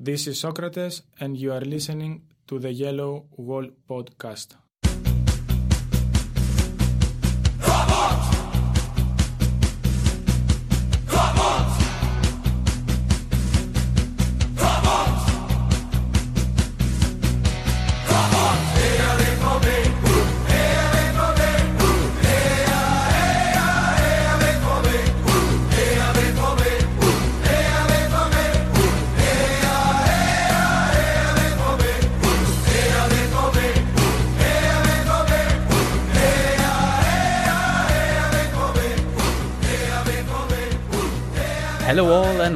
This 0.00 0.28
is 0.28 0.38
Socrates, 0.38 1.02
and 1.18 1.36
you 1.36 1.52
are 1.52 1.60
listening 1.60 2.22
to 2.46 2.60
the 2.60 2.72
Yellow 2.72 3.26
Wall 3.36 3.66
podcast. 3.90 4.54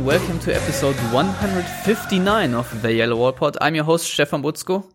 Welcome 0.03 0.41
to 0.41 0.53
episode 0.53 0.97
159 1.13 2.55
of 2.55 2.83
the 2.83 2.93
Yellow 2.93 3.17
Wall 3.17 3.33
Pod. 3.33 3.57
I'm 3.61 3.77
your 3.77 3.85
host 3.85 4.13
Stefan 4.13 4.43
Buczko, 4.43 4.91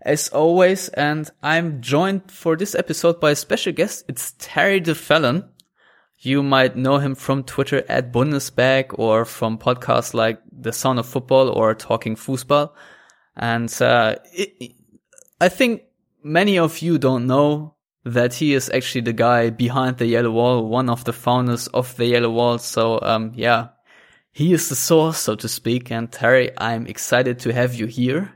as 0.00 0.28
always, 0.28 0.88
and 0.90 1.28
I'm 1.42 1.80
joined 1.80 2.30
for 2.30 2.56
this 2.56 2.76
episode 2.76 3.18
by 3.18 3.32
a 3.32 3.36
special 3.36 3.72
guest. 3.72 4.04
It's 4.06 4.34
Terry 4.38 4.80
Duffelen. 4.80 5.48
You 6.18 6.44
might 6.44 6.76
know 6.76 6.98
him 6.98 7.16
from 7.16 7.42
Twitter 7.42 7.82
at 7.88 8.12
Bundesbag 8.12 8.96
or 8.96 9.24
from 9.24 9.58
podcasts 9.58 10.14
like 10.14 10.40
The 10.52 10.72
Sound 10.72 11.00
of 11.00 11.06
Football 11.06 11.48
or 11.48 11.74
Talking 11.74 12.14
Fußball. 12.14 12.70
And 13.36 13.82
uh, 13.82 14.14
it, 14.32 14.74
I 15.40 15.48
think 15.48 15.82
many 16.22 16.56
of 16.56 16.78
you 16.78 16.98
don't 16.98 17.26
know 17.26 17.74
that 18.04 18.34
he 18.34 18.54
is 18.54 18.70
actually 18.70 19.00
the 19.00 19.12
guy 19.12 19.50
behind 19.50 19.96
the 19.96 20.06
Yellow 20.06 20.30
Wall, 20.30 20.68
one 20.68 20.88
of 20.88 21.02
the 21.02 21.12
founders 21.12 21.66
of 21.66 21.96
the 21.96 22.06
Yellow 22.06 22.30
Wall. 22.30 22.58
So, 22.58 23.00
um, 23.02 23.32
yeah, 23.34 23.68
he 24.32 24.52
is 24.52 24.68
the 24.68 24.76
source, 24.76 25.18
so 25.18 25.36
to 25.36 25.48
speak. 25.48 25.92
And 25.92 26.10
Terry, 26.10 26.50
I'm 26.58 26.86
excited 26.86 27.38
to 27.40 27.52
have 27.52 27.74
you 27.74 27.86
here. 27.86 28.32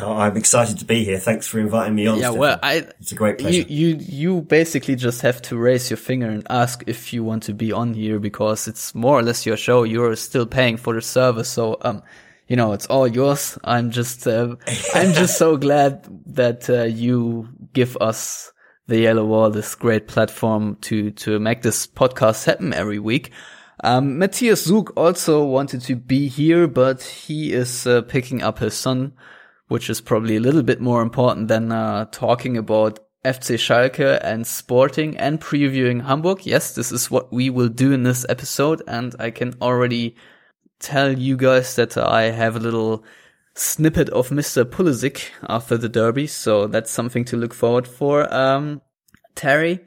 Oh, 0.00 0.12
I'm 0.12 0.36
excited 0.36 0.78
to 0.78 0.84
be 0.84 1.04
here. 1.04 1.18
Thanks 1.18 1.48
for 1.48 1.58
inviting 1.58 1.94
me 1.96 2.06
on. 2.06 2.18
Yeah, 2.18 2.30
Stefan. 2.30 2.38
well, 2.38 2.58
I 2.62 2.74
it's 3.00 3.10
a 3.10 3.16
great 3.16 3.38
pleasure. 3.38 3.62
you 3.62 3.64
you 3.68 3.96
you 3.98 4.40
basically 4.42 4.94
just 4.94 5.22
have 5.22 5.42
to 5.42 5.56
raise 5.56 5.90
your 5.90 5.96
finger 5.96 6.28
and 6.28 6.46
ask 6.48 6.84
if 6.86 7.12
you 7.12 7.24
want 7.24 7.42
to 7.44 7.54
be 7.54 7.72
on 7.72 7.94
here 7.94 8.20
because 8.20 8.68
it's 8.68 8.94
more 8.94 9.18
or 9.18 9.22
less 9.22 9.44
your 9.44 9.56
show. 9.56 9.82
You're 9.82 10.14
still 10.14 10.46
paying 10.46 10.76
for 10.76 10.94
the 10.94 11.02
service, 11.02 11.48
so 11.48 11.78
um, 11.80 12.02
you 12.46 12.54
know 12.54 12.74
it's 12.74 12.86
all 12.86 13.08
yours. 13.08 13.58
I'm 13.64 13.90
just 13.90 14.24
uh, 14.26 14.54
I'm 14.94 15.14
just 15.14 15.36
so 15.36 15.56
glad 15.66 16.06
that 16.26 16.70
uh, 16.70 16.84
you 16.84 17.48
give 17.72 17.96
us 18.00 18.52
the 18.86 19.00
Yellow 19.00 19.24
Wall 19.24 19.50
this 19.50 19.74
great 19.74 20.06
platform 20.06 20.76
to 20.82 21.10
to 21.10 21.40
make 21.40 21.62
this 21.62 21.88
podcast 21.88 22.44
happen 22.44 22.72
every 22.72 23.00
week. 23.00 23.32
Um, 23.84 24.18
Matthias 24.18 24.64
Zug 24.64 24.92
also 24.96 25.44
wanted 25.44 25.82
to 25.82 25.96
be 25.96 26.28
here, 26.28 26.66
but 26.66 27.02
he 27.02 27.52
is 27.52 27.86
uh, 27.86 28.02
picking 28.02 28.42
up 28.42 28.58
his 28.58 28.74
son, 28.74 29.12
which 29.68 29.88
is 29.88 30.00
probably 30.00 30.36
a 30.36 30.40
little 30.40 30.62
bit 30.62 30.80
more 30.80 31.02
important 31.02 31.48
than 31.48 31.70
uh, 31.70 32.06
talking 32.06 32.56
about 32.56 32.98
FC 33.24 33.56
Schalke 33.56 34.18
and 34.22 34.46
Sporting 34.46 35.16
and 35.16 35.40
previewing 35.40 36.04
Hamburg. 36.04 36.44
Yes, 36.44 36.74
this 36.74 36.90
is 36.90 37.10
what 37.10 37.32
we 37.32 37.50
will 37.50 37.68
do 37.68 37.92
in 37.92 38.02
this 38.02 38.26
episode, 38.28 38.82
and 38.88 39.14
I 39.18 39.30
can 39.30 39.54
already 39.60 40.16
tell 40.80 41.16
you 41.16 41.36
guys 41.36 41.76
that 41.76 41.96
I 41.96 42.30
have 42.30 42.56
a 42.56 42.60
little 42.60 43.04
snippet 43.54 44.08
of 44.10 44.28
Mr. 44.30 44.64
Pulisic 44.64 45.28
after 45.48 45.76
the 45.76 45.88
derby, 45.88 46.26
so 46.26 46.66
that's 46.66 46.90
something 46.90 47.24
to 47.26 47.36
look 47.36 47.54
forward 47.54 47.86
for. 47.86 48.32
Um, 48.32 48.82
Terry, 49.34 49.80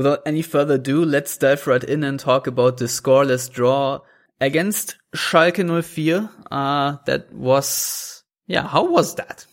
without 0.00 0.22
any 0.24 0.40
further 0.40 0.76
ado, 0.76 1.04
let's 1.04 1.36
dive 1.36 1.66
right 1.66 1.84
in 1.84 2.02
and 2.02 2.18
talk 2.18 2.46
about 2.46 2.78
the 2.78 2.86
scoreless 2.86 3.52
draw 3.52 4.00
against 4.40 4.96
Schalke 5.14 5.60
04. 5.84 6.30
Uh, 6.50 6.96
that 7.04 7.30
was, 7.34 8.24
yeah, 8.46 8.66
how 8.66 8.86
was 8.86 9.16
that? 9.16 9.44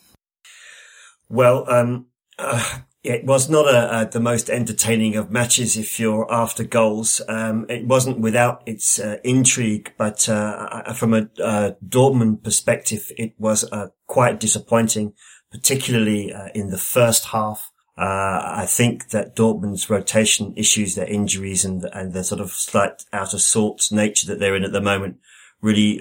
Well, 1.28 1.69
um, 1.69 2.06
uh, 2.40 2.80
it 3.03 3.25
was 3.25 3.50
not 3.50 3.66
a, 3.66 4.00
a, 4.00 4.09
the 4.09 4.22
most 4.22 4.50
entertaining 4.50 5.18
of 5.18 5.30
matches 5.30 5.75
if 5.75 6.00
you're 6.00 6.31
after 6.31 6.64
goals. 6.64 7.22
Um, 7.28 7.66
it 7.68 7.85
wasn't 7.85 8.22
without 8.22 8.64
its 8.66 9.00
uh, 9.02 9.18
intrigue, 9.25 9.91
but 9.97 10.29
uh, 10.29 10.94
from 10.94 11.14
a 11.14 11.28
uh, 11.44 11.72
Dortmund 11.85 12.41
perspective, 12.41 13.12
it 13.18 13.34
was 13.38 13.69
uh, 13.74 13.88
quite 14.06 14.40
disappointing, 14.40 15.12
particularly 15.52 16.31
uh, 16.31 16.47
in 16.56 16.69
the 16.69 16.78
first 16.78 17.25
half. 17.25 17.69
Uh, 17.97 18.41
I 18.46 18.66
think 18.68 19.09
that 19.09 19.35
Dortmund's 19.35 19.90
rotation 19.90 20.53
issues, 20.56 20.96
their 20.96 21.08
injuries, 21.08 21.66
and 21.66 21.84
and 21.94 22.13
the 22.13 22.24
sort 22.24 22.41
of 22.41 22.52
slight 22.52 23.03
out 23.12 23.34
of 23.34 23.41
sorts 23.41 23.91
nature 23.91 24.28
that 24.28 24.40
they're 24.40 24.56
in 24.56 24.63
at 24.63 24.72
the 24.72 24.81
moment, 24.81 25.18
really 25.62 25.97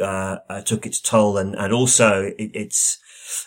took 0.64 0.84
its 0.84 1.00
toll, 1.00 1.38
and 1.38 1.54
and 1.54 1.72
also 1.72 2.32
it, 2.38 2.50
it's 2.52 2.98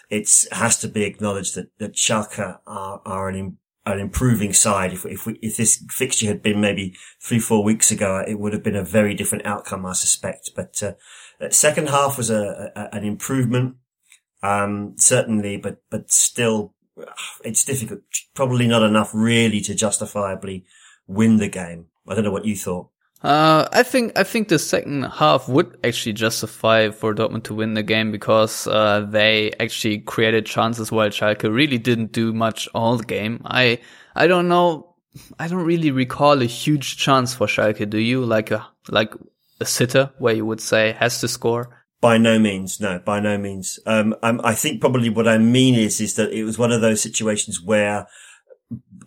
it's 0.10 0.48
has 0.52 0.78
to 0.80 0.88
be 0.88 1.04
acknowledged 1.04 1.56
that 1.56 1.70
that 1.78 1.94
Schalke 1.94 2.60
are 2.66 3.02
are 3.06 3.30
an 3.30 3.58
an 3.86 4.00
improving 4.00 4.54
side. 4.54 4.94
If 4.94 5.06
if 5.06 5.26
we, 5.26 5.34
if 5.42 5.58
this 5.58 5.84
fixture 5.90 6.28
had 6.28 6.42
been 6.42 6.62
maybe 6.62 6.96
three 7.22 7.40
four 7.40 7.64
weeks 7.64 7.92
ago, 7.92 8.24
it 8.28 8.40
would 8.40 8.54
have 8.54 8.64
been 8.64 8.76
a 8.76 8.84
very 8.84 9.14
different 9.14 9.46
outcome, 9.46 9.86
I 9.86 9.94
suspect. 9.94 10.52
But 10.56 10.82
uh, 10.84 11.50
second 11.50 11.90
half 11.90 12.18
was 12.18 12.30
a, 12.30 12.72
a 12.76 12.96
an 12.96 13.04
improvement, 13.04 13.76
um, 14.44 14.96
certainly, 14.98 15.58
but 15.58 15.78
but 15.90 16.12
still, 16.12 16.74
it's 17.44 17.66
difficult. 17.66 18.02
Probably 18.34 18.68
not 18.68 18.84
enough, 18.84 19.12
really, 19.14 19.62
to 19.62 19.76
justifiably 19.76 20.66
win 21.08 21.38
the 21.38 21.50
game. 21.50 21.88
I 22.08 22.16
don't 22.16 22.24
know 22.24 22.32
what 22.32 22.46
you 22.46 22.56
thought. 22.56 22.90
Uh, 23.22 23.68
I 23.74 23.84
think 23.84 24.18
I 24.18 24.24
think 24.24 24.48
the 24.48 24.58
second 24.58 25.04
half 25.04 25.50
would 25.50 25.78
actually 25.84 26.14
justify 26.14 26.90
for 26.90 27.14
Dortmund 27.14 27.44
to 27.46 27.54
win 27.54 27.74
the 27.74 27.84
game 27.84 28.12
because 28.12 28.66
uh, 28.66 29.02
they 29.02 29.52
actually 29.60 30.00
created 30.00 30.46
chances 30.46 30.90
while 30.90 31.10
Schalke 31.10 31.54
really 31.54 31.78
didn't 31.78 32.14
do 32.14 32.32
much 32.32 32.70
all 32.74 32.96
the 32.96 33.04
game. 33.04 33.42
I 33.44 33.80
I 34.16 34.28
don't 34.28 34.48
know. 34.48 34.96
I 35.38 35.50
don't 35.50 35.66
really 35.66 35.92
recall 35.92 36.42
a 36.42 36.46
huge 36.46 36.96
chance 36.96 37.34
for 37.34 37.48
Schalke. 37.48 37.90
Do 37.90 37.98
you 37.98 38.24
like 38.24 38.52
a 38.52 38.66
like 38.88 39.14
a 39.60 39.66
sitter 39.66 40.12
where 40.18 40.34
you 40.34 40.46
would 40.46 40.62
say 40.62 40.94
has 40.94 41.20
to 41.20 41.28
score? 41.28 41.79
By 42.02 42.18
no 42.18 42.40
means, 42.40 42.80
no, 42.80 43.00
by 43.00 43.20
no 43.20 43.38
means. 43.38 43.78
Um, 43.86 44.16
I 44.24 44.54
think 44.54 44.80
probably 44.80 45.10
what 45.10 45.28
I 45.28 45.38
mean 45.38 45.76
is 45.76 46.00
is 46.00 46.16
that 46.16 46.32
it 46.32 46.46
was 46.46 46.58
one 46.58 46.72
of 46.72 46.80
those 46.80 47.02
situations 47.02 47.62
where 47.62 48.08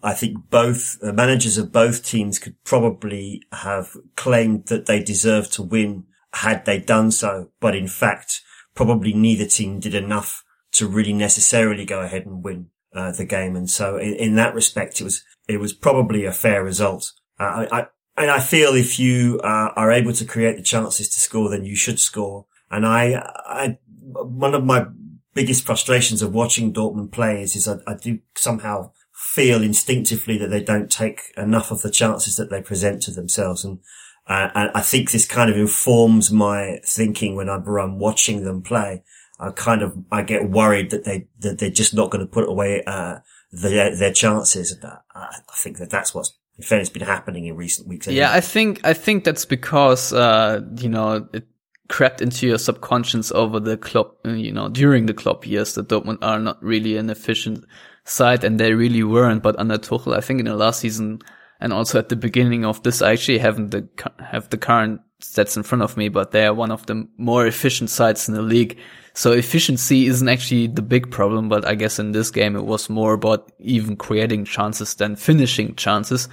I 0.03 0.13
think 0.15 0.51
both 0.51 0.99
the 1.01 1.13
managers 1.13 1.57
of 1.57 1.73
both 1.73 2.05
teams 2.05 2.39
could 2.39 2.63
probably 2.65 3.43
have 3.53 3.97
claimed 4.17 4.67
that 4.67 4.87
they 4.87 5.03
deserved 5.03 5.53
to 5.55 5.63
win 5.63 6.05
had 6.35 6.65
they 6.65 6.79
done 6.79 7.11
so. 7.11 7.51
But 7.61 7.77
in 7.77 7.89
fact, 7.89 8.43
probably 8.75 9.13
neither 9.13 9.47
team 9.47 9.81
did 9.81 9.95
enough 9.95 10.43
to 10.73 10.89
really 10.89 11.13
necessarily 11.13 11.85
go 11.85 12.01
ahead 12.01 12.27
and 12.27 12.43
win 12.43 12.69
uh, 12.95 13.13
the 13.13 13.25
game. 13.25 13.55
And 13.55 13.71
so 13.71 13.97
in, 13.97 14.15
in, 14.15 14.35
that 14.37 14.55
respect, 14.55 15.01
it 15.01 15.05
was, 15.05 15.23
it 15.49 15.59
was 15.59 15.73
probably 15.73 16.25
a 16.25 16.33
fair 16.33 16.65
result. 16.65 17.13
Uh, 17.39 17.67
I, 17.71 17.81
I, 17.81 17.87
and 18.17 18.31
I 18.31 18.41
feel 18.41 18.75
if 18.75 18.99
you 18.99 19.41
uh, 19.45 19.71
are 19.77 19.93
able 19.93 20.13
to 20.15 20.25
create 20.25 20.57
the 20.57 20.63
chances 20.63 21.09
to 21.11 21.21
score, 21.21 21.49
then 21.49 21.65
you 21.65 21.77
should 21.77 22.01
score. 22.01 22.47
And 22.73 22.87
I, 22.87 23.23
I, 23.47 23.79
one 24.01 24.55
of 24.55 24.65
my 24.65 24.87
biggest 25.35 25.65
frustrations 25.65 26.23
of 26.23 26.35
watching 26.35 26.73
Dortmund 26.73 27.13
play 27.13 27.43
is, 27.43 27.55
is 27.55 27.69
I, 27.69 27.77
I 27.87 27.95
do 27.95 28.19
somehow 28.35 28.93
feel 29.13 29.63
instinctively 29.63 30.37
that 30.39 30.49
they 30.49 30.63
don't 30.63 30.91
take 30.91 31.21
enough 31.37 31.71
of 31.71 31.83
the 31.83 31.91
chances 31.91 32.37
that 32.37 32.51
they 32.51 32.61
present 32.61 33.03
to 33.03 33.11
themselves. 33.11 33.65
And, 33.65 33.79
uh, 34.27 34.49
and 34.55 34.71
I 34.75 34.81
think 34.81 35.11
this 35.11 35.27
kind 35.27 35.51
of 35.51 35.57
informs 35.57 36.33
my 36.33 36.81
thinking 36.85 37.37
whenever 37.37 37.79
I'm 37.79 37.99
watching 37.99 38.45
them 38.45 38.63
play. 38.63 39.05
I 39.39 39.51
kind 39.51 39.83
of, 39.83 39.97
I 40.11 40.23
get 40.23 40.51
worried 40.51 40.91
that 40.91 41.05
they, 41.05 41.29
that 41.41 41.59
they're 41.59 41.71
just 41.71 41.95
not 41.95 42.11
going 42.11 42.25
to 42.25 42.31
put 42.31 42.49
away, 42.49 42.83
uh, 42.87 43.19
their, 43.53 43.95
their 43.95 44.13
chances. 44.13 44.73
And 44.73 44.85
I 45.15 45.37
think 45.57 45.79
that 45.79 45.91
that's 45.91 46.15
what's 46.15 46.39
in 46.59 46.65
fairness 46.65 46.91
been 46.91 47.03
happening 47.03 47.47
in 47.47 47.57
recent 47.57 47.89
weeks. 47.89 48.07
Anyway. 48.07 48.21
Yeah, 48.21 48.33
I 48.33 48.41
think, 48.41 48.81
I 48.85 48.95
think 48.95 49.25
that's 49.25 49.45
because, 49.45 50.13
uh, 50.13 50.61
you 50.77 50.89
know, 50.89 51.29
it 51.33 51.47
crept 51.93 52.23
into 52.23 52.47
your 52.47 52.57
subconscious 52.57 53.31
over 53.33 53.61
the 53.61 53.77
club, 53.77 54.11
you 54.25 54.51
know, 54.51 54.71
during 54.71 55.05
the 55.05 55.13
Klopp 55.13 55.47
years 55.47 55.75
that 55.75 55.89
Dortmund 55.89 56.19
are 56.23 56.39
not 56.39 56.61
really 56.63 56.97
an 56.97 57.11
efficient 57.11 57.67
side, 58.05 58.45
and 58.45 58.59
they 58.59 58.73
really 58.73 59.03
weren't. 59.03 59.43
But 59.43 59.59
under 59.59 59.77
Tuchel, 59.77 60.17
I 60.17 60.23
think 60.23 60.41
in 60.41 60.47
the 60.47 60.57
last 60.57 60.81
season 60.81 61.21
and 61.61 61.73
also 61.73 61.99
at 61.99 62.09
the 62.09 62.17
beginning 62.17 62.65
of 62.65 62.83
this, 62.83 63.03
I 63.03 63.13
actually 63.13 63.39
haven't 63.39 63.73
the 63.73 63.89
have 64.19 64.49
the 64.49 64.57
current 64.57 65.03
stats 65.23 65.57
in 65.57 65.63
front 65.63 65.83
of 65.83 65.99
me, 65.99 66.09
but 66.09 66.31
they 66.31 66.47
are 66.47 66.55
one 66.55 66.73
of 66.73 66.87
the 66.87 67.07
more 67.19 67.47
efficient 67.47 67.91
sides 67.91 68.27
in 68.27 68.35
the 68.35 68.43
league. 68.43 68.79
So 69.13 69.33
efficiency 69.33 70.07
isn't 70.07 70.29
actually 70.29 70.69
the 70.69 70.81
big 70.81 71.11
problem, 71.11 71.51
but 71.51 71.67
I 71.67 71.75
guess 71.75 71.99
in 71.99 72.13
this 72.13 72.31
game 72.31 72.57
it 72.57 72.65
was 72.65 72.89
more 72.89 73.13
about 73.13 73.53
even 73.59 73.97
creating 73.97 74.47
chances 74.47 74.95
than 74.95 75.17
finishing 75.17 75.77
chances. 75.77 76.31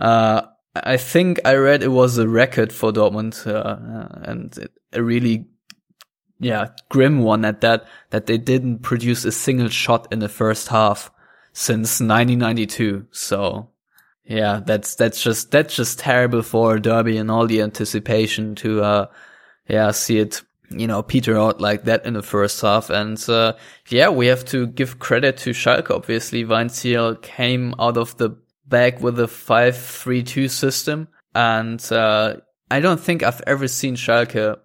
Uh, 0.00 0.42
I 0.76 0.96
think 0.96 1.40
I 1.44 1.56
read 1.56 1.82
it 1.82 1.88
was 1.88 2.16
a 2.18 2.28
record 2.28 2.72
for 2.72 2.92
Dortmund, 2.92 3.46
uh, 3.46 4.22
and 4.22 4.56
it, 4.56 4.70
a 4.92 5.02
really 5.02 5.46
yeah, 6.42 6.70
grim 6.88 7.22
one 7.22 7.44
at 7.44 7.60
that, 7.60 7.86
that 8.10 8.26
they 8.26 8.36
didn't 8.36 8.80
produce 8.80 9.24
a 9.24 9.30
single 9.30 9.68
shot 9.68 10.08
in 10.10 10.18
the 10.18 10.28
first 10.28 10.68
half 10.68 11.10
since 11.52 12.00
1992. 12.00 13.06
So 13.12 13.68
yeah, 14.24 14.60
that's, 14.64 14.96
that's 14.96 15.22
just, 15.22 15.52
that's 15.52 15.76
just 15.76 16.00
terrible 16.00 16.42
for 16.42 16.80
Derby 16.80 17.16
and 17.16 17.30
all 17.30 17.46
the 17.46 17.62
anticipation 17.62 18.56
to, 18.56 18.82
uh, 18.82 19.06
yeah, 19.68 19.92
see 19.92 20.18
it, 20.18 20.42
you 20.68 20.88
know, 20.88 21.02
peter 21.02 21.38
out 21.38 21.60
like 21.60 21.84
that 21.84 22.04
in 22.06 22.14
the 22.14 22.22
first 22.22 22.60
half. 22.60 22.90
And, 22.90 23.22
uh, 23.28 23.52
yeah, 23.88 24.08
we 24.08 24.26
have 24.26 24.44
to 24.46 24.66
give 24.66 24.98
credit 24.98 25.36
to 25.38 25.50
Schalke. 25.50 25.94
Obviously, 25.94 26.44
Weinzierl 26.44 27.22
came 27.22 27.72
out 27.78 27.96
of 27.96 28.16
the 28.16 28.36
bag 28.66 29.00
with 29.00 29.20
a 29.20 29.24
5-3-2 29.24 30.50
system. 30.50 31.06
And, 31.36 31.80
uh, 31.92 32.38
I 32.68 32.80
don't 32.80 33.00
think 33.00 33.22
I've 33.22 33.42
ever 33.46 33.68
seen 33.68 33.94
Schalke 33.94 34.58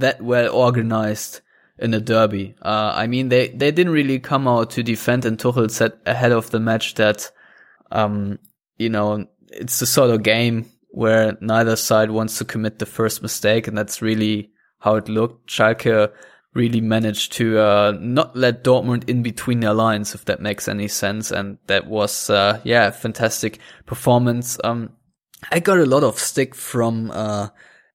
that 0.00 0.22
well 0.22 0.52
organized 0.52 1.40
in 1.78 1.94
a 1.94 2.00
derby. 2.00 2.54
Uh, 2.62 2.92
I 2.94 3.06
mean, 3.06 3.28
they, 3.28 3.48
they 3.48 3.70
didn't 3.70 3.92
really 3.92 4.18
come 4.18 4.46
out 4.46 4.70
to 4.72 4.82
defend 4.82 5.24
and 5.24 5.38
Tuchel 5.38 5.70
said 5.70 5.92
ahead 6.06 6.32
of 6.32 6.50
the 6.50 6.60
match 6.60 6.94
that, 6.94 7.30
um, 7.90 8.38
you 8.78 8.88
know, 8.88 9.26
it's 9.48 9.80
the 9.80 9.86
sort 9.86 10.10
of 10.10 10.22
game 10.22 10.66
where 10.90 11.36
neither 11.40 11.76
side 11.76 12.10
wants 12.10 12.38
to 12.38 12.44
commit 12.44 12.78
the 12.78 12.86
first 12.86 13.22
mistake. 13.22 13.66
And 13.66 13.76
that's 13.76 14.00
really 14.00 14.50
how 14.78 14.96
it 14.96 15.08
looked. 15.08 15.48
Schalke 15.50 16.12
really 16.54 16.80
managed 16.80 17.32
to, 17.32 17.58
uh, 17.58 17.92
not 17.98 18.36
let 18.36 18.62
Dortmund 18.62 19.08
in 19.08 19.24
between 19.24 19.58
their 19.58 19.74
lines, 19.74 20.14
if 20.14 20.24
that 20.26 20.40
makes 20.40 20.68
any 20.68 20.86
sense. 20.86 21.32
And 21.32 21.58
that 21.66 21.88
was, 21.88 22.30
uh, 22.30 22.60
yeah, 22.62 22.90
fantastic 22.90 23.58
performance. 23.86 24.58
Um, 24.62 24.90
I 25.50 25.58
got 25.58 25.78
a 25.78 25.86
lot 25.86 26.04
of 26.04 26.20
stick 26.20 26.54
from, 26.54 27.10
uh, 27.10 27.48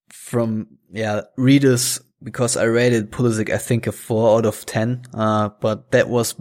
from, 0.09 0.78
yeah, 0.91 1.21
readers 1.37 2.01
because 2.21 2.57
I 2.57 2.63
rated 2.63 3.11
Pulisic, 3.11 3.49
I 3.49 3.57
think 3.57 3.87
a 3.87 3.91
four 3.91 4.37
out 4.37 4.45
of 4.45 4.65
10. 4.65 5.03
Uh, 5.13 5.49
but 5.59 5.91
that 5.91 6.09
was 6.09 6.35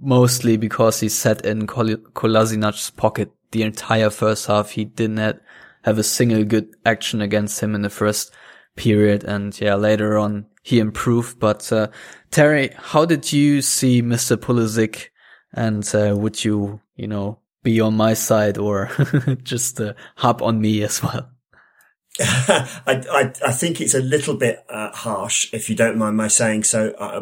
mostly 0.00 0.56
because 0.56 1.00
he 1.00 1.08
sat 1.08 1.44
in 1.44 1.66
Kol- 1.66 1.96
Kolasinac's 1.96 2.90
pocket 2.90 3.30
the 3.52 3.62
entire 3.62 4.10
first 4.10 4.46
half. 4.46 4.70
He 4.70 4.84
didn't 4.84 5.18
have, 5.18 5.98
a 5.98 6.02
single 6.02 6.42
good 6.44 6.74
action 6.84 7.22
against 7.22 7.60
him 7.60 7.74
in 7.74 7.82
the 7.82 7.90
first 7.90 8.32
period. 8.74 9.22
And 9.22 9.58
yeah, 9.60 9.76
later 9.76 10.18
on 10.18 10.46
he 10.62 10.80
improved. 10.80 11.38
But, 11.38 11.72
uh, 11.72 11.88
Terry, 12.30 12.70
how 12.76 13.04
did 13.04 13.32
you 13.32 13.62
see 13.62 14.02
Mr. 14.02 14.36
Pulisic? 14.36 15.08
And, 15.52 15.88
uh, 15.94 16.14
would 16.16 16.44
you, 16.44 16.80
you 16.96 17.06
know, 17.06 17.38
be 17.62 17.80
on 17.80 17.96
my 17.96 18.14
side 18.14 18.58
or 18.58 18.90
just, 19.44 19.80
uh, 19.80 19.94
hop 20.16 20.42
on 20.42 20.60
me 20.60 20.82
as 20.82 21.02
well? 21.02 21.30
I, 22.20 23.04
I, 23.10 23.32
I, 23.46 23.52
think 23.52 23.80
it's 23.80 23.94
a 23.94 24.00
little 24.00 24.36
bit 24.36 24.64
uh, 24.70 24.90
harsh, 24.92 25.52
if 25.52 25.68
you 25.68 25.76
don't 25.76 25.98
mind 25.98 26.16
my 26.16 26.28
saying 26.28 26.64
so, 26.64 26.92
uh, 26.92 27.20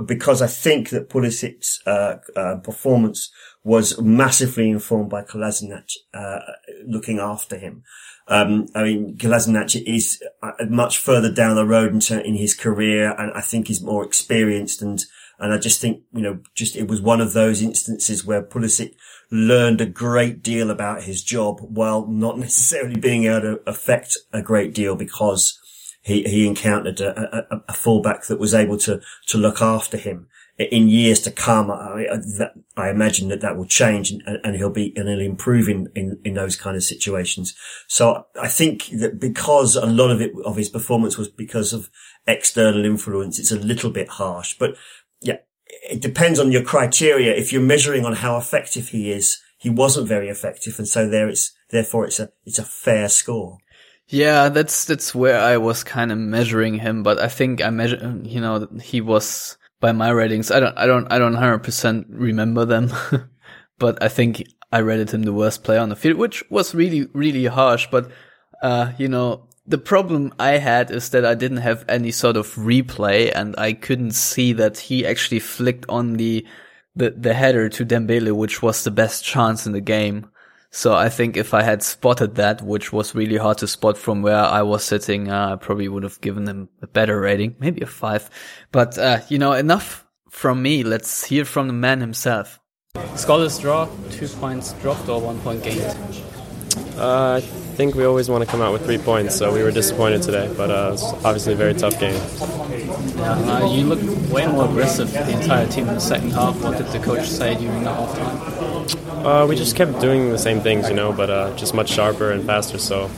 because 0.00 0.40
I 0.40 0.46
think 0.46 0.88
that 0.90 1.10
Pulisic's 1.10 1.82
uh, 1.86 2.16
uh, 2.34 2.56
performance 2.56 3.30
was 3.64 4.00
massively 4.00 4.70
informed 4.70 5.10
by 5.10 5.22
Kolasinac 5.22 5.92
uh, 6.14 6.38
looking 6.86 7.18
after 7.18 7.58
him. 7.58 7.82
Um, 8.28 8.68
I 8.74 8.84
mean, 8.84 9.18
Kolasinac 9.18 9.82
is 9.86 10.22
uh, 10.42 10.52
much 10.68 10.96
further 10.96 11.30
down 11.30 11.56
the 11.56 11.66
road 11.66 11.92
in, 11.92 12.20
in 12.20 12.34
his 12.34 12.54
career, 12.54 13.14
and 13.18 13.32
I 13.34 13.42
think 13.42 13.66
he's 13.66 13.82
more 13.82 14.04
experienced. 14.04 14.80
And 14.80 15.04
and 15.38 15.52
I 15.52 15.58
just 15.58 15.80
think 15.80 16.02
you 16.12 16.22
know, 16.22 16.38
just 16.54 16.76
it 16.76 16.88
was 16.88 17.02
one 17.02 17.20
of 17.20 17.32
those 17.32 17.60
instances 17.60 18.24
where 18.24 18.42
Pulisic 18.42 18.94
learned 19.30 19.80
a 19.80 19.86
great 19.86 20.42
deal 20.42 20.70
about 20.70 21.04
his 21.04 21.22
job 21.22 21.60
while 21.60 22.06
not 22.06 22.38
necessarily 22.46 22.98
being 22.98 23.24
able 23.24 23.40
to 23.40 23.60
affect 23.66 24.16
a 24.32 24.42
great 24.42 24.74
deal 24.74 24.96
because 24.96 25.58
he, 26.02 26.22
he 26.22 26.46
encountered 26.46 27.00
a, 27.00 27.54
a, 27.54 27.62
a 27.68 27.72
fullback 27.72 28.26
that 28.26 28.40
was 28.40 28.54
able 28.54 28.78
to, 28.78 29.00
to 29.26 29.38
look 29.38 29.60
after 29.60 29.96
him 29.96 30.28
in 30.58 30.88
years 30.88 31.20
to 31.20 31.30
come. 31.30 31.70
I, 31.70 32.06
that, 32.38 32.52
I 32.76 32.90
imagine 32.90 33.28
that 33.28 33.40
that 33.40 33.56
will 33.56 33.66
change 33.66 34.10
and, 34.10 34.22
and, 34.26 34.56
he'll 34.56 34.70
be, 34.70 34.94
and 34.96 35.08
he'll 35.08 35.20
improve 35.20 35.68
in, 35.68 35.88
in, 35.94 36.18
in 36.24 36.34
those 36.34 36.56
kind 36.56 36.76
of 36.76 36.82
situations. 36.82 37.54
So 37.86 38.26
I 38.40 38.48
think 38.48 38.86
that 38.98 39.18
because 39.20 39.76
a 39.76 39.86
lot 39.86 40.10
of 40.10 40.20
it, 40.20 40.32
of 40.44 40.56
his 40.56 40.68
performance 40.68 41.16
was 41.16 41.28
because 41.28 41.72
of 41.72 41.90
external 42.26 42.84
influence, 42.84 43.38
it's 43.38 43.52
a 43.52 43.58
little 43.58 43.90
bit 43.90 44.08
harsh, 44.08 44.54
but 44.58 44.76
it 45.90 46.00
depends 46.00 46.38
on 46.38 46.52
your 46.52 46.62
criteria. 46.62 47.34
If 47.34 47.52
you're 47.52 47.62
measuring 47.62 48.04
on 48.04 48.14
how 48.14 48.36
effective 48.36 48.88
he 48.88 49.10
is, 49.10 49.40
he 49.58 49.70
wasn't 49.70 50.08
very 50.08 50.28
effective. 50.28 50.78
And 50.78 50.88
so 50.88 51.08
there 51.08 51.28
it's, 51.28 51.52
therefore 51.70 52.06
it's 52.06 52.20
a, 52.20 52.30
it's 52.44 52.58
a 52.58 52.64
fair 52.64 53.08
score. 53.08 53.58
Yeah, 54.08 54.48
that's, 54.48 54.86
that's 54.86 55.14
where 55.14 55.38
I 55.38 55.56
was 55.56 55.84
kind 55.84 56.10
of 56.10 56.18
measuring 56.18 56.74
him, 56.74 57.02
but 57.02 57.20
I 57.20 57.28
think 57.28 57.62
I 57.62 57.70
measure, 57.70 58.18
you 58.24 58.40
know, 58.40 58.66
he 58.82 59.00
was 59.00 59.56
by 59.78 59.92
my 59.92 60.10
ratings. 60.10 60.50
I 60.50 60.60
don't, 60.60 60.76
I 60.76 60.86
don't, 60.86 61.10
I 61.12 61.18
don't 61.18 61.36
100% 61.36 62.06
remember 62.08 62.64
them, 62.64 62.90
but 63.78 64.02
I 64.02 64.08
think 64.08 64.42
I 64.72 64.78
rated 64.78 65.10
him 65.10 65.22
the 65.22 65.32
worst 65.32 65.62
player 65.62 65.80
on 65.80 65.88
the 65.88 65.96
field, 65.96 66.16
which 66.16 66.42
was 66.50 66.74
really, 66.74 67.08
really 67.12 67.46
harsh. 67.46 67.88
But, 67.90 68.10
uh, 68.62 68.92
you 68.98 69.08
know, 69.08 69.48
the 69.70 69.78
problem 69.78 70.34
I 70.38 70.58
had 70.58 70.90
is 70.90 71.10
that 71.10 71.24
I 71.24 71.34
didn't 71.36 71.58
have 71.58 71.84
any 71.88 72.10
sort 72.10 72.36
of 72.36 72.54
replay 72.56 73.30
and 73.32 73.54
I 73.56 73.72
couldn't 73.72 74.12
see 74.12 74.52
that 74.54 74.78
he 74.78 75.06
actually 75.06 75.38
flicked 75.38 75.86
on 75.88 76.14
the, 76.14 76.44
the, 76.96 77.10
the 77.10 77.34
header 77.34 77.68
to 77.68 77.86
Dembele, 77.86 78.32
which 78.32 78.62
was 78.62 78.82
the 78.82 78.90
best 78.90 79.24
chance 79.24 79.66
in 79.66 79.72
the 79.72 79.80
game. 79.80 80.28
So 80.72 80.94
I 80.94 81.08
think 81.08 81.36
if 81.36 81.54
I 81.54 81.62
had 81.62 81.84
spotted 81.84 82.34
that, 82.34 82.62
which 82.62 82.92
was 82.92 83.14
really 83.14 83.36
hard 83.36 83.58
to 83.58 83.68
spot 83.68 83.96
from 83.96 84.22
where 84.22 84.42
I 84.42 84.62
was 84.62 84.82
sitting, 84.82 85.30
uh, 85.30 85.52
I 85.52 85.56
probably 85.56 85.86
would 85.86 86.02
have 86.02 86.20
given 86.20 86.48
him 86.48 86.68
a 86.82 86.88
better 86.88 87.20
rating, 87.20 87.54
maybe 87.60 87.80
a 87.82 87.86
five. 87.86 88.28
But, 88.72 88.98
uh, 88.98 89.20
you 89.28 89.38
know, 89.38 89.52
enough 89.52 90.04
from 90.30 90.62
me. 90.62 90.82
Let's 90.82 91.24
hear 91.24 91.44
from 91.44 91.68
the 91.68 91.72
man 91.72 92.00
himself. 92.00 92.58
Scoreless 92.94 93.60
draw, 93.60 93.88
two 94.10 94.26
points 94.26 94.72
dropped 94.74 95.08
or 95.08 95.20
one 95.20 95.38
point 95.40 95.62
gained? 95.62 95.96
Uh, 96.96 97.40
think 97.80 97.94
we 97.94 98.04
always 98.04 98.28
want 98.28 98.44
to 98.44 98.50
come 98.50 98.60
out 98.60 98.74
with 98.74 98.84
three 98.84 98.98
points, 98.98 99.34
so 99.34 99.54
we 99.54 99.62
were 99.62 99.70
disappointed 99.70 100.20
today. 100.20 100.52
But 100.54 100.70
uh, 100.70 100.90
it's 100.92 101.02
obviously 101.24 101.54
a 101.54 101.56
very 101.56 101.72
tough 101.72 101.98
game. 101.98 102.20
Yeah, 103.16 103.32
uh, 103.32 103.72
you 103.72 103.86
looked 103.86 104.04
way 104.30 104.46
more 104.46 104.66
aggressive 104.66 105.10
the 105.10 105.30
entire 105.30 105.66
team 105.66 105.88
in 105.88 105.94
the 105.94 106.00
second 106.00 106.32
half. 106.32 106.62
What 106.62 106.76
did 106.76 106.88
the 106.88 106.98
coach 106.98 107.26
say 107.26 107.54
during 107.54 107.82
the 107.82 107.88
halftime? 107.88 109.24
Uh, 109.24 109.46
we 109.46 109.56
just 109.56 109.76
kept 109.76 109.98
doing 109.98 110.28
the 110.28 110.36
same 110.36 110.60
things, 110.60 110.90
you 110.90 110.94
know, 110.94 111.10
but 111.10 111.30
uh, 111.30 111.56
just 111.56 111.72
much 111.72 111.88
sharper 111.88 112.32
and 112.32 112.44
faster. 112.44 112.76
So, 112.76 113.10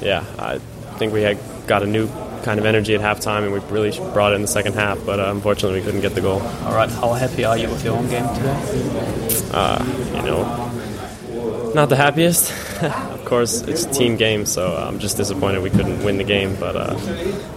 yeah, 0.00 0.24
I 0.38 0.58
think 0.98 1.12
we 1.12 1.22
had 1.22 1.36
got 1.66 1.82
a 1.82 1.86
new 1.86 2.06
kind 2.44 2.60
of 2.60 2.66
energy 2.66 2.94
at 2.94 3.00
halftime, 3.00 3.42
and 3.42 3.52
we 3.52 3.58
really 3.68 3.90
brought 4.12 4.30
it 4.32 4.36
in 4.36 4.42
the 4.42 4.54
second 4.58 4.74
half. 4.74 5.04
But 5.04 5.18
uh, 5.18 5.32
unfortunately, 5.32 5.80
we 5.80 5.84
couldn't 5.84 6.02
get 6.02 6.14
the 6.14 6.20
goal. 6.20 6.40
All 6.40 6.74
right, 6.74 6.88
how 6.88 7.14
happy 7.14 7.44
are 7.44 7.58
you 7.58 7.68
with 7.68 7.84
your 7.84 7.96
own 7.96 8.08
game 8.08 8.28
today? 8.36 9.50
Uh, 9.52 9.84
you 10.14 10.22
know, 10.22 10.44
not 11.74 11.88
the 11.88 11.96
happiest. 11.96 12.52
of 12.82 13.24
course, 13.24 13.62
it's 13.62 13.84
a 13.84 13.90
team 13.90 14.16
game, 14.16 14.46
so 14.46 14.76
I'm 14.76 14.98
just 14.98 15.16
disappointed 15.16 15.62
we 15.62 15.70
couldn't 15.70 16.02
win 16.04 16.18
the 16.18 16.24
game. 16.24 16.56
But 16.58 16.76
uh, 16.76 16.96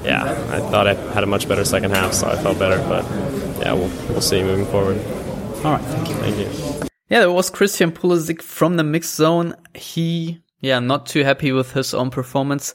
yeah, 0.03 0.23
I 0.49 0.59
thought 0.59 0.87
I 0.87 0.93
had 1.13 1.23
a 1.23 1.27
much 1.27 1.47
better 1.47 1.65
second 1.65 1.91
half, 1.91 2.13
so 2.13 2.27
I 2.27 2.35
felt 2.37 2.59
better. 2.59 2.77
But 2.77 3.03
yeah, 3.59 3.73
we'll, 3.73 3.91
we'll 4.09 4.21
see 4.21 4.43
moving 4.43 4.65
forward. 4.65 4.97
All 5.63 5.73
right, 5.73 5.83
thank 5.83 6.09
you. 6.09 6.15
Thank 6.15 6.37
you. 6.37 6.89
Yeah, 7.09 7.19
there 7.19 7.31
was 7.31 7.49
Christian 7.49 7.91
Pulisic 7.91 8.41
from 8.41 8.77
the 8.77 8.83
mixed 8.83 9.15
zone. 9.15 9.55
He, 9.75 10.41
yeah, 10.61 10.79
not 10.79 11.05
too 11.05 11.23
happy 11.23 11.51
with 11.51 11.73
his 11.73 11.93
own 11.93 12.09
performance. 12.09 12.73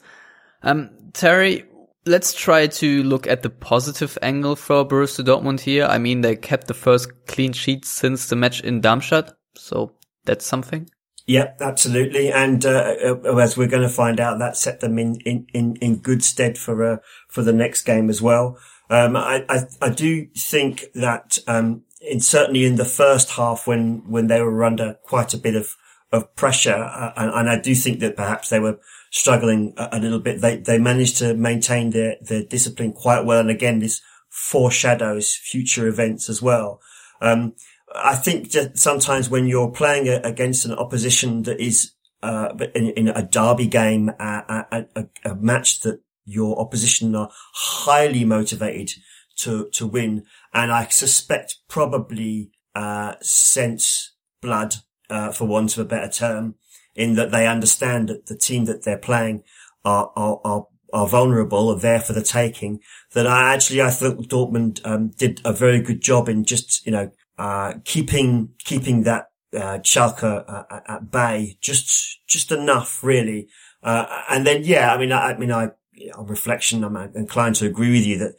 Um, 0.61 0.91
Terry, 1.13 1.65
let's 2.05 2.33
try 2.33 2.67
to 2.67 3.03
look 3.03 3.27
at 3.27 3.41
the 3.41 3.49
positive 3.49 4.17
angle 4.21 4.55
for 4.55 4.85
Borussia 4.85 5.25
Dortmund 5.25 5.59
here. 5.59 5.85
I 5.85 5.97
mean, 5.97 6.21
they 6.21 6.35
kept 6.35 6.67
the 6.67 6.73
first 6.73 7.11
clean 7.25 7.53
sheet 7.53 7.85
since 7.85 8.29
the 8.29 8.35
match 8.35 8.61
in 8.61 8.79
Darmstadt, 8.81 9.33
so 9.55 9.93
that's 10.25 10.45
something. 10.45 10.89
Yeah, 11.27 11.53
absolutely. 11.59 12.31
And 12.31 12.65
uh, 12.65 12.95
uh, 13.03 13.35
as 13.35 13.57
we're 13.57 13.67
going 13.67 13.83
to 13.83 13.89
find 13.89 14.19
out, 14.21 14.39
that 14.39 14.55
set 14.55 14.79
them 14.79 14.97
in, 14.97 15.15
in, 15.25 15.45
in, 15.53 15.75
in 15.75 15.97
good 15.97 16.23
stead 16.23 16.57
for 16.57 16.83
uh, 16.83 16.97
for 17.27 17.43
the 17.43 17.51
next 17.51 17.81
game 17.81 18.09
as 18.09 18.21
well. 18.21 18.57
Um, 18.89 19.17
I, 19.17 19.45
I, 19.49 19.63
I 19.81 19.89
do 19.89 20.27
think 20.27 20.85
that 20.95 21.37
um, 21.45 21.83
in 21.99 22.21
certainly 22.21 22.63
in 22.63 22.77
the 22.77 22.85
first 22.85 23.31
half 23.31 23.67
when 23.67 24.09
when 24.09 24.27
they 24.27 24.41
were 24.41 24.63
under 24.63 24.93
quite 25.03 25.33
a 25.33 25.37
bit 25.37 25.55
of 25.55 25.75
of 26.13 26.33
pressure, 26.37 26.73
uh, 26.73 27.11
and, 27.17 27.31
and, 27.31 27.49
I 27.49 27.59
do 27.59 27.75
think 27.75 27.99
that 27.99 28.15
perhaps 28.15 28.47
they 28.47 28.61
were 28.61 28.79
struggling 29.11 29.73
a, 29.75 29.89
a, 29.91 29.99
little 29.99 30.19
bit. 30.19 30.39
They 30.39 30.55
they 30.55 30.77
managed 30.77 31.17
to 31.17 31.33
maintain 31.33 31.89
their 31.89 32.15
their 32.21 32.43
discipline 32.43 32.93
quite 32.93 33.25
well, 33.25 33.41
and 33.41 33.49
again, 33.49 33.79
this 33.79 34.01
foreshadows 34.29 35.35
future 35.35 35.87
events 35.89 36.29
as 36.29 36.41
well. 36.41 36.79
Um, 37.21 37.55
I 37.95 38.15
think 38.15 38.51
that 38.51 38.77
sometimes 38.77 39.29
when 39.29 39.47
you're 39.47 39.71
playing 39.71 40.07
against 40.07 40.65
an 40.65 40.73
opposition 40.73 41.43
that 41.43 41.59
is 41.59 41.91
uh, 42.21 42.53
in, 42.75 42.89
in, 42.91 43.07
a 43.07 43.23
derby 43.23 43.67
game, 43.67 44.09
a, 44.19 44.85
a, 44.95 45.05
a, 45.23 45.35
match 45.35 45.81
that 45.81 46.01
your 46.25 46.59
opposition 46.59 47.15
are 47.15 47.29
highly 47.53 48.25
motivated 48.25 48.99
to 49.37 49.69
to 49.73 49.85
win, 49.85 50.25
and 50.53 50.71
I 50.71 50.87
suspect 50.87 51.57
probably 51.67 52.51
uh, 52.75 53.13
sense 53.21 54.15
blood, 54.41 54.75
uh, 55.09 55.31
for 55.31 55.45
want 55.45 55.77
of 55.77 55.85
a 55.85 55.87
better 55.87 56.11
term, 56.11 56.55
in 56.95 57.15
that 57.15 57.31
they 57.31 57.47
understand 57.47 58.09
that 58.09 58.25
the 58.25 58.37
team 58.37 58.65
that 58.65 58.83
they're 58.83 58.97
playing 58.97 59.43
are, 59.85 60.11
are, 60.15 60.41
are 60.43 60.65
are 60.93 61.07
vulnerable, 61.07 61.69
are 61.69 61.79
there 61.79 61.99
for 61.99 62.13
the 62.13 62.23
taking. 62.23 62.79
That 63.13 63.27
I 63.27 63.53
actually 63.53 63.81
I 63.81 63.91
thought 63.91 64.27
Dortmund 64.27 64.81
um, 64.85 65.09
did 65.09 65.41
a 65.45 65.53
very 65.53 65.81
good 65.81 66.01
job 66.01 66.27
in 66.27 66.43
just 66.43 66.85
you 66.85 66.91
know 66.91 67.11
uh, 67.37 67.75
keeping 67.83 68.49
keeping 68.63 69.03
that 69.03 69.27
uh, 69.53 69.79
Schalke 69.79 70.43
uh, 70.47 70.63
at 70.87 71.11
bay 71.11 71.57
just 71.61 72.19
just 72.27 72.51
enough 72.51 73.03
really. 73.03 73.47
Uh, 73.83 74.05
and 74.29 74.45
then 74.45 74.63
yeah, 74.63 74.93
I 74.93 74.97
mean 74.97 75.11
I, 75.11 75.31
I 75.31 75.37
mean 75.37 75.51
I 75.51 75.69
on 76.15 76.27
reflection 76.27 76.83
I'm 76.83 76.97
inclined 77.15 77.55
to 77.55 77.65
agree 77.65 77.91
with 77.91 78.05
you 78.05 78.17
that 78.19 78.35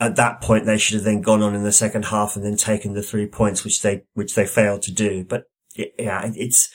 at 0.00 0.16
that 0.16 0.40
point 0.40 0.66
they 0.66 0.78
should 0.78 0.96
have 0.96 1.04
then 1.04 1.20
gone 1.20 1.42
on 1.42 1.54
in 1.54 1.62
the 1.62 1.72
second 1.72 2.06
half 2.06 2.36
and 2.36 2.44
then 2.44 2.56
taken 2.56 2.94
the 2.94 3.02
three 3.02 3.26
points 3.26 3.64
which 3.64 3.82
they 3.82 4.02
which 4.14 4.34
they 4.34 4.46
failed 4.46 4.82
to 4.82 4.92
do. 4.92 5.24
But 5.24 5.44
yeah, 5.76 6.30
it's 6.34 6.72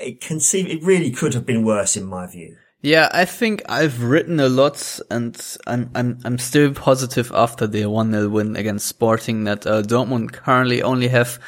it 0.00 0.20
can 0.20 0.40
seem 0.40 0.66
it 0.66 0.82
really 0.82 1.10
could 1.10 1.34
have 1.34 1.46
been 1.46 1.64
worse 1.64 1.96
in 1.96 2.04
my 2.04 2.26
view. 2.26 2.56
Yeah, 2.84 3.08
I 3.12 3.24
think 3.24 3.62
I've 3.66 4.02
written 4.02 4.38
a 4.40 4.50
lot 4.50 5.00
and 5.10 5.34
I'm, 5.66 5.90
I'm, 5.94 6.18
I'm 6.22 6.36
still 6.36 6.70
positive 6.74 7.32
after 7.34 7.66
the 7.66 7.84
1-0 7.84 8.30
win 8.30 8.56
against 8.56 8.86
Sporting 8.86 9.44
that 9.44 9.66
uh, 9.66 9.80
Dortmund 9.80 10.32
currently 10.32 10.82
only 10.82 11.08
have 11.08 11.38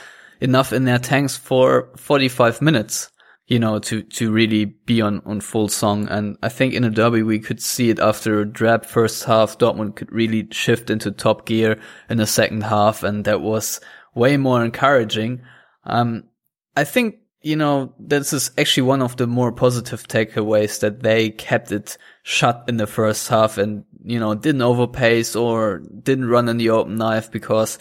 enough 0.40 0.72
in 0.72 0.86
their 0.86 0.98
tanks 0.98 1.36
for 1.36 1.90
45 1.98 2.62
minutes, 2.62 3.10
you 3.48 3.58
know, 3.58 3.78
to, 3.80 4.00
to 4.02 4.32
really 4.32 4.64
be 4.64 5.02
on, 5.02 5.20
on 5.26 5.42
full 5.42 5.68
song. 5.68 6.08
And 6.08 6.38
I 6.42 6.48
think 6.48 6.72
in 6.72 6.84
a 6.84 6.90
derby, 6.90 7.22
we 7.22 7.38
could 7.38 7.60
see 7.60 7.90
it 7.90 7.98
after 7.98 8.40
a 8.40 8.46
drab 8.46 8.86
first 8.86 9.24
half. 9.24 9.58
Dortmund 9.58 9.96
could 9.96 10.10
really 10.10 10.48
shift 10.52 10.88
into 10.88 11.10
top 11.10 11.44
gear 11.44 11.78
in 12.08 12.16
the 12.16 12.26
second 12.26 12.62
half. 12.62 13.02
And 13.02 13.26
that 13.26 13.42
was 13.42 13.78
way 14.14 14.38
more 14.38 14.64
encouraging. 14.64 15.42
Um, 15.84 16.30
I 16.74 16.84
think 16.84 17.16
you 17.46 17.54
know, 17.54 17.94
this 18.00 18.32
is 18.32 18.50
actually 18.58 18.82
one 18.82 19.00
of 19.00 19.16
the 19.18 19.26
more 19.28 19.52
positive 19.52 20.08
takeaways 20.08 20.80
that 20.80 21.04
they 21.04 21.30
kept 21.30 21.70
it 21.70 21.96
shut 22.24 22.64
in 22.66 22.76
the 22.76 22.88
first 22.88 23.28
half 23.28 23.56
and, 23.56 23.84
you 24.02 24.18
know, 24.18 24.34
didn't 24.34 24.62
overpace 24.62 25.40
or 25.40 25.78
didn't 25.78 26.28
run 26.28 26.48
in 26.48 26.56
the 26.56 26.70
open 26.70 26.96
knife 26.96 27.30
because 27.30 27.78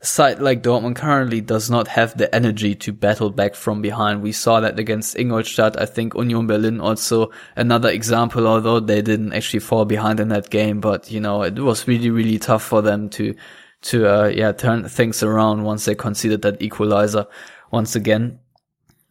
a 0.00 0.06
side 0.06 0.38
like 0.38 0.62
Dortmund 0.62 0.94
currently 0.94 1.40
does 1.40 1.68
not 1.68 1.88
have 1.88 2.16
the 2.16 2.32
energy 2.32 2.76
to 2.76 2.92
battle 2.92 3.30
back 3.30 3.56
from 3.56 3.82
behind. 3.82 4.22
We 4.22 4.30
saw 4.30 4.60
that 4.60 4.78
against 4.78 5.18
Ingolstadt. 5.18 5.80
I 5.82 5.86
think 5.86 6.14
Union 6.14 6.46
Berlin 6.46 6.80
also 6.80 7.32
another 7.56 7.90
example, 7.90 8.46
although 8.46 8.78
they 8.78 9.02
didn't 9.02 9.32
actually 9.32 9.60
fall 9.60 9.84
behind 9.84 10.20
in 10.20 10.28
that 10.28 10.48
game, 10.48 10.80
but 10.80 11.10
you 11.10 11.18
know, 11.18 11.42
it 11.42 11.58
was 11.58 11.88
really, 11.88 12.10
really 12.10 12.38
tough 12.38 12.62
for 12.62 12.82
them 12.82 13.10
to, 13.10 13.34
to, 13.82 14.06
uh, 14.06 14.28
yeah, 14.28 14.52
turn 14.52 14.88
things 14.88 15.24
around 15.24 15.64
once 15.64 15.86
they 15.86 15.96
conceded 15.96 16.42
that 16.42 16.62
equalizer 16.62 17.26
once 17.72 17.96
again. 17.96 18.38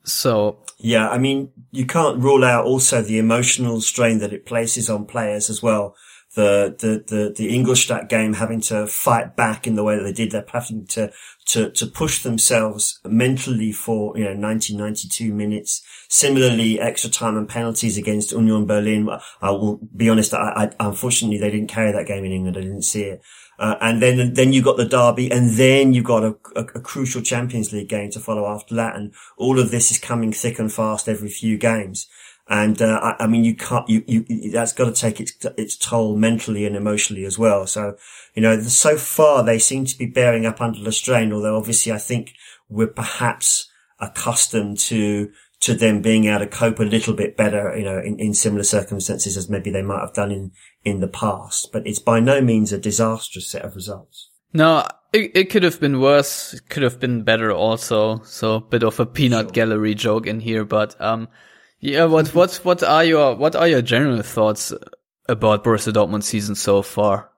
So 0.08 0.64
yeah, 0.80 1.10
I 1.10 1.18
mean, 1.18 1.52
you 1.72 1.86
can't 1.86 2.22
rule 2.22 2.44
out 2.44 2.66
also 2.66 3.02
the 3.02 3.18
emotional 3.18 3.82
strain 3.82 4.20
that 4.20 4.34
it 4.34 4.46
places 4.46 4.90
on 4.90 5.06
players 5.06 5.50
as 5.50 5.62
well. 5.64 5.96
The, 6.36 6.76
the, 6.78 7.16
the, 7.16 7.34
the 7.36 7.56
Ingolstadt 7.56 8.10
game 8.10 8.34
having 8.34 8.62
to 8.62 8.86
fight 8.86 9.36
back 9.36 9.66
in 9.66 9.74
the 9.74 9.84
way 9.84 9.98
that 9.98 10.04
they 10.04 10.14
did. 10.14 10.32
They're 10.32 10.46
having 10.48 10.86
to, 10.88 11.12
to, 11.48 11.72
to 11.72 11.86
push 11.88 12.22
themselves 12.22 13.00
mentally 13.04 13.72
for, 13.72 14.16
you 14.16 14.26
know, 14.26 14.34
90, 14.36 14.78
92 14.78 15.34
minutes. 15.34 15.82
Similarly, 16.10 16.80
extra 16.80 17.10
time 17.10 17.38
and 17.38 17.50
penalties 17.50 17.98
against 17.98 18.34
Union 18.34 18.68
Berlin. 18.68 19.10
I 19.42 19.50
will 19.50 19.80
be 19.96 20.10
honest. 20.10 20.32
I, 20.36 20.70
I 20.80 20.86
unfortunately, 20.86 21.40
they 21.40 21.50
didn't 21.50 21.70
carry 21.70 21.92
that 21.92 22.06
game 22.06 22.24
in 22.24 22.32
England. 22.32 22.58
I 22.58 22.62
didn't 22.62 22.84
see 22.84 23.04
it. 23.04 23.22
Uh, 23.60 23.76
and 23.82 24.02
then, 24.02 24.34
then 24.34 24.54
you 24.54 24.62
got 24.62 24.78
the 24.78 24.86
derby 24.86 25.32
and 25.32 25.52
then 25.52 25.94
you 25.94 26.04
got 26.04 26.24
a, 26.24 26.36
a, 26.56 26.62
a, 26.76 26.80
crucial 26.80 27.24
Champions 27.24 27.74
League 27.74 27.90
game 27.90 28.12
to 28.12 28.20
follow 28.20 28.46
after 28.46 28.76
that. 28.76 28.96
And 28.96 29.14
all 29.36 29.60
of 29.60 29.72
this 29.72 29.90
is 29.90 29.98
coming 29.98 30.32
thick 30.32 30.60
and 30.60 30.72
fast 30.72 31.10
every 31.10 31.30
few 31.30 31.58
games. 31.58 32.08
And, 32.48 32.82
uh, 32.82 33.00
I, 33.02 33.24
I, 33.24 33.28
mean, 33.28 33.44
you 33.44 33.56
can't, 33.56 33.90
you, 33.90 34.04
you, 34.08 34.52
that's 34.52 34.74
got 34.74 34.86
to 34.86 35.02
take 35.02 35.20
its, 35.20 35.34
its 35.58 35.76
toll 35.76 36.16
mentally 36.16 36.66
and 36.66 36.76
emotionally 36.76 37.26
as 37.26 37.40
well. 37.40 37.66
So, 37.66 37.98
you 38.36 38.44
know, 38.44 38.62
so 38.62 38.96
far 38.96 39.44
they 39.44 39.60
seem 39.60 39.86
to 39.86 39.98
be 39.98 40.06
bearing 40.06 40.46
up 40.46 40.62
under 40.62 40.80
the 40.80 40.92
strain, 40.92 41.34
although 41.34 41.58
obviously 41.58 41.92
I 41.92 41.98
think 41.98 42.34
we're 42.70 42.88
perhaps 42.88 43.70
accustomed 44.00 44.78
to, 44.78 45.32
to 45.62 45.74
them 45.74 46.02
being 46.02 46.26
able 46.26 46.40
to 46.40 46.48
cope 46.48 46.80
a 46.80 46.84
little 46.84 47.16
bit 47.16 47.36
better, 47.36 47.76
you 47.76 47.84
know, 47.84 47.98
in, 47.98 48.20
in 48.20 48.34
similar 48.34 48.64
circumstances 48.64 49.36
as 49.36 49.50
maybe 49.50 49.72
they 49.72 49.82
might 49.82 50.02
have 50.02 50.14
done 50.14 50.32
in, 50.32 50.52
in 50.88 51.02
the 51.02 51.08
past, 51.08 51.70
but 51.74 51.86
it's 51.86 52.00
by 52.00 52.20
no 52.22 52.40
means 52.40 52.72
a 52.72 52.78
disastrous 52.78 53.50
set 53.50 53.64
of 53.64 53.76
results. 53.76 54.30
No, 54.54 54.88
it, 55.12 55.32
it 55.36 55.50
could 55.50 55.64
have 55.64 55.82
been 55.82 56.00
worse. 56.00 56.54
It 56.54 56.70
could 56.70 56.84
have 56.84 56.98
been 56.98 57.24
better 57.24 57.52
also. 57.52 58.22
So 58.24 58.56
a 58.56 58.62
bit 58.62 58.84
of 58.84 58.98
a 59.00 59.06
peanut 59.06 59.48
sure. 59.48 59.52
gallery 59.52 59.96
joke 59.96 60.26
in 60.26 60.40
here, 60.40 60.64
but, 60.64 61.00
um, 61.02 61.28
yeah, 61.82 62.06
what, 62.06 62.28
what, 62.34 62.56
what 62.64 62.84
are 62.84 63.04
your, 63.04 63.36
what 63.36 63.56
are 63.56 63.68
your 63.68 63.82
general 63.82 64.22
thoughts 64.22 64.74
about 65.28 65.66
Borussia 65.66 65.92
Dortmund 65.92 66.24
season 66.24 66.56
so 66.56 66.82
far? 66.82 67.32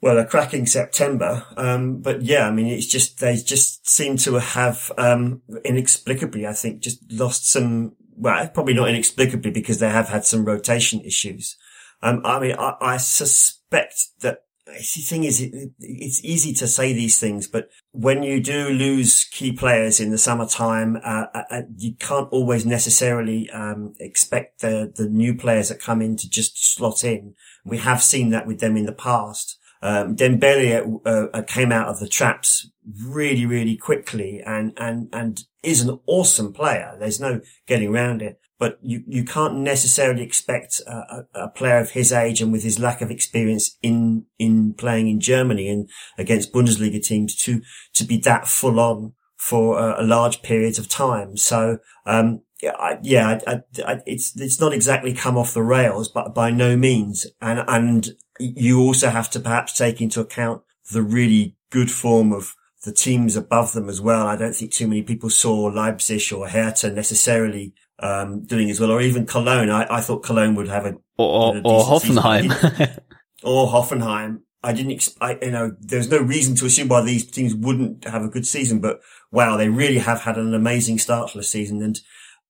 Well, 0.00 0.18
a 0.18 0.24
cracking 0.24 0.64
September. 0.64 1.44
Um, 1.58 2.00
but 2.00 2.22
yeah, 2.22 2.48
I 2.48 2.50
mean, 2.50 2.66
it's 2.66 2.86
just, 2.86 3.20
they 3.20 3.36
just 3.36 3.86
seem 3.86 4.16
to 4.18 4.36
have, 4.36 4.90
um, 4.96 5.42
inexplicably, 5.66 6.46
I 6.46 6.54
think, 6.54 6.80
just 6.80 7.00
lost 7.12 7.50
some, 7.50 7.94
well, 8.16 8.48
probably 8.48 8.72
not 8.72 8.88
inexplicably 8.88 9.50
because 9.50 9.80
they 9.80 9.90
have 9.90 10.08
had 10.08 10.24
some 10.24 10.46
rotation 10.46 11.02
issues. 11.02 11.58
Um, 12.06 12.20
I 12.24 12.38
mean, 12.38 12.54
I, 12.56 12.74
I 12.80 12.96
suspect 12.98 13.96
that 14.20 14.44
the 14.66 15.02
thing 15.02 15.24
is, 15.24 15.40
it, 15.40 15.72
it's 15.80 16.24
easy 16.24 16.52
to 16.54 16.68
say 16.68 16.92
these 16.92 17.18
things, 17.18 17.48
but 17.48 17.68
when 17.90 18.22
you 18.22 18.40
do 18.40 18.68
lose 18.68 19.24
key 19.24 19.50
players 19.52 19.98
in 19.98 20.10
the 20.10 20.18
summertime, 20.18 20.96
uh, 21.02 21.26
uh, 21.34 21.42
uh, 21.50 21.62
you 21.76 21.94
can't 21.94 22.28
always 22.30 22.64
necessarily 22.64 23.50
um, 23.50 23.94
expect 23.98 24.60
the 24.60 24.92
the 24.94 25.08
new 25.08 25.34
players 25.34 25.68
that 25.68 25.80
come 25.80 26.00
in 26.00 26.16
to 26.16 26.30
just 26.30 26.74
slot 26.74 27.02
in. 27.02 27.34
We 27.64 27.78
have 27.78 28.02
seen 28.02 28.30
that 28.30 28.46
with 28.46 28.60
them 28.60 28.76
in 28.76 28.86
the 28.86 28.92
past. 28.92 29.58
Um, 29.82 30.14
Dembele 30.16 31.00
uh, 31.04 31.08
uh, 31.32 31.42
came 31.42 31.72
out 31.72 31.88
of 31.88 31.98
the 31.98 32.08
traps 32.08 32.70
really, 33.04 33.46
really 33.46 33.76
quickly, 33.76 34.42
and 34.46 34.72
and 34.76 35.08
and 35.12 35.40
is 35.64 35.80
an 35.80 35.98
awesome 36.06 36.52
player. 36.52 36.96
There's 36.98 37.20
no 37.20 37.40
getting 37.66 37.88
around 37.88 38.22
it 38.22 38.40
but 38.58 38.78
you, 38.82 39.02
you 39.06 39.24
can't 39.24 39.58
necessarily 39.58 40.22
expect 40.22 40.80
a, 40.86 41.24
a, 41.34 41.48
player 41.48 41.78
of 41.78 41.90
his 41.90 42.12
age 42.12 42.40
and 42.40 42.52
with 42.52 42.62
his 42.62 42.78
lack 42.78 43.02
of 43.02 43.10
experience 43.10 43.76
in, 43.82 44.24
in 44.38 44.72
playing 44.74 45.08
in 45.08 45.20
Germany 45.20 45.68
and 45.68 45.90
against 46.16 46.52
Bundesliga 46.52 47.02
teams 47.02 47.36
to, 47.36 47.60
to 47.94 48.04
be 48.04 48.18
that 48.18 48.46
full 48.46 48.80
on 48.80 49.12
for 49.36 49.78
a, 49.78 50.02
a 50.02 50.04
large 50.04 50.42
period 50.42 50.78
of 50.78 50.88
time. 50.88 51.36
So, 51.36 51.78
um, 52.06 52.42
yeah, 52.62 52.72
I, 52.78 52.98
yeah, 53.02 53.38
I, 53.46 53.60
I, 53.86 54.00
it's, 54.06 54.38
it's 54.40 54.60
not 54.60 54.72
exactly 54.72 55.12
come 55.12 55.36
off 55.36 55.52
the 55.52 55.62
rails, 55.62 56.08
but 56.08 56.34
by 56.34 56.50
no 56.50 56.76
means. 56.76 57.26
And, 57.42 57.62
and 57.68 58.08
you 58.40 58.80
also 58.80 59.10
have 59.10 59.28
to 59.30 59.40
perhaps 59.40 59.76
take 59.76 60.00
into 60.00 60.20
account 60.20 60.62
the 60.92 61.02
really 61.02 61.56
good 61.70 61.90
form 61.90 62.32
of 62.32 62.54
the 62.84 62.92
teams 62.92 63.36
above 63.36 63.72
them 63.72 63.88
as 63.88 64.00
well. 64.00 64.26
I 64.26 64.36
don't 64.36 64.54
think 64.54 64.72
too 64.72 64.86
many 64.86 65.02
people 65.02 65.28
saw 65.28 65.64
Leipzig 65.64 66.32
or 66.32 66.48
Hertha 66.48 66.90
necessarily 66.90 67.74
um, 67.98 68.44
doing 68.44 68.70
as 68.70 68.80
well, 68.80 68.90
or 68.90 69.00
even 69.00 69.26
Cologne. 69.26 69.70
I, 69.70 69.86
I 69.90 70.00
thought 70.00 70.22
Cologne 70.22 70.54
would 70.54 70.68
have 70.68 70.86
a 70.86 70.94
or, 71.16 71.56
or, 71.56 71.62
or 71.64 71.84
Hoffenheim 71.84 73.00
or 73.42 73.68
Hoffenheim. 73.68 74.40
I 74.62 74.72
didn't, 74.72 74.92
ex- 74.92 75.16
I, 75.20 75.38
you 75.40 75.52
know, 75.52 75.72
there's 75.78 76.10
no 76.10 76.18
reason 76.18 76.56
to 76.56 76.66
assume 76.66 76.88
why 76.88 77.02
these 77.02 77.30
teams 77.30 77.54
wouldn't 77.54 78.04
have 78.04 78.22
a 78.22 78.28
good 78.28 78.46
season, 78.46 78.80
but 78.80 79.00
wow, 79.30 79.56
they 79.56 79.68
really 79.68 79.98
have 79.98 80.22
had 80.22 80.38
an 80.38 80.54
amazing 80.54 80.98
start 80.98 81.30
to 81.30 81.38
the 81.38 81.44
season. 81.44 81.82
And 81.82 82.00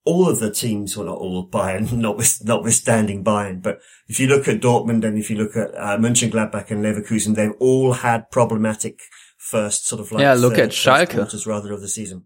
all 0.04 0.28
of 0.28 0.38
the 0.38 0.50
teams, 0.50 0.96
well, 0.96 1.06
not 1.06 1.18
all 1.18 1.46
Bayern, 1.48 1.92
not 1.98 2.16
with, 2.16 2.42
notwithstanding 2.44 3.22
Bayern, 3.22 3.62
but 3.62 3.80
if 4.08 4.18
you 4.18 4.28
look 4.28 4.48
at 4.48 4.62
Dortmund 4.62 5.04
and 5.04 5.18
if 5.18 5.30
you 5.30 5.36
look 5.36 5.56
at 5.56 5.74
uh, 5.74 5.98
Mönchengladbach 5.98 6.70
and 6.70 6.82
Leverkusen, 6.82 7.34
they've 7.34 7.52
all 7.60 7.92
had 7.92 8.30
problematic 8.30 9.00
first 9.36 9.86
sort 9.86 10.00
of 10.00 10.10
like 10.10 10.22
yeah, 10.22 10.34
look 10.34 10.58
at 10.58 10.70
Schalke 10.70 11.10
quarters 11.10 11.46
rather 11.46 11.72
of 11.72 11.80
the 11.80 11.88
season. 11.88 12.24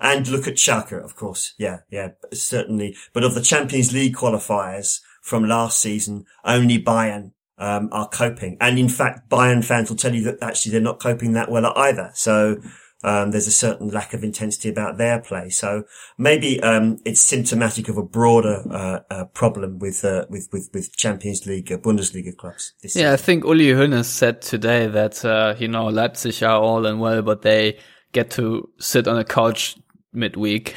And 0.00 0.26
look 0.28 0.46
at 0.46 0.54
Schalke, 0.54 1.02
of 1.02 1.16
course. 1.16 1.54
Yeah, 1.58 1.78
yeah, 1.90 2.10
certainly. 2.32 2.96
But 3.12 3.24
of 3.24 3.34
the 3.34 3.42
Champions 3.42 3.92
League 3.92 4.14
qualifiers 4.14 5.00
from 5.22 5.44
last 5.44 5.80
season, 5.80 6.26
only 6.44 6.82
Bayern 6.82 7.32
um, 7.58 7.88
are 7.92 8.08
coping. 8.08 8.56
And 8.60 8.78
in 8.78 8.88
fact, 8.88 9.28
Bayern 9.28 9.64
fans 9.64 9.88
will 9.88 9.96
tell 9.96 10.14
you 10.14 10.24
that 10.24 10.42
actually 10.42 10.72
they're 10.72 10.80
not 10.80 11.00
coping 11.00 11.32
that 11.32 11.50
well 11.50 11.72
either. 11.76 12.10
So 12.14 12.60
um, 13.04 13.30
there's 13.32 13.46
a 13.46 13.52
certain 13.52 13.88
lack 13.90 14.14
of 14.14 14.24
intensity 14.24 14.70
about 14.70 14.96
their 14.96 15.20
play. 15.20 15.50
So 15.50 15.84
maybe 16.16 16.60
um, 16.62 16.98
it's 17.04 17.20
symptomatic 17.20 17.88
of 17.88 17.98
a 17.98 18.02
broader 18.02 18.62
uh, 18.70 19.00
uh, 19.10 19.24
problem 19.26 19.78
with, 19.78 20.04
uh, 20.04 20.24
with 20.30 20.48
with 20.52 20.70
with 20.72 20.96
Champions 20.96 21.46
League, 21.46 21.70
uh, 21.70 21.76
Bundesliga 21.76 22.34
clubs. 22.34 22.72
yeah, 22.82 22.88
season. 22.88 23.06
I 23.06 23.16
think 23.16 23.44
Uli 23.44 23.72
Hoeneß 23.72 24.06
said 24.06 24.40
today 24.40 24.86
that 24.86 25.22
uh, 25.24 25.54
you 25.58 25.68
know 25.68 25.86
Leipzig 25.86 26.42
are 26.42 26.58
all 26.58 26.86
and 26.86 26.98
well, 26.98 27.20
but 27.20 27.42
they 27.42 27.78
get 28.14 28.30
to 28.30 28.70
sit 28.78 29.06
on 29.06 29.18
a 29.18 29.24
couch 29.24 29.76
midweek. 30.14 30.74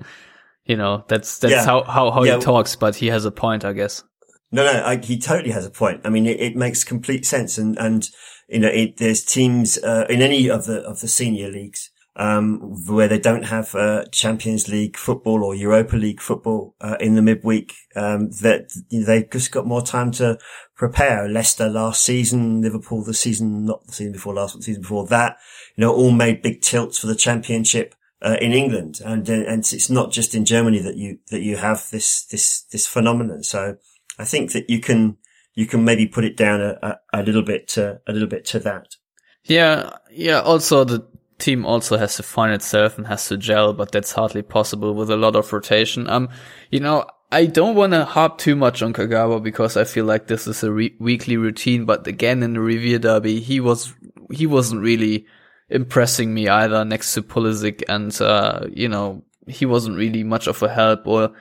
you 0.64 0.76
know, 0.76 1.04
that's 1.08 1.38
that's 1.38 1.52
yeah. 1.52 1.64
how 1.66 1.82
how, 1.82 2.10
how 2.10 2.24
yeah. 2.24 2.36
he 2.36 2.40
talks, 2.40 2.74
but 2.76 2.96
he 2.96 3.08
has 3.08 3.26
a 3.26 3.30
point, 3.30 3.66
I 3.66 3.74
guess. 3.74 4.02
No, 4.50 4.64
no, 4.64 4.82
I, 4.82 4.96
he 4.96 5.18
totally 5.18 5.50
has 5.50 5.66
a 5.66 5.70
point. 5.70 6.00
I 6.04 6.08
mean, 6.08 6.24
it, 6.24 6.40
it 6.40 6.56
makes 6.56 6.84
complete 6.84 7.26
sense, 7.26 7.58
and 7.58 7.76
and 7.78 8.08
you 8.48 8.60
know, 8.60 8.68
it, 8.68 8.96
there's 8.96 9.22
teams 9.22 9.76
uh, 9.78 10.06
in 10.08 10.22
any 10.22 10.48
of 10.48 10.64
the 10.64 10.80
of 10.80 11.00
the 11.00 11.08
senior 11.08 11.50
leagues. 11.50 11.90
Um, 12.18 12.58
where 12.86 13.06
they 13.06 13.18
don't 13.18 13.44
have 13.44 13.74
uh, 13.74 14.04
Champions 14.10 14.68
League 14.68 14.96
football 14.96 15.44
or 15.44 15.54
Europa 15.54 15.96
League 15.96 16.20
football 16.20 16.74
uh, 16.80 16.96
in 16.98 17.14
the 17.14 17.22
midweek, 17.22 17.74
um, 17.94 18.30
that 18.42 18.72
they've 18.90 19.30
just 19.30 19.52
got 19.52 19.66
more 19.66 19.82
time 19.82 20.10
to 20.12 20.36
prepare. 20.76 21.28
Leicester 21.28 21.68
last 21.68 22.02
season, 22.02 22.60
Liverpool 22.60 23.04
the 23.04 23.14
season, 23.14 23.64
not 23.64 23.86
the 23.86 23.92
season 23.92 24.12
before 24.12 24.34
last, 24.34 24.56
the 24.56 24.62
season 24.62 24.82
before 24.82 25.06
that, 25.06 25.36
you 25.76 25.82
know, 25.82 25.94
all 25.94 26.10
made 26.10 26.42
big 26.42 26.60
tilts 26.60 26.98
for 26.98 27.06
the 27.06 27.16
Championship. 27.16 27.94
Uh, 28.20 28.36
in 28.40 28.50
England, 28.50 28.98
and 29.04 29.28
and 29.28 29.60
it's 29.60 29.88
not 29.88 30.10
just 30.10 30.34
in 30.34 30.44
Germany 30.44 30.80
that 30.80 30.96
you 30.96 31.20
that 31.30 31.42
you 31.42 31.56
have 31.56 31.88
this 31.92 32.24
this 32.24 32.62
this 32.72 32.84
phenomenon. 32.84 33.44
So 33.44 33.76
I 34.18 34.24
think 34.24 34.50
that 34.54 34.68
you 34.68 34.80
can 34.80 35.18
you 35.54 35.66
can 35.66 35.84
maybe 35.84 36.04
put 36.04 36.24
it 36.24 36.36
down 36.36 36.60
a, 36.60 36.78
a, 36.82 37.20
a 37.20 37.22
little 37.22 37.42
bit 37.42 37.68
to 37.68 38.00
a 38.08 38.12
little 38.12 38.26
bit 38.26 38.44
to 38.46 38.58
that. 38.58 38.96
Yeah, 39.44 39.90
yeah. 40.10 40.40
Also, 40.40 40.82
the 40.82 41.08
team 41.38 41.64
also 41.64 41.96
has 41.96 42.16
to 42.16 42.22
find 42.22 42.52
itself 42.52 42.98
and 42.98 43.06
has 43.06 43.28
to 43.28 43.36
gel, 43.36 43.72
but 43.72 43.92
that's 43.92 44.12
hardly 44.12 44.42
possible 44.42 44.94
with 44.94 45.10
a 45.10 45.16
lot 45.16 45.36
of 45.36 45.52
rotation. 45.52 46.08
Um, 46.08 46.28
you 46.70 46.80
know, 46.80 47.06
I 47.30 47.46
don't 47.46 47.76
want 47.76 47.92
to 47.92 48.04
harp 48.04 48.38
too 48.38 48.56
much 48.56 48.82
on 48.82 48.92
Kagawa 48.92 49.42
because 49.42 49.76
I 49.76 49.84
feel 49.84 50.04
like 50.04 50.26
this 50.26 50.46
is 50.46 50.62
a 50.62 50.72
re- 50.72 50.96
weekly 50.98 51.36
routine. 51.36 51.84
But 51.84 52.06
again, 52.06 52.42
in 52.42 52.54
the 52.54 52.60
Revier 52.60 52.98
Derby, 52.98 53.40
he 53.40 53.60
was 53.60 53.94
he 54.32 54.46
wasn't 54.46 54.82
really 54.82 55.26
impressing 55.68 56.32
me 56.32 56.48
either 56.48 56.84
next 56.84 57.14
to 57.14 57.22
Pulisic, 57.22 57.82
and 57.88 58.18
uh, 58.20 58.66
you 58.72 58.88
know 58.88 59.22
he 59.46 59.66
wasn't 59.66 59.96
really 59.96 60.24
much 60.24 60.46
of 60.46 60.62
a 60.62 60.68
help 60.68 61.06
or 61.06 61.32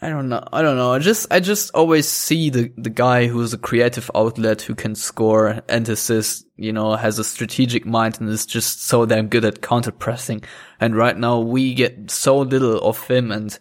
I 0.00 0.08
don't 0.08 0.28
know. 0.28 0.42
I 0.52 0.62
don't 0.62 0.76
know. 0.76 0.92
I 0.92 0.98
just, 0.98 1.26
I 1.30 1.40
just 1.40 1.74
always 1.74 2.08
see 2.08 2.50
the, 2.50 2.72
the 2.76 2.90
guy 2.90 3.26
who's 3.26 3.52
a 3.52 3.58
creative 3.58 4.10
outlet 4.14 4.62
who 4.62 4.74
can 4.74 4.94
score 4.94 5.62
and 5.68 5.88
assist, 5.88 6.46
you 6.56 6.72
know, 6.72 6.94
has 6.94 7.18
a 7.18 7.24
strategic 7.24 7.84
mind 7.84 8.20
and 8.20 8.28
is 8.28 8.46
just 8.46 8.84
so 8.84 9.04
damn 9.04 9.28
good 9.28 9.44
at 9.44 9.60
counter 9.60 9.90
pressing. 9.90 10.42
And 10.80 10.96
right 10.96 11.16
now 11.16 11.40
we 11.40 11.74
get 11.74 12.10
so 12.10 12.38
little 12.38 12.80
of 12.80 13.06
him. 13.08 13.30
And 13.30 13.58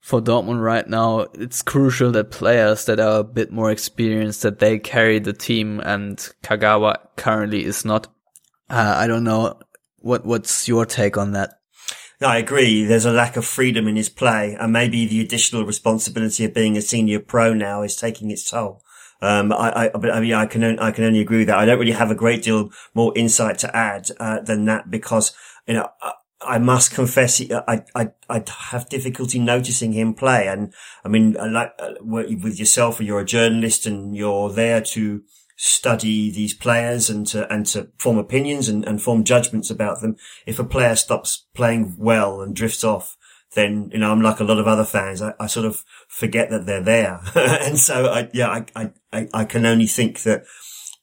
for 0.00 0.20
Dortmund 0.20 0.62
right 0.62 0.86
now, 0.86 1.20
it's 1.34 1.62
crucial 1.62 2.10
that 2.12 2.30
players 2.30 2.84
that 2.86 3.00
are 3.00 3.20
a 3.20 3.24
bit 3.24 3.50
more 3.50 3.70
experienced, 3.70 4.42
that 4.42 4.58
they 4.58 4.78
carry 4.78 5.20
the 5.20 5.32
team 5.32 5.80
and 5.80 6.18
Kagawa 6.42 6.96
currently 7.16 7.64
is 7.64 7.84
not. 7.84 8.08
Uh, 8.68 8.94
I 8.96 9.06
don't 9.06 9.24
know. 9.24 9.60
What, 9.98 10.26
what's 10.26 10.68
your 10.68 10.86
take 10.86 11.16
on 11.16 11.32
that? 11.32 11.60
I 12.22 12.38
agree. 12.38 12.84
There's 12.84 13.04
a 13.04 13.12
lack 13.12 13.36
of 13.36 13.44
freedom 13.44 13.86
in 13.86 13.96
his 13.96 14.08
play, 14.08 14.56
and 14.58 14.72
maybe 14.72 15.06
the 15.06 15.20
additional 15.20 15.64
responsibility 15.64 16.44
of 16.44 16.54
being 16.54 16.76
a 16.76 16.80
senior 16.82 17.20
pro 17.20 17.52
now 17.52 17.82
is 17.82 17.94
taking 17.94 18.30
its 18.30 18.50
toll. 18.50 18.82
Um, 19.20 19.52
I, 19.52 19.90
I, 19.94 20.10
I 20.10 20.20
mean, 20.20 20.32
I 20.32 20.46
can, 20.46 20.78
I 20.78 20.90
can 20.92 21.04
only 21.04 21.20
agree 21.20 21.38
with 21.38 21.48
that. 21.48 21.58
I 21.58 21.66
don't 21.66 21.78
really 21.78 21.92
have 21.92 22.10
a 22.10 22.14
great 22.14 22.42
deal 22.42 22.70
more 22.94 23.12
insight 23.16 23.58
to 23.58 23.76
add, 23.76 24.08
uh, 24.18 24.40
than 24.40 24.64
that 24.66 24.90
because, 24.90 25.34
you 25.66 25.74
know, 25.74 25.88
I, 26.02 26.12
I 26.40 26.58
must 26.58 26.92
confess, 26.92 27.40
I, 27.50 27.84
I, 27.94 28.10
I 28.28 28.42
have 28.70 28.88
difficulty 28.88 29.38
noticing 29.38 29.92
him 29.92 30.14
play. 30.14 30.48
And 30.48 30.72
I 31.04 31.08
mean, 31.08 31.32
like, 31.32 31.72
uh, 31.78 31.94
with 32.00 32.58
yourself, 32.58 33.00
you're 33.00 33.20
a 33.20 33.24
journalist 33.24 33.86
and 33.86 34.14
you're 34.14 34.50
there 34.50 34.80
to, 34.82 35.22
study 35.56 36.30
these 36.30 36.54
players 36.54 37.08
and 37.08 37.26
to, 37.26 37.50
and 37.52 37.64
to 37.66 37.88
form 37.98 38.18
opinions 38.18 38.68
and, 38.68 38.84
and 38.84 39.02
form 39.02 39.24
judgments 39.24 39.70
about 39.70 40.00
them. 40.02 40.16
If 40.46 40.58
a 40.58 40.64
player 40.64 40.94
stops 40.94 41.46
playing 41.54 41.96
well 41.98 42.42
and 42.42 42.54
drifts 42.54 42.84
off, 42.84 43.16
then, 43.54 43.90
you 43.92 43.98
know, 43.98 44.12
I'm 44.12 44.20
like 44.20 44.38
a 44.38 44.44
lot 44.44 44.58
of 44.58 44.68
other 44.68 44.84
fans. 44.84 45.22
I, 45.22 45.32
I 45.40 45.46
sort 45.46 45.66
of 45.66 45.82
forget 46.08 46.50
that 46.50 46.66
they're 46.66 46.82
there. 46.82 47.20
and 47.34 47.78
so 47.78 48.06
I, 48.06 48.28
yeah, 48.34 48.64
I, 48.76 48.92
I, 49.12 49.28
I 49.32 49.44
can 49.46 49.64
only 49.64 49.86
think 49.86 50.22
that, 50.22 50.44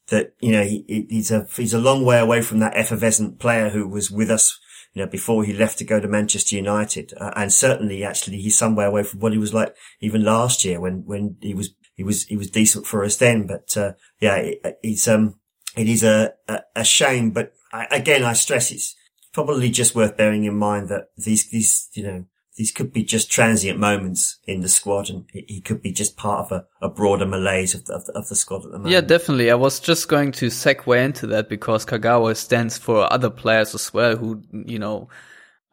that, 0.09 0.33
you 0.39 0.51
know, 0.51 0.63
he, 0.63 1.07
he's 1.09 1.31
a, 1.31 1.47
he's 1.55 1.73
a 1.73 1.79
long 1.79 2.05
way 2.05 2.19
away 2.19 2.41
from 2.41 2.59
that 2.59 2.77
effervescent 2.77 3.39
player 3.39 3.69
who 3.69 3.87
was 3.87 4.11
with 4.11 4.29
us, 4.29 4.59
you 4.93 5.01
know, 5.01 5.09
before 5.09 5.43
he 5.43 5.53
left 5.53 5.79
to 5.79 5.85
go 5.85 5.99
to 5.99 6.07
Manchester 6.07 6.55
United. 6.55 7.13
Uh, 7.19 7.31
and 7.35 7.51
certainly 7.51 8.03
actually 8.03 8.37
he's 8.37 8.57
somewhere 8.57 8.87
away 8.87 9.01
from 9.01 9.19
what 9.19 9.31
he 9.31 9.39
was 9.39 9.53
like 9.53 9.75
even 9.99 10.23
last 10.23 10.63
year 10.63 10.79
when, 10.79 11.03
when 11.05 11.37
he 11.41 11.55
was 11.55 11.73
he 11.95 12.03
was 12.03 12.25
he 12.25 12.37
was 12.37 12.49
decent 12.49 12.85
for 12.85 13.03
us 13.03 13.17
then. 13.17 13.47
But 13.47 13.75
uh, 13.77 13.93
yeah, 14.19 14.35
it, 14.37 14.79
it's 14.83 15.07
um 15.07 15.39
it 15.75 15.87
is 15.87 16.03
a 16.03 16.33
a, 16.47 16.61
a 16.75 16.83
shame. 16.83 17.31
But 17.31 17.53
I, 17.71 17.87
again, 17.91 18.23
I 18.23 18.33
stress 18.33 18.71
it's 18.71 18.95
probably 19.31 19.69
just 19.69 19.95
worth 19.95 20.17
bearing 20.17 20.43
in 20.43 20.55
mind 20.55 20.89
that 20.89 21.09
these 21.17 21.49
these 21.49 21.89
you 21.93 22.03
know 22.03 22.25
these 22.55 22.71
could 22.71 22.93
be 22.93 23.03
just 23.03 23.31
transient 23.31 23.79
moments 23.79 24.37
in 24.45 24.61
the 24.61 24.69
squad, 24.69 25.09
and 25.09 25.25
he 25.33 25.59
could 25.59 25.81
be 25.81 25.91
just 25.91 26.15
part 26.17 26.45
of 26.45 26.51
a, 26.51 26.85
a 26.85 26.89
broader 26.89 27.25
malaise 27.25 27.73
of 27.73 27.85
the, 27.85 27.93
of 27.93 28.05
the, 28.05 28.13
of, 28.13 28.27
the, 28.29 28.35
squad 28.35 28.57
at 28.57 28.71
the 28.71 28.77
moment. 28.77 28.91
Yeah, 28.91 29.01
definitely. 29.01 29.49
I 29.49 29.55
was 29.55 29.79
just 29.79 30.07
going 30.07 30.31
to 30.33 30.47
segue 30.47 31.03
into 31.03 31.25
that 31.27 31.49
because 31.49 31.83
Kagawa 31.83 32.37
stands 32.37 32.77
for 32.77 33.11
other 33.11 33.31
players 33.31 33.73
as 33.73 33.91
well 33.91 34.15
who, 34.15 34.43
you 34.51 34.77
know, 34.77 35.09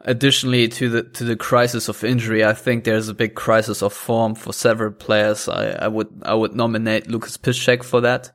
Additionally 0.03 0.67
to 0.69 0.89
the 0.89 1.03
to 1.03 1.25
the 1.25 1.37
crisis 1.37 1.89
of 1.89 2.03
injury, 2.05 2.43
I 2.43 2.55
think 2.55 2.85
there's 2.85 3.09
a 3.09 3.15
big 3.15 3.35
crisis 3.35 3.83
of 3.83 3.93
form 3.93 4.35
for 4.35 4.53
several 4.53 4.93
players. 4.93 5.47
I, 5.47 5.73
I 5.73 5.89
would 5.89 6.09
I 6.23 6.33
would 6.33 6.55
nominate 6.55 7.09
Lucas 7.09 7.37
Piszczek 7.37 7.85
for 7.85 8.01
that. 8.01 8.33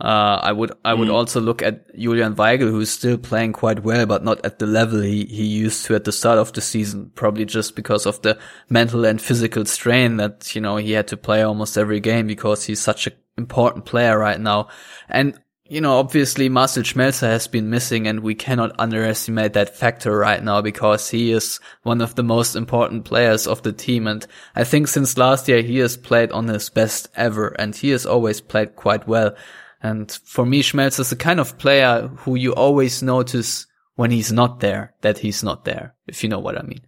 Uh, 0.00 0.40
I 0.42 0.50
would 0.50 0.72
I 0.84 0.94
would 0.94 1.08
mm. 1.08 1.14
also 1.14 1.40
look 1.40 1.62
at 1.62 1.94
Julian 1.96 2.34
Weigl, 2.34 2.70
who's 2.70 2.90
still 2.90 3.18
playing 3.18 3.52
quite 3.52 3.84
well, 3.84 4.04
but 4.04 4.24
not 4.24 4.44
at 4.44 4.58
the 4.58 4.66
level 4.66 5.00
he, 5.00 5.26
he 5.26 5.44
used 5.44 5.84
to 5.86 5.94
at 5.94 6.04
the 6.04 6.12
start 6.12 6.38
of 6.38 6.52
the 6.54 6.60
season. 6.60 7.12
Probably 7.14 7.44
just 7.44 7.76
because 7.76 8.04
of 8.04 8.20
the 8.22 8.36
mental 8.68 9.04
and 9.04 9.20
physical 9.20 9.64
strain 9.64 10.16
that 10.16 10.56
you 10.56 10.60
know 10.60 10.76
he 10.76 10.92
had 10.92 11.06
to 11.08 11.16
play 11.16 11.42
almost 11.42 11.78
every 11.78 12.00
game 12.00 12.26
because 12.26 12.64
he's 12.64 12.80
such 12.80 13.06
an 13.06 13.12
important 13.36 13.84
player 13.84 14.18
right 14.18 14.40
now. 14.40 14.68
And 15.08 15.38
you 15.72 15.80
know, 15.80 15.96
obviously 15.96 16.50
Marcel 16.50 16.82
Schmelzer 16.82 17.28
has 17.28 17.46
been 17.46 17.70
missing 17.70 18.06
and 18.06 18.20
we 18.20 18.34
cannot 18.34 18.78
underestimate 18.78 19.54
that 19.54 19.74
factor 19.74 20.14
right 20.14 20.44
now 20.44 20.60
because 20.60 21.08
he 21.08 21.32
is 21.32 21.60
one 21.82 22.02
of 22.02 22.14
the 22.14 22.22
most 22.22 22.54
important 22.56 23.06
players 23.06 23.46
of 23.46 23.62
the 23.62 23.72
team. 23.72 24.06
And 24.06 24.26
I 24.54 24.64
think 24.64 24.86
since 24.86 25.16
last 25.16 25.48
year, 25.48 25.62
he 25.62 25.78
has 25.78 25.96
played 25.96 26.30
on 26.30 26.46
his 26.46 26.68
best 26.68 27.08
ever 27.16 27.56
and 27.58 27.74
he 27.74 27.88
has 27.88 28.04
always 28.04 28.38
played 28.38 28.76
quite 28.76 29.08
well. 29.08 29.34
And 29.82 30.12
for 30.26 30.44
me, 30.44 30.62
Schmelzer 30.62 31.00
is 31.00 31.08
the 31.08 31.16
kind 31.16 31.40
of 31.40 31.56
player 31.56 32.06
who 32.18 32.34
you 32.34 32.52
always 32.52 33.02
notice 33.02 33.66
when 33.94 34.10
he's 34.10 34.30
not 34.30 34.60
there, 34.60 34.92
that 35.00 35.16
he's 35.16 35.42
not 35.42 35.64
there, 35.64 35.94
if 36.06 36.22
you 36.22 36.28
know 36.28 36.38
what 36.38 36.58
I 36.58 36.64
mean. 36.64 36.82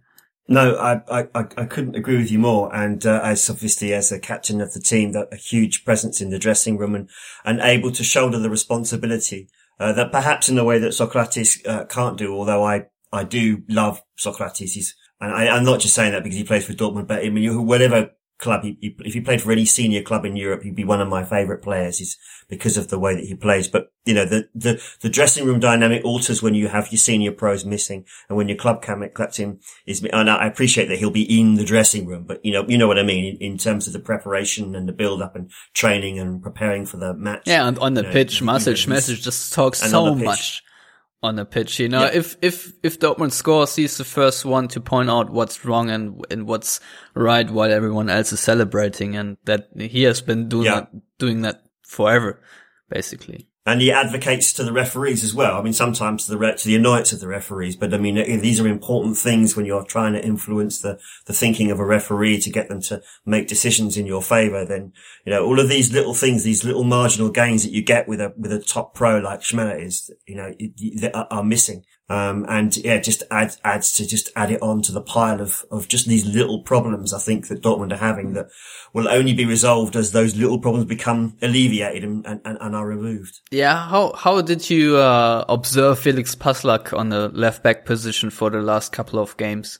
No, 0.47 0.75
I, 0.75 1.01
I, 1.09 1.27
I 1.33 1.65
couldn't 1.65 1.95
agree 1.95 2.17
with 2.17 2.31
you 2.31 2.37
more. 2.37 2.73
And 2.73 3.03
uh, 3.05 3.19
as 3.23 3.49
obviously 3.49 3.93
as 3.93 4.11
a 4.11 4.19
captain 4.19 4.61
of 4.61 4.73
the 4.73 4.79
team, 4.79 5.11
that 5.13 5.29
a 5.31 5.37
huge 5.37 5.83
presence 5.83 6.21
in 6.21 6.29
the 6.29 6.37
dressing 6.37 6.77
room 6.77 6.93
and, 6.93 7.09
and 7.43 7.59
able 7.61 7.91
to 7.91 8.03
shoulder 8.03 8.37
the 8.37 8.49
responsibility 8.49 9.49
uh, 9.79 9.93
that 9.93 10.11
perhaps 10.11 10.47
in 10.47 10.57
a 10.57 10.63
way 10.63 10.77
that 10.79 10.93
Socrates 10.93 11.65
uh, 11.65 11.85
can't 11.85 12.17
do. 12.17 12.33
Although 12.33 12.63
I, 12.63 12.85
I 13.11 13.23
do 13.23 13.63
love 13.67 14.01
Socrates. 14.17 14.73
He's, 14.73 14.95
and 15.19 15.33
I, 15.33 15.57
am 15.57 15.63
not 15.63 15.79
just 15.79 15.95
saying 15.95 16.11
that 16.11 16.23
because 16.23 16.37
he 16.37 16.43
plays 16.43 16.65
for 16.65 16.73
Dortmund, 16.73 17.07
but 17.07 17.23
I 17.23 17.29
mean, 17.29 17.65
whatever 17.65 18.11
club. 18.37 18.63
He, 18.63 18.77
he, 18.81 18.95
if 18.99 19.13
he 19.13 19.21
played 19.21 19.41
for 19.41 19.51
any 19.51 19.65
senior 19.65 20.01
club 20.01 20.25
in 20.25 20.35
Europe, 20.35 20.63
he'd 20.63 20.75
be 20.75 20.83
one 20.83 21.01
of 21.01 21.07
my 21.07 21.23
favourite 21.23 21.61
players. 21.61 21.99
He's 21.99 22.17
because 22.47 22.77
of 22.77 22.89
the 22.89 22.99
way 22.99 23.15
that 23.15 23.23
he 23.23 23.35
plays. 23.35 23.67
But 23.67 23.91
you 24.05 24.13
know, 24.13 24.25
the 24.25 24.49
the 24.53 24.81
the 25.01 25.09
dressing 25.09 25.45
room 25.45 25.59
dynamic 25.59 26.03
alters 26.03 26.41
when 26.41 26.53
you 26.53 26.67
have 26.67 26.91
your 26.91 26.99
senior 26.99 27.31
pros 27.31 27.65
missing, 27.65 28.05
and 28.29 28.37
when 28.37 28.47
your 28.47 28.57
club 28.57 28.81
captain 28.81 29.59
is. 29.85 30.03
And 30.03 30.29
I 30.29 30.45
appreciate 30.47 30.87
that 30.87 30.97
he'll 30.99 31.11
be 31.11 31.39
in 31.39 31.55
the 31.55 31.65
dressing 31.65 32.05
room, 32.05 32.25
but 32.25 32.43
you 32.45 32.51
know, 32.51 32.65
you 32.67 32.77
know 32.77 32.87
what 32.87 32.99
I 32.99 33.03
mean 33.03 33.35
in, 33.35 33.53
in 33.53 33.57
terms 33.57 33.87
of 33.87 33.93
the 33.93 33.99
preparation 33.99 34.75
and 34.75 34.87
the 34.87 34.93
build 34.93 35.21
up 35.21 35.35
and 35.35 35.51
training 35.73 36.19
and 36.19 36.41
preparing 36.41 36.85
for 36.85 36.97
the 36.97 37.13
match. 37.13 37.43
Yeah, 37.45 37.67
and 37.67 37.79
on 37.79 37.93
the 37.93 38.01
you 38.01 38.07
know, 38.07 38.13
pitch, 38.13 38.41
Marcel 38.41 38.73
Schmelzer 38.73 39.19
just 39.19 39.53
talks 39.53 39.79
so 39.79 40.13
much 40.15 40.63
on 41.25 41.35
the 41.35 41.45
pitch. 41.45 41.79
You 41.79 41.89
know, 41.89 42.03
yeah. 42.03 42.11
if 42.13 42.37
if 42.41 42.73
if 42.83 42.99
Dortmund 42.99 43.31
scores, 43.31 43.75
he's 43.75 43.97
the 43.97 44.03
first 44.03 44.45
one 44.45 44.67
to 44.69 44.81
point 44.81 45.09
out 45.09 45.29
what's 45.29 45.65
wrong 45.65 45.89
and 45.89 46.25
and 46.29 46.47
what's 46.47 46.79
right 47.13 47.49
while 47.49 47.71
everyone 47.71 48.09
else 48.09 48.31
is 48.31 48.39
celebrating, 48.39 49.15
and 49.15 49.37
that 49.45 49.69
he 49.77 50.03
has 50.03 50.21
been 50.21 50.47
doing 50.47 50.65
yeah. 50.65 50.81
that 50.81 50.89
doing 51.17 51.41
that 51.41 51.63
forever, 51.83 52.41
basically 52.89 53.47
and 53.65 53.81
he 53.81 53.91
advocates 53.91 54.53
to 54.53 54.63
the 54.63 54.71
referees 54.71 55.23
as 55.23 55.33
well. 55.33 55.57
I 55.57 55.61
mean, 55.63 55.73
sometimes 55.73 56.25
to 56.25 56.31
the 56.31 56.37
re- 56.37 56.55
to 56.55 56.67
the 56.67 56.75
annoyance 56.75 57.11
of 57.11 57.19
the 57.19 57.27
referees, 57.27 57.75
but 57.75 57.93
I 57.93 57.97
mean, 57.97 58.17
uh, 58.17 58.23
these 58.23 58.59
are 58.59 58.67
important 58.67 59.17
things 59.17 59.55
when 59.55 59.65
you're 59.65 59.83
trying 59.83 60.13
to 60.13 60.23
influence 60.23 60.81
the 60.81 60.99
the 61.25 61.33
thinking 61.33 61.71
of 61.71 61.79
a 61.79 61.85
referee 61.85 62.39
to 62.41 62.51
get 62.51 62.69
them 62.69 62.81
to 62.83 63.01
make 63.25 63.47
decisions 63.47 63.97
in 63.97 64.05
your 64.05 64.21
favour. 64.21 64.65
Then 64.65 64.93
you 65.25 65.31
know 65.31 65.45
all 65.45 65.59
of 65.59 65.69
these 65.69 65.91
little 65.91 66.13
things, 66.13 66.43
these 66.43 66.63
little 66.63 66.83
marginal 66.83 67.31
gains 67.31 67.63
that 67.63 67.71
you 67.71 67.81
get 67.81 68.07
with 68.07 68.21
a 68.21 68.33
with 68.37 68.51
a 68.51 68.59
top 68.59 68.93
pro 68.93 69.19
like 69.19 69.41
Schmelzer 69.41 69.81
is, 69.81 70.11
you 70.27 70.35
know, 70.35 70.53
are, 71.13 71.27
are 71.31 71.43
missing. 71.43 71.85
Um, 72.07 72.45
and 72.47 72.75
yeah, 72.77 72.99
just 72.99 73.23
add, 73.31 73.55
adds 73.63 73.91
to 73.93 74.05
just 74.05 74.29
add 74.35 74.51
it 74.51 74.61
on 74.61 74.83
to 74.83 74.91
the 74.91 75.01
pile 75.01 75.41
of, 75.41 75.65
of 75.71 75.87
just 75.87 76.07
these 76.07 76.25
little 76.25 76.61
problems 76.61 77.13
I 77.13 77.19
think 77.19 77.47
that 77.47 77.63
Dortmund 77.63 77.93
are 77.93 77.97
having 77.97 78.33
that 78.33 78.49
will 78.93 79.07
only 79.07 79.33
be 79.33 79.45
resolved 79.45 79.95
as 79.95 80.11
those 80.11 80.35
little 80.35 80.59
problems 80.59 80.85
become 80.85 81.35
alleviated 81.41 82.03
and, 82.03 82.25
and, 82.25 82.41
and 82.45 82.75
are 82.75 82.85
removed. 82.85 83.41
Yeah. 83.49 83.89
How, 83.89 84.13
how 84.13 84.41
did 84.41 84.69
you, 84.69 84.97
uh, 84.97 85.45
observe 85.49 85.97
Felix 85.97 86.35
Passlack 86.35 86.95
on 86.95 87.09
the 87.09 87.29
left 87.29 87.63
back 87.63 87.85
position 87.85 88.29
for 88.29 88.51
the 88.51 88.61
last 88.61 88.91
couple 88.91 89.19
of 89.19 89.35
games? 89.37 89.79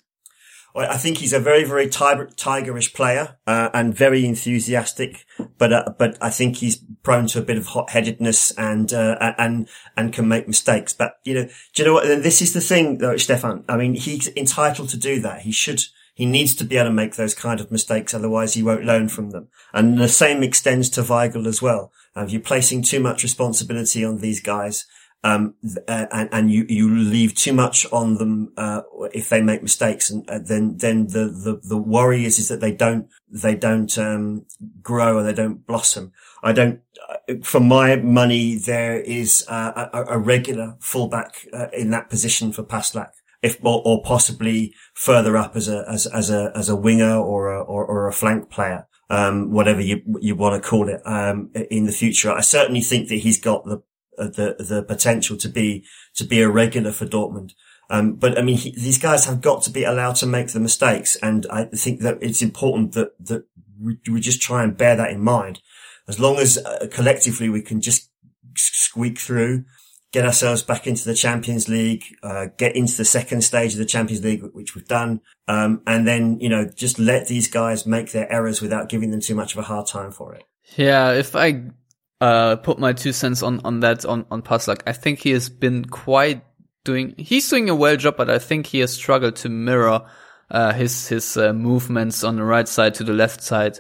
I 0.75 0.97
think 0.97 1.19
he's 1.19 1.31
a 1.31 1.39
very, 1.39 1.63
very 1.63 1.88
tiger, 1.88 2.27
tigerish 2.35 2.93
player, 2.93 3.38
uh, 3.47 3.69
and 3.73 3.95
very 3.95 4.25
enthusiastic, 4.25 5.25
but, 5.57 5.71
uh, 5.71 5.93
but 5.97 6.17
I 6.19 6.29
think 6.29 6.57
he's 6.57 6.83
prone 7.01 7.27
to 7.27 7.39
a 7.39 7.43
bit 7.43 7.57
of 7.57 7.67
hot 7.67 7.91
headedness 7.91 8.51
and, 8.51 8.91
uh, 8.91 9.33
and, 9.38 9.69
and 9.95 10.11
can 10.11 10.27
make 10.27 10.47
mistakes. 10.47 10.91
But, 10.91 11.13
you 11.23 11.33
know, 11.33 11.49
do 11.73 11.81
you 11.81 11.85
know 11.85 11.93
what? 11.93 12.05
And 12.05 12.23
this 12.23 12.41
is 12.41 12.53
the 12.53 12.59
thing 12.59 12.97
though, 12.97 13.15
Stefan. 13.15 13.63
I 13.69 13.77
mean, 13.77 13.95
he's 13.95 14.27
entitled 14.35 14.89
to 14.89 14.97
do 14.97 15.21
that. 15.21 15.43
He 15.43 15.53
should, 15.53 15.81
he 16.13 16.25
needs 16.25 16.53
to 16.55 16.65
be 16.65 16.75
able 16.75 16.89
to 16.89 16.93
make 16.93 17.15
those 17.15 17.33
kind 17.33 17.61
of 17.61 17.71
mistakes. 17.71 18.13
Otherwise 18.13 18.55
he 18.55 18.63
won't 18.63 18.83
learn 18.83 19.07
from 19.07 19.29
them. 19.29 19.47
And 19.73 19.97
the 19.97 20.09
same 20.09 20.43
extends 20.43 20.89
to 20.91 21.01
Weigl 21.03 21.47
as 21.47 21.61
well. 21.61 21.93
Uh, 22.17 22.23
if 22.23 22.31
you're 22.31 22.41
placing 22.41 22.81
too 22.81 22.99
much 22.99 23.23
responsibility 23.23 24.03
on 24.03 24.17
these 24.17 24.41
guys, 24.41 24.85
um, 25.25 25.55
uh, 25.88 26.05
and, 26.11 26.29
and, 26.31 26.51
you, 26.51 26.67
you 26.69 26.88
leave 26.88 27.33
too 27.33 27.51
much 27.51 27.91
on 27.91 28.17
them, 28.17 28.53
uh, 28.57 28.83
if 29.11 29.29
they 29.29 29.41
make 29.41 29.63
mistakes. 29.63 30.11
And 30.11 30.29
uh, 30.29 30.38
then, 30.38 30.77
then 30.77 31.07
the, 31.07 31.25
the, 31.25 31.59
the 31.63 31.77
worry 31.77 32.25
is, 32.25 32.38
is 32.38 32.49
that 32.49 32.61
they 32.61 32.71
don't, 32.71 33.07
they 33.31 33.55
don't, 33.55 33.97
um, 33.97 34.45
grow 34.83 35.17
or 35.17 35.23
they 35.23 35.33
don't 35.33 35.65
blossom. 35.65 36.11
I 36.43 36.53
don't, 36.53 36.79
uh, 37.09 37.33
for 37.41 37.59
my 37.59 37.95
money, 37.95 38.55
there 38.55 38.99
is 38.99 39.43
uh, 39.47 39.88
a, 39.91 40.03
a, 40.09 40.19
regular 40.19 40.75
fullback 40.79 41.47
uh, 41.51 41.69
in 41.73 41.89
that 41.89 42.11
position 42.11 42.51
for 42.51 42.63
Passlack. 42.63 43.09
If, 43.41 43.57
or, 43.63 43.81
or, 43.83 44.03
possibly 44.03 44.75
further 44.93 45.38
up 45.38 45.55
as 45.55 45.67
a, 45.67 45.85
as, 45.89 46.05
as 46.05 46.29
a, 46.29 46.51
as 46.55 46.69
a 46.69 46.75
winger 46.75 47.15
or 47.15 47.51
a, 47.51 47.63
or, 47.63 47.83
or 47.83 48.07
a 48.07 48.13
flank 48.13 48.51
player. 48.51 48.88
Um, 49.09 49.51
whatever 49.51 49.81
you, 49.81 50.01
you 50.19 50.35
want 50.35 50.61
to 50.61 50.67
call 50.67 50.89
it, 50.89 50.99
um, 51.05 51.51
in 51.69 51.85
the 51.85 51.91
future. 51.91 52.31
I 52.31 52.41
certainly 52.41 52.81
think 52.81 53.09
that 53.09 53.17
he's 53.17 53.39
got 53.39 53.63
the, 53.65 53.83
the 54.17 54.56
the 54.60 54.84
potential 54.84 55.38
to 55.38 55.49
be 55.49 55.86
to 56.15 56.23
be 56.23 56.41
a 56.41 56.49
regular 56.49 56.91
for 56.91 57.06
Dortmund. 57.06 57.51
Um, 57.89 58.15
but 58.15 58.38
I 58.38 58.41
mean, 58.41 58.58
he, 58.58 58.71
these 58.71 58.97
guys 58.97 59.25
have 59.25 59.41
got 59.41 59.62
to 59.63 59.69
be 59.69 59.84
allowed 59.84 60.15
to 60.17 60.25
make 60.25 60.47
the 60.47 60.60
mistakes, 60.60 61.15
and 61.17 61.45
I 61.51 61.65
think 61.65 62.01
that 62.01 62.17
it's 62.21 62.41
important 62.41 62.93
that 62.93 63.10
that 63.28 63.45
we, 63.80 63.97
we 64.12 64.19
just 64.19 64.41
try 64.41 64.63
and 64.63 64.78
bear 64.78 64.95
that 64.95 65.12
in 65.12 65.21
mind. 65.21 65.62
As 66.08 66.19
long 66.19 66.38
as 66.38 66.58
uh, 66.58 66.88
collectively 66.91 67.49
we 67.49 67.62
can 67.62 67.82
just 67.82 68.10
squeak 68.56 69.19
through, 69.19 69.65
get 70.12 70.25
ourselves 70.25 70.63
back 70.63 70.88
into 70.88 71.04
the 71.04 71.13
Champions 71.13 71.67
League, 71.67 72.04
uh, 72.23 72.47
get 72.58 72.75
into 72.75 72.95
the 72.95 73.06
second 73.06 73.41
stage 73.41 73.73
of 73.73 73.80
the 73.80 73.86
Champions 73.86 74.23
League, 74.23 74.43
which 74.54 74.75
we've 74.75 74.88
done, 74.88 75.21
um, 75.47 75.82
and 75.86 76.08
then 76.08 76.39
you 76.39 76.49
know 76.49 76.69
just 76.75 76.97
let 76.97 77.28
these 77.28 77.47
guys 77.47 77.86
make 77.86 78.12
their 78.12 78.32
errors 78.32 78.62
without 78.62 78.89
giving 78.89 79.12
them 79.12 79.21
too 79.21 79.36
much 79.36 79.54
of 79.54 79.60
a 79.60 79.63
hard 79.63 79.88
time 79.88 80.12
for 80.12 80.34
it. 80.34 80.43
Yeah, 80.75 81.12
if 81.12 81.36
I 81.36 81.69
uh, 82.21 82.56
put 82.58 82.80
my 82.80 82.93
two 82.93 83.12
cents 83.12 83.43
on, 83.43 83.62
on 83.63 83.82
that 83.82 84.06
on, 84.06 84.25
on 84.32 84.41
Passlack. 84.41 84.82
I 84.88 84.93
think 84.93 85.19
he 85.19 85.32
has 85.32 85.49
been 85.49 85.86
quite 85.86 86.43
doing, 86.84 87.15
he's 87.17 87.49
doing 87.49 87.69
a 87.69 87.75
well 87.75 87.97
job, 87.97 88.17
but 88.17 88.30
I 88.30 88.39
think 88.39 88.67
he 88.67 88.80
has 88.80 88.93
struggled 88.93 89.36
to 89.38 89.49
mirror, 89.49 90.06
uh, 90.51 90.73
his, 90.73 91.08
his, 91.08 91.38
uh, 91.38 91.54
movements 91.54 92.23
on 92.23 92.38
the 92.38 92.43
right 92.43 92.67
side 92.67 92.93
to 92.95 93.04
the 93.04 93.13
left 93.13 93.41
side, 93.41 93.80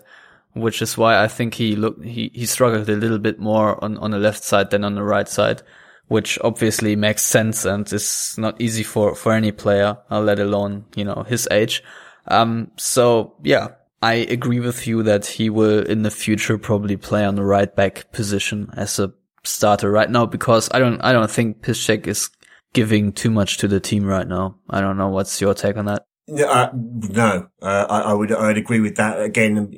which 0.53 0.81
is 0.81 0.97
why 0.97 1.23
I 1.23 1.27
think 1.27 1.53
he 1.53 1.75
looked, 1.75 2.03
he, 2.03 2.31
he 2.33 2.45
struggled 2.45 2.89
a 2.89 2.95
little 2.95 3.19
bit 3.19 3.39
more 3.39 3.81
on, 3.83 3.97
on 3.97 4.11
the 4.11 4.19
left 4.19 4.43
side 4.43 4.71
than 4.71 4.83
on 4.83 4.95
the 4.95 5.03
right 5.03 5.29
side, 5.29 5.61
which 6.07 6.37
obviously 6.43 6.95
makes 6.95 7.23
sense 7.23 7.65
and 7.65 7.91
is 7.93 8.35
not 8.37 8.59
easy 8.59 8.83
for, 8.83 9.15
for 9.15 9.31
any 9.31 9.51
player, 9.51 9.97
uh, 10.11 10.19
let 10.19 10.39
alone, 10.39 10.85
you 10.95 11.05
know, 11.05 11.23
his 11.27 11.47
age. 11.51 11.83
Um, 12.27 12.71
so 12.77 13.35
yeah, 13.43 13.69
I 14.05 14.13
agree 14.29 14.59
with 14.59 14.85
you 14.85 15.01
that 15.01 15.25
he 15.25 15.49
will 15.49 15.83
in 15.83 16.03
the 16.03 16.11
future 16.11 16.59
probably 16.59 16.95
play 16.95 17.25
on 17.25 17.33
the 17.33 17.43
right 17.43 17.75
back 17.75 18.11
position 18.11 18.69
as 18.77 18.99
a 18.99 19.11
starter 19.43 19.89
right 19.89 20.07
now 20.07 20.27
because 20.27 20.69
I 20.71 20.77
don't 20.77 21.01
I 21.01 21.11
don't 21.11 21.31
think 21.31 21.63
Piszczek 21.63 22.05
is 22.05 22.29
giving 22.73 23.13
too 23.13 23.31
much 23.31 23.57
to 23.57 23.67
the 23.67 23.79
team 23.79 24.05
right 24.05 24.27
now. 24.27 24.57
I 24.69 24.79
don't 24.79 24.99
know 24.99 25.09
what's 25.09 25.41
your 25.41 25.55
take 25.55 25.75
on 25.77 25.85
that. 25.85 26.05
Uh, 26.29 26.69
no, 26.75 27.47
uh, 27.63 27.85
I, 27.89 28.01
I, 28.01 28.13
would 28.13 28.31
I 28.31 28.47
would 28.47 28.59
agree 28.59 28.79
with 28.79 28.95
that. 28.97 29.19
Again, 29.19 29.71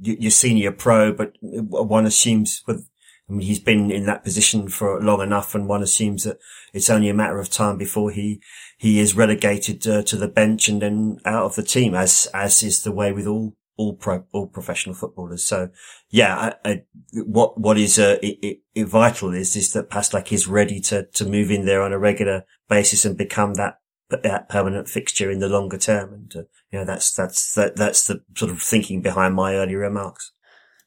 you're 0.00 0.32
senior 0.32 0.72
pro, 0.72 1.12
but 1.12 1.34
one 1.40 2.04
assumes 2.04 2.64
with 2.66 2.84
I 3.30 3.32
mean 3.32 3.42
he's 3.42 3.60
been 3.60 3.92
in 3.92 4.06
that 4.06 4.24
position 4.24 4.66
for 4.66 5.00
long 5.00 5.20
enough, 5.20 5.54
and 5.54 5.68
one 5.68 5.84
assumes 5.84 6.24
that 6.24 6.38
it's 6.74 6.90
only 6.90 7.10
a 7.10 7.14
matter 7.14 7.38
of 7.38 7.48
time 7.48 7.78
before 7.78 8.10
he 8.10 8.42
he 8.76 8.98
is 8.98 9.14
relegated 9.14 9.86
uh, 9.86 10.02
to 10.02 10.16
the 10.16 10.26
bench 10.26 10.68
and 10.68 10.82
then 10.82 11.20
out 11.24 11.44
of 11.44 11.54
the 11.54 11.62
team, 11.62 11.94
as 11.94 12.26
as 12.34 12.64
is 12.64 12.82
the 12.82 12.90
way 12.90 13.12
with 13.12 13.28
all 13.28 13.54
all 13.78 13.94
pro, 13.94 14.24
all 14.32 14.48
professional 14.48 14.94
footballers. 14.94 15.42
So 15.44 15.70
yeah, 16.10 16.52
I, 16.64 16.70
I, 16.70 16.82
what, 17.24 17.58
what 17.58 17.78
is, 17.78 17.98
uh, 17.98 18.18
it, 18.20 18.60
it, 18.74 18.86
vital 18.86 19.32
is, 19.32 19.56
is 19.56 19.72
that 19.72 19.88
Passlack 19.88 20.32
is 20.32 20.48
ready 20.48 20.80
to, 20.80 21.04
to 21.14 21.24
move 21.24 21.50
in 21.50 21.64
there 21.64 21.80
on 21.80 21.92
a 21.92 21.98
regular 21.98 22.44
basis 22.68 23.04
and 23.04 23.16
become 23.16 23.54
that, 23.54 23.78
that 24.10 24.48
permanent 24.48 24.88
fixture 24.88 25.30
in 25.30 25.38
the 25.38 25.48
longer 25.48 25.78
term. 25.78 26.12
And, 26.12 26.36
uh, 26.36 26.42
you 26.72 26.80
know, 26.80 26.84
that's, 26.84 27.14
that's, 27.14 27.54
that, 27.54 27.76
that's 27.76 28.06
the 28.08 28.22
sort 28.36 28.50
of 28.50 28.60
thinking 28.60 29.00
behind 29.00 29.34
my 29.36 29.54
earlier 29.54 29.78
remarks. 29.78 30.32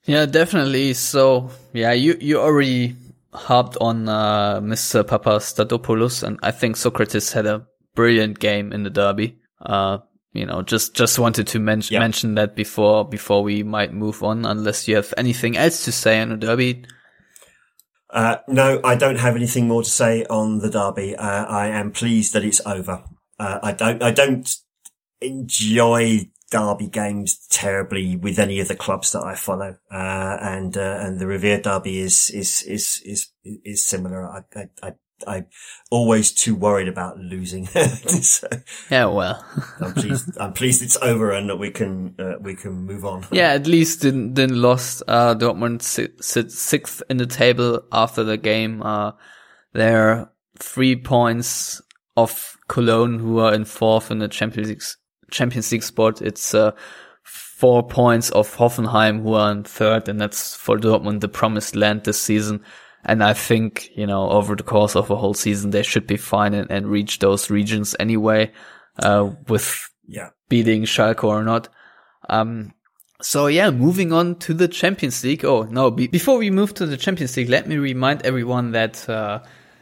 Yeah, 0.04 0.26
definitely. 0.26 0.94
So 0.94 1.50
yeah, 1.72 1.94
you, 1.94 2.18
you 2.20 2.40
already 2.40 2.96
harped 3.34 3.78
on, 3.80 4.10
uh, 4.10 4.60
Mr. 4.60 5.04
Papastathopoulos 5.04 6.24
and 6.24 6.40
I 6.44 6.52
think 6.52 6.76
Socrates 6.76 7.32
had 7.32 7.46
a 7.46 7.66
brilliant 7.96 8.40
game 8.40 8.74
in 8.74 8.84
the 8.84 8.90
derby. 8.90 9.38
Uh, 9.62 10.00
you 10.34 10.46
know, 10.46 10.62
just 10.62 10.96
just 10.96 11.20
wanted 11.20 11.48
to 11.48 11.60
men- 11.60 11.84
yep. 11.90 12.00
mention 12.00 12.36
that 12.36 12.56
before 12.56 13.08
before 13.08 13.44
we 13.44 13.64
might 13.64 13.94
move 13.94 14.24
on, 14.24 14.46
unless 14.46 14.88
you 14.88 14.96
have 14.96 15.14
anything 15.18 15.58
else 15.58 15.86
to 15.86 15.92
say 15.92 16.22
on 16.22 16.30
the 16.30 16.38
derby. 16.38 16.86
Uh, 18.10 18.38
no, 18.48 18.82
I 18.84 18.96
don't 18.96 19.20
have 19.20 19.36
anything 19.36 19.68
more 19.68 19.84
to 19.84 19.90
say 19.90 20.26
on 20.26 20.60
the 20.60 20.70
derby. 20.70 21.16
Uh, 21.16 21.46
I 21.46 21.68
am 21.68 21.92
pleased 21.92 22.34
that 22.34 22.44
it's 22.44 22.66
over. 22.66 23.04
Uh, 23.40 23.60
I 23.64 23.72
don't, 23.72 24.04
I 24.04 24.12
don't 24.12 24.50
enjoy 25.22 26.30
derby 26.52 26.88
games 26.88 27.48
terribly 27.50 28.18
with 28.18 28.38
any 28.38 28.60
of 28.60 28.68
the 28.68 28.76
clubs 28.76 29.14
that 29.14 29.24
I 29.24 29.36
follow. 29.36 29.78
Uh, 29.90 30.38
and, 30.42 30.76
uh, 30.76 30.98
and 31.00 31.20
the 31.20 31.28
Revier 31.28 31.62
derby 31.62 32.00
is, 32.00 32.30
is, 32.30 32.62
is, 32.64 33.02
is, 33.06 33.32
is 33.44 33.86
similar. 33.86 34.28
I, 34.28 34.44
I, 34.60 34.70
I 34.84 34.94
I'm 35.28 35.48
always 35.90 36.32
too 36.32 36.56
worried 36.56 36.88
about 36.88 37.18
losing. 37.20 37.66
so 37.68 38.48
yeah, 38.90 39.06
well, 39.06 39.44
I'm 39.80 39.94
pleased. 39.94 40.38
I'm 40.38 40.54
pleased 40.54 40.82
it's 40.82 40.98
over 41.02 41.32
and 41.32 41.50
that 41.50 41.58
we 41.58 41.72
can 41.72 42.16
uh, 42.20 42.34
we 42.40 42.56
can 42.56 42.74
move 42.86 43.06
on. 43.06 43.26
Yeah, 43.32 43.50
at 43.54 43.68
least 43.68 44.02
didn't 44.02 44.34
didn't 44.34 44.62
lost. 44.62 45.04
Uh, 45.08 45.36
Dortmund 45.36 45.82
sit, 45.82 46.24
sit 46.24 46.52
sixth 46.52 47.02
in 47.10 47.18
the 47.18 47.28
table 47.28 47.84
after 47.92 48.24
the 48.24 48.38
game. 48.38 48.82
Uh, 48.82 49.12
they're 49.74 50.30
three 50.58 50.96
points 50.96 51.82
of 52.18 52.58
Cologne, 52.68 53.20
who 53.20 53.40
are 53.40 53.54
in 53.54 53.66
fourth 53.66 54.12
in 54.12 54.20
the 54.20 54.28
Champions 54.28 54.70
League 54.70 54.84
Champions 55.32 55.72
League 55.72 55.84
spot. 55.84 56.22
It's 56.22 56.54
uh, 56.54 56.72
four 57.24 57.88
points 57.88 58.30
of 58.32 58.56
Hoffenheim, 58.56 59.22
who 59.22 59.34
are 59.34 59.52
in 59.52 59.64
third, 59.64 60.10
and 60.10 60.20
that's 60.20 60.56
for 60.56 60.78
Dortmund 60.78 61.22
the 61.22 61.28
promised 61.28 61.76
land 61.76 62.04
this 62.04 62.22
season. 62.22 62.64
And 63.04 63.24
I 63.24 63.34
think, 63.34 63.90
you 63.96 64.06
know, 64.06 64.30
over 64.30 64.56
the 64.56 64.64
course 64.64 64.96
of 64.96 65.10
a 65.10 65.16
whole 65.16 65.34
season, 65.34 65.72
they 65.72 65.84
should 65.84 66.06
be 66.06 66.18
fine 66.18 66.54
and, 66.54 66.70
and 66.70 66.88
reach 66.88 67.20
those 67.20 67.50
regions 67.50 67.96
anyway, 68.00 68.52
uh, 69.00 69.32
with 69.48 69.90
yeah. 70.08 70.30
beating 70.50 70.84
Schalke 70.84 71.24
or 71.24 71.44
not. 71.44 71.70
Um, 72.30 72.74
so 73.22 73.48
yeah, 73.48 73.72
moving 73.72 74.14
on 74.14 74.36
to 74.40 74.54
the 74.54 74.68
Champions 74.68 75.24
League. 75.24 75.44
Oh 75.46 75.64
no, 75.64 75.92
be- 75.92 76.08
before 76.08 76.38
we 76.38 76.52
move 76.52 76.74
to 76.76 76.86
the 76.86 76.98
Champions 76.98 77.36
League, 77.38 77.50
let 77.50 77.68
me 77.68 77.78
remind 77.78 78.26
everyone 78.26 78.72
that, 78.72 79.08
uh, 79.10 79.40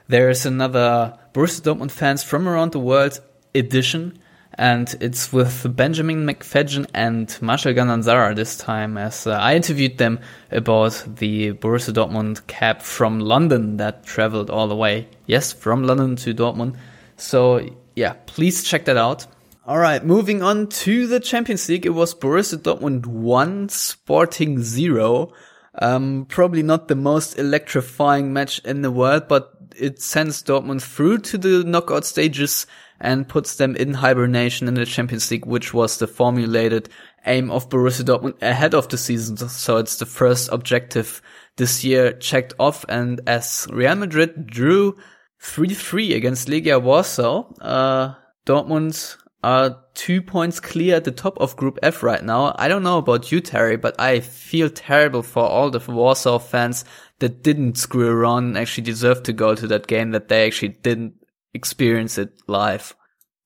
there 0.08 0.30
is 0.30 0.46
another 0.46 1.14
Borussia 1.34 1.62
Dortmund 1.62 1.92
fans 1.92 2.24
from 2.24 2.48
around 2.48 2.72
the 2.72 2.80
world 2.80 3.20
edition 3.54 4.18
and 4.60 4.94
it's 5.00 5.32
with 5.32 5.74
Benjamin 5.74 6.26
McFadden 6.26 6.86
and 6.94 7.36
Marshall 7.42 7.74
Gananzara 7.74 8.36
this 8.36 8.58
time 8.58 8.98
as 8.98 9.26
uh, 9.26 9.32
I 9.32 9.56
interviewed 9.56 9.98
them 9.98 10.20
about 10.52 11.02
the 11.08 11.54
Borussia 11.54 11.94
Dortmund 11.94 12.46
cab 12.48 12.82
from 12.82 13.22
London 13.22 13.78
that 13.78 14.04
traveled 14.04 14.50
all 14.50 14.68
the 14.68 14.76
way. 14.76 15.08
Yes, 15.28 15.54
from 15.54 15.86
London 15.86 16.18
to 16.18 16.34
Dortmund. 16.34 16.76
So 17.16 17.70
yeah, 17.96 18.16
please 18.26 18.66
check 18.66 18.84
that 18.86 18.98
out. 18.98 19.26
All 19.66 19.78
right, 19.78 20.04
moving 20.04 20.44
on 20.44 20.68
to 20.68 21.08
the 21.08 21.22
Champions 21.22 21.70
League. 21.70 21.86
It 21.86 21.92
was 21.92 22.14
Borussia 22.14 22.58
Dortmund 22.58 23.06
1, 23.06 23.70
Sporting 23.70 24.62
0. 24.62 25.32
Um, 25.76 26.26
probably 26.28 26.64
not 26.64 26.90
the 26.90 26.96
most 26.96 27.40
electrifying 27.40 28.34
match 28.34 28.60
in 28.66 28.82
the 28.82 28.92
world, 28.92 29.30
but 29.30 29.54
it 29.78 30.02
sends 30.02 30.44
Dortmund 30.44 30.82
through 30.82 31.20
to 31.20 31.38
the 31.38 31.64
knockout 31.64 32.04
stages 32.04 32.68
and 33.00 33.28
puts 33.28 33.56
them 33.56 33.76
in 33.76 33.94
hibernation 33.94 34.68
in 34.68 34.74
the 34.74 34.86
Champions 34.86 35.30
League, 35.32 35.46
which 35.46 35.74
was 35.74 35.98
the 35.98 36.08
formulated 36.08 36.90
aim 37.26 37.52
of 37.52 37.70
Borussia 37.70 38.04
Dortmund 38.04 38.42
ahead 38.42 38.74
of 38.74 38.90
the 38.90 38.98
season. 38.98 39.38
So 39.38 39.78
it's 39.78 39.98
the 39.98 40.06
first 40.06 40.50
objective 40.52 41.22
this 41.58 41.84
year 41.84 42.14
checked 42.14 42.54
off. 42.60 42.86
And 42.90 43.22
as 43.28 43.68
Real 43.72 43.96
Madrid 43.96 44.48
drew 44.48 44.98
3-3 45.42 46.16
against 46.16 46.48
Legia 46.48 46.82
Warsaw, 46.82 47.52
uh, 47.62 48.16
Dortmund 48.46 49.16
are 49.42 49.78
two 49.94 50.22
points 50.22 50.60
clear 50.60 50.98
at 50.98 51.06
the 51.06 51.12
top 51.12 51.38
of 51.40 51.56
Group 51.56 51.80
F 51.82 52.04
right 52.04 52.24
now. 52.24 52.54
I 52.58 52.68
don't 52.68 52.84
know 52.84 52.98
about 52.98 53.32
you, 53.32 53.40
Terry, 53.40 53.78
but 53.78 54.00
I 54.00 54.20
feel 54.20 54.70
terrible 54.70 55.24
for 55.24 55.44
all 55.44 55.70
the 55.70 55.80
Warsaw 55.80 56.40
fans 56.40 56.84
that 57.20 57.44
didn't 57.44 57.78
screw 57.78 58.10
around 58.10 58.48
and 58.48 58.58
actually 58.58 58.84
deserve 58.84 59.24
to 59.24 59.34
go 59.34 59.56
to 59.56 59.68
that 59.68 59.88
game 59.88 60.12
that 60.12 60.28
they 60.28 60.46
actually 60.46 60.70
didn't 60.70 61.14
experience 61.54 62.18
it 62.18 62.42
live. 62.48 62.96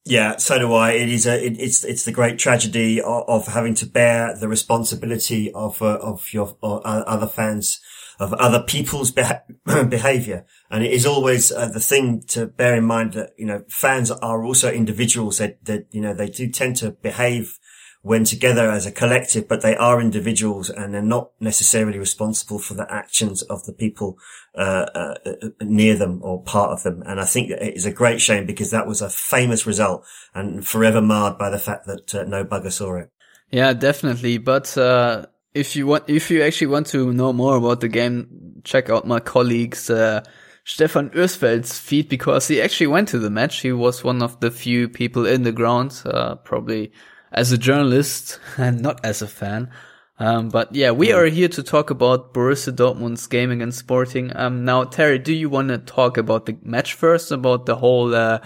Yeah, 0.06 0.36
so 0.36 0.60
do 0.60 0.74
I. 0.74 0.92
It 0.92 1.10
is 1.10 1.26
a, 1.26 1.46
it, 1.46 1.58
it's, 1.60 1.84
it's 1.86 2.04
the 2.04 2.12
great 2.12 2.38
tragedy 2.38 3.02
of, 3.02 3.24
of, 3.28 3.48
having 3.48 3.74
to 3.76 3.86
bear 3.86 4.38
the 4.38 4.50
responsibility 4.50 5.52
of, 5.54 5.82
uh, 5.82 5.98
of 6.02 6.34
your, 6.34 6.58
other 6.62 7.28
fans, 7.28 7.80
of 8.20 8.34
other 8.34 8.62
people's 8.62 9.12
beha- 9.12 9.44
behavior. 9.66 10.46
And 10.70 10.84
it 10.84 10.92
is 10.92 11.06
always 11.06 11.54
uh, 11.54 11.70
the 11.70 11.80
thing 11.80 12.24
to 12.30 12.48
bear 12.48 12.76
in 12.76 12.84
mind 12.84 13.14
that, 13.14 13.30
you 13.38 13.46
know, 13.46 13.64
fans 13.70 14.12
are 14.12 14.44
also 14.44 14.70
individuals 14.70 15.38
that, 15.38 15.64
that, 15.64 15.88
you 15.92 16.02
know, 16.02 16.14
they 16.14 16.28
do 16.28 16.50
tend 16.50 16.76
to 16.78 16.92
behave 16.92 17.58
when 18.04 18.26
together 18.26 18.70
as 18.70 18.86
a 18.86 18.92
collective, 18.92 19.48
but 19.48 19.62
they 19.62 19.78
are 19.78 20.02
individuals 20.02 20.70
and 20.70 20.94
they're 20.94 21.02
not 21.02 21.32
necessarily 21.40 21.98
responsible 21.98 22.60
for 22.60 22.74
the 22.74 22.86
actions 22.94 23.42
of 23.44 23.66
the 23.66 23.72
people 23.72 24.18
uh, 24.56 24.86
uh, 24.94 25.16
uh, 25.26 25.48
near 25.62 25.96
them 25.96 26.20
or 26.22 26.44
part 26.44 26.72
of 26.72 26.84
them. 26.84 27.02
And 27.06 27.22
I 27.22 27.24
think 27.24 27.50
it 27.50 27.76
is 27.76 27.86
a 27.86 27.94
great 27.94 28.20
shame 28.20 28.46
because 28.46 28.72
that 28.72 28.88
was 28.88 29.02
a 29.02 29.10
famous 29.10 29.66
result 29.66 30.06
and 30.36 30.68
forever 30.68 31.02
marred 31.02 31.38
by 31.38 31.50
the 31.50 31.58
fact 31.58 31.88
that 31.88 32.14
uh, 32.14 32.24
no 32.24 32.44
bugger 32.44 32.74
saw 32.74 32.98
it. 32.98 33.10
Yeah, 33.52 33.72
definitely. 33.72 34.38
But 34.38 34.78
uh, 34.78 35.28
if 35.54 35.78
you 35.78 35.88
want, 35.88 36.04
if 36.10 36.30
you 36.30 36.44
actually 36.44 36.68
want 36.68 36.88
to 36.88 37.14
know 37.14 37.32
more 37.32 37.56
about 37.56 37.80
the 37.80 37.88
game, 37.88 38.62
check 38.66 38.90
out 38.90 39.08
my 39.08 39.22
colleagues. 39.22 39.90
Uh, 39.90 40.24
Stefan 40.66 41.10
Ösfeld's 41.12 41.80
feed 41.80 42.10
because 42.10 42.50
he 42.50 42.62
actually 42.62 42.88
went 42.88 43.08
to 43.10 43.20
the 43.20 43.30
match. 43.30 43.62
He 43.62 43.72
was 43.72 44.04
one 44.04 44.22
of 44.22 44.42
the 44.42 44.52
few 44.52 44.90
people 44.90 45.26
in 45.26 45.44
the 45.44 45.52
ground, 45.54 46.02
probably 46.44 46.92
as 47.34 47.52
a 47.52 47.58
journalist 47.58 48.40
and 48.58 48.82
not 48.82 49.04
as 49.04 49.22
a 49.22 49.28
fan. 49.28 49.72
Um, 50.20 50.50
but 50.50 50.74
yeah, 50.74 50.92
we 50.92 51.12
are 51.12 51.26
here 51.26 51.50
to 51.50 51.64
talk 51.64 51.90
about 51.90 52.34
Borussia 52.34 52.72
Dortmund's 52.72 53.28
gaming 53.28 53.62
and 53.62 53.74
sporting. 53.74 54.32
Um, 54.36 54.64
now, 54.64 54.84
Terry, 54.84 55.18
do 55.18 55.34
you 55.34 55.50
want 55.50 55.70
to 55.70 55.80
talk 55.80 56.18
about 56.18 56.46
the 56.46 56.58
match 56.62 56.94
first, 56.94 57.32
about 57.32 57.66
the 57.66 57.76
whole 57.76 58.14
uh, 58.14 58.40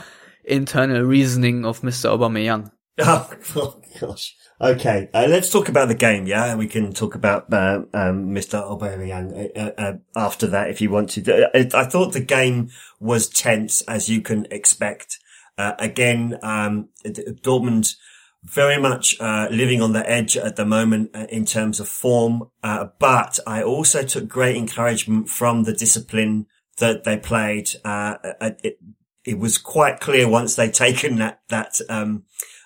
internal 0.45 1.01
reasoning 1.01 1.65
of 1.65 1.81
Mr. 1.81 2.17
Aubameyang? 2.17 2.71
Oh, 2.99 3.79
gosh. 3.99 4.35
Okay, 4.59 5.07
uh, 5.13 5.27
let's 5.29 5.51
talk 5.51 5.69
about 5.69 5.87
the 5.87 5.93
game, 5.93 6.25
yeah, 6.25 6.45
and 6.45 6.57
we 6.57 6.67
can 6.67 6.91
talk 6.91 7.13
about 7.13 7.53
uh, 7.53 7.83
um, 7.93 8.29
Mr. 8.29 8.59
Aubameyang 8.59 9.55
uh, 9.55 9.71
uh, 9.77 9.93
after 10.15 10.47
that 10.47 10.71
if 10.71 10.81
you 10.81 10.89
want 10.89 11.11
to. 11.11 11.49
I, 11.55 11.69
I, 11.79 11.85
thought 11.85 12.13
the 12.13 12.21
game 12.21 12.69
was 12.99 13.29
tense, 13.29 13.83
as 13.83 14.09
you 14.09 14.21
can 14.21 14.47
expect. 14.49 15.19
Uh, 15.59 15.73
again, 15.77 16.39
um, 16.41 16.89
Dortmund 17.05 17.93
very 18.47 18.79
much 18.79 19.19
uh, 19.19 19.47
living 19.51 19.81
on 19.81 19.91
the 19.91 20.09
edge 20.09 20.37
at 20.37 20.55
the 20.55 20.65
moment 20.65 21.11
uh, 21.13 21.27
in 21.29 21.45
terms 21.45 21.79
of 21.79 21.87
form. 21.87 22.49
Uh, 22.63 22.87
but 22.97 23.39
I 23.45 23.61
also 23.61 24.03
took 24.03 24.27
great 24.27 24.55
encouragement 24.55 25.27
from 25.27 25.63
the 25.63 25.73
discipline 25.73 26.47
that 26.77 27.03
they 27.03 27.17
played. 27.17 27.69
Uh, 27.83 28.15
uh, 28.39 28.51
it, 28.63 28.79
it, 29.25 29.37
was 29.37 29.57
quite 29.57 29.99
clear 29.99 30.29
once 30.29 30.55
they'd 30.55 30.73
taken 30.73 31.17
that 31.17 31.41
that 31.49 31.79
um, 31.89 32.23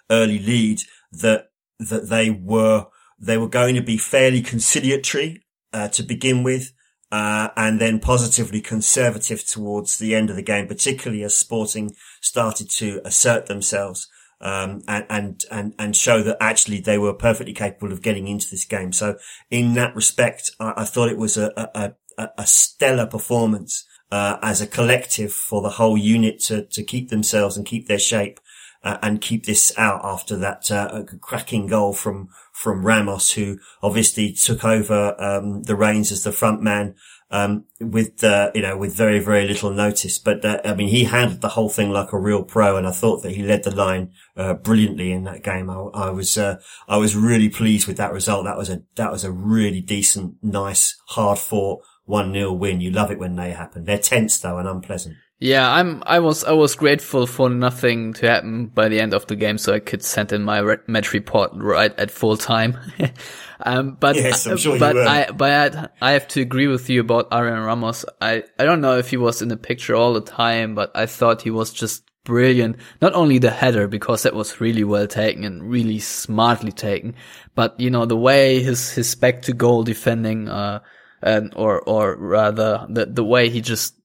early 0.09 0.37
lead 0.37 0.81
that 1.11 1.49
that 1.79 2.09
they 2.09 2.29
were 2.29 2.85
they 3.19 3.37
were 3.37 3.49
going 3.49 3.75
to 3.75 3.81
be 3.81 3.97
fairly 3.97 4.41
conciliatory 4.41 5.43
to 5.91 6.03
begin 6.03 6.43
with. 6.43 6.73
and 7.11 7.81
then 7.81 7.99
positively 7.99 8.61
conservative 8.61 9.43
towards 9.45 9.97
the 9.97 10.13
end 10.13 10.29
of 10.29 10.35
the 10.35 10.43
game, 10.43 10.67
particularly 10.67 11.23
as 11.23 11.35
Sporting 11.35 11.95
started 12.21 12.69
to 12.69 13.01
assert 13.03 13.47
themselves 13.47 14.07
um, 14.41 14.81
and, 14.87 15.05
and, 15.09 15.43
and, 15.51 15.73
and 15.77 15.95
show 15.95 16.23
that 16.23 16.37
actually 16.39 16.79
they 16.79 16.97
were 16.97 17.13
perfectly 17.13 17.53
capable 17.53 17.93
of 17.93 18.01
getting 18.01 18.27
into 18.27 18.49
this 18.49 18.65
game. 18.65 18.91
So 18.91 19.17
in 19.49 19.73
that 19.73 19.95
respect, 19.95 20.51
I, 20.59 20.73
I 20.77 20.85
thought 20.85 21.09
it 21.09 21.17
was 21.17 21.37
a, 21.37 21.51
a, 21.55 21.93
a, 22.17 22.29
a 22.37 22.45
stellar 22.45 23.07
performance, 23.07 23.85
uh, 24.11 24.37
as 24.41 24.61
a 24.61 24.67
collective 24.67 25.31
for 25.31 25.61
the 25.61 25.69
whole 25.69 25.97
unit 25.97 26.39
to, 26.41 26.65
to 26.65 26.83
keep 26.83 27.09
themselves 27.09 27.55
and 27.55 27.65
keep 27.65 27.87
their 27.87 27.99
shape. 27.99 28.39
Uh, 28.83 28.97
and 29.03 29.21
keep 29.21 29.45
this 29.45 29.71
out 29.77 30.01
after 30.03 30.35
that 30.35 30.71
uh, 30.71 31.03
cracking 31.21 31.67
goal 31.67 31.93
from 31.93 32.29
from 32.51 32.83
Ramos, 32.83 33.29
who 33.29 33.59
obviously 33.83 34.33
took 34.33 34.65
over 34.65 35.15
um, 35.21 35.61
the 35.61 35.75
reins 35.75 36.11
as 36.11 36.23
the 36.23 36.31
front 36.31 36.63
man 36.63 36.95
um, 37.31 37.65
with, 37.79 38.23
uh, 38.23 38.51
you 38.53 38.61
know, 38.61 38.77
with 38.77 38.93
very, 38.93 39.19
very 39.19 39.47
little 39.47 39.71
notice. 39.71 40.19
But, 40.19 40.43
uh, 40.45 40.61
I 40.63 40.75
mean, 40.75 40.89
he 40.89 41.05
handled 41.05 41.41
the 41.41 41.49
whole 41.49 41.69
thing 41.69 41.89
like 41.89 42.13
a 42.13 42.19
real 42.19 42.43
pro. 42.43 42.77
And 42.77 42.87
I 42.87 42.91
thought 42.91 43.23
that 43.23 43.31
he 43.31 43.43
led 43.43 43.63
the 43.63 43.75
line, 43.75 44.11
uh, 44.35 44.53
brilliantly 44.53 45.11
in 45.11 45.23
that 45.23 45.43
game. 45.43 45.69
I, 45.69 45.75
I 45.93 46.09
was, 46.09 46.37
uh, 46.37 46.59
I 46.87 46.97
was 46.97 47.15
really 47.15 47.49
pleased 47.49 47.87
with 47.87 47.97
that 47.97 48.13
result. 48.13 48.45
That 48.45 48.57
was 48.57 48.69
a, 48.69 48.83
that 48.95 49.11
was 49.11 49.23
a 49.23 49.31
really 49.31 49.81
decent, 49.81 50.35
nice, 50.43 51.01
hard 51.07 51.39
fought 51.39 51.81
one 52.05 52.33
0 52.33 52.53
win. 52.53 52.81
You 52.81 52.91
love 52.91 53.11
it 53.11 53.19
when 53.19 53.35
they 53.35 53.51
happen. 53.51 53.85
They're 53.85 53.97
tense 53.97 54.39
though 54.39 54.57
and 54.57 54.67
unpleasant. 54.67 55.15
Yeah, 55.41 55.67
I'm. 55.67 56.03
I 56.05 56.19
was. 56.19 56.43
I 56.43 56.51
was 56.51 56.75
grateful 56.75 57.25
for 57.25 57.49
nothing 57.49 58.13
to 58.13 58.29
happen 58.29 58.67
by 58.67 58.89
the 58.89 58.99
end 58.99 59.15
of 59.15 59.25
the 59.25 59.35
game, 59.35 59.57
so 59.57 59.73
I 59.73 59.79
could 59.79 60.03
send 60.03 60.31
in 60.33 60.43
my 60.43 60.77
match 60.85 61.13
report 61.13 61.49
right 61.55 61.91
at 61.97 62.11
full 62.11 62.37
time. 62.37 62.77
um, 63.65 63.97
but 63.99 64.15
yes, 64.15 64.45
I'm 64.47 64.57
sure 64.57 64.77
but 64.77 64.95
you 64.95 65.01
will. 65.01 65.07
I 65.07 65.31
but 65.31 65.75
I, 65.75 66.09
I 66.09 66.11
have 66.11 66.27
to 66.29 66.41
agree 66.41 66.67
with 66.67 66.89
you 66.89 67.01
about 67.01 67.27
Adrian 67.31 67.59
Ramos. 67.59 68.05
I 68.19 68.43
I 68.57 68.65
don't 68.65 68.81
know 68.81 68.97
if 68.97 69.09
he 69.09 69.17
was 69.17 69.41
in 69.41 69.49
the 69.49 69.57
picture 69.57 69.95
all 69.95 70.13
the 70.13 70.21
time, 70.21 70.75
but 70.75 70.91
I 70.95 71.05
thought 71.05 71.41
he 71.41 71.51
was 71.51 71.73
just 71.73 72.03
brilliant. 72.23 72.77
Not 73.01 73.13
only 73.13 73.37
the 73.37 73.49
header 73.49 73.87
because 73.87 74.23
that 74.23 74.35
was 74.35 74.61
really 74.61 74.83
well 74.83 75.07
taken 75.07 75.43
and 75.43 75.69
really 75.69 75.99
smartly 75.99 76.71
taken, 76.71 77.15
but 77.55 77.79
you 77.79 77.89
know 77.89 78.05
the 78.05 78.17
way 78.17 78.61
his 78.61 78.91
his 78.91 79.15
back 79.15 79.41
to 79.43 79.53
goal 79.53 79.83
defending, 79.83 80.47
uh, 80.47 80.79
and 81.21 81.53
or 81.55 81.81
or 81.81 82.15
rather 82.15 82.85
the 82.89 83.05
the 83.05 83.23
way 83.23 83.49
he 83.49 83.61
just 83.61 83.95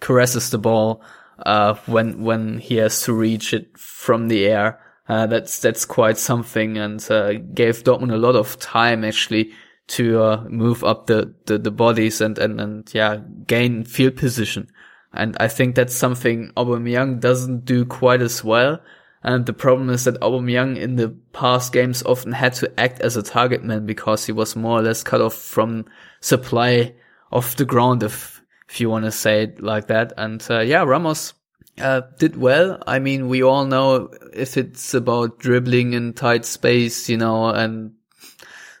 caresses 0.00 0.50
the 0.50 0.58
ball 0.58 1.02
uh, 1.44 1.74
when 1.86 2.22
when 2.22 2.58
he 2.58 2.76
has 2.76 3.02
to 3.02 3.12
reach 3.12 3.52
it 3.52 3.76
from 3.78 4.28
the 4.28 4.46
air. 4.46 4.80
Uh, 5.08 5.26
that's 5.26 5.60
that's 5.60 5.84
quite 5.84 6.16
something, 6.16 6.78
and 6.78 7.04
uh, 7.10 7.34
gave 7.52 7.84
Dortmund 7.84 8.12
a 8.12 8.16
lot 8.16 8.36
of 8.36 8.58
time 8.58 9.04
actually 9.04 9.52
to 9.86 10.22
uh, 10.22 10.44
move 10.48 10.82
up 10.82 11.06
the, 11.06 11.34
the, 11.44 11.58
the 11.58 11.70
bodies 11.70 12.20
and 12.20 12.38
and 12.38 12.60
and 12.60 12.94
yeah 12.94 13.18
gain 13.46 13.84
field 13.84 14.16
position. 14.16 14.68
And 15.12 15.36
I 15.38 15.48
think 15.48 15.74
that's 15.74 15.94
something 15.94 16.52
Aubameyang 16.56 17.20
doesn't 17.20 17.64
do 17.64 17.84
quite 17.84 18.20
as 18.20 18.42
well. 18.42 18.80
And 19.22 19.46
the 19.46 19.52
problem 19.52 19.88
is 19.90 20.04
that 20.04 20.20
Aubameyang 20.20 20.76
in 20.76 20.96
the 20.96 21.10
past 21.32 21.72
games 21.72 22.02
often 22.02 22.32
had 22.32 22.52
to 22.54 22.80
act 22.80 23.00
as 23.00 23.16
a 23.16 23.22
target 23.22 23.62
man 23.64 23.86
because 23.86 24.26
he 24.26 24.32
was 24.32 24.56
more 24.56 24.80
or 24.80 24.82
less 24.82 25.02
cut 25.02 25.22
off 25.22 25.34
from 25.34 25.86
supply 26.20 26.94
off 27.32 27.56
the 27.56 27.64
ground 27.64 28.02
if 28.02 28.42
if 28.68 28.80
you 28.80 28.90
want 28.90 29.04
to 29.04 29.12
say 29.12 29.44
it 29.44 29.62
like 29.62 29.86
that. 29.86 30.12
And 30.16 30.44
uh, 30.50 30.60
yeah, 30.60 30.82
Ramos 30.82 31.34
uh, 31.80 32.02
did 32.18 32.36
well. 32.36 32.82
I 32.86 32.98
mean, 32.98 33.28
we 33.28 33.42
all 33.42 33.64
know 33.64 34.10
if 34.32 34.56
it's 34.56 34.94
about 34.94 35.38
dribbling 35.38 35.92
in 35.92 36.12
tight 36.12 36.44
space, 36.44 37.08
you 37.08 37.16
know, 37.16 37.48
and 37.48 37.92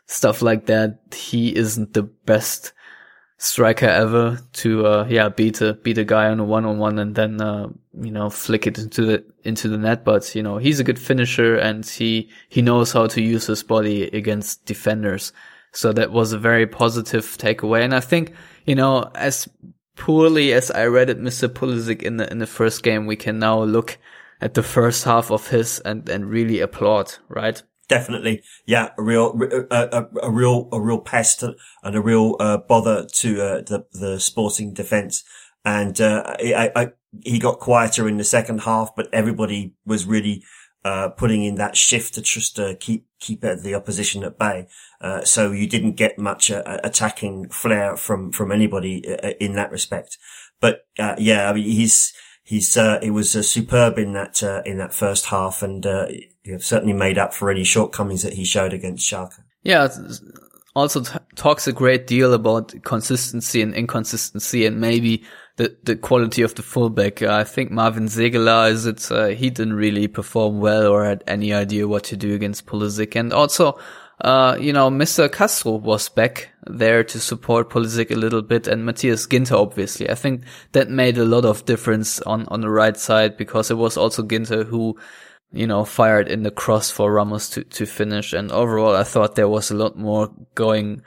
stuff 0.06 0.42
like 0.42 0.66
that, 0.66 1.00
he 1.12 1.54
isn't 1.56 1.94
the 1.94 2.02
best 2.02 2.72
striker 3.36 3.86
ever 3.86 4.38
to 4.52 4.86
uh 4.86 5.06
yeah 5.10 5.28
beat 5.28 5.60
a 5.60 5.74
beat 5.74 5.98
a 5.98 6.04
guy 6.04 6.30
on 6.30 6.40
a 6.40 6.44
one 6.44 6.64
on 6.64 6.78
one 6.78 6.98
and 6.98 7.14
then 7.14 7.38
uh 7.42 7.68
you 8.00 8.10
know 8.10 8.30
flick 8.30 8.66
it 8.66 8.78
into 8.78 9.04
the 9.04 9.24
into 9.42 9.68
the 9.68 9.76
net. 9.76 10.04
But 10.04 10.34
you 10.34 10.42
know 10.42 10.58
he's 10.58 10.80
a 10.80 10.84
good 10.84 10.98
finisher 10.98 11.56
and 11.56 11.84
he 11.84 12.30
he 12.48 12.62
knows 12.62 12.92
how 12.92 13.06
to 13.08 13.20
use 13.20 13.46
his 13.46 13.62
body 13.62 14.04
against 14.04 14.64
defenders. 14.64 15.32
So 15.72 15.92
that 15.92 16.12
was 16.12 16.32
a 16.32 16.38
very 16.38 16.66
positive 16.66 17.24
takeaway. 17.36 17.82
And 17.82 17.94
i 17.94 18.00
think 18.00 18.32
you 18.64 18.76
know 18.76 19.10
as 19.14 19.48
poorly 19.96 20.52
as 20.52 20.70
I 20.70 20.86
read 20.86 21.10
it, 21.10 21.20
Mr. 21.20 21.48
Pulisic 21.48 22.02
in 22.02 22.16
the 22.16 22.30
in 22.30 22.38
the 22.38 22.46
first 22.46 22.82
game, 22.82 23.06
we 23.06 23.16
can 23.16 23.38
now 23.38 23.62
look 23.62 23.98
at 24.40 24.54
the 24.54 24.62
first 24.62 25.04
half 25.04 25.30
of 25.30 25.48
his 25.48 25.78
and 25.80 26.08
and 26.08 26.30
really 26.30 26.60
applaud, 26.60 27.14
right? 27.28 27.62
Definitely, 27.86 28.42
yeah, 28.64 28.90
a 28.96 29.02
real, 29.02 29.38
a, 29.70 29.76
a, 29.76 30.08
a 30.22 30.30
real, 30.30 30.70
a 30.72 30.80
real 30.80 31.00
pest 31.00 31.42
and 31.42 31.54
a 31.94 32.00
real 32.00 32.36
uh, 32.40 32.56
bother 32.56 33.06
to 33.06 33.42
uh, 33.42 33.60
the 33.60 33.86
the 33.92 34.18
Sporting 34.18 34.72
defence. 34.72 35.22
And 35.66 35.98
uh, 36.00 36.22
I, 36.26 36.72
I, 36.74 36.88
he 37.22 37.38
got 37.38 37.58
quieter 37.58 38.08
in 38.08 38.16
the 38.16 38.24
second 38.24 38.62
half, 38.62 38.94
but 38.96 39.08
everybody 39.12 39.74
was 39.84 40.06
really 40.06 40.44
uh, 40.84 41.10
putting 41.10 41.44
in 41.44 41.56
that 41.56 41.76
shift 41.76 42.14
to 42.14 42.22
just 42.22 42.58
uh, 42.58 42.74
keep 42.80 43.06
keep 43.24 43.40
the 43.40 43.74
opposition 43.74 44.22
at 44.22 44.38
bay. 44.38 44.68
Uh, 45.00 45.24
so 45.24 45.50
you 45.50 45.66
didn't 45.66 45.92
get 45.92 46.18
much 46.18 46.50
uh, 46.50 46.62
attacking 46.84 47.48
flair 47.48 47.96
from 47.96 48.30
from 48.30 48.52
anybody 48.52 49.02
uh, 49.08 49.30
in 49.40 49.54
that 49.54 49.70
respect. 49.70 50.18
But 50.60 50.86
uh, 50.98 51.14
yeah, 51.18 51.48
I 51.48 51.54
mean 51.54 51.64
he's 51.64 52.12
he's 52.42 52.74
he 53.02 53.10
was 53.10 53.32
superb 53.48 53.98
in 53.98 54.12
that 54.12 54.42
in 54.64 54.78
that 54.78 54.92
first 54.92 55.26
half, 55.26 55.62
and 55.62 55.84
certainly 56.58 56.92
made 56.92 57.18
up 57.18 57.32
for 57.32 57.50
any 57.50 57.64
shortcomings 57.64 58.22
that 58.22 58.34
he 58.34 58.44
showed 58.44 58.72
against 58.72 59.10
Schalke. 59.10 59.40
Yeah. 59.62 59.88
Also 60.76 61.02
t- 61.02 61.18
talks 61.36 61.68
a 61.68 61.72
great 61.72 62.06
deal 62.08 62.34
about 62.34 62.74
consistency 62.82 63.62
and 63.62 63.74
inconsistency 63.74 64.66
and 64.66 64.80
maybe 64.80 65.22
the 65.56 65.76
the 65.84 65.96
quality 65.96 66.42
of 66.42 66.54
the 66.54 66.62
fullback. 66.62 67.22
I 67.22 67.44
think 67.44 67.70
Marvin 67.70 68.06
Zeegelaar 68.06 68.70
is 68.70 68.86
it. 68.86 69.10
Uh, 69.10 69.26
he 69.28 69.50
didn't 69.50 69.74
really 69.74 70.08
perform 70.08 70.60
well 70.60 70.88
or 70.88 71.04
had 71.04 71.24
any 71.26 71.52
idea 71.52 71.88
what 71.88 72.04
to 72.04 72.16
do 72.16 72.34
against 72.34 72.66
Pulisic, 72.66 73.16
and 73.16 73.32
also. 73.32 73.78
Uh, 74.20 74.56
you 74.60 74.72
know, 74.72 74.88
Mr. 74.88 75.30
Castro 75.30 75.72
was 75.72 76.08
back 76.08 76.50
there 76.68 77.02
to 77.02 77.18
support 77.18 77.68
Pulisic 77.68 78.12
a 78.12 78.14
little 78.14 78.42
bit 78.42 78.68
and 78.68 78.86
Matthias 78.86 79.26
Ginter, 79.26 79.58
obviously. 79.58 80.08
I 80.08 80.14
think 80.14 80.44
that 80.70 80.88
made 80.88 81.18
a 81.18 81.24
lot 81.24 81.44
of 81.44 81.64
difference 81.64 82.20
on, 82.20 82.46
on 82.46 82.60
the 82.60 82.70
right 82.70 82.96
side 82.96 83.36
because 83.36 83.72
it 83.72 83.76
was 83.76 83.96
also 83.96 84.22
Ginter 84.22 84.64
who 84.64 84.96
you 85.54 85.68
know, 85.68 85.84
fired 85.84 86.28
in 86.28 86.42
the 86.42 86.50
cross 86.50 86.90
for 86.90 87.12
Ramos 87.12 87.48
to, 87.50 87.64
to 87.64 87.86
finish. 87.86 88.32
And 88.32 88.50
overall, 88.50 88.94
I 88.94 89.04
thought 89.04 89.36
there 89.36 89.48
was 89.48 89.70
a 89.70 89.76
lot 89.76 89.96
more 89.96 90.30
going 90.54 91.02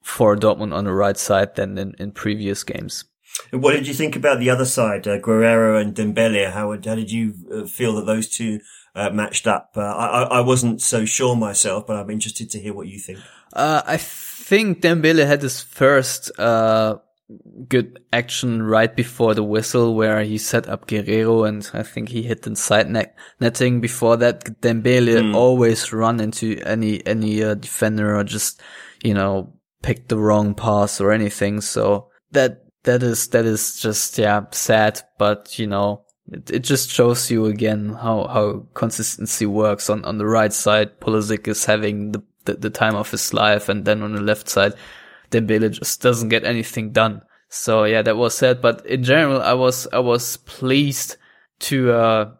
for 0.00 0.34
Dortmund 0.34 0.74
on 0.74 0.84
the 0.84 0.92
right 0.92 1.16
side 1.16 1.54
than 1.56 1.76
in, 1.76 1.94
in 1.98 2.10
previous 2.12 2.64
games. 2.64 3.04
What 3.50 3.72
did 3.72 3.86
you 3.86 3.94
think 3.94 4.16
about 4.16 4.38
the 4.38 4.50
other 4.50 4.64
side, 4.64 5.06
uh, 5.06 5.18
Guerreiro 5.18 5.80
and 5.80 5.94
Dembele? 5.94 6.50
How, 6.50 6.70
how 6.70 6.94
did 6.94 7.10
you 7.10 7.34
uh, 7.52 7.66
feel 7.66 7.94
that 7.96 8.06
those 8.06 8.28
two 8.28 8.60
uh, 8.94 9.10
matched 9.10 9.46
up? 9.46 9.72
Uh, 9.76 9.80
I, 9.80 10.22
I 10.22 10.40
wasn't 10.40 10.80
so 10.80 11.04
sure 11.04 11.36
myself, 11.36 11.86
but 11.86 11.96
I'm 11.96 12.10
interested 12.10 12.50
to 12.50 12.58
hear 12.58 12.74
what 12.74 12.88
you 12.88 12.98
think. 12.98 13.18
Uh, 13.52 13.82
I 13.86 13.96
think 13.98 14.80
Dembele 14.80 15.26
had 15.26 15.42
his 15.42 15.60
first 15.60 16.30
uh, 16.38 16.96
good 17.68 18.00
action 18.12 18.62
right 18.62 18.94
before 18.94 19.34
the 19.34 19.42
whistle 19.42 19.94
where 19.94 20.22
he 20.22 20.38
set 20.38 20.68
up 20.68 20.86
Guerrero, 20.86 21.44
and 21.44 21.68
I 21.72 21.82
think 21.82 22.08
he 22.08 22.22
hit 22.22 22.42
the 22.42 22.56
side 22.56 22.90
net 22.90 23.16
netting. 23.40 23.80
Before 23.80 24.16
that, 24.18 24.60
Dembele 24.60 25.22
mm. 25.22 25.34
always 25.34 25.92
run 25.92 26.20
into 26.20 26.60
any 26.64 27.04
any 27.06 27.42
uh, 27.42 27.54
defender 27.54 28.16
or 28.16 28.24
just 28.24 28.60
you 29.02 29.14
know 29.14 29.52
pick 29.82 30.08
the 30.08 30.18
wrong 30.18 30.54
pass 30.54 31.00
or 31.00 31.12
anything. 31.12 31.60
So 31.60 32.08
that 32.32 32.64
that 32.84 33.02
is 33.02 33.28
that 33.28 33.44
is 33.44 33.80
just 33.80 34.18
yeah 34.18 34.44
sad, 34.50 35.00
but 35.18 35.58
you 35.58 35.66
know 35.66 36.04
it, 36.30 36.50
it 36.50 36.58
just 36.60 36.90
shows 36.90 37.30
you 37.30 37.46
again 37.46 37.90
how 37.90 38.26
how 38.26 38.66
consistency 38.74 39.46
works 39.46 39.90
on 39.90 40.04
on 40.04 40.18
the 40.18 40.26
right 40.26 40.52
side. 40.52 41.00
Pulisic 41.00 41.48
is 41.48 41.64
having 41.64 42.12
the, 42.12 42.22
the 42.44 42.54
the 42.54 42.70
time 42.70 42.94
of 42.94 43.10
his 43.10 43.32
life, 43.34 43.68
and 43.68 43.84
then 43.84 44.02
on 44.02 44.14
the 44.14 44.20
left 44.20 44.48
side, 44.48 44.74
Dembele 45.30 45.70
just 45.70 46.00
doesn't 46.02 46.28
get 46.28 46.44
anything 46.44 46.92
done. 46.92 47.22
So 47.48 47.84
yeah, 47.84 48.02
that 48.02 48.16
was 48.16 48.34
sad. 48.34 48.60
But 48.60 48.84
in 48.86 49.04
general, 49.04 49.42
I 49.42 49.54
was 49.54 49.86
I 49.92 49.98
was 49.98 50.38
pleased 50.38 51.16
to 51.60 51.92
uh 51.92 52.30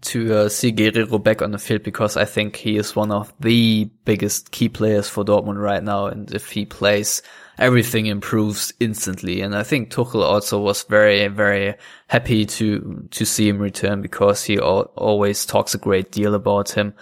to 0.00 0.34
uh, 0.34 0.48
see 0.48 0.72
Guerreiro 0.72 1.22
back 1.22 1.42
on 1.42 1.50
the 1.50 1.58
field 1.58 1.82
because 1.82 2.16
I 2.16 2.24
think 2.24 2.56
he 2.56 2.76
is 2.76 2.96
one 2.96 3.10
of 3.10 3.32
the 3.40 3.90
biggest 4.04 4.50
key 4.50 4.68
players 4.68 5.08
for 5.08 5.24
Dortmund 5.24 5.60
right 5.60 5.82
now. 5.82 6.06
And 6.06 6.32
if 6.34 6.50
he 6.50 6.64
plays, 6.64 7.22
everything 7.58 8.06
improves 8.06 8.72
instantly. 8.80 9.40
And 9.40 9.54
I 9.54 9.62
think 9.62 9.90
Tuchel 9.90 10.22
also 10.22 10.58
was 10.58 10.82
very, 10.84 11.26
very 11.28 11.74
happy 12.08 12.46
to, 12.46 13.08
to 13.10 13.24
see 13.24 13.48
him 13.48 13.58
return 13.58 14.02
because 14.02 14.44
he 14.44 14.58
al- 14.58 14.92
always 14.96 15.46
talks 15.46 15.74
a 15.74 15.78
great 15.78 16.12
deal 16.12 16.34
about 16.34 16.70
him. 16.70 16.94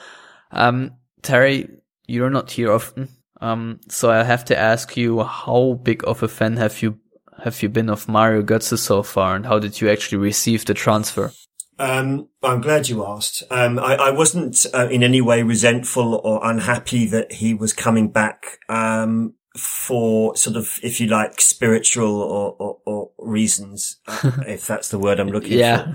Um, 0.51 0.93
Terry, 1.23 1.69
you're 2.07 2.31
not 2.31 2.51
here 2.51 2.73
often. 2.73 3.09
Um, 3.41 3.81
so 3.89 4.11
I 4.11 4.23
have 4.23 4.45
to 4.47 4.59
ask 4.59 4.97
you, 4.97 5.23
how 5.23 5.81
big 5.83 6.03
of 6.07 6.23
a 6.23 6.29
fan 6.29 6.57
have 6.57 6.83
you, 6.83 6.99
have 7.43 7.63
you 7.63 7.69
been 7.69 7.89
of 7.89 8.09
Mario 8.09 8.43
Götze 8.43 8.79
so 8.79 9.03
far? 9.03 9.37
And 9.37 9.47
how 9.47 9.59
did 9.59 9.81
you 9.81 9.89
actually 9.89 10.19
receive 10.19 10.65
the 10.67 10.75
transfer? 10.75 11.33
Um, 11.79 12.29
I'm 12.43 12.61
glad 12.61 12.91
you 12.91 13.07
asked. 13.07 13.43
Um, 13.51 13.79
I, 13.79 13.95
I, 13.95 14.11
wasn't 14.11 14.67
uh, 14.75 14.89
in 14.91 15.03
any 15.03 15.23
way 15.23 15.43
resentful 15.43 16.21
or 16.23 16.41
unhappy 16.43 17.07
that 17.07 17.33
he 17.33 17.55
was 17.55 17.73
coming 17.73 18.11
back 18.11 18.59
um, 18.69 19.33
for 19.61 20.37
sort 20.37 20.57
of, 20.57 20.79
if 20.83 21.01
you 21.01 21.07
like, 21.07 21.41
spiritual 21.41 22.21
or, 22.21 22.57
or, 22.59 22.79
or 22.87 23.11
reasons, 23.19 24.01
uh, 24.09 24.33
if 24.47 24.67
that's 24.67 24.89
the 24.89 24.99
word 24.99 25.21
I'm 25.21 25.29
looking 25.29 25.59
yeah. 25.59 25.85
for. 25.85 25.91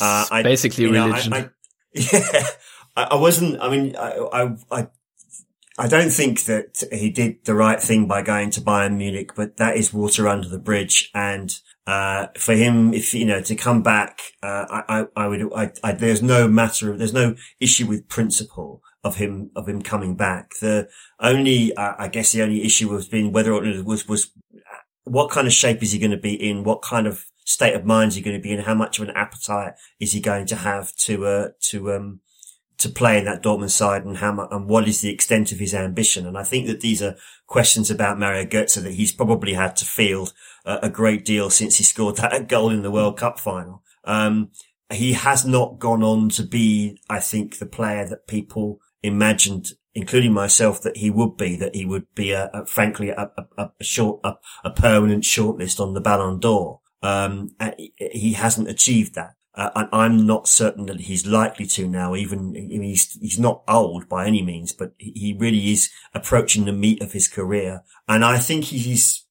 Uh, 0.00 0.26
I, 0.30 0.42
basically 0.42 0.86
religion. 0.86 1.30
Know, 1.30 1.36
I, 1.36 1.50
yeah, 1.92 2.46
I, 2.96 3.16
wasn't. 3.16 3.60
I 3.60 3.68
mean, 3.68 3.96
I, 3.96 4.56
I, 4.70 4.88
I 5.78 5.88
don't 5.88 6.10
think 6.10 6.44
that 6.44 6.82
he 6.92 7.10
did 7.10 7.44
the 7.44 7.54
right 7.54 7.80
thing 7.80 8.06
by 8.06 8.22
going 8.22 8.50
to 8.50 8.60
Bayern 8.60 8.96
Munich, 8.96 9.32
but 9.34 9.56
that 9.58 9.76
is 9.76 9.92
water 9.92 10.28
under 10.28 10.48
the 10.48 10.58
bridge 10.58 11.10
and 11.14 11.58
uh, 11.90 12.28
for 12.36 12.54
him, 12.54 12.94
if 12.94 13.14
you 13.14 13.24
know 13.24 13.40
to 13.40 13.56
come 13.56 13.82
back, 13.82 14.20
uh, 14.44 14.64
I, 14.70 15.00
I, 15.00 15.06
I, 15.16 15.26
would. 15.26 15.52
I, 15.52 15.72
I, 15.82 15.92
there's 15.92 16.22
no 16.22 16.46
matter 16.46 16.92
of. 16.92 16.98
There's 16.98 17.12
no 17.12 17.34
issue 17.58 17.86
with 17.86 18.08
principle 18.08 18.82
of 19.02 19.16
him 19.16 19.50
of 19.56 19.68
him 19.68 19.82
coming 19.82 20.14
back. 20.14 20.54
The 20.60 20.88
only, 21.18 21.74
uh, 21.74 21.94
I 21.98 22.08
guess, 22.08 22.32
the 22.32 22.42
only 22.42 22.64
issue 22.64 22.88
was 22.88 23.08
been 23.08 23.32
whether 23.32 23.52
or 23.52 23.64
it 23.64 23.84
was 23.84 24.06
was 24.06 24.30
what 25.04 25.30
kind 25.30 25.46
of 25.46 25.52
shape 25.52 25.82
is 25.82 25.92
he 25.92 25.98
going 25.98 26.10
to 26.10 26.16
be 26.16 26.34
in? 26.34 26.64
What 26.64 26.82
kind 26.82 27.06
of 27.06 27.24
state 27.44 27.74
of 27.74 27.84
mind 27.84 28.10
is 28.10 28.14
he 28.16 28.22
going 28.22 28.36
to 28.36 28.42
be 28.42 28.52
in? 28.52 28.60
How 28.60 28.74
much 28.74 28.98
of 28.98 29.08
an 29.08 29.16
appetite 29.16 29.74
is 29.98 30.12
he 30.12 30.20
going 30.20 30.46
to 30.46 30.56
have 30.56 30.94
to 30.96 31.26
uh, 31.26 31.48
to 31.70 31.92
um, 31.92 32.20
to 32.78 32.88
play 32.88 33.18
in 33.18 33.24
that 33.24 33.42
Dortmund 33.42 33.70
side 33.70 34.04
and 34.04 34.18
how 34.18 34.32
much, 34.32 34.48
and 34.50 34.68
what 34.68 34.88
is 34.88 35.00
the 35.00 35.10
extent 35.10 35.52
of 35.52 35.58
his 35.58 35.74
ambition? 35.74 36.26
And 36.26 36.36
I 36.36 36.44
think 36.44 36.66
that 36.66 36.80
these 36.80 37.02
are 37.02 37.16
questions 37.46 37.90
about 37.90 38.18
Mario 38.18 38.44
Götze 38.44 38.82
that 38.82 38.94
he's 38.94 39.12
probably 39.12 39.54
had 39.54 39.76
to 39.76 39.84
field 39.84 40.32
uh, 40.64 40.78
a 40.82 40.90
great 40.90 41.24
deal 41.24 41.50
since 41.50 41.76
he 41.76 41.84
scored 41.84 42.16
that 42.16 42.48
goal 42.48 42.70
in 42.70 42.82
the 42.82 42.90
World 42.90 43.18
Cup 43.18 43.38
final. 43.40 43.82
Um, 44.04 44.50
he 44.92 45.12
has 45.12 45.44
not 45.44 45.78
gone 45.78 46.02
on 46.02 46.30
to 46.30 46.42
be, 46.42 46.98
I 47.08 47.20
think, 47.20 47.58
the 47.58 47.66
player 47.66 48.06
that 48.08 48.26
people 48.26 48.80
imagined, 49.02 49.68
including 49.94 50.32
myself, 50.32 50.82
that 50.82 50.96
he 50.96 51.10
would 51.10 51.36
be, 51.36 51.56
that 51.56 51.74
he 51.74 51.84
would 51.84 52.06
be 52.14 52.32
a, 52.32 52.50
a 52.52 52.66
frankly, 52.66 53.10
a, 53.10 53.30
a, 53.56 53.70
a 53.78 53.84
short, 53.84 54.20
a, 54.24 54.70
permanent 54.70 55.24
shortlist 55.24 55.80
on 55.80 55.94
the 55.94 56.00
Ballon 56.00 56.38
d'Or. 56.38 56.80
Um, 57.02 57.50
he 57.98 58.34
hasn't 58.34 58.68
achieved 58.68 59.14
that. 59.14 59.34
Uh, 59.54 59.70
and 59.74 59.88
I'm 59.92 60.26
not 60.26 60.46
certain 60.46 60.86
that 60.86 61.00
he's 61.00 61.26
likely 61.26 61.66
to 61.66 61.88
now, 61.88 62.14
even, 62.14 62.54
I 62.56 62.60
mean, 62.60 62.82
he's, 62.82 63.18
he's 63.20 63.38
not 63.38 63.62
old 63.66 64.08
by 64.08 64.26
any 64.26 64.42
means, 64.42 64.72
but 64.72 64.92
he 64.98 65.36
really 65.38 65.72
is 65.72 65.90
approaching 66.14 66.64
the 66.64 66.72
meat 66.72 67.02
of 67.02 67.12
his 67.12 67.26
career. 67.26 67.82
And 68.06 68.24
I 68.24 68.38
think 68.38 68.64
he's 68.64 69.26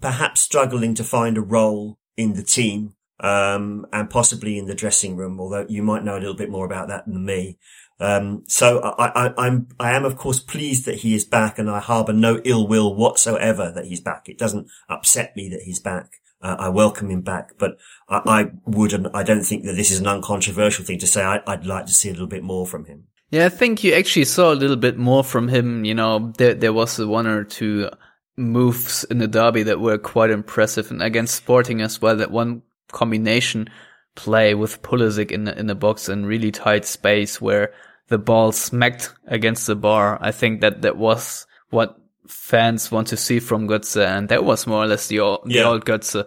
perhaps 0.00 0.40
struggling 0.40 0.94
to 0.94 1.04
find 1.04 1.36
a 1.36 1.42
role 1.42 1.98
in 2.16 2.34
the 2.34 2.42
team, 2.42 2.94
um, 3.20 3.86
and 3.92 4.08
possibly 4.08 4.58
in 4.58 4.66
the 4.66 4.74
dressing 4.74 5.16
room, 5.16 5.40
although 5.40 5.66
you 5.68 5.82
might 5.82 6.04
know 6.04 6.14
a 6.16 6.20
little 6.20 6.34
bit 6.34 6.50
more 6.50 6.64
about 6.64 6.88
that 6.88 7.06
than 7.06 7.24
me. 7.24 7.58
Um, 8.00 8.44
so 8.46 8.80
I, 8.80 9.26
I, 9.26 9.34
I'm, 9.36 9.68
I 9.78 9.92
am 9.92 10.04
of 10.06 10.16
course 10.16 10.40
pleased 10.40 10.86
that 10.86 10.96
he 10.96 11.14
is 11.14 11.24
back 11.24 11.58
and 11.58 11.70
I 11.70 11.80
harbour 11.80 12.14
no 12.14 12.40
ill 12.44 12.66
will 12.66 12.94
whatsoever 12.94 13.70
that 13.74 13.84
he's 13.84 14.00
back. 14.00 14.28
It 14.28 14.38
doesn't 14.38 14.68
upset 14.88 15.36
me 15.36 15.50
that 15.50 15.62
he's 15.62 15.80
back. 15.80 16.14
Uh, 16.42 16.56
I 16.58 16.68
welcome 16.70 17.10
him 17.10 17.20
back, 17.20 17.52
but 17.58 17.76
I, 18.08 18.22
I 18.24 18.50
wouldn't, 18.64 19.14
I 19.14 19.22
don't 19.22 19.42
think 19.42 19.64
that 19.64 19.74
this 19.74 19.90
is 19.90 20.00
an 20.00 20.06
uncontroversial 20.06 20.86
thing 20.86 20.98
to 21.00 21.06
say. 21.06 21.22
I, 21.22 21.42
would 21.46 21.66
like 21.66 21.84
to 21.86 21.92
see 21.92 22.08
a 22.08 22.12
little 22.12 22.26
bit 22.26 22.42
more 22.42 22.66
from 22.66 22.86
him. 22.86 23.04
Yeah, 23.30 23.44
I 23.44 23.50
think 23.50 23.84
you 23.84 23.92
actually 23.92 24.24
saw 24.24 24.52
a 24.52 24.56
little 24.56 24.76
bit 24.76 24.96
more 24.96 25.22
from 25.22 25.48
him. 25.48 25.84
You 25.84 25.94
know, 25.94 26.32
there, 26.38 26.54
there 26.54 26.72
was 26.72 26.98
one 26.98 27.26
or 27.26 27.44
two 27.44 27.90
moves 28.38 29.04
in 29.04 29.18
the 29.18 29.28
derby 29.28 29.62
that 29.64 29.80
were 29.80 29.98
quite 29.98 30.30
impressive 30.30 30.90
and 30.90 31.02
against 31.02 31.34
Sporting 31.34 31.82
as 31.82 32.00
well. 32.00 32.16
That 32.16 32.30
one 32.30 32.62
combination 32.90 33.68
play 34.14 34.54
with 34.54 34.82
Pulisic 34.82 35.30
in 35.30 35.44
the, 35.44 35.58
in 35.58 35.66
the 35.66 35.74
box 35.74 36.08
in 36.08 36.26
really 36.26 36.50
tight 36.50 36.86
space 36.86 37.40
where 37.40 37.72
the 38.10 38.18
ball 38.18 38.52
smacked 38.52 39.14
against 39.26 39.66
the 39.66 39.76
bar. 39.76 40.18
I 40.20 40.32
think 40.32 40.60
that 40.60 40.82
that 40.82 40.98
was 40.98 41.46
what 41.70 41.98
fans 42.26 42.90
want 42.90 43.08
to 43.08 43.16
see 43.16 43.40
from 43.40 43.66
Götze, 43.66 44.04
and 44.04 44.28
that 44.28 44.44
was 44.44 44.66
more 44.66 44.82
or 44.82 44.86
less 44.86 45.06
the 45.06 45.20
old, 45.20 45.40
yeah. 45.46 45.62
the 45.62 45.68
old 45.68 45.84
Götze. 45.86 46.26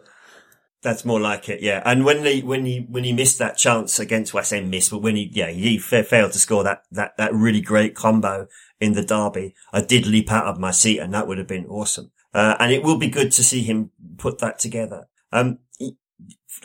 That's 0.82 1.06
more 1.06 1.20
like 1.20 1.48
it, 1.48 1.62
yeah. 1.62 1.82
And 1.86 2.04
when 2.04 2.26
he 2.26 2.42
when 2.42 2.66
he 2.66 2.86
when 2.90 3.04
he 3.04 3.14
missed 3.14 3.38
that 3.40 3.58
chance 3.58 4.00
against 4.00 4.34
West 4.34 4.52
End, 4.52 4.72
missed, 4.72 4.92
but 4.92 5.02
when 5.02 5.16
he 5.16 5.30
yeah 5.32 5.50
he 5.50 5.78
failed 5.78 6.32
to 6.32 6.40
score 6.40 6.64
that 6.64 6.84
that 6.92 7.16
that 7.18 7.34
really 7.34 7.62
great 7.62 7.96
combo 7.96 8.48
in 8.80 8.94
the 8.94 9.06
derby, 9.06 9.54
I 9.72 9.82
did 9.82 10.06
leap 10.06 10.32
out 10.32 10.48
of 10.48 10.60
my 10.60 10.72
seat, 10.72 11.00
and 11.00 11.14
that 11.14 11.28
would 11.28 11.38
have 11.38 11.48
been 11.48 11.68
awesome. 11.68 12.12
Uh, 12.34 12.56
and 12.60 12.72
it 12.72 12.84
will 12.84 12.98
be 12.98 13.10
good 13.10 13.32
to 13.34 13.44
see 13.44 13.62
him 13.62 13.92
put 14.18 14.40
that 14.40 14.58
together. 14.58 15.08
Um, 15.32 15.60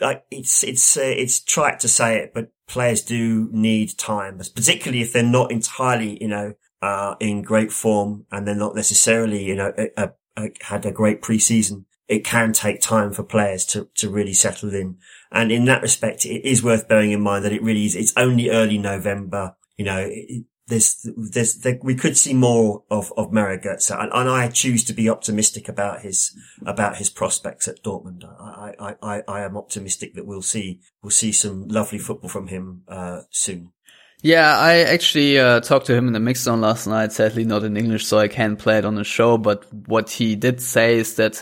like 0.01 0.25
it's 0.31 0.63
it's 0.63 0.97
uh, 0.97 1.01
it's 1.03 1.39
trite 1.39 1.79
to 1.81 1.87
say 1.87 2.19
it, 2.19 2.33
but 2.33 2.51
players 2.69 3.01
do 3.01 3.49
need 3.51 3.97
time, 3.97 4.37
particularly 4.55 5.01
if 5.01 5.11
they're 5.11 5.23
not 5.23 5.51
entirely 5.51 6.17
you 6.21 6.29
know 6.29 6.53
uh, 6.81 7.15
in 7.19 7.41
great 7.41 7.71
form 7.71 8.25
and 8.31 8.47
they're 8.47 8.55
not 8.55 8.75
necessarily, 8.75 9.43
you 9.43 9.55
know, 9.55 9.73
a, 9.77 9.89
a, 9.97 10.11
a, 10.37 10.49
had 10.61 10.85
a 10.85 10.91
great 10.91 11.21
preseason. 11.21 11.85
It 12.07 12.23
can 12.23 12.53
take 12.53 12.81
time 12.81 13.13
for 13.13 13.23
players 13.23 13.65
to, 13.67 13.89
to 13.95 14.09
really 14.09 14.33
settle 14.33 14.73
in. 14.73 14.97
And 15.31 15.51
in 15.51 15.65
that 15.65 15.81
respect, 15.81 16.25
it 16.25 16.47
is 16.47 16.63
worth 16.63 16.87
bearing 16.87 17.11
in 17.11 17.21
mind 17.21 17.45
that 17.45 17.53
it 17.53 17.61
really 17.61 17.85
is, 17.85 17.95
it's 17.95 18.13
only 18.17 18.49
early 18.49 18.77
November. 18.77 19.55
You 19.77 19.85
know, 19.85 20.07
it, 20.09 20.45
there's, 20.69 21.05
there's, 21.17 21.55
there, 21.59 21.79
we 21.83 21.95
could 21.95 22.17
see 22.17 22.33
more 22.33 22.83
of, 22.89 23.11
of 23.17 23.33
Mario 23.33 23.59
Götze 23.59 23.91
and, 23.91 24.11
and, 24.13 24.29
I 24.29 24.47
choose 24.47 24.83
to 24.85 24.93
be 24.93 25.09
optimistic 25.09 25.67
about 25.67 26.01
his, 26.01 26.35
about 26.65 26.97
his 26.97 27.09
prospects 27.09 27.67
at 27.67 27.83
Dortmund. 27.83 28.23
I, 28.25 28.73
I, 28.79 28.95
I, 29.01 29.23
I 29.27 29.41
am 29.41 29.57
optimistic 29.57 30.13
that 30.15 30.25
we'll 30.25 30.41
see, 30.41 30.79
we'll 31.01 31.11
see 31.11 31.31
some 31.31 31.67
lovely 31.67 31.99
football 31.99 32.29
from 32.29 32.47
him, 32.47 32.83
uh, 32.87 33.21
soon. 33.29 33.73
Yeah, 34.21 34.57
I 34.57 34.79
actually 34.79 35.39
uh, 35.39 35.61
talked 35.61 35.85
to 35.87 35.95
him 35.95 36.07
in 36.07 36.13
the 36.13 36.19
mix 36.19 36.41
zone 36.41 36.59
last 36.59 36.87
night. 36.87 37.13
Sadly, 37.13 37.45
not 37.45 37.63
in 37.63 37.77
English, 37.77 38.05
so 38.05 38.19
I 38.19 38.27
can't 38.27 38.59
play 38.59 38.77
it 38.77 38.83
on 38.83 38.95
the 38.95 39.05
show. 39.05 39.37
But 39.37 39.65
what 39.87 40.09
he 40.09 40.35
did 40.35 40.61
say 40.61 40.97
is 40.97 41.15
that 41.15 41.41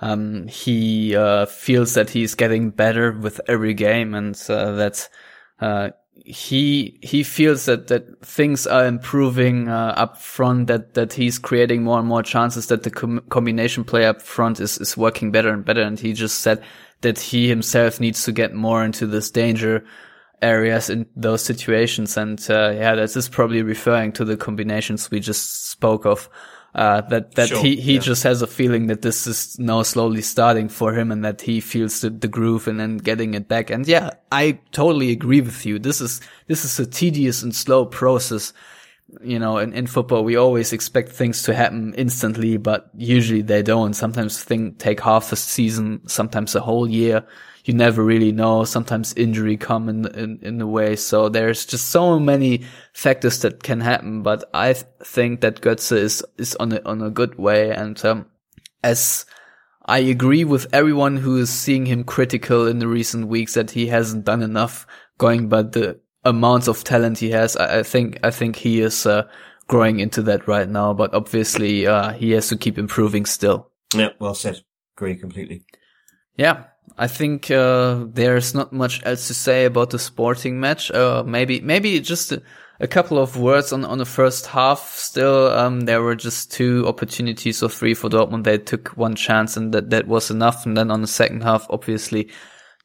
um, 0.00 0.48
he 0.48 1.14
uh, 1.14 1.46
feels 1.46 1.94
that 1.94 2.10
he's 2.10 2.34
getting 2.34 2.70
better 2.70 3.12
with 3.12 3.40
every 3.46 3.74
game, 3.74 4.14
and 4.14 4.34
uh, 4.48 4.72
that 4.72 5.08
uh, 5.60 5.90
he 6.24 6.98
he 7.02 7.22
feels 7.22 7.64
that 7.66 7.88
that 7.88 8.24
things 8.24 8.66
are 8.66 8.86
improving 8.86 9.68
uh, 9.68 9.94
up 9.96 10.16
front. 10.18 10.66
That 10.68 10.94
that 10.94 11.12
he's 11.12 11.38
creating 11.38 11.82
more 11.82 11.98
and 11.98 12.08
more 12.08 12.22
chances. 12.22 12.66
That 12.66 12.82
the 12.82 12.90
com- 12.90 13.22
combination 13.28 13.84
play 13.84 14.06
up 14.06 14.22
front 14.22 14.60
is 14.60 14.78
is 14.78 14.96
working 14.96 15.30
better 15.32 15.50
and 15.50 15.64
better. 15.64 15.82
And 15.82 15.98
he 15.98 16.12
just 16.12 16.38
said 16.38 16.62
that 17.00 17.18
he 17.18 17.48
himself 17.48 18.00
needs 18.00 18.24
to 18.24 18.32
get 18.32 18.54
more 18.54 18.84
into 18.84 19.06
this 19.06 19.30
danger 19.30 19.84
areas 20.42 20.90
in 20.90 21.06
those 21.16 21.42
situations. 21.42 22.16
And, 22.16 22.40
uh, 22.50 22.70
yeah, 22.70 22.94
this 22.94 23.16
is 23.16 23.28
probably 23.28 23.62
referring 23.62 24.12
to 24.12 24.24
the 24.24 24.36
combinations 24.36 25.10
we 25.10 25.20
just 25.20 25.68
spoke 25.70 26.06
of. 26.06 26.28
Uh, 26.72 27.00
that, 27.02 27.34
that 27.34 27.48
Sure, 27.48 27.62
he, 27.62 27.76
he 27.76 27.94
yeah. 27.94 28.00
just 28.00 28.22
has 28.22 28.42
a 28.42 28.46
feeling 28.46 28.86
that 28.86 29.02
this 29.02 29.26
is 29.26 29.58
now 29.58 29.82
slowly 29.82 30.22
starting 30.22 30.68
for 30.68 30.94
him 30.94 31.10
and 31.10 31.24
that 31.24 31.40
he 31.40 31.60
feels 31.60 32.00
the, 32.00 32.10
the 32.10 32.28
groove 32.28 32.68
and 32.68 32.78
then 32.78 32.96
getting 32.98 33.34
it 33.34 33.48
back. 33.48 33.70
And 33.70 33.88
yeah, 33.88 34.10
I 34.30 34.60
totally 34.70 35.10
agree 35.10 35.40
with 35.40 35.66
you. 35.66 35.80
This 35.80 36.00
is, 36.00 36.20
this 36.46 36.64
is 36.64 36.78
a 36.78 36.86
tedious 36.86 37.42
and 37.42 37.54
slow 37.54 37.86
process. 37.86 38.52
You 39.20 39.40
know, 39.40 39.58
in, 39.58 39.72
in 39.72 39.88
football, 39.88 40.22
we 40.22 40.36
always 40.36 40.72
expect 40.72 41.10
things 41.10 41.42
to 41.42 41.54
happen 41.54 41.92
instantly, 41.94 42.56
but 42.56 42.88
usually 42.96 43.42
they 43.42 43.62
don't. 43.62 43.94
Sometimes 43.94 44.40
things 44.44 44.76
take 44.78 45.00
half 45.00 45.32
a 45.32 45.36
season, 45.36 46.06
sometimes 46.06 46.54
a 46.54 46.60
whole 46.60 46.88
year. 46.88 47.24
You 47.70 47.76
never 47.76 48.02
really 48.02 48.32
know. 48.32 48.64
Sometimes 48.64 49.14
injury 49.14 49.56
come 49.56 49.88
in, 49.88 50.04
in, 50.06 50.40
in 50.42 50.58
the 50.58 50.66
way. 50.66 50.96
So 50.96 51.28
there's 51.28 51.64
just 51.64 51.90
so 51.90 52.18
many 52.18 52.64
factors 52.94 53.42
that 53.42 53.62
can 53.62 53.80
happen. 53.80 54.24
But 54.24 54.42
I 54.52 54.72
th- 54.72 54.86
think 55.04 55.40
that 55.42 55.60
Götze 55.60 55.96
is, 55.96 56.24
is 56.36 56.56
on 56.56 56.72
a, 56.72 56.82
on 56.84 57.00
a 57.00 57.10
good 57.10 57.38
way. 57.38 57.70
And, 57.70 58.04
um, 58.04 58.26
as 58.82 59.24
I 59.86 60.00
agree 60.00 60.42
with 60.42 60.66
everyone 60.72 61.16
who 61.16 61.36
is 61.36 61.48
seeing 61.48 61.86
him 61.86 62.02
critical 62.02 62.66
in 62.66 62.80
the 62.80 62.88
recent 62.88 63.28
weeks 63.28 63.54
that 63.54 63.70
he 63.70 63.86
hasn't 63.86 64.24
done 64.24 64.42
enough 64.42 64.84
going 65.16 65.48
by 65.48 65.62
the 65.62 66.00
amounts 66.24 66.66
of 66.66 66.82
talent 66.82 67.18
he 67.18 67.30
has. 67.30 67.56
I, 67.56 67.78
I 67.78 67.82
think, 67.84 68.18
I 68.24 68.32
think 68.32 68.56
he 68.56 68.80
is, 68.80 69.06
uh, 69.06 69.28
growing 69.68 70.00
into 70.00 70.22
that 70.22 70.48
right 70.48 70.68
now, 70.68 70.92
but 70.92 71.14
obviously, 71.14 71.86
uh, 71.86 72.12
he 72.14 72.32
has 72.32 72.48
to 72.48 72.56
keep 72.56 72.78
improving 72.78 73.26
still. 73.26 73.70
Yeah, 73.94 74.08
well 74.18 74.34
said. 74.34 74.64
Agree 74.96 75.14
completely. 75.14 75.62
Yeah. 76.36 76.64
I 77.00 77.06
think, 77.06 77.50
uh, 77.50 78.04
there's 78.12 78.54
not 78.54 78.74
much 78.74 79.00
else 79.06 79.26
to 79.28 79.34
say 79.34 79.64
about 79.64 79.88
the 79.88 79.98
sporting 79.98 80.60
match. 80.60 80.90
Uh, 80.90 81.24
maybe, 81.26 81.62
maybe 81.62 81.98
just 82.00 82.30
a, 82.30 82.42
a 82.78 82.86
couple 82.86 83.18
of 83.18 83.38
words 83.38 83.72
on, 83.72 83.86
on 83.86 83.96
the 83.96 84.04
first 84.04 84.46
half. 84.46 84.94
Still, 84.94 85.48
um, 85.48 85.80
there 85.80 86.02
were 86.02 86.14
just 86.14 86.52
two 86.52 86.86
opportunities 86.86 87.62
or 87.62 87.70
three 87.70 87.94
for 87.94 88.10
Dortmund. 88.10 88.44
They 88.44 88.58
took 88.58 88.88
one 88.98 89.14
chance 89.14 89.56
and 89.56 89.72
that, 89.72 89.88
that 89.88 90.08
was 90.08 90.30
enough. 90.30 90.66
And 90.66 90.76
then 90.76 90.90
on 90.90 91.00
the 91.00 91.06
second 91.06 91.42
half, 91.42 91.66
obviously, 91.70 92.28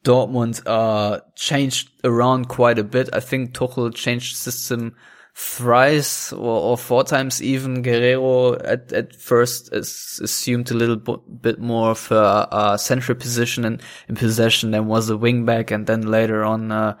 Dortmund, 0.02 0.62
uh, 0.64 1.20
changed 1.34 1.90
around 2.02 2.48
quite 2.48 2.78
a 2.78 2.84
bit. 2.84 3.10
I 3.12 3.20
think 3.20 3.52
Tuchel 3.52 3.94
changed 3.94 4.36
system 4.36 4.96
thrice 5.38 6.32
or, 6.32 6.60
or 6.70 6.78
four 6.78 7.04
times 7.04 7.42
even. 7.42 7.82
Guerreiro 7.82 8.58
at, 8.64 8.90
at 8.92 9.14
first 9.14 9.70
assumed 9.70 10.70
a 10.70 10.74
little 10.74 10.96
bit 10.96 11.60
more 11.60 11.90
of 11.90 12.10
a, 12.10 12.48
a 12.50 12.78
central 12.78 13.18
position 13.18 13.66
and 13.66 13.82
in 14.08 14.16
possession 14.16 14.70
than 14.70 14.86
was 14.86 15.10
a 15.10 15.16
wing 15.16 15.44
back. 15.44 15.70
And 15.70 15.86
then 15.86 16.02
later 16.10 16.42
on, 16.42 16.72
uh, 16.72 16.96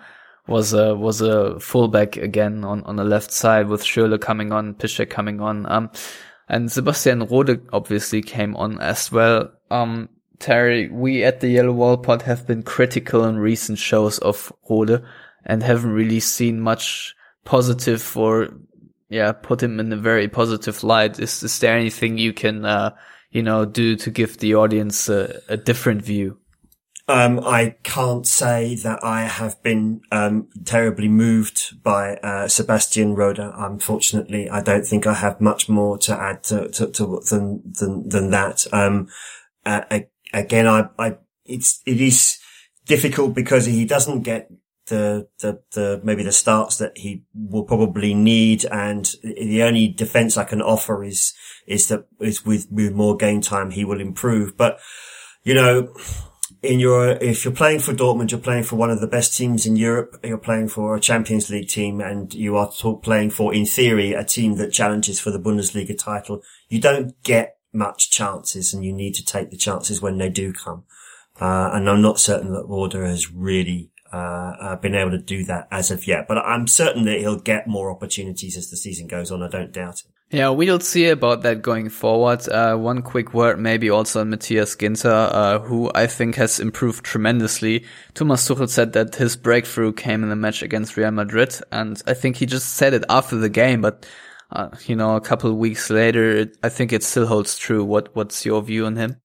was 0.46 0.74
a, 0.74 0.94
was 0.94 1.22
a 1.22 1.58
fullback 1.58 2.18
again 2.18 2.62
on, 2.62 2.82
on 2.84 2.96
the 2.96 3.04
left 3.04 3.32
side 3.32 3.68
with 3.68 3.82
Schürrle 3.82 4.20
coming 4.20 4.52
on, 4.52 4.74
Piszczek 4.74 5.10
coming 5.10 5.40
on. 5.40 5.70
Um, 5.72 5.90
and 6.48 6.70
Sebastian 6.70 7.26
Rode 7.26 7.66
obviously 7.72 8.22
came 8.22 8.54
on 8.54 8.80
as 8.80 9.10
well. 9.10 9.50
Um, 9.70 10.10
Terry, 10.38 10.88
we 10.88 11.24
at 11.24 11.40
the 11.40 11.48
Yellow 11.48 11.72
Wall 11.72 11.96
Pod 11.96 12.22
have 12.22 12.46
been 12.46 12.62
critical 12.62 13.24
in 13.24 13.38
recent 13.38 13.78
shows 13.78 14.18
of 14.18 14.52
Rode 14.68 15.02
and 15.44 15.62
haven't 15.62 15.90
really 15.90 16.20
seen 16.20 16.60
much 16.60 17.15
positive 17.46 18.16
or, 18.16 18.50
yeah, 19.08 19.32
put 19.32 19.62
him 19.62 19.80
in 19.80 19.92
a 19.92 19.96
very 19.96 20.28
positive 20.28 20.84
light. 20.84 21.18
Is, 21.18 21.42
is 21.42 21.58
there 21.60 21.78
anything 21.78 22.18
you 22.18 22.34
can, 22.34 22.66
uh, 22.66 22.90
you 23.30 23.42
know, 23.42 23.64
do 23.64 23.96
to 23.96 24.10
give 24.10 24.36
the 24.38 24.54
audience 24.54 25.08
a, 25.08 25.40
a 25.48 25.56
different 25.56 26.02
view? 26.02 26.38
Um, 27.08 27.38
I 27.38 27.76
can't 27.84 28.26
say 28.26 28.74
that 28.82 29.04
I 29.04 29.22
have 29.26 29.62
been 29.62 30.00
um, 30.10 30.48
terribly 30.64 31.08
moved 31.08 31.80
by 31.82 32.16
uh, 32.16 32.48
Sebastian 32.48 33.14
Rode. 33.14 33.38
Unfortunately, 33.38 34.50
I 34.50 34.60
don't 34.60 34.84
think 34.84 35.06
I 35.06 35.14
have 35.14 35.40
much 35.40 35.68
more 35.68 35.98
to 35.98 36.20
add 36.20 36.42
to, 36.44 36.68
to, 36.68 36.88
to 36.88 37.22
than, 37.30 37.62
than 37.78 38.08
than 38.08 38.30
that. 38.30 38.66
Um, 38.72 39.06
uh, 39.64 39.82
again, 40.32 40.66
I, 40.66 40.88
I 40.98 41.16
it's 41.44 41.80
it 41.86 42.00
is 42.00 42.38
difficult 42.86 43.34
because 43.34 43.66
he 43.66 43.84
doesn't 43.84 44.22
get 44.22 44.50
the, 44.86 45.28
the 45.40 45.60
the 45.72 46.00
maybe 46.04 46.22
the 46.22 46.32
starts 46.32 46.78
that 46.78 46.96
he 46.96 47.24
will 47.34 47.64
probably 47.64 48.14
need, 48.14 48.64
and 48.66 49.10
the 49.22 49.62
only 49.62 49.88
defense 49.88 50.36
I 50.36 50.44
can 50.44 50.62
offer 50.62 51.02
is 51.04 51.34
is 51.66 51.88
that 51.88 52.06
is 52.20 52.44
with 52.44 52.66
with 52.70 52.92
more 52.92 53.16
game 53.16 53.40
time 53.40 53.70
he 53.70 53.84
will 53.84 54.00
improve. 54.00 54.56
But 54.56 54.78
you 55.42 55.54
know, 55.54 55.94
in 56.62 56.80
your 56.80 57.10
if 57.10 57.44
you're 57.44 57.54
playing 57.54 57.80
for 57.80 57.92
Dortmund, 57.92 58.30
you're 58.30 58.40
playing 58.40 58.64
for 58.64 58.76
one 58.76 58.90
of 58.90 59.00
the 59.00 59.06
best 59.06 59.36
teams 59.36 59.66
in 59.66 59.76
Europe. 59.76 60.18
You're 60.22 60.38
playing 60.38 60.68
for 60.68 60.94
a 60.94 61.00
Champions 61.00 61.50
League 61.50 61.68
team, 61.68 62.00
and 62.00 62.32
you 62.32 62.56
are 62.56 62.70
playing 63.02 63.30
for, 63.30 63.52
in 63.52 63.66
theory, 63.66 64.12
a 64.12 64.24
team 64.24 64.56
that 64.56 64.72
challenges 64.72 65.20
for 65.20 65.30
the 65.30 65.40
Bundesliga 65.40 65.96
title. 65.98 66.42
You 66.68 66.80
don't 66.80 67.20
get 67.22 67.56
much 67.72 68.10
chances, 68.10 68.72
and 68.72 68.84
you 68.84 68.92
need 68.92 69.14
to 69.14 69.24
take 69.24 69.50
the 69.50 69.56
chances 69.56 70.00
when 70.00 70.18
they 70.18 70.28
do 70.28 70.52
come. 70.52 70.84
Uh, 71.40 71.70
and 71.72 71.88
I'm 71.88 72.00
not 72.00 72.18
certain 72.18 72.52
that 72.52 72.66
Rode 72.66 72.94
has 72.94 73.30
really 73.30 73.90
uh, 74.12 74.16
uh, 74.60 74.76
been 74.76 74.94
able 74.94 75.12
to 75.12 75.18
do 75.18 75.44
that 75.44 75.68
as 75.70 75.90
of 75.90 76.06
yet. 76.06 76.26
But 76.28 76.38
I'm 76.38 76.66
certain 76.66 77.04
that 77.04 77.18
he'll 77.20 77.38
get 77.38 77.66
more 77.66 77.90
opportunities 77.90 78.56
as 78.56 78.70
the 78.70 78.76
season 78.76 79.06
goes 79.06 79.30
on. 79.30 79.42
I 79.42 79.48
don't 79.48 79.72
doubt 79.72 80.00
it. 80.00 80.10
Yeah, 80.30 80.48
we'll 80.48 80.80
see 80.80 81.08
about 81.08 81.42
that 81.42 81.62
going 81.62 81.88
forward. 81.88 82.48
Uh, 82.48 82.76
one 82.76 83.02
quick 83.02 83.32
word 83.32 83.60
maybe 83.60 83.90
also 83.90 84.22
on 84.22 84.30
Matthias 84.30 84.74
Ginter, 84.74 85.30
uh, 85.32 85.60
who 85.60 85.88
I 85.94 86.08
think 86.08 86.34
has 86.34 86.58
improved 86.58 87.04
tremendously. 87.04 87.84
Thomas 88.14 88.48
Tuchel 88.48 88.68
said 88.68 88.92
that 88.94 89.14
his 89.14 89.36
breakthrough 89.36 89.92
came 89.92 90.24
in 90.24 90.28
the 90.28 90.34
match 90.34 90.62
against 90.62 90.96
Real 90.96 91.12
Madrid, 91.12 91.56
and 91.70 92.02
I 92.08 92.14
think 92.14 92.36
he 92.36 92.46
just 92.46 92.74
said 92.74 92.92
it 92.92 93.04
after 93.08 93.36
the 93.36 93.48
game, 93.48 93.82
but, 93.82 94.04
uh, 94.50 94.70
you 94.86 94.96
know, 94.96 95.14
a 95.14 95.20
couple 95.20 95.48
of 95.48 95.58
weeks 95.58 95.90
later, 95.90 96.50
I 96.60 96.70
think 96.70 96.92
it 96.92 97.04
still 97.04 97.26
holds 97.26 97.56
true. 97.56 97.84
What, 97.84 98.14
what's 98.16 98.44
your 98.44 98.62
view 98.62 98.86
on 98.86 98.96
him? 98.96 99.20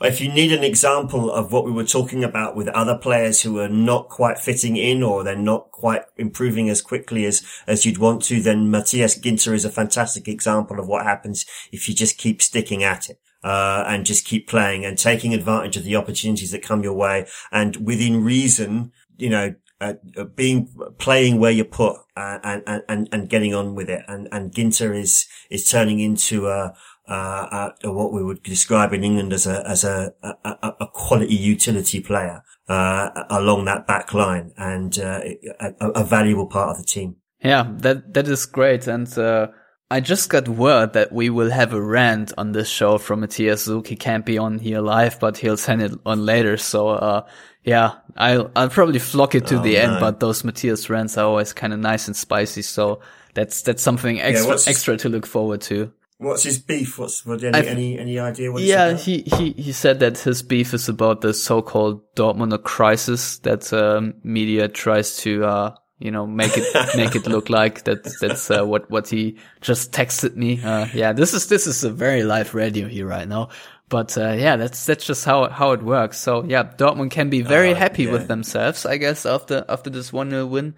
If 0.00 0.20
you 0.20 0.32
need 0.32 0.52
an 0.52 0.64
example 0.64 1.30
of 1.30 1.52
what 1.52 1.64
we 1.64 1.70
were 1.70 1.84
talking 1.84 2.24
about 2.24 2.56
with 2.56 2.68
other 2.68 2.96
players 2.96 3.42
who 3.42 3.58
are 3.60 3.68
not 3.68 4.08
quite 4.08 4.38
fitting 4.38 4.76
in 4.76 5.02
or 5.02 5.22
they're 5.22 5.36
not 5.36 5.70
quite 5.70 6.02
improving 6.16 6.68
as 6.68 6.82
quickly 6.82 7.24
as, 7.24 7.44
as 7.66 7.86
you'd 7.86 7.98
want 7.98 8.22
to, 8.24 8.40
then 8.40 8.70
Matthias 8.70 9.18
Ginter 9.18 9.52
is 9.52 9.64
a 9.64 9.70
fantastic 9.70 10.28
example 10.28 10.80
of 10.80 10.88
what 10.88 11.04
happens 11.04 11.46
if 11.70 11.88
you 11.88 11.94
just 11.94 12.18
keep 12.18 12.42
sticking 12.42 12.82
at 12.82 13.10
it. 13.10 13.18
Uh, 13.44 13.82
and 13.88 14.06
just 14.06 14.24
keep 14.24 14.46
playing 14.46 14.84
and 14.84 14.96
taking 14.96 15.34
advantage 15.34 15.76
of 15.76 15.82
the 15.82 15.96
opportunities 15.96 16.52
that 16.52 16.62
come 16.62 16.84
your 16.84 16.92
way 16.92 17.26
and 17.50 17.74
within 17.84 18.22
reason, 18.22 18.92
you 19.16 19.28
know, 19.28 19.52
uh, 19.82 19.94
uh, 20.16 20.22
being 20.22 20.72
playing 20.98 21.40
where 21.40 21.50
you're 21.50 21.64
put 21.64 21.96
uh, 22.16 22.38
and 22.44 22.84
and 22.88 23.08
and 23.10 23.28
getting 23.28 23.52
on 23.52 23.74
with 23.74 23.90
it 23.90 24.04
and 24.06 24.28
and 24.30 24.52
Ginter 24.52 24.96
is 24.96 25.26
is 25.50 25.68
turning 25.68 25.98
into 25.98 26.46
a 26.46 26.72
uh, 27.08 27.70
uh, 27.84 27.92
what 27.92 28.12
we 28.12 28.22
would 28.22 28.42
describe 28.42 28.92
in 28.92 29.02
England 29.04 29.32
as 29.32 29.46
a 29.46 29.66
as 29.68 29.84
a 29.84 30.12
a, 30.22 30.72
a 30.80 30.86
quality 30.92 31.34
utility 31.34 32.00
player 32.00 32.42
uh, 32.68 33.10
along 33.30 33.64
that 33.66 33.86
back 33.86 34.14
line 34.14 34.52
and 34.56 34.98
uh, 34.98 35.20
a, 35.60 35.90
a 35.90 36.04
valuable 36.04 36.46
part 36.46 36.70
of 36.70 36.78
the 36.78 36.84
team. 36.84 37.16
Yeah, 37.42 37.66
that 37.78 38.14
that 38.14 38.28
is 38.28 38.46
great, 38.46 38.86
and 38.86 39.06
uh, 39.18 39.48
I 39.90 40.00
just 40.00 40.30
got 40.30 40.48
word 40.48 40.92
that 40.92 41.12
we 41.12 41.28
will 41.28 41.50
have 41.50 41.72
a 41.74 41.80
rant 41.82 42.32
on 42.38 42.52
this 42.52 42.68
show 42.68 42.98
from 42.98 43.20
Matthias 43.20 43.64
Zug. 43.64 43.86
He 43.88 43.96
can't 43.96 44.24
be 44.24 44.38
on 44.38 44.58
here 44.60 44.80
live, 44.80 45.18
but 45.18 45.36
he'll 45.38 45.56
send 45.56 45.82
it 45.82 45.92
on 46.06 46.24
later. 46.24 46.56
So 46.56 46.88
uh, 46.90 47.26
yeah, 47.64 47.94
I'll 48.16 48.50
I'll 48.54 48.68
probably 48.70 49.00
flock 49.00 49.34
it 49.34 49.46
to 49.48 49.58
Oh, 49.58 49.62
the 49.62 49.76
end, 49.76 49.98
but 49.98 50.20
those 50.20 50.44
Matthias 50.44 50.88
rants 50.88 51.18
are 51.18 51.26
always 51.26 51.52
kind 51.52 51.72
of 51.72 51.80
nice 51.80 52.06
and 52.06 52.16
spicy. 52.16 52.62
So 52.62 53.00
that's 53.34 53.62
that's 53.62 53.82
something 53.82 54.20
extra 54.20 54.48
what's- 54.48 54.68
extra 54.68 54.96
to 54.98 55.08
look 55.08 55.26
forward 55.26 55.62
to. 55.62 55.92
What's 56.22 56.44
his 56.44 56.58
beef? 56.58 56.98
What's 56.98 57.26
what, 57.26 57.42
any, 57.42 57.58
I've- 57.58 57.68
any 57.68 57.98
any 57.98 58.18
idea? 58.18 58.50
What 58.52 58.62
Yeah, 58.62 58.94
he, 58.96 59.22
he, 59.22 59.52
he 59.52 59.72
said 59.72 60.00
that 60.00 60.18
his 60.18 60.42
beef 60.42 60.72
is 60.74 60.88
about 60.88 61.20
the 61.20 61.34
so-called 61.34 62.00
Dortmunder 62.14 62.62
crisis 62.62 63.38
that 63.40 63.72
um, 63.72 64.14
media 64.22 64.68
tries 64.68 65.16
to, 65.18 65.44
uh, 65.44 65.74
you 65.98 66.10
know, 66.10 66.26
make 66.26 66.52
it 66.56 66.66
make 66.96 67.14
it 67.16 67.26
look 67.26 67.48
like 67.50 67.84
that. 67.84 68.04
That's 68.20 68.50
uh, 68.50 68.64
what 68.64 68.90
what 68.90 69.08
he 69.08 69.38
just 69.60 69.92
texted 69.92 70.36
me. 70.36 70.60
Uh, 70.62 70.86
yeah, 70.94 71.12
this 71.12 71.34
is 71.34 71.46
this 71.48 71.66
is 71.66 71.84
a 71.84 71.90
very 71.90 72.22
live 72.22 72.54
radio 72.54 72.88
here 72.88 73.06
right 73.06 73.28
now. 73.28 73.48
But 73.88 74.16
uh, 74.16 74.32
yeah, 74.32 74.56
that's 74.56 74.86
that's 74.86 75.04
just 75.04 75.24
how 75.24 75.48
how 75.50 75.72
it 75.72 75.82
works. 75.82 76.18
So 76.18 76.44
yeah, 76.44 76.64
Dortmund 76.64 77.10
can 77.10 77.30
be 77.30 77.42
very 77.42 77.72
Uh, 77.72 77.76
happy 77.76 78.04
yeah. 78.04 78.12
with 78.12 78.26
themselves, 78.28 78.86
I 78.86 78.96
guess, 78.96 79.26
after 79.26 79.64
after 79.68 79.90
this 79.90 80.12
one 80.12 80.30
0 80.30 80.46
win. 80.46 80.74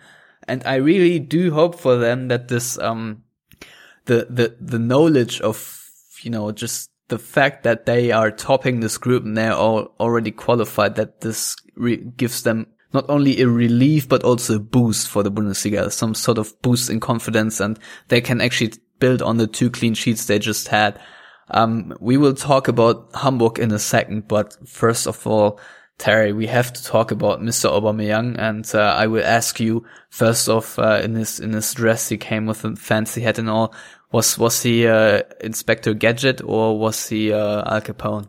And 0.49 0.63
I 0.67 0.77
really 0.77 1.19
do 1.21 1.53
hope 1.53 1.79
for 1.79 1.97
them 1.97 2.29
that 2.29 2.49
this 2.49 2.79
um 2.79 3.24
the 4.07 4.27
the 4.31 4.57
the 4.61 4.79
knowledge 4.79 5.41
of 5.41 5.89
you 6.23 6.31
know 6.31 6.53
just 6.53 6.91
the 7.09 7.19
fact 7.19 7.65
that 7.65 7.87
they 7.87 8.11
are 8.13 8.31
topping 8.31 8.81
this 8.81 8.99
group 8.99 9.25
and 9.25 9.37
they're 9.37 9.53
all 9.55 9.95
already 10.01 10.31
qualified 10.31 10.95
that 10.97 11.21
this 11.21 11.55
gives 12.17 12.43
them 12.43 12.67
not 12.93 13.05
only 13.11 13.41
a 13.41 13.49
relief 13.49 14.09
but 14.09 14.23
also 14.23 14.57
a 14.57 14.61
boost 14.61 15.09
for 15.09 15.23
the 15.23 15.31
Bundesliga, 15.31 15.91
some 15.91 16.15
sort 16.15 16.39
of 16.39 16.61
boost 16.63 16.89
in 16.89 17.01
confidence, 17.01 17.61
and 17.61 17.79
they 18.09 18.21
can 18.21 18.41
actually 18.41 18.73
build 19.01 19.21
on 19.21 19.37
the 19.37 19.47
two 19.47 19.69
clean 19.69 19.95
sheets 19.95 20.25
they 20.25 20.39
just 20.39 20.69
had. 20.69 20.99
Um, 21.51 21.95
we 22.01 22.17
will 22.17 22.35
talk 22.35 22.69
about 22.69 23.11
Hamburg 23.15 23.59
in 23.59 23.73
a 23.73 23.79
second, 23.79 24.29
but 24.29 24.57
first 24.67 25.07
of 25.07 25.27
all, 25.27 25.61
Terry, 25.99 26.33
we 26.33 26.47
have 26.49 26.73
to 26.73 26.85
talk 26.85 27.13
about 27.13 27.41
Mr. 27.41 27.71
Aubameyang, 27.71 28.37
and 28.39 28.69
uh, 28.75 28.81
I 28.81 29.07
will 29.07 29.25
ask 29.25 29.61
you 29.61 29.85
first 30.11 30.49
off. 30.49 30.79
Uh, 30.79 31.01
in 31.03 31.15
his 31.15 31.39
in 31.39 31.53
his 31.53 31.73
dress, 31.73 32.09
he 32.09 32.17
came 32.17 32.47
with 32.47 32.65
a 32.65 32.75
fancy 32.75 33.21
hat 33.21 33.39
and 33.39 33.49
all. 33.49 33.75
Was 34.11 34.39
was 34.39 34.63
he 34.63 34.87
uh, 34.87 35.23
Inspector 35.41 35.93
Gadget 35.95 36.41
or 36.45 36.79
was 36.79 37.09
he 37.09 37.33
uh, 37.33 37.63
Al 37.73 37.81
Capone? 37.81 38.29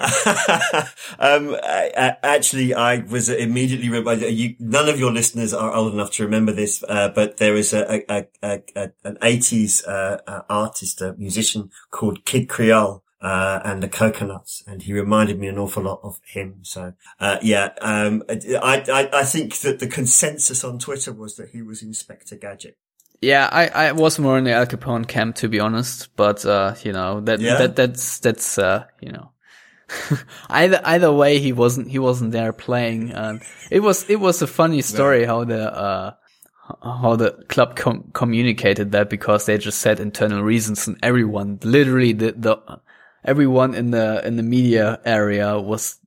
um, 0.00 1.54
I, 1.62 1.92
I, 1.94 2.16
actually, 2.22 2.72
I 2.72 2.98
was 3.00 3.28
immediately 3.28 3.88
you, 4.30 4.56
none 4.58 4.88
of 4.88 4.98
your 4.98 5.12
listeners 5.12 5.52
are 5.52 5.74
old 5.74 5.92
enough 5.92 6.12
to 6.12 6.24
remember 6.24 6.52
this, 6.52 6.82
uh, 6.88 7.10
but 7.10 7.36
there 7.36 7.54
is 7.54 7.74
a, 7.74 8.02
a, 8.10 8.26
a, 8.42 8.92
an 9.04 9.18
80s 9.20 9.86
uh, 9.86 10.42
artist, 10.48 11.02
a 11.02 11.12
musician 11.18 11.70
called 11.90 12.24
Kid 12.24 12.48
Creole. 12.48 13.04
Uh, 13.22 13.60
and 13.66 13.82
the 13.82 13.88
coconuts, 13.88 14.64
and 14.66 14.80
he 14.82 14.94
reminded 14.94 15.38
me 15.38 15.46
an 15.46 15.58
awful 15.58 15.82
lot 15.82 16.00
of 16.02 16.18
him. 16.24 16.60
So, 16.62 16.94
uh, 17.18 17.36
yeah, 17.42 17.68
um, 17.82 18.22
I, 18.30 18.82
I, 18.90 19.10
I 19.12 19.24
think 19.24 19.58
that 19.58 19.78
the 19.78 19.88
consensus 19.88 20.64
on 20.64 20.78
Twitter 20.78 21.12
was 21.12 21.36
that 21.36 21.50
he 21.50 21.60
was 21.60 21.82
Inspector 21.82 22.34
Gadget. 22.36 22.78
Yeah, 23.20 23.46
I, 23.52 23.66
I 23.68 23.92
was 23.92 24.18
more 24.18 24.38
in 24.38 24.44
the 24.44 24.52
Al 24.52 24.64
Capone 24.64 25.06
camp 25.06 25.36
to 25.36 25.48
be 25.48 25.60
honest, 25.60 26.16
but 26.16 26.46
uh, 26.46 26.76
you 26.82 26.92
know 26.92 27.20
that 27.20 27.40
yeah. 27.40 27.58
that 27.58 27.76
that's 27.76 28.20
that's 28.20 28.56
uh, 28.56 28.86
you 29.02 29.12
know 29.12 29.32
either 30.50 30.80
either 30.84 31.12
way 31.12 31.38
he 31.38 31.52
wasn't 31.52 31.90
he 31.90 31.98
wasn't 31.98 32.32
there 32.32 32.52
playing 32.52 33.12
and 33.12 33.42
it 33.70 33.80
was 33.80 34.08
it 34.08 34.20
was 34.20 34.42
a 34.42 34.46
funny 34.46 34.82
story 34.82 35.22
yeah. 35.22 35.26
how 35.26 35.44
the 35.44 35.74
uh 35.74 36.14
how 36.82 37.16
the 37.16 37.32
club 37.48 37.74
com- 37.74 38.10
communicated 38.12 38.92
that 38.92 39.10
because 39.10 39.46
they 39.46 39.58
just 39.58 39.80
said 39.80 39.98
internal 39.98 40.42
reasons 40.42 40.86
and 40.86 40.96
everyone 41.02 41.58
literally 41.62 42.12
the 42.12 42.32
the 42.32 42.56
everyone 43.24 43.74
in 43.74 43.90
the 43.90 44.26
in 44.26 44.36
the 44.36 44.42
media 44.42 45.00
area 45.04 45.58
was 45.58 45.98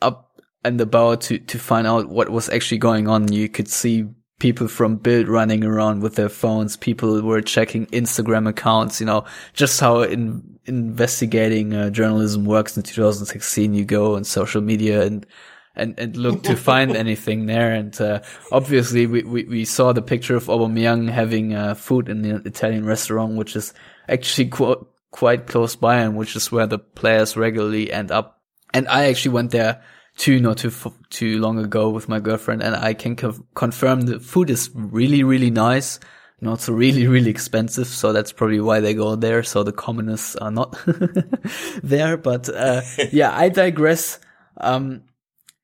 up 0.00 0.40
and 0.64 0.80
about 0.80 1.20
to 1.22 1.38
to 1.38 1.58
find 1.58 1.86
out 1.86 2.08
what 2.08 2.30
was 2.30 2.48
actually 2.48 2.78
going 2.78 3.08
on 3.08 3.32
you 3.32 3.48
could 3.48 3.68
see 3.68 4.06
people 4.38 4.68
from 4.68 4.96
Bild 4.96 5.26
running 5.26 5.64
around 5.64 6.00
with 6.00 6.14
their 6.14 6.28
phones 6.28 6.76
people 6.76 7.20
were 7.22 7.42
checking 7.42 7.86
instagram 7.86 8.48
accounts 8.48 9.00
you 9.00 9.06
know 9.06 9.24
just 9.52 9.80
how 9.80 10.02
in 10.02 10.58
investigating 10.68 11.74
uh, 11.74 11.90
journalism 11.90 12.44
works 12.44 12.76
in 12.76 12.82
2016. 12.82 13.74
You 13.74 13.84
go 13.84 14.14
on 14.16 14.24
social 14.24 14.60
media 14.60 15.02
and 15.04 15.26
and, 15.74 15.98
and 15.98 16.16
look 16.16 16.42
to 16.44 16.56
find 16.70 16.94
anything 16.96 17.46
there. 17.46 17.72
And 17.72 17.98
uh, 18.00 18.20
obviously, 18.52 19.06
we, 19.06 19.22
we, 19.22 19.44
we 19.44 19.64
saw 19.64 19.92
the 19.92 20.02
picture 20.02 20.36
of 20.36 20.46
Aubameyang 20.46 21.08
having 21.08 21.54
uh, 21.54 21.74
food 21.74 22.08
in 22.08 22.22
the 22.22 22.36
Italian 22.44 22.84
restaurant, 22.84 23.36
which 23.36 23.56
is 23.56 23.72
actually 24.08 24.48
qu- 24.48 24.86
quite 25.10 25.46
close 25.46 25.76
by, 25.76 25.98
and 25.98 26.16
which 26.16 26.36
is 26.36 26.52
where 26.52 26.66
the 26.66 26.78
players 26.78 27.36
regularly 27.36 27.92
end 27.92 28.10
up. 28.10 28.40
And 28.74 28.86
I 28.88 29.06
actually 29.06 29.32
went 29.32 29.50
there 29.50 29.82
too 30.16 30.40
not 30.40 30.58
too 30.58 30.72
too 31.10 31.38
long 31.38 31.58
ago 31.58 31.90
with 31.90 32.08
my 32.08 32.20
girlfriend, 32.20 32.62
and 32.62 32.74
I 32.74 32.94
can 32.94 33.16
co- 33.16 33.44
confirm 33.54 34.02
the 34.02 34.20
food 34.20 34.50
is 34.50 34.70
really 34.74 35.22
really 35.22 35.50
nice 35.50 36.00
not 36.40 36.60
so 36.60 36.72
really, 36.84 37.06
really 37.06 37.30
expensive. 37.30 37.86
So 37.86 38.12
that's 38.12 38.32
probably 38.32 38.60
why 38.60 38.80
they 38.80 38.94
go 38.94 39.16
there. 39.16 39.42
So 39.42 39.62
the 39.62 39.72
communists 39.72 40.36
are 40.36 40.50
not 40.50 40.76
there. 41.82 42.16
But, 42.16 42.48
uh, 42.48 42.82
yeah, 43.10 43.36
I 43.36 43.48
digress. 43.48 44.20
Um, 44.56 45.02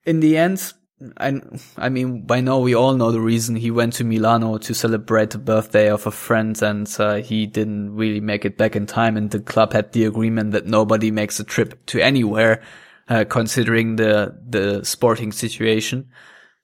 in 0.04 0.20
the 0.20 0.36
end, 0.36 0.72
I, 1.18 1.40
I 1.76 1.88
mean, 1.88 2.22
by 2.22 2.40
now 2.40 2.58
we 2.60 2.74
all 2.74 2.94
know 2.94 3.10
the 3.10 3.20
reason 3.20 3.56
he 3.56 3.70
went 3.70 3.94
to 3.94 4.04
Milano 4.04 4.58
to 4.58 4.74
celebrate 4.74 5.30
the 5.30 5.38
birthday 5.38 5.90
of 5.90 6.06
a 6.06 6.10
friend 6.10 6.60
and, 6.62 6.88
uh, 6.98 7.16
he 7.16 7.46
didn't 7.46 7.94
really 7.94 8.20
make 8.20 8.44
it 8.44 8.56
back 8.56 8.76
in 8.76 8.86
time. 8.86 9.16
And 9.16 9.30
the 9.30 9.40
club 9.40 9.72
had 9.72 9.92
the 9.92 10.04
agreement 10.04 10.52
that 10.52 10.66
nobody 10.66 11.10
makes 11.10 11.40
a 11.40 11.44
trip 11.44 11.84
to 11.86 12.00
anywhere, 12.00 12.62
uh, 13.08 13.24
considering 13.28 13.96
the, 13.96 14.38
the 14.48 14.84
sporting 14.84 15.32
situation. 15.32 16.08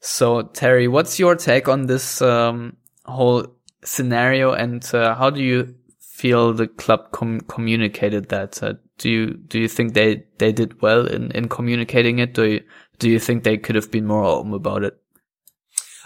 So 0.00 0.42
Terry, 0.42 0.88
what's 0.88 1.18
your 1.18 1.34
take 1.34 1.68
on 1.68 1.86
this, 1.86 2.22
um, 2.22 2.76
whole 3.04 3.46
scenario 3.84 4.52
and 4.52 4.88
uh, 4.94 5.14
how 5.14 5.30
do 5.30 5.42
you 5.42 5.74
feel 5.98 6.52
the 6.52 6.68
club 6.68 7.12
com 7.12 7.40
communicated 7.40 8.28
that? 8.28 8.62
Uh, 8.62 8.74
do 8.98 9.10
you 9.10 9.34
do 9.34 9.58
you 9.58 9.68
think 9.68 9.94
they 9.94 10.24
they 10.38 10.52
did 10.52 10.80
well 10.82 11.06
in 11.06 11.30
in 11.32 11.48
communicating 11.48 12.18
it? 12.18 12.34
Do 12.34 12.44
you 12.44 12.60
do 13.00 13.10
you 13.10 13.18
think 13.18 13.42
they 13.42 13.56
could 13.56 13.74
have 13.74 13.90
been 13.90 14.06
more 14.06 14.24
open 14.24 14.54
about 14.54 14.84
it? 14.84 14.96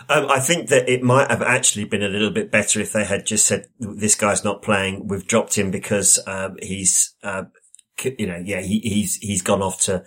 Um, 0.09 0.31
I 0.31 0.41
think 0.41 0.69
that 0.69 0.89
it 0.89 1.03
might 1.03 1.31
have 1.31 1.43
actually 1.43 1.85
been 1.85 2.03
a 2.03 2.09
little 2.09 2.31
bit 2.31 2.51
better 2.51 2.81
if 2.81 2.93
they 2.93 3.05
had 3.05 3.27
just 3.27 3.47
said, 3.47 3.67
"This 3.79 4.15
guy's 4.15 4.45
not 4.45 4.63
playing. 4.63 5.09
We've 5.09 5.27
dropped 5.27 5.57
him 5.57 5.71
because 5.71 6.19
um, 6.27 6.57
he's, 6.63 7.15
uh, 7.23 7.45
you 8.03 8.27
know, 8.27 8.43
yeah, 8.45 8.61
he, 8.61 8.81
he's 8.81 9.17
he's 9.17 9.43
gone 9.43 9.63
off 9.63 9.81
to 9.83 10.05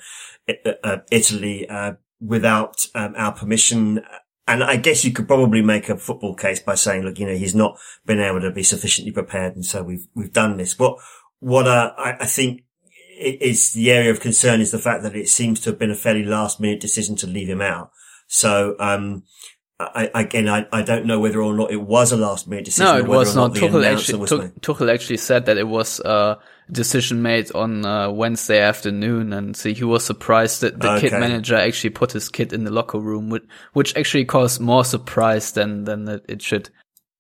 uh, 0.50 0.72
uh 0.84 0.98
Italy 1.12 1.68
uh, 1.70 1.94
without 2.20 2.88
um, 2.96 3.14
our 3.18 3.34
permission." 3.34 4.02
And 4.50 4.64
I 4.64 4.78
guess 4.78 5.04
you 5.04 5.12
could 5.12 5.28
probably 5.28 5.62
make 5.62 5.90
a 5.90 5.98
football 5.98 6.34
case 6.34 6.62
by 6.62 6.76
saying, 6.76 7.04
look, 7.04 7.20
you 7.20 7.26
know, 7.26 7.36
he's 7.36 7.54
not 7.54 7.78
been 8.06 8.22
able 8.22 8.40
to 8.40 8.50
be 8.50 8.64
sufficiently 8.64 9.12
prepared. 9.12 9.56
And 9.56 9.66
so 9.66 9.84
we've, 9.84 10.08
we've 10.16 10.32
done 10.32 10.56
this. 10.56 10.80
What, 10.80 11.00
what, 11.40 11.68
uh, 11.68 11.92
I, 11.98 12.14
I 12.22 12.26
think 12.28 12.64
is 13.18 13.74
the 13.74 13.92
area 13.92 14.12
of 14.12 14.20
concern 14.20 14.62
is 14.62 14.72
the 14.72 14.80
fact 14.80 15.04
that 15.04 15.16
it 15.16 15.30
seems 15.30 15.60
to 15.62 15.70
have 15.72 15.80
been 15.80 15.92
a 15.92 15.96
fairly 15.96 16.24
last 16.24 16.60
minute 16.60 16.80
decision 16.80 17.16
to 17.18 17.28
leave 17.28 17.50
him 17.50 17.62
out. 17.62 17.92
So, 18.28 18.76
um, 18.80 19.24
I, 19.80 20.10
again, 20.16 20.50
I, 20.50 20.66
I 20.72 20.82
don't 20.82 21.06
know 21.06 21.20
whether 21.20 21.42
or 21.42 21.54
not 21.54 21.72
it 21.72 21.82
was 21.82 22.12
a 22.12 22.18
last 22.18 22.48
minute 22.48 22.66
decision. 22.66 22.92
No, 22.92 22.98
it 22.98 23.08
was 23.08 23.36
not. 23.36 23.54
not 23.54 23.62
Tuchel 23.62 23.86
actually, 23.86 24.26
Tuchel 24.60 24.92
actually 24.92 25.18
said 25.18 25.46
that 25.46 25.58
it 25.58 25.68
was 25.68 26.00
a 26.00 26.40
decision 26.72 27.22
made 27.22 27.54
on 27.54 27.86
uh, 27.86 28.10
Wednesday 28.10 28.60
afternoon, 28.60 29.34
and 29.34 29.56
so 29.56 29.70
he 29.70 29.84
was 29.84 30.04
surprised 30.04 30.62
that 30.62 30.80
the 30.80 30.94
okay. 30.94 31.10
kit 31.10 31.20
manager 31.20 31.56
actually 31.56 31.92
put 31.92 32.12
his 32.12 32.28
kit 32.28 32.54
in 32.54 32.64
the 32.64 32.72
locker 32.72 33.00
room, 33.00 33.30
which, 33.30 33.44
which 33.74 33.96
actually 33.96 34.26
caused 34.26 34.60
more 34.60 34.84
surprise 34.84 35.52
than 35.52 35.84
than 35.84 36.08
it 36.28 36.42
should. 36.42 36.72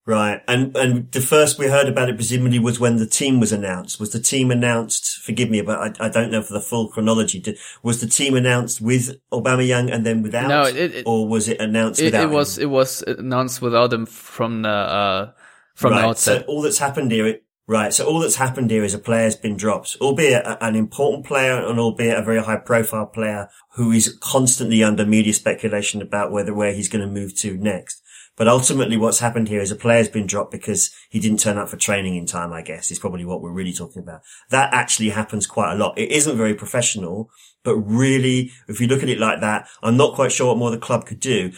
Right. 0.08 0.42
And, 0.48 0.74
and 0.78 1.12
the 1.12 1.20
first 1.20 1.60
we 1.60 1.68
heard 1.68 1.90
about 1.90 2.08
it 2.08 2.16
presumably 2.16 2.60
was 2.60 2.80
when 2.80 2.96
the 2.96 3.06
team 3.06 3.42
was 3.42 3.52
announced. 3.52 4.00
Was 4.00 4.14
the 4.14 4.22
team 4.22 4.52
announced, 4.52 5.20
forgive 5.22 5.50
me, 5.50 5.62
but 5.62 6.00
I, 6.00 6.06
I 6.06 6.10
don't 6.10 6.32
know 6.32 6.42
for 6.42 6.54
the 6.54 6.62
full 6.62 6.88
chronology. 6.88 7.42
Did, 7.42 7.58
was 7.84 8.00
the 8.00 8.08
team 8.08 8.34
announced 8.34 8.80
with 8.80 9.20
Aubameyang 9.34 9.94
and 9.94 10.06
then 10.06 10.24
without? 10.24 10.48
No, 10.48 10.64
it, 10.64 10.78
it, 10.78 11.04
or 11.06 11.28
was 11.28 11.50
it 11.50 11.60
announced 11.60 12.00
it, 12.00 12.06
without? 12.06 12.24
It 12.24 12.30
was, 12.30 12.58
him? 12.58 12.64
it 12.64 12.66
was 12.68 13.02
announced 13.06 13.62
without 13.62 13.92
him 13.92 14.06
from 14.06 14.62
the, 14.62 14.70
uh, 14.70 15.32
from 15.76 15.92
right. 15.92 16.00
the 16.00 16.08
outset. 16.08 16.46
So 16.46 16.48
all 16.48 16.62
that's 16.62 16.78
happened 16.78 17.12
here, 17.12 17.40
right. 17.68 17.94
So 17.94 18.08
all 18.08 18.22
that's 18.22 18.38
happened 18.38 18.72
here 18.72 18.86
is 18.86 18.94
a 18.94 19.00
player's 19.00 19.36
been 19.36 19.58
dropped, 19.58 19.98
albeit 20.00 20.46
an 20.62 20.78
important 20.78 21.26
player 21.26 21.58
and 21.68 21.82
albeit 21.82 22.18
a 22.18 22.24
very 22.24 22.42
high 22.42 22.56
profile 22.56 23.08
player 23.08 23.50
who 23.74 23.92
is 23.92 24.18
constantly 24.22 24.86
under 24.86 25.06
media 25.06 25.34
speculation 25.34 26.02
about 26.02 26.32
whether 26.32 26.54
where 26.54 26.72
he's 26.72 26.88
going 26.88 27.06
to 27.06 27.14
move 27.14 27.36
to 27.40 27.58
next. 27.58 28.02
But 28.38 28.48
ultimately 28.48 28.98
what's 28.98 29.20
happened 29.20 29.50
here 29.50 29.62
is 29.62 29.72
a 29.72 29.76
player's 29.76 30.08
been 30.08 30.28
dropped 30.28 30.52
because 30.52 30.92
he 31.10 31.20
didn't 31.20 31.40
turn 31.40 31.58
up 31.58 31.70
for 31.70 31.76
training 31.76 32.16
in 32.16 32.28
time, 32.28 32.54
I 32.54 32.62
guess, 32.62 32.92
is 32.92 33.00
probably 33.00 33.26
what 33.26 33.42
we're 33.42 33.52
really 33.52 33.74
talking 33.74 34.04
about. 34.04 34.22
That 34.52 34.72
actually 34.74 35.10
happens 35.10 35.48
quite 35.48 35.74
a 35.74 35.76
lot. 35.76 35.98
It 35.98 36.12
isn't 36.12 36.38
very 36.38 36.54
professional, 36.54 37.32
but 37.64 37.76
really, 37.78 38.52
if 38.68 38.80
you 38.80 38.88
look 38.88 39.02
at 39.02 39.10
it 39.10 39.18
like 39.18 39.42
that, 39.42 39.68
I'm 39.82 39.98
not 39.98 40.14
quite 40.14 40.32
sure 40.32 40.48
what 40.48 40.58
more 40.60 40.70
the 40.70 40.78
club 40.78 41.08
could 41.08 41.20
do. 41.20 41.52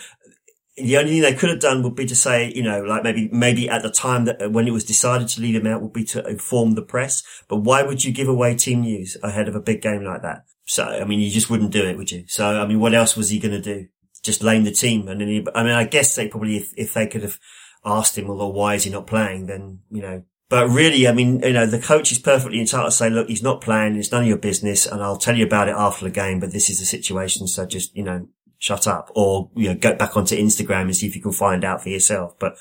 The 0.78 0.98
only 0.98 1.12
thing 1.12 1.22
they 1.22 1.34
could 1.34 1.50
have 1.50 1.60
done 1.60 1.84
would 1.84 1.96
be 1.96 2.06
to 2.06 2.16
say, 2.16 2.54
you 2.56 2.64
know, 2.64 2.82
like 2.82 3.04
maybe, 3.04 3.28
maybe 3.34 3.70
at 3.70 3.84
the 3.84 3.92
time 3.92 4.24
that 4.24 4.54
when 4.54 4.66
it 4.66 4.72
was 4.72 4.86
decided 4.86 5.28
to 5.30 5.42
leave 5.42 5.56
him 5.56 5.68
out 5.68 5.82
would 5.82 5.92
be 5.92 6.06
to 6.06 6.26
inform 6.26 6.76
the 6.76 6.82
press. 6.82 7.22
But 7.50 7.58
why 7.58 7.84
would 7.84 8.06
you 8.06 8.14
give 8.14 8.30
away 8.30 8.56
team 8.56 8.82
news 8.82 9.18
ahead 9.22 9.50
of 9.50 9.56
a 9.56 9.60
big 9.60 9.82
game 9.82 10.06
like 10.06 10.22
that? 10.22 10.46
So, 10.66 10.86
I 10.86 11.04
mean, 11.04 11.20
you 11.20 11.30
just 11.30 11.50
wouldn't 11.50 11.72
do 11.72 11.84
it, 11.84 11.98
would 11.98 12.12
you? 12.12 12.24
So, 12.28 12.62
I 12.62 12.66
mean, 12.66 12.80
what 12.80 12.94
else 12.94 13.18
was 13.18 13.32
he 13.32 13.40
going 13.40 13.52
to 13.52 13.62
do? 13.62 13.88
Just 14.30 14.44
lame 14.44 14.64
the 14.64 14.72
team. 14.72 15.08
And 15.08 15.20
then 15.20 15.28
he, 15.28 15.46
I 15.56 15.64
mean, 15.64 15.74
I 15.74 15.86
guess 15.86 16.16
they 16.16 16.28
probably, 16.28 16.58
if, 16.58 16.72
if 16.78 16.94
they 16.94 17.08
could 17.08 17.24
have 17.24 17.40
asked 17.84 18.18
him, 18.18 18.28
well, 18.28 18.54
why 18.54 18.76
is 18.76 18.84
he 18.84 18.92
not 18.92 19.08
playing? 19.08 19.48
Then, 19.48 19.80
you 19.90 20.02
know, 20.02 20.24
but 20.50 20.68
really, 20.70 21.08
I 21.08 21.12
mean, 21.12 21.42
you 21.42 21.54
know, 21.54 21.66
the 21.66 21.80
coach 21.80 22.12
is 22.12 22.20
perfectly 22.20 22.60
entitled 22.60 22.92
to 22.92 22.98
say, 22.98 23.10
look, 23.10 23.28
he's 23.28 23.44
not 23.44 23.62
playing. 23.62 23.96
It's 23.96 24.12
none 24.12 24.22
of 24.22 24.28
your 24.28 24.38
business. 24.38 24.86
And 24.86 25.02
I'll 25.02 25.18
tell 25.18 25.36
you 25.36 25.46
about 25.46 25.68
it 25.68 25.76
after 25.76 26.06
the 26.06 26.12
game, 26.12 26.40
but 26.40 26.52
this 26.52 26.70
is 26.70 26.80
the 26.80 26.86
situation. 26.86 27.48
So 27.48 27.66
just, 27.66 27.96
you 27.96 28.04
know, 28.04 28.28
shut 28.60 28.88
up 28.88 29.12
or, 29.16 29.50
you 29.56 29.70
know, 29.70 29.76
go 29.76 29.96
back 29.96 30.16
onto 30.16 30.36
Instagram 30.36 30.84
and 30.84 30.96
see 30.96 31.08
if 31.08 31.16
you 31.16 31.22
can 31.22 31.32
find 31.32 31.64
out 31.64 31.82
for 31.82 31.90
yourself. 31.90 32.38
But 32.40 32.58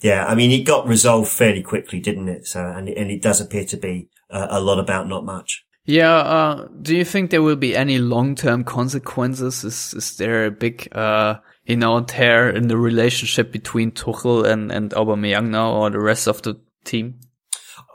yeah, 0.00 0.26
I 0.26 0.34
mean, 0.34 0.50
it 0.50 0.64
got 0.64 0.88
resolved 0.88 1.30
fairly 1.30 1.62
quickly, 1.62 2.00
didn't 2.00 2.28
it? 2.28 2.46
So, 2.46 2.64
and, 2.64 2.88
and 2.88 3.10
it 3.10 3.22
does 3.22 3.40
appear 3.40 3.64
to 3.66 3.76
be 3.76 4.08
a 4.30 4.60
lot 4.60 4.80
about 4.80 5.08
not 5.08 5.24
much. 5.24 5.63
Yeah, 5.86 6.16
uh, 6.16 6.68
do 6.80 6.96
you 6.96 7.04
think 7.04 7.30
there 7.30 7.42
will 7.42 7.56
be 7.56 7.76
any 7.76 7.98
long-term 7.98 8.64
consequences? 8.64 9.64
Is, 9.64 9.92
is 9.94 10.16
there 10.16 10.46
a 10.46 10.50
big, 10.50 10.88
uh, 10.92 11.36
you 11.66 11.76
know, 11.76 12.00
tear 12.02 12.48
in 12.48 12.68
the 12.68 12.78
relationship 12.78 13.52
between 13.52 13.90
Tuchel 13.90 14.46
and, 14.46 14.72
and 14.72 14.92
Aubameyang 14.92 15.50
now 15.50 15.72
or 15.72 15.90
the 15.90 16.00
rest 16.00 16.26
of 16.26 16.40
the 16.40 16.58
team? 16.84 17.20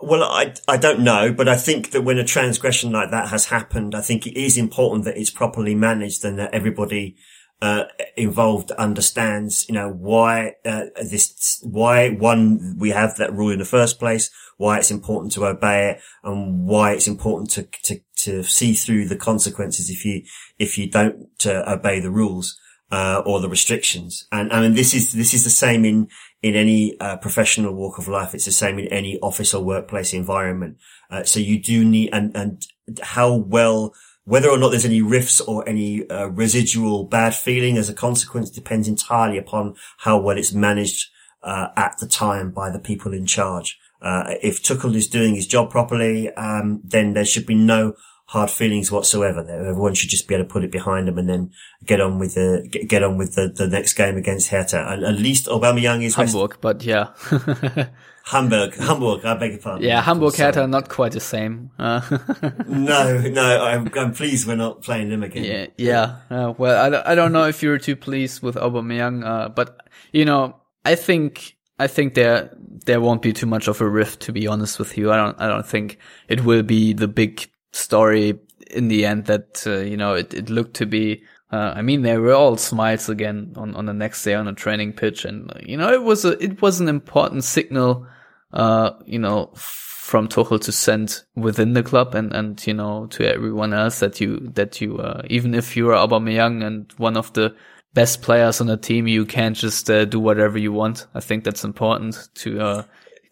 Well, 0.01 0.23
I, 0.23 0.53
I 0.67 0.77
don't 0.77 1.01
know, 1.01 1.33
but 1.33 1.49
I 1.49 1.57
think 1.57 1.91
that 1.91 2.03
when 2.03 2.19
a 2.19 2.23
transgression 2.23 2.91
like 2.91 3.09
that 3.11 3.29
has 3.29 3.45
happened, 3.45 3.95
I 3.95 4.01
think 4.01 4.27
it 4.27 4.39
is 4.39 4.55
important 4.55 5.05
that 5.05 5.17
it's 5.17 5.31
properly 5.31 5.73
managed 5.73 6.23
and 6.23 6.37
that 6.37 6.53
everybody, 6.53 7.17
uh, 7.61 7.85
involved 8.15 8.71
understands, 8.71 9.67
you 9.67 9.75
know, 9.75 9.89
why, 9.89 10.53
uh, 10.63 10.85
this, 11.01 11.59
why 11.63 12.09
one, 12.11 12.77
we 12.77 12.91
have 12.91 13.17
that 13.17 13.33
rule 13.33 13.51
in 13.51 13.59
the 13.59 13.65
first 13.65 13.99
place, 13.99 14.29
why 14.59 14.77
it's 14.77 14.91
important 14.91 15.31
to 15.31 15.45
obey 15.45 15.91
it 15.91 16.01
and 16.23 16.67
why 16.67 16.91
it's 16.91 17.07
important 17.07 17.49
to, 17.49 17.63
to, 17.83 17.99
to 18.17 18.43
see 18.43 18.73
through 18.73 19.07
the 19.07 19.15
consequences 19.15 19.89
if 19.89 20.05
you, 20.05 20.21
if 20.59 20.77
you 20.77 20.91
don't 20.91 21.45
uh, 21.45 21.63
obey 21.65 21.99
the 21.99 22.11
rules. 22.11 22.59
Uh, 22.91 23.21
or 23.23 23.39
the 23.39 23.47
restrictions. 23.47 24.25
And 24.31 24.51
I 24.51 24.61
mean, 24.61 24.73
this 24.73 24.95
is, 24.95 25.13
this 25.13 25.35
is 25.35 25.43
the 25.43 25.51
same 25.51 25.85
in, 25.85 26.07
in 26.41 26.55
any, 26.55 26.99
uh, 26.99 27.17
professional 27.17 27.75
walk 27.75 27.99
of 27.99 28.07
life. 28.07 28.33
It's 28.33 28.45
the 28.45 28.51
same 28.51 28.79
in 28.79 28.87
any 28.87 29.19
office 29.19 29.53
or 29.53 29.63
workplace 29.63 30.11
environment. 30.11 30.77
Uh, 31.11 31.23
so 31.23 31.39
you 31.39 31.61
do 31.61 31.85
need, 31.85 32.09
and, 32.11 32.35
and 32.35 32.65
how 33.03 33.31
well, 33.31 33.93
whether 34.23 34.49
or 34.49 34.57
not 34.57 34.69
there's 34.69 34.85
any 34.85 35.03
rifts 35.03 35.39
or 35.39 35.69
any, 35.69 36.09
uh, 36.09 36.29
residual 36.29 37.03
bad 37.03 37.35
feeling 37.35 37.77
as 37.77 37.89
a 37.89 37.93
consequence 37.93 38.49
depends 38.49 38.87
entirely 38.87 39.37
upon 39.37 39.75
how 39.99 40.19
well 40.19 40.39
it's 40.39 40.51
managed, 40.51 41.11
uh, 41.43 41.67
at 41.75 41.95
the 41.99 42.07
time 42.07 42.49
by 42.49 42.71
the 42.71 42.79
people 42.79 43.13
in 43.13 43.27
charge. 43.27 43.77
Uh, 44.01 44.35
if 44.41 44.63
Tuchel 44.63 44.95
is 44.95 45.07
doing 45.07 45.35
his 45.35 45.47
job 45.47 45.69
properly, 45.71 46.31
um, 46.33 46.81
then 46.83 47.13
there 47.13 47.25
should 47.25 47.45
be 47.45 47.55
no 47.55 47.93
hard 48.29 48.51
feelings 48.51 48.91
whatsoever. 48.91 49.43
There 49.43 49.65
everyone 49.65 49.95
should 49.95 50.09
just 50.09 50.27
be 50.27 50.35
able 50.35 50.45
to 50.45 50.49
put 50.49 50.63
it 50.63 50.71
behind 50.71 51.07
them 51.07 51.17
and 51.17 51.27
then 51.27 51.51
get 51.85 51.99
on 51.99 52.19
with 52.19 52.35
the 52.35 52.67
get, 52.69 52.87
get 52.87 53.03
on 53.03 53.17
with 53.17 53.35
the, 53.35 53.49
the 53.49 53.67
next 53.67 53.93
game 53.93 54.17
against 54.17 54.49
Hertha. 54.49 54.85
And 54.87 55.03
at 55.03 55.15
least 55.15 55.47
Aubameyang 55.47 56.03
is 56.03 56.15
Hamburg, 56.15 56.51
rest- 56.51 56.61
but 56.61 56.83
yeah. 56.83 57.07
Hamburg, 58.25 58.75
Hamburg. 58.75 59.25
I 59.25 59.33
beg 59.33 59.53
your 59.53 59.59
pardon. 59.59 59.87
Yeah, 59.87 60.01
Hamburg 60.01 60.35
Hertha 60.35 60.67
not 60.67 60.89
quite 60.89 61.13
the 61.13 61.19
same. 61.19 61.71
Uh. 61.79 62.01
no, 62.67 63.19
no. 63.19 63.63
I'm, 63.65 63.91
I'm 63.97 64.13
pleased 64.13 64.47
we're 64.47 64.55
not 64.55 64.83
playing 64.83 65.09
them 65.09 65.23
again. 65.23 65.43
Yeah, 65.43 65.65
yeah. 65.77 66.17
Uh, 66.29 66.53
well, 66.55 66.85
I 66.85 66.89
don't, 66.89 67.07
I 67.07 67.15
don't 67.15 67.31
know 67.31 67.47
if 67.47 67.63
you're 67.63 67.79
too 67.79 67.95
pleased 67.95 68.43
with 68.43 68.55
Aubameyang, 68.55 69.25
uh, 69.25 69.49
but 69.49 69.89
you 70.11 70.25
know, 70.25 70.55
I 70.85 70.93
think 70.93 71.55
I 71.79 71.87
think 71.87 72.13
there 72.13 72.55
there 72.85 73.01
won't 73.01 73.21
be 73.21 73.33
too 73.33 73.45
much 73.45 73.67
of 73.67 73.81
a 73.81 73.89
rift. 73.89 74.21
To 74.21 74.31
be 74.31 74.47
honest 74.47 74.79
with 74.79 74.97
you, 74.97 75.11
I 75.11 75.17
don't 75.17 75.39
I 75.39 75.47
don't 75.47 75.65
think 75.65 75.97
it 76.27 76.43
will 76.43 76.63
be 76.63 76.93
the 76.93 77.07
big 77.07 77.49
story 77.71 78.39
in 78.69 78.87
the 78.87 79.05
end 79.05 79.25
that 79.25 79.63
uh, 79.65 79.79
you 79.79 79.97
know 79.97 80.13
it, 80.13 80.33
it 80.33 80.49
looked 80.49 80.75
to 80.75 80.85
be 80.85 81.23
uh, 81.51 81.73
I 81.75 81.81
mean, 81.81 82.03
they 82.03 82.17
were 82.17 82.33
all 82.33 82.57
smiles 82.57 83.09
again 83.09 83.53
on, 83.55 83.75
on 83.75 83.87
the 83.87 83.93
next 83.93 84.23
day 84.23 84.35
on 84.35 84.47
a 84.47 84.53
training 84.53 84.93
pitch, 84.93 85.25
and 85.25 85.51
you 85.63 85.77
know 85.77 85.91
it 85.91 86.03
was 86.03 86.23
a 86.23 86.41
it 86.43 86.61
was 86.61 86.79
an 86.79 86.87
important 86.87 87.43
signal, 87.43 88.05
uh, 88.53 88.91
you 89.05 89.17
know, 89.17 89.51
from 89.55 90.27
Tuchel 90.27 90.61
to 90.61 90.71
send 90.71 91.23
within 91.35 91.73
the 91.73 91.81
club 91.81 92.13
and 92.13 92.31
and 92.33 92.65
you 92.67 92.73
know 92.75 93.07
to 93.07 93.27
everyone 93.27 93.73
else 93.73 93.99
that 93.99 94.21
you 94.21 94.51
that 94.53 94.79
you 94.79 94.97
uh, 94.99 95.23
even 95.27 95.55
if 95.55 95.75
you're 95.75 95.95
Aubameyang 95.95 96.63
and 96.63 96.91
one 96.97 97.17
of 97.17 97.33
the 97.33 97.55
best 97.93 98.21
players 98.21 98.61
on 98.61 98.67
the 98.67 98.77
team, 98.77 99.07
you 99.07 99.25
can't 99.25 99.55
just 99.55 99.89
uh, 99.89 100.05
do 100.05 100.19
whatever 100.19 100.57
you 100.57 100.71
want. 100.71 101.07
I 101.13 101.19
think 101.19 101.43
that's 101.43 101.63
important 101.63 102.29
to. 102.35 102.59
Uh, 102.61 102.83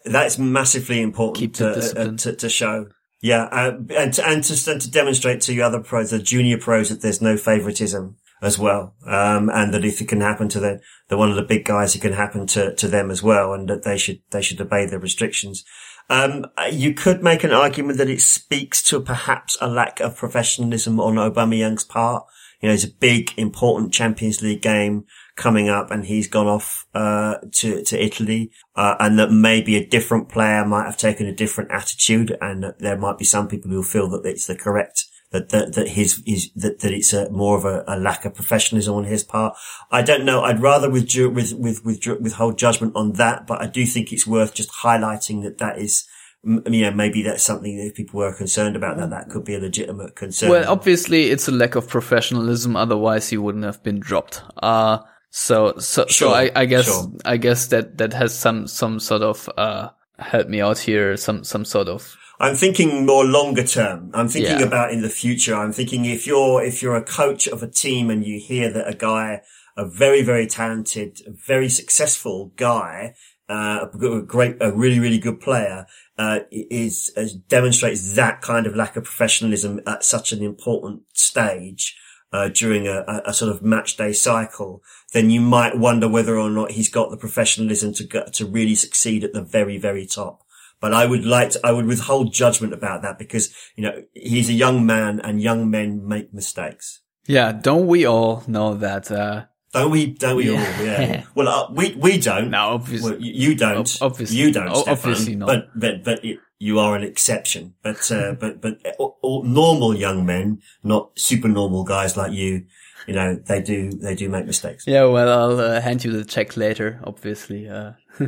that's 0.04 0.38
massively 0.38 1.02
important 1.02 1.56
to, 1.56 1.68
uh, 1.68 2.16
to, 2.16 2.34
to 2.34 2.48
show 2.48 2.86
yeah, 3.20 3.44
uh, 3.50 3.72
and 3.96 4.14
to, 4.14 4.26
and 4.26 4.44
to 4.44 4.70
and 4.70 4.80
to 4.80 4.90
demonstrate 4.90 5.40
to 5.42 5.52
the 5.52 5.62
other 5.62 5.80
pros, 5.80 6.10
the 6.10 6.20
junior 6.20 6.58
pros, 6.58 6.88
that 6.88 7.02
there's 7.02 7.20
no 7.20 7.36
favoritism 7.36 8.16
as 8.40 8.58
well, 8.58 8.94
um, 9.06 9.50
and 9.52 9.74
that 9.74 9.84
if 9.84 10.00
it 10.00 10.08
can 10.08 10.20
happen 10.20 10.48
to 10.50 10.60
the, 10.60 10.80
the 11.08 11.16
one 11.16 11.30
of 11.30 11.34
the 11.34 11.42
big 11.42 11.64
guys, 11.64 11.96
it 11.96 12.00
can 12.00 12.12
happen 12.12 12.46
to 12.46 12.74
to 12.76 12.86
them 12.86 13.10
as 13.10 13.20
well, 13.20 13.52
and 13.52 13.68
that 13.68 13.82
they 13.82 13.98
should 13.98 14.20
they 14.30 14.40
should 14.40 14.60
obey 14.60 14.86
the 14.86 15.00
restrictions. 15.00 15.64
Um, 16.08 16.46
you 16.70 16.94
could 16.94 17.22
make 17.22 17.42
an 17.42 17.52
argument 17.52 17.98
that 17.98 18.08
it 18.08 18.20
speaks 18.20 18.82
to 18.84 19.00
perhaps 19.00 19.58
a 19.60 19.68
lack 19.68 19.98
of 20.00 20.16
professionalism 20.16 21.00
on 21.00 21.16
Aubameyang's 21.16 21.84
part. 21.84 22.24
You 22.60 22.68
know, 22.68 22.74
it's 22.74 22.84
a 22.84 22.92
big, 22.92 23.32
important 23.36 23.92
Champions 23.92 24.42
League 24.42 24.62
game 24.62 25.04
coming 25.36 25.68
up 25.68 25.90
and 25.90 26.04
he's 26.04 26.26
gone 26.26 26.48
off, 26.48 26.86
uh, 26.94 27.36
to, 27.52 27.82
to 27.84 28.04
Italy, 28.04 28.50
uh, 28.74 28.96
and 28.98 29.18
that 29.18 29.30
maybe 29.30 29.76
a 29.76 29.86
different 29.86 30.28
player 30.28 30.64
might 30.64 30.86
have 30.86 30.96
taken 30.96 31.26
a 31.26 31.34
different 31.34 31.70
attitude 31.70 32.36
and 32.40 32.74
there 32.80 32.98
might 32.98 33.18
be 33.18 33.24
some 33.24 33.46
people 33.46 33.70
who 33.70 33.82
feel 33.82 34.08
that 34.10 34.26
it's 34.26 34.46
the 34.46 34.56
correct 34.56 35.04
that 35.30 35.50
that, 35.50 35.74
that 35.74 35.88
his, 35.88 36.22
his 36.26 36.50
that, 36.56 36.80
that 36.80 36.92
it's 36.92 37.12
a 37.12 37.30
more 37.30 37.56
of 37.56 37.64
a, 37.64 37.84
a, 37.86 37.98
lack 37.98 38.24
of 38.24 38.34
professionalism 38.34 38.94
on 38.94 39.04
his 39.04 39.22
part. 39.22 39.56
I 39.90 40.02
don't 40.02 40.24
know. 40.24 40.42
I'd 40.42 40.62
rather 40.62 40.90
withdraw, 40.90 41.28
with 41.28 41.52
with 41.52 41.84
with 41.84 42.06
withhold 42.06 42.58
judgment 42.58 42.96
on 42.96 43.12
that, 43.14 43.46
but 43.46 43.60
I 43.60 43.66
do 43.66 43.84
think 43.84 44.12
it's 44.12 44.26
worth 44.26 44.54
just 44.54 44.70
highlighting 44.82 45.42
that 45.42 45.58
that 45.58 45.78
is. 45.78 46.06
You 46.48 46.80
know, 46.82 46.90
maybe 46.92 47.22
that's 47.22 47.42
something 47.42 47.76
that 47.76 47.94
people 47.94 48.20
were 48.20 48.32
concerned 48.32 48.74
about 48.74 48.96
that, 48.96 49.10
that 49.10 49.28
could 49.28 49.44
be 49.44 49.54
a 49.54 49.58
legitimate 49.58 50.16
concern. 50.16 50.48
Well, 50.48 50.64
obviously 50.66 51.30
it's 51.30 51.46
a 51.46 51.52
lack 51.52 51.74
of 51.74 51.86
professionalism. 51.86 52.74
Otherwise 52.74 53.28
he 53.28 53.36
wouldn't 53.36 53.64
have 53.64 53.82
been 53.82 54.00
dropped. 54.00 54.42
Uh, 54.62 55.00
so, 55.28 55.76
so, 55.78 56.06
sure, 56.06 56.30
so 56.30 56.34
I, 56.34 56.50
I 56.56 56.64
guess, 56.64 56.86
sure. 56.86 57.12
I 57.26 57.36
guess 57.36 57.66
that, 57.66 57.98
that 57.98 58.14
has 58.14 58.34
some, 58.34 58.66
some 58.66 58.98
sort 58.98 59.20
of, 59.20 59.50
uh, 59.58 59.90
help 60.18 60.48
me 60.48 60.62
out 60.62 60.78
here, 60.78 61.18
some, 61.18 61.44
some 61.44 61.66
sort 61.66 61.88
of. 61.88 62.16
I'm 62.40 62.54
thinking 62.54 63.04
more 63.04 63.26
longer 63.26 63.64
term. 63.64 64.10
I'm 64.14 64.28
thinking 64.28 64.60
yeah. 64.60 64.64
about 64.64 64.92
in 64.92 65.02
the 65.02 65.10
future. 65.10 65.54
I'm 65.54 65.72
thinking 65.72 66.06
if 66.06 66.26
you're, 66.26 66.64
if 66.64 66.82
you're 66.82 66.96
a 66.96 67.04
coach 67.04 67.46
of 67.46 67.62
a 67.62 67.68
team 67.68 68.08
and 68.08 68.24
you 68.24 68.40
hear 68.40 68.72
that 68.72 68.88
a 68.88 68.94
guy, 68.94 69.42
a 69.76 69.84
very, 69.84 70.22
very 70.22 70.46
talented, 70.46 71.20
very 71.28 71.68
successful 71.68 72.52
guy, 72.56 73.14
uh, 73.48 73.86
a 73.92 74.22
great, 74.22 74.56
a 74.60 74.72
really, 74.72 74.98
really 74.98 75.18
good 75.18 75.40
player, 75.40 75.86
uh, 76.18 76.40
is, 76.50 77.12
uh, 77.16 77.26
demonstrates 77.48 78.14
that 78.14 78.40
kind 78.42 78.66
of 78.66 78.76
lack 78.76 78.96
of 78.96 79.04
professionalism 79.04 79.80
at 79.86 80.04
such 80.04 80.32
an 80.32 80.42
important 80.42 81.02
stage, 81.12 81.96
uh, 82.32 82.48
during 82.48 82.86
a, 82.86 83.04
a, 83.24 83.32
sort 83.32 83.50
of 83.50 83.62
match 83.62 83.96
day 83.96 84.12
cycle, 84.12 84.82
then 85.12 85.30
you 85.30 85.40
might 85.40 85.78
wonder 85.78 86.08
whether 86.08 86.38
or 86.38 86.50
not 86.50 86.72
he's 86.72 86.90
got 86.90 87.10
the 87.10 87.16
professionalism 87.16 87.92
to 87.94 88.04
go, 88.04 88.24
to 88.26 88.44
really 88.44 88.74
succeed 88.74 89.24
at 89.24 89.32
the 89.32 89.42
very, 89.42 89.78
very 89.78 90.06
top. 90.06 90.42
But 90.80 90.94
I 90.94 91.06
would 91.06 91.24
like 91.24 91.50
to, 91.50 91.60
I 91.64 91.72
would 91.72 91.86
withhold 91.86 92.32
judgment 92.32 92.72
about 92.72 93.02
that 93.02 93.18
because, 93.18 93.52
you 93.74 93.82
know, 93.82 94.02
he's 94.12 94.48
a 94.48 94.52
young 94.54 94.86
man 94.86 95.20
and 95.20 95.42
young 95.42 95.70
men 95.70 96.06
make 96.06 96.32
mistakes. 96.32 97.00
Yeah. 97.26 97.52
Don't 97.52 97.86
we 97.86 98.04
all 98.04 98.44
know 98.46 98.74
that, 98.74 99.10
uh, 99.10 99.46
don't 99.72 99.90
we? 99.90 100.06
Don't 100.06 100.36
we 100.36 100.50
yeah. 100.50 100.74
all? 100.78 100.84
Yeah. 100.84 101.24
well, 101.34 101.48
uh, 101.48 101.72
we 101.72 101.94
we 101.94 102.18
don't. 102.18 102.50
No, 102.50 102.70
obviously 102.70 103.12
well, 103.12 103.20
you 103.20 103.54
don't. 103.54 103.98
Obviously, 104.00 104.36
you 104.36 104.50
don't. 104.50 104.68
Obviously 104.68 105.36
not. 105.36 105.46
But 105.46 105.68
but 105.74 106.04
but 106.04 106.24
it, 106.24 106.38
you 106.58 106.78
are 106.78 106.96
an 106.96 107.02
exception. 107.02 107.74
But 107.82 108.10
uh, 108.10 108.32
but 108.40 108.60
but 108.60 108.78
all, 108.98 109.18
all 109.22 109.42
normal 109.44 109.94
young 109.94 110.24
men, 110.24 110.62
not 110.82 111.18
super 111.18 111.48
normal 111.48 111.84
guys 111.84 112.16
like 112.16 112.32
you, 112.32 112.64
you 113.06 113.14
know, 113.14 113.34
they 113.34 113.60
do 113.60 113.90
they 113.90 114.14
do 114.14 114.28
make 114.28 114.46
mistakes. 114.46 114.86
Yeah, 114.86 115.04
well, 115.04 115.28
I'll 115.28 115.60
uh, 115.60 115.80
hand 115.80 116.04
you 116.04 116.12
the 116.12 116.24
check 116.24 116.56
later. 116.56 117.00
Obviously, 117.04 117.68
uh, 117.68 117.92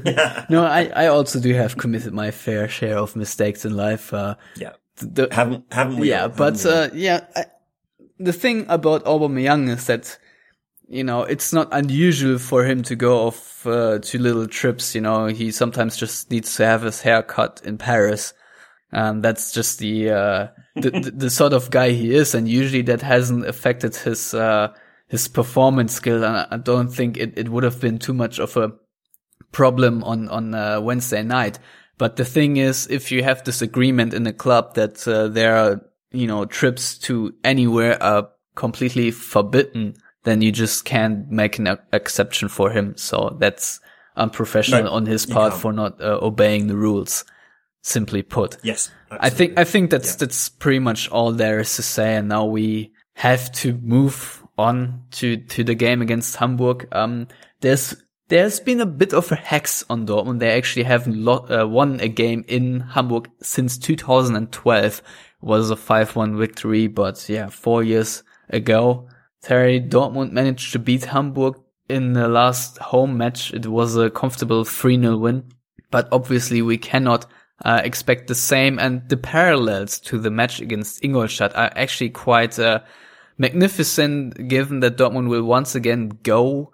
no, 0.50 0.64
I 0.64 0.90
I 0.94 1.06
also 1.06 1.40
do 1.40 1.54
have 1.54 1.76
committed 1.76 2.12
my 2.12 2.30
fair 2.30 2.68
share 2.68 2.98
of 2.98 3.16
mistakes 3.16 3.64
in 3.64 3.76
life. 3.76 4.12
Uh, 4.12 4.36
yeah, 4.56 4.72
the, 4.96 5.28
haven't 5.32 5.64
haven't 5.72 5.96
we? 5.96 6.10
Yeah, 6.10 6.24
all, 6.24 6.28
but 6.28 6.62
we 6.64 6.70
uh, 6.70 6.90
yeah, 6.92 7.24
I, 7.34 7.44
the 8.18 8.32
thing 8.32 8.66
about 8.68 9.04
Aubameyang 9.04 9.70
is 9.70 9.86
that 9.86 10.18
you 10.90 11.04
know, 11.04 11.22
it's 11.22 11.52
not 11.52 11.68
unusual 11.70 12.38
for 12.38 12.64
him 12.64 12.82
to 12.82 12.96
go 12.96 13.28
off 13.28 13.64
uh, 13.64 14.00
to 14.00 14.18
little 14.18 14.48
trips. 14.48 14.92
You 14.92 15.00
know, 15.00 15.26
he 15.26 15.52
sometimes 15.52 15.96
just 15.96 16.32
needs 16.32 16.56
to 16.56 16.66
have 16.66 16.82
his 16.82 17.00
hair 17.00 17.22
cut 17.22 17.62
in 17.64 17.78
Paris. 17.78 18.34
And 18.90 19.22
that's 19.22 19.52
just 19.52 19.78
the, 19.78 20.10
uh, 20.10 20.46
the, 20.74 20.90
the, 20.90 21.10
the, 21.12 21.30
sort 21.30 21.52
of 21.52 21.70
guy 21.70 21.90
he 21.90 22.12
is. 22.12 22.34
And 22.34 22.48
usually 22.48 22.82
that 22.82 23.02
hasn't 23.02 23.46
affected 23.46 23.94
his, 23.94 24.34
uh, 24.34 24.74
his 25.06 25.28
performance 25.28 25.94
skill. 25.94 26.24
And 26.24 26.48
I 26.50 26.56
don't 26.56 26.88
think 26.88 27.16
it, 27.16 27.38
it 27.38 27.48
would 27.48 27.62
have 27.62 27.80
been 27.80 28.00
too 28.00 28.12
much 28.12 28.40
of 28.40 28.56
a 28.56 28.72
problem 29.52 30.02
on, 30.02 30.28
on, 30.28 30.54
uh, 30.56 30.80
Wednesday 30.80 31.22
night. 31.22 31.60
But 31.98 32.16
the 32.16 32.24
thing 32.24 32.56
is, 32.56 32.88
if 32.88 33.12
you 33.12 33.22
have 33.22 33.44
this 33.44 33.62
agreement 33.62 34.12
in 34.12 34.24
the 34.24 34.32
club 34.32 34.74
that, 34.74 35.06
uh, 35.06 35.28
there 35.28 35.56
are, 35.56 35.80
you 36.10 36.26
know, 36.26 36.46
trips 36.46 36.98
to 36.98 37.32
anywhere 37.44 38.02
are 38.02 38.30
completely 38.56 39.12
forbidden, 39.12 39.94
then 40.24 40.42
you 40.42 40.52
just 40.52 40.84
can't 40.84 41.30
make 41.30 41.58
an 41.58 41.78
exception 41.92 42.48
for 42.48 42.70
him. 42.70 42.96
So 42.96 43.36
that's 43.38 43.80
unprofessional 44.16 44.84
no, 44.84 44.90
on 44.90 45.06
his 45.06 45.26
part 45.26 45.54
for 45.54 45.72
not 45.72 46.00
uh, 46.00 46.18
obeying 46.20 46.66
the 46.66 46.76
rules. 46.76 47.24
Simply 47.82 48.22
put. 48.22 48.58
Yes. 48.62 48.90
Absolutely. 49.10 49.26
I 49.26 49.30
think, 49.30 49.58
I 49.58 49.64
think 49.64 49.90
that's, 49.90 50.10
yeah. 50.12 50.16
that's 50.18 50.48
pretty 50.50 50.80
much 50.80 51.08
all 51.08 51.32
there 51.32 51.60
is 51.60 51.74
to 51.76 51.82
say. 51.82 52.16
And 52.16 52.28
now 52.28 52.44
we 52.44 52.92
have 53.14 53.50
to 53.52 53.72
move 53.82 54.44
on 54.58 55.04
to, 55.12 55.38
to 55.38 55.64
the 55.64 55.74
game 55.74 56.02
against 56.02 56.36
Hamburg. 56.36 56.86
Um, 56.92 57.28
there's, 57.60 57.96
there's 58.28 58.60
been 58.60 58.80
a 58.80 58.86
bit 58.86 59.14
of 59.14 59.32
a 59.32 59.36
hex 59.36 59.84
on 59.88 60.06
Dortmund. 60.06 60.40
They 60.40 60.50
actually 60.50 60.82
haven't 60.82 61.26
uh, 61.26 61.66
won 61.66 62.00
a 62.00 62.08
game 62.08 62.44
in 62.46 62.80
Hamburg 62.80 63.30
since 63.42 63.78
2012. 63.78 64.84
It 64.84 65.02
was 65.40 65.70
a 65.70 65.76
5-1 65.76 66.38
victory, 66.38 66.86
but 66.86 67.26
yeah, 67.28 67.48
four 67.48 67.82
years 67.82 68.22
ago, 68.50 69.08
Terry 69.42 69.80
Dortmund 69.80 70.32
managed 70.32 70.72
to 70.72 70.78
beat 70.78 71.06
Hamburg 71.06 71.56
in 71.88 72.12
the 72.12 72.28
last 72.28 72.78
home 72.78 73.16
match. 73.16 73.52
It 73.52 73.66
was 73.66 73.96
a 73.96 74.10
comfortable 74.10 74.64
3-0 74.64 75.18
win, 75.18 75.44
but 75.90 76.08
obviously 76.12 76.62
we 76.62 76.78
cannot 76.78 77.26
uh, 77.64 77.80
expect 77.84 78.26
the 78.26 78.34
same 78.34 78.78
and 78.78 79.08
the 79.08 79.16
parallels 79.16 80.00
to 80.00 80.18
the 80.18 80.30
match 80.30 80.60
against 80.60 81.04
Ingolstadt 81.04 81.54
are 81.54 81.70
actually 81.76 82.10
quite 82.10 82.58
uh, 82.58 82.80
magnificent 83.38 84.48
given 84.48 84.80
that 84.80 84.96
Dortmund 84.96 85.28
will 85.28 85.42
once 85.42 85.74
again 85.74 86.10
go 86.22 86.72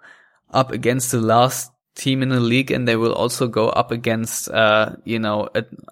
up 0.51 0.71
against 0.71 1.11
the 1.11 1.21
last 1.21 1.71
team 1.95 2.21
in 2.21 2.29
the 2.29 2.39
league, 2.39 2.71
and 2.71 2.87
they 2.87 2.95
will 2.95 3.13
also 3.13 3.47
go 3.47 3.69
up 3.69 3.91
against, 3.91 4.49
uh, 4.49 4.95
you 5.03 5.19
know, 5.19 5.49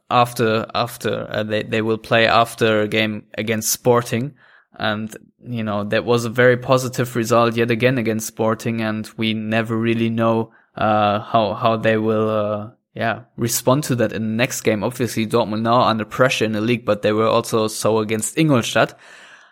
after 0.10 0.66
after 0.74 1.28
uh, 1.30 1.44
they 1.44 1.64
they 1.64 1.82
will 1.82 1.98
play 1.98 2.28
after 2.28 2.82
a 2.82 2.88
game 2.88 3.26
against 3.38 3.72
Sporting, 3.72 4.36
and 4.74 5.16
you 5.48 5.64
know 5.64 5.84
that 5.84 6.06
was 6.06 6.26
a 6.26 6.30
very 6.30 6.58
positive 6.58 7.16
result 7.16 7.56
yet 7.56 7.72
again 7.72 7.98
against 7.98 8.28
Sporting, 8.28 8.82
and 8.82 9.10
we 9.18 9.34
never 9.34 9.78
really 9.78 10.10
know 10.10 10.52
uh, 10.76 11.20
how 11.20 11.54
how 11.54 11.78
they 11.78 11.98
will. 11.98 12.30
Uh, 12.30 12.70
yeah, 12.93 13.24
respond 13.36 13.84
to 13.86 13.96
that 13.96 14.14
in 14.14 14.22
the 14.22 14.43
next 14.43 14.62
game. 14.62 14.82
Obviously, 14.82 15.28
Dortmund 15.28 15.64
now 15.64 15.82
under 15.82 16.06
pressure 16.06 16.46
in 16.46 16.54
the 16.54 16.62
league, 16.62 16.86
but 16.86 17.02
they 17.02 17.12
were 17.12 17.28
also 17.28 17.68
so 17.68 18.00
against 18.00 18.38
Ingolstadt. 18.38 18.98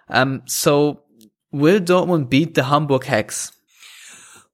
Um, 0.08 0.44
so 0.46 1.04
will 1.52 1.82
Dortmund 1.82 2.30
beat 2.30 2.54
the 2.54 2.64
Hamburg 2.64 3.04
Hex? 3.04 3.52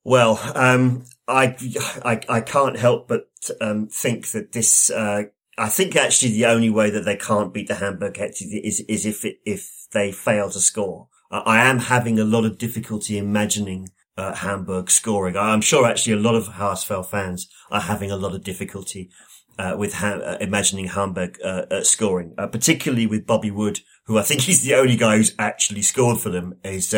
Well, 0.03 0.39
um, 0.55 1.05
I, 1.27 1.55
I, 2.03 2.19
I 2.27 2.41
can't 2.41 2.77
help 2.77 3.07
but 3.07 3.27
um, 3.61 3.87
think 3.87 4.29
that 4.31 4.51
this. 4.51 4.89
Uh, 4.89 5.23
I 5.57 5.69
think 5.69 5.95
actually 5.95 6.31
the 6.31 6.45
only 6.45 6.69
way 6.69 6.89
that 6.89 7.03
they 7.03 7.17
can't 7.17 7.53
beat 7.53 7.67
the 7.67 7.75
Hamburg 7.75 8.17
Hex 8.17 8.41
is 8.41 8.79
is 8.81 9.05
if 9.05 9.25
it, 9.25 9.39
if 9.45 9.87
they 9.91 10.11
fail 10.11 10.49
to 10.49 10.59
score. 10.59 11.09
I 11.31 11.65
am 11.65 11.79
having 11.79 12.19
a 12.19 12.23
lot 12.23 12.45
of 12.45 12.57
difficulty 12.57 13.17
imagining 13.17 13.89
uh, 14.17 14.33
Hamburg 14.35 14.89
scoring. 14.89 15.37
I'm 15.37 15.61
sure 15.61 15.85
actually 15.85 16.13
a 16.13 16.17
lot 16.17 16.35
of 16.35 16.47
Haasfeld 16.47 17.05
fans 17.07 17.47
are 17.71 17.81
having 17.81 18.11
a 18.11 18.17
lot 18.17 18.35
of 18.35 18.43
difficulty 18.43 19.09
uh, 19.57 19.75
with 19.77 19.93
ha- 19.93 20.21
uh, 20.23 20.37
imagining 20.41 20.87
Hamburg 20.87 21.37
uh, 21.43 21.65
uh, 21.69 21.83
scoring, 21.83 22.33
particularly 22.35 23.05
with 23.05 23.27
Bobby 23.27 23.51
Wood, 23.51 23.81
who 24.05 24.17
I 24.17 24.23
think 24.23 24.49
is 24.49 24.63
the 24.63 24.75
only 24.75 24.95
guy 24.95 25.17
who's 25.17 25.35
actually 25.37 25.81
scored 25.81 26.19
for 26.19 26.29
them, 26.29 26.55
is 26.63 26.95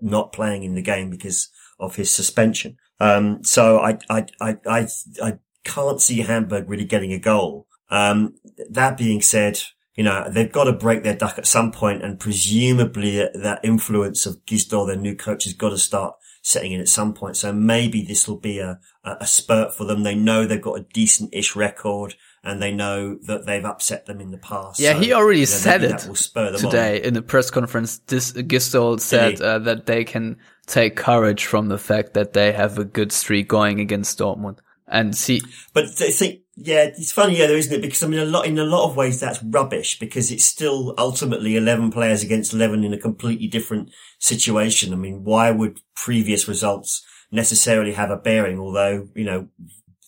not 0.00 0.32
playing 0.32 0.64
in 0.64 0.74
the 0.74 0.82
game 0.82 1.10
because 1.10 1.50
of 1.78 1.96
his 1.96 2.10
suspension. 2.10 2.76
Um, 3.00 3.44
so 3.44 3.78
I, 3.78 3.98
I, 4.10 4.26
I, 4.40 4.56
I, 4.66 4.88
I 5.22 5.38
can't 5.64 6.00
see 6.00 6.20
Hamburg 6.20 6.68
really 6.68 6.84
getting 6.84 7.12
a 7.12 7.18
goal. 7.18 7.66
Um, 7.90 8.34
that 8.70 8.98
being 8.98 9.22
said, 9.22 9.60
you 9.98 10.04
know, 10.04 10.30
they've 10.30 10.52
got 10.52 10.64
to 10.64 10.72
break 10.72 11.02
their 11.02 11.16
duck 11.16 11.38
at 11.38 11.46
some 11.46 11.72
point 11.72 12.04
and 12.04 12.20
presumably 12.20 13.16
that 13.34 13.58
influence 13.64 14.26
of 14.26 14.36
Gisdol, 14.46 14.86
their 14.86 14.96
new 14.96 15.16
coach, 15.16 15.42
has 15.42 15.54
got 15.54 15.70
to 15.70 15.78
start 15.78 16.14
setting 16.40 16.70
in 16.70 16.80
at 16.80 16.86
some 16.86 17.12
point. 17.12 17.36
So 17.36 17.52
maybe 17.52 18.04
this 18.04 18.28
will 18.28 18.38
be 18.38 18.60
a, 18.60 18.78
a 19.02 19.26
spurt 19.26 19.74
for 19.74 19.84
them. 19.84 20.04
They 20.04 20.14
know 20.14 20.46
they've 20.46 20.62
got 20.62 20.78
a 20.78 20.86
decent-ish 20.92 21.56
record 21.56 22.14
and 22.44 22.62
they 22.62 22.70
know 22.70 23.18
that 23.22 23.44
they've 23.44 23.64
upset 23.64 24.06
them 24.06 24.20
in 24.20 24.30
the 24.30 24.38
past. 24.38 24.78
Yeah, 24.78 24.92
so, 24.92 25.00
he 25.00 25.12
already 25.12 25.40
you 25.40 25.46
know, 25.46 25.50
said 25.50 25.82
it 25.82 25.98
today 25.98 27.00
on. 27.00 27.04
in 27.04 27.14
the 27.14 27.22
press 27.22 27.50
conference. 27.50 27.98
This 27.98 28.30
Gisdol 28.30 29.00
said 29.00 29.40
uh, 29.40 29.58
that 29.58 29.86
they 29.86 30.04
can 30.04 30.36
take 30.66 30.94
courage 30.94 31.44
from 31.44 31.66
the 31.66 31.78
fact 31.78 32.14
that 32.14 32.34
they 32.34 32.52
have 32.52 32.78
a 32.78 32.84
good 32.84 33.10
streak 33.10 33.48
going 33.48 33.80
against 33.80 34.20
Dortmund 34.20 34.58
and 34.86 35.16
see. 35.16 35.42
But 35.74 35.86
I 36.00 36.10
think, 36.12 36.42
yeah, 36.60 36.84
it's 36.84 37.12
funny, 37.12 37.38
yeah, 37.38 37.46
there 37.46 37.56
isn't 37.56 37.72
it? 37.72 37.82
Because 37.82 38.02
I 38.02 38.08
mean, 38.08 38.18
a 38.18 38.24
lot, 38.24 38.44
in 38.44 38.58
a 38.58 38.64
lot 38.64 38.88
of 38.88 38.96
ways, 38.96 39.20
that's 39.20 39.40
rubbish 39.44 39.98
because 40.00 40.32
it's 40.32 40.44
still 40.44 40.92
ultimately 40.98 41.56
11 41.56 41.92
players 41.92 42.24
against 42.24 42.52
11 42.52 42.82
in 42.82 42.92
a 42.92 42.98
completely 42.98 43.46
different 43.46 43.92
situation. 44.18 44.92
I 44.92 44.96
mean, 44.96 45.22
why 45.22 45.52
would 45.52 45.80
previous 45.94 46.48
results 46.48 47.06
necessarily 47.30 47.92
have 47.92 48.10
a 48.10 48.16
bearing? 48.16 48.58
Although, 48.58 49.08
you 49.14 49.24
know, 49.24 49.48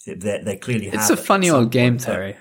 they, 0.06 0.40
they 0.42 0.56
clearly 0.56 0.86
it's 0.86 0.96
have. 0.96 1.10
It's 1.10 1.20
a 1.20 1.24
funny 1.24 1.50
old 1.50 1.70
game, 1.70 1.98
Terry. 1.98 2.36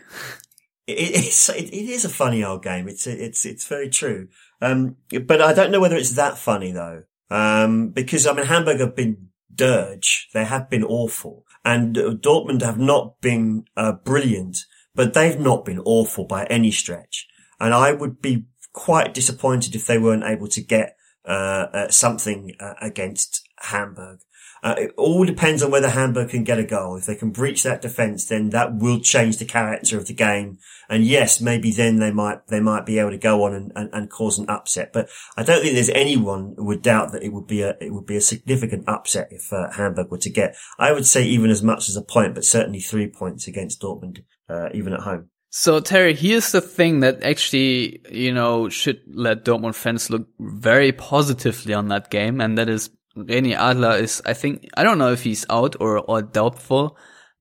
It, 0.87 1.25
it's, 1.25 1.47
it, 1.49 1.71
it 1.71 1.89
is 1.89 2.03
a 2.03 2.09
funny 2.09 2.43
old 2.43 2.63
game. 2.63 2.87
It's, 2.87 3.05
it's, 3.05 3.45
it's 3.45 3.67
very 3.67 3.89
true. 3.89 4.29
Um, 4.59 4.95
but 5.25 5.39
I 5.39 5.53
don't 5.53 5.71
know 5.71 5.79
whether 5.79 5.97
it's 5.97 6.13
that 6.13 6.39
funny 6.39 6.71
though. 6.71 7.03
Um, 7.29 7.89
because 7.89 8.25
I 8.25 8.33
mean, 8.33 8.47
Hamburg 8.47 8.79
have 8.79 8.95
been 8.95 9.29
dirge. 9.53 10.29
They 10.33 10.45
have 10.45 10.67
been 10.67 10.83
awful 10.83 11.45
and 11.65 11.97
uh, 11.97 12.11
Dortmund 12.11 12.61
have 12.61 12.79
not 12.79 13.21
been, 13.21 13.65
uh, 13.75 13.93
brilliant, 13.93 14.57
but 14.95 15.13
they've 15.13 15.39
not 15.39 15.65
been 15.65 15.79
awful 15.79 16.25
by 16.25 16.45
any 16.45 16.71
stretch. 16.71 17.27
And 17.59 17.73
I 17.73 17.91
would 17.91 18.21
be 18.21 18.45
quite 18.73 19.13
disappointed 19.13 19.75
if 19.75 19.85
they 19.85 19.97
weren't 19.97 20.23
able 20.23 20.47
to 20.47 20.61
get, 20.61 20.95
uh, 21.25 21.67
uh 21.73 21.89
something 21.89 22.53
uh, 22.59 22.75
against 22.81 23.47
Hamburg. 23.59 24.19
Uh, 24.61 24.75
it 24.77 24.91
all 24.97 25.25
depends 25.25 25.63
on 25.63 25.71
whether 25.71 25.89
Hamburg 25.89 26.29
can 26.29 26.43
get 26.43 26.59
a 26.59 26.65
goal. 26.65 26.97
If 26.97 27.05
they 27.05 27.15
can 27.15 27.31
breach 27.31 27.63
that 27.63 27.81
defence, 27.81 28.27
then 28.27 28.49
that 28.49 28.75
will 28.75 28.99
change 28.99 29.37
the 29.37 29.45
character 29.45 29.97
of 29.97 30.07
the 30.07 30.13
game. 30.13 30.57
And 30.89 31.05
yes, 31.05 31.39
maybe 31.39 31.71
then 31.71 31.97
they 31.97 32.11
might, 32.11 32.47
they 32.47 32.59
might 32.59 32.85
be 32.85 32.99
able 32.99 33.11
to 33.11 33.17
go 33.17 33.43
on 33.43 33.53
and, 33.53 33.71
and, 33.75 33.89
and 33.93 34.09
cause 34.09 34.39
an 34.39 34.49
upset. 34.49 34.91
But 34.91 35.09
I 35.37 35.43
don't 35.43 35.61
think 35.61 35.75
there's 35.75 35.89
anyone 35.89 36.55
who 36.57 36.65
would 36.65 36.81
doubt 36.81 37.11
that 37.11 37.23
it 37.23 37.31
would 37.31 37.47
be 37.47 37.61
a, 37.61 37.75
it 37.79 37.93
would 37.93 38.05
be 38.05 38.17
a 38.17 38.21
significant 38.21 38.85
upset 38.87 39.27
if 39.31 39.53
uh, 39.53 39.71
Hamburg 39.71 40.09
were 40.09 40.17
to 40.17 40.29
get, 40.29 40.55
I 40.77 40.91
would 40.91 41.05
say 41.05 41.23
even 41.25 41.49
as 41.49 41.61
much 41.61 41.89
as 41.89 41.95
a 41.95 42.01
point, 42.01 42.33
but 42.35 42.43
certainly 42.43 42.79
three 42.79 43.07
points 43.07 43.47
against 43.47 43.81
Dortmund, 43.81 44.23
uh, 44.49 44.69
even 44.73 44.93
at 44.93 45.01
home. 45.01 45.29
So 45.51 45.79
Terry, 45.79 46.13
here's 46.13 46.51
the 46.51 46.61
thing 46.61 46.99
that 46.99 47.23
actually, 47.23 48.01
you 48.11 48.31
know, 48.31 48.69
should 48.69 49.01
let 49.07 49.45
Dortmund 49.45 49.75
fans 49.75 50.09
look 50.09 50.27
very 50.39 50.91
positively 50.91 51.73
on 51.73 51.87
that 51.87 52.11
game. 52.11 52.39
And 52.39 52.57
that 52.57 52.69
is 52.69 52.91
René 53.17 53.55
Adler 53.55 53.97
is, 53.97 54.21
I 54.25 54.33
think, 54.33 54.69
I 54.75 54.83
don't 54.83 54.99
know 54.99 55.11
if 55.11 55.23
he's 55.23 55.45
out 55.49 55.75
or, 55.79 55.97
or 55.97 56.21
doubtful, 56.21 56.97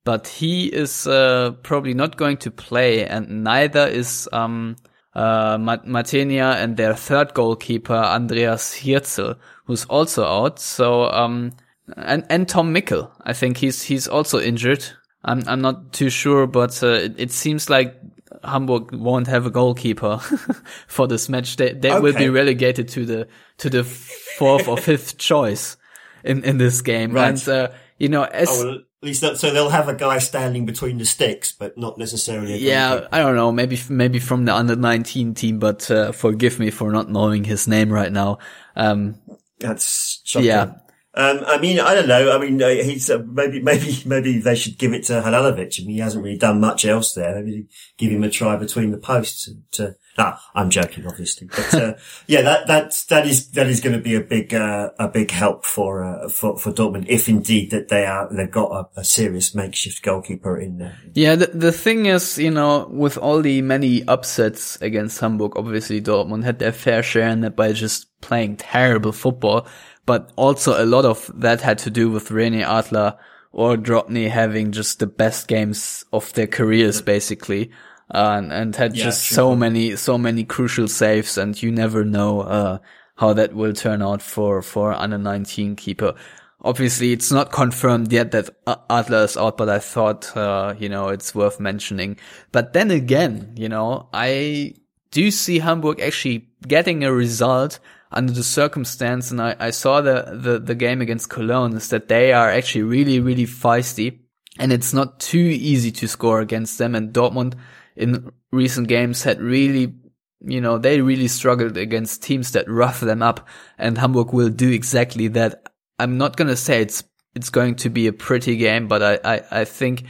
but 0.09 0.27
he 0.27 0.69
is 0.69 1.07
uh, 1.07 1.51
probably 1.63 1.93
not 1.93 2.17
going 2.17 2.39
to 2.39 2.51
play, 2.51 3.05
and 3.05 3.45
neither 3.45 3.87
is 3.87 4.27
um, 4.33 4.75
uh, 5.15 5.59
Mathenia 5.59 6.55
and 6.55 6.79
their 6.79 6.95
third 6.95 7.35
goalkeeper 7.35 7.93
Andreas 7.93 8.75
Hirzel, 8.75 9.37
who's 9.67 9.85
also 9.85 10.25
out. 10.25 10.61
So 10.61 11.11
um, 11.11 11.53
and 11.95 12.25
and 12.31 12.49
Tom 12.49 12.75
Mickel, 12.75 13.11
I 13.21 13.35
think 13.35 13.59
he's 13.59 13.83
he's 13.83 14.09
also 14.09 14.41
injured. 14.41 14.83
I'm 15.23 15.47
I'm 15.47 15.61
not 15.61 15.93
too 15.93 16.09
sure, 16.09 16.47
but 16.47 16.83
uh, 16.83 16.87
it, 16.87 17.15
it 17.19 17.31
seems 17.31 17.69
like 17.69 17.95
Hamburg 18.43 18.95
won't 18.95 19.27
have 19.27 19.45
a 19.45 19.51
goalkeeper 19.51 20.17
for 20.87 21.07
this 21.07 21.29
match. 21.29 21.57
They 21.57 21.75
they 21.75 21.91
okay. 21.91 22.01
will 22.01 22.15
be 22.15 22.31
relegated 22.31 22.89
to 22.89 23.05
the 23.05 23.29
to 23.59 23.69
the 23.69 23.85
fourth 23.85 24.69
or 24.69 24.79
fifth 24.79 25.19
choice 25.19 25.77
in 26.25 26.45
in 26.45 26.57
this 26.57 26.81
game. 26.81 27.13
Right. 27.13 27.29
And 27.29 27.47
uh, 27.47 27.73
you 27.99 28.09
know, 28.09 28.25
as 28.25 28.65
at 29.01 29.07
least 29.07 29.21
that, 29.21 29.39
so 29.39 29.53
they'll 29.53 29.69
have 29.71 29.89
a 29.89 29.95
guy 29.95 30.19
standing 30.19 30.67
between 30.67 30.99
the 30.99 31.05
sticks, 31.05 31.53
but 31.53 31.79
not 31.79 31.99
necessarily. 31.99 32.59
yeah. 32.59 33.07
I 33.13 33.19
don't 33.21 33.37
know. 33.37 33.53
Maybe 33.53 33.79
maybe 33.89 34.19
from 34.19 34.45
the 34.45 34.55
under 34.55 34.75
nineteen 34.75 35.35
team, 35.35 35.61
but 35.61 35.89
uh, 35.91 36.11
forgive 36.11 36.59
me 36.59 36.71
for 36.71 36.91
not 36.91 37.09
knowing 37.09 37.45
his 37.45 37.69
name 37.69 37.93
right 37.93 38.11
now. 38.11 38.39
Um, 38.75 39.21
That's 39.61 40.21
shocking. 40.25 40.47
yeah. 40.47 40.73
Um, 41.19 41.43
I 41.49 41.59
mean, 41.59 41.81
I 41.81 41.95
don't 41.95 42.07
know. 42.07 42.31
I 42.31 42.39
mean, 42.39 42.63
uh, 42.63 42.69
he's 42.69 43.11
uh, 43.11 43.19
maybe, 43.27 43.61
maybe, 43.63 43.99
maybe 44.07 44.39
they 44.39 44.55
should 44.55 44.79
give 44.79 44.93
it 44.93 45.03
to 45.07 45.15
Halilovic. 45.15 45.81
I 45.81 45.85
mean, 45.85 45.97
he 45.97 45.99
hasn't 45.99 46.23
really 46.23 46.39
done 46.39 46.61
much 46.61 46.85
else 46.85 47.13
there. 47.13 47.35
Maybe 47.35 47.67
give 47.97 48.13
him 48.13 48.23
a 48.23 48.31
try 48.31 48.55
between 48.55 48.93
the 48.93 48.99
posts. 48.99 49.51
To, 49.73 49.97
ah, 50.17 50.41
I'm 50.55 50.71
joking, 50.71 51.09
obviously, 51.09 51.49
but 51.49 51.75
uh, 51.75 51.95
yeah, 52.29 52.43
that 52.43 52.69
that 52.69 53.05
that 53.09 53.27
is 53.27 53.51
that 53.51 53.67
is 53.67 53.81
going 53.81 53.97
to 53.97 54.03
be 54.03 54.15
a 54.15 54.21
big 54.21 54.55
uh, 54.55 54.91
a 55.01 55.09
big 55.09 55.33
help 55.33 55.65
for 55.65 56.05
uh, 56.05 56.29
for 56.29 56.57
for 56.57 56.71
Dortmund 56.71 57.07
if 57.09 57.29
indeed 57.29 57.73
that 57.73 57.89
they 57.89 58.07
are 58.07 58.33
they've 58.33 58.49
got 58.49 58.71
a, 58.71 59.01
a 59.01 59.05
serious 59.05 59.57
makeshift 59.57 60.05
goalkeeper 60.05 60.57
in 60.57 60.79
there. 60.79 60.99
Yeah, 61.15 61.35
the 61.35 61.47
the 61.47 61.73
thing 61.73 62.07
is, 62.07 62.39
you 62.39 62.53
know, 62.53 62.87
with 62.93 63.19
all 63.19 63.43
the 63.43 63.61
many 63.63 64.07
upsets 64.07 64.81
against 64.81 65.19
Hamburg, 65.19 65.57
obviously 65.57 66.01
Dortmund 66.01 66.45
had 66.45 66.61
their 66.61 66.71
fair 66.71 67.03
share 67.03 67.29
in 67.29 67.41
that 67.41 67.57
by 67.57 67.73
just 67.73 68.07
playing 68.21 68.57
terrible 68.57 69.13
football 69.13 69.67
but 70.09 70.33
also 70.37 70.83
a 70.83 70.87
lot 70.87 71.05
of 71.05 71.31
that 71.35 71.61
had 71.61 71.77
to 71.77 71.91
do 71.91 72.11
with 72.11 72.31
René 72.31 72.65
Adler 72.67 73.19
or 73.53 73.77
Drobny 73.77 74.31
having 74.31 74.73
just 74.73 75.01
the 75.01 75.07
best 75.07 75.49
games 75.49 76.03
of 76.15 76.33
their 76.33 76.47
careers, 76.47 77.03
basically. 77.03 77.71
Uh, 78.11 78.37
and, 78.39 78.51
and 78.51 78.75
had 78.75 78.97
yeah, 78.97 79.05
just 79.05 79.27
true. 79.27 79.35
so 79.35 79.55
many, 79.55 79.97
so 79.97 80.17
many 80.17 80.45
crucial 80.45 80.89
saves 80.89 81.37
and 81.37 81.63
you 81.63 81.71
never 81.71 82.07
know, 82.07 82.41
uh, 82.41 82.79
how 83.17 83.35
that 83.35 83.53
will 83.53 83.75
turn 83.75 84.01
out 84.01 84.23
for, 84.23 84.63
for 84.63 84.95
under 84.95 85.19
19 85.19 85.77
keeper. 85.77 86.15
Obviously, 86.63 87.13
it's 87.13 87.31
not 87.31 87.53
confirmed 87.53 88.11
yet 88.11 88.31
that 88.31 88.49
Adler 88.89 89.25
is 89.25 89.37
out, 89.37 89.59
but 89.59 89.69
I 89.69 89.79
thought, 89.79 90.35
uh, 90.35 90.75
you 90.79 90.89
know, 90.89 91.09
it's 91.09 91.35
worth 91.35 91.61
mentioning. 91.61 92.17
But 92.51 92.73
then 92.73 92.91
again, 92.91 93.53
you 93.59 93.69
know, 93.69 94.09
I 94.15 94.73
do 95.11 95.31
see 95.31 95.59
Hamburg 95.59 96.01
actually 96.01 96.49
getting 96.67 97.05
a 97.05 97.13
result 97.13 97.79
under 98.11 98.33
the 98.33 98.43
circumstance, 98.43 99.31
and 99.31 99.41
I, 99.41 99.57
I 99.59 99.71
saw 99.71 100.01
the, 100.01 100.39
the, 100.41 100.59
the 100.59 100.75
game 100.75 101.01
against 101.01 101.29
Cologne, 101.29 101.77
is 101.77 101.91
that 101.91 102.09
they 102.09 102.33
are 102.33 102.51
actually 102.51 102.83
really, 102.83 103.21
really 103.21 103.47
feisty. 103.47 104.21
And 104.59 104.73
it's 104.73 104.93
not 104.93 105.21
too 105.21 105.39
easy 105.39 105.93
to 105.93 106.09
score 106.09 106.41
against 106.41 106.79
them. 106.79 106.95
And 106.95 107.13
Dortmund 107.13 107.55
in 107.97 108.33
recent 108.51 108.89
games 108.89 109.23
had 109.23 109.41
really, 109.41 109.95
you 110.41 110.61
know, 110.61 110.79
they 110.79 111.01
really 111.01 111.29
struggled 111.29 111.77
against 111.77 112.23
teams 112.23 112.53
that 112.53 112.69
rough 112.69 113.01
them 113.01 113.23
up. 113.23 113.47
And 113.77 113.99
Hamburg 113.99 114.33
will 114.33 114.49
do 114.49 114.71
exactly 114.71 115.29
that. 115.29 115.71
I'm 115.99 116.19
not 116.19 116.37
going 116.37 116.49
to 116.49 116.57
say 116.57 116.81
it's, 116.81 117.05
it's 117.35 117.51
going 117.51 117.77
to 117.77 117.91
be 117.91 118.07
a 118.07 118.13
pretty 118.13 118.57
game, 118.57 118.89
but 118.89 119.03
I, 119.03 119.37
I, 119.37 119.61
I 119.61 119.65
think 119.65 120.05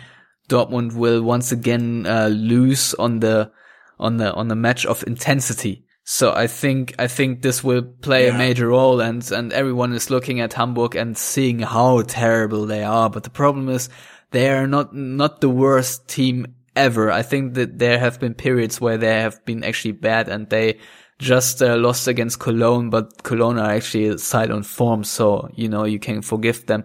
Dortmund 0.49 0.95
will 0.95 1.23
once 1.23 1.53
again, 1.53 2.07
uh, 2.07 2.29
lose 2.29 2.95
on 2.95 3.21
the, 3.21 3.51
on 3.99 4.17
the, 4.17 4.33
on 4.33 4.49
the 4.49 4.57
match 4.57 4.87
of 4.87 5.05
intensity 5.07 5.85
So 6.11 6.33
I 6.33 6.47
think 6.47 6.95
I 6.99 7.07
think 7.07 7.43
this 7.43 7.63
will 7.63 7.83
play 7.83 8.29
Yeah. 8.29 8.35
a 8.35 8.39
major 8.39 8.69
role, 8.69 8.99
and 9.03 9.21
and 9.31 9.53
everyone 9.53 9.93
is 9.93 10.09
looking 10.09 10.41
at 10.41 10.55
Hamburg 10.55 10.97
and 10.97 11.19
seeing 11.19 11.59
how 11.59 12.01
terrible 12.01 12.65
they 12.65 12.83
are. 12.83 13.11
But 13.11 13.25
the 13.25 13.31
problem 13.43 13.69
is 13.69 13.91
they 14.31 14.49
are 14.49 14.67
not 14.67 14.95
not 14.95 15.43
the 15.43 15.51
worst 15.51 16.09
team 16.09 16.47
ever. 16.75 17.13
I 17.13 17.21
think 17.21 17.53
that 17.55 17.79
there 17.79 17.99
have 17.99 18.19
been 18.19 18.33
periods 18.33 18.81
where 18.81 18.97
they 18.97 19.21
have 19.21 19.45
been 19.45 19.63
actually 19.63 19.93
bad, 19.93 20.31
and 20.31 20.49
they 20.49 20.79
just 21.19 21.61
uh, 21.63 21.77
lost 21.77 22.09
against 22.09 22.41
Cologne, 22.41 22.89
but 22.89 23.23
Cologne 23.23 23.59
are 23.59 23.71
actually 23.77 24.07
a 24.09 24.17
side 24.17 24.51
on 24.51 24.63
form, 24.63 25.05
so 25.05 25.51
you 25.57 25.69
know 25.69 25.85
you 25.85 25.99
can 25.99 26.23
forgive 26.23 26.65
them. 26.65 26.85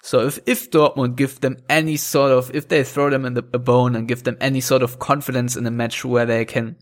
So 0.00 0.20
if 0.28 0.38
if 0.46 0.70
Dortmund 0.70 1.16
give 1.16 1.40
them 1.40 1.56
any 1.68 1.96
sort 1.96 2.30
of 2.30 2.54
if 2.54 2.68
they 2.68 2.84
throw 2.84 3.10
them 3.10 3.24
in 3.24 3.34
the 3.34 3.42
a 3.52 3.58
bone 3.58 3.96
and 3.96 4.06
give 4.06 4.22
them 4.22 4.36
any 4.40 4.60
sort 4.60 4.84
of 4.84 5.00
confidence 5.00 5.56
in 5.58 5.66
a 5.66 5.72
match 5.72 6.04
where 6.04 6.24
they 6.26 6.44
can 6.44 6.76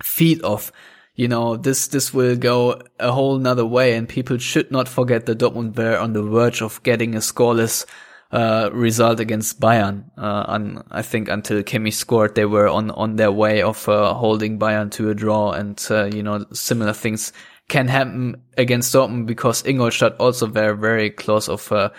feed 0.00 0.44
off, 0.44 0.70
you 1.14 1.28
know, 1.28 1.56
this, 1.56 1.88
this 1.88 2.12
will 2.12 2.36
go 2.36 2.80
a 2.98 3.12
whole 3.12 3.38
nother 3.38 3.64
way 3.64 3.94
and 3.94 4.08
people 4.08 4.38
should 4.38 4.70
not 4.70 4.88
forget 4.88 5.26
that 5.26 5.38
Dortmund 5.38 5.76
were 5.76 5.96
on 5.96 6.12
the 6.12 6.22
verge 6.22 6.60
of 6.60 6.82
getting 6.82 7.14
a 7.14 7.18
scoreless, 7.18 7.86
uh, 8.32 8.68
result 8.72 9.20
against 9.20 9.60
Bayern. 9.60 10.10
Uh, 10.18 10.44
and 10.48 10.82
I 10.90 11.02
think 11.02 11.28
until 11.28 11.62
Kimi 11.62 11.92
scored, 11.92 12.34
they 12.34 12.46
were 12.46 12.68
on, 12.68 12.90
on 12.90 13.14
their 13.14 13.30
way 13.30 13.62
of, 13.62 13.88
uh, 13.88 14.12
holding 14.14 14.58
Bayern 14.58 14.90
to 14.92 15.10
a 15.10 15.14
draw 15.14 15.52
and, 15.52 15.80
uh, 15.88 16.06
you 16.06 16.22
know, 16.22 16.44
similar 16.52 16.92
things 16.92 17.32
can 17.68 17.86
happen 17.86 18.42
against 18.58 18.92
Dortmund 18.92 19.26
because 19.26 19.64
Ingolstadt 19.64 20.16
also 20.18 20.48
were 20.48 20.74
very 20.74 21.10
close 21.10 21.48
of, 21.48 21.70
uh, 21.70 21.90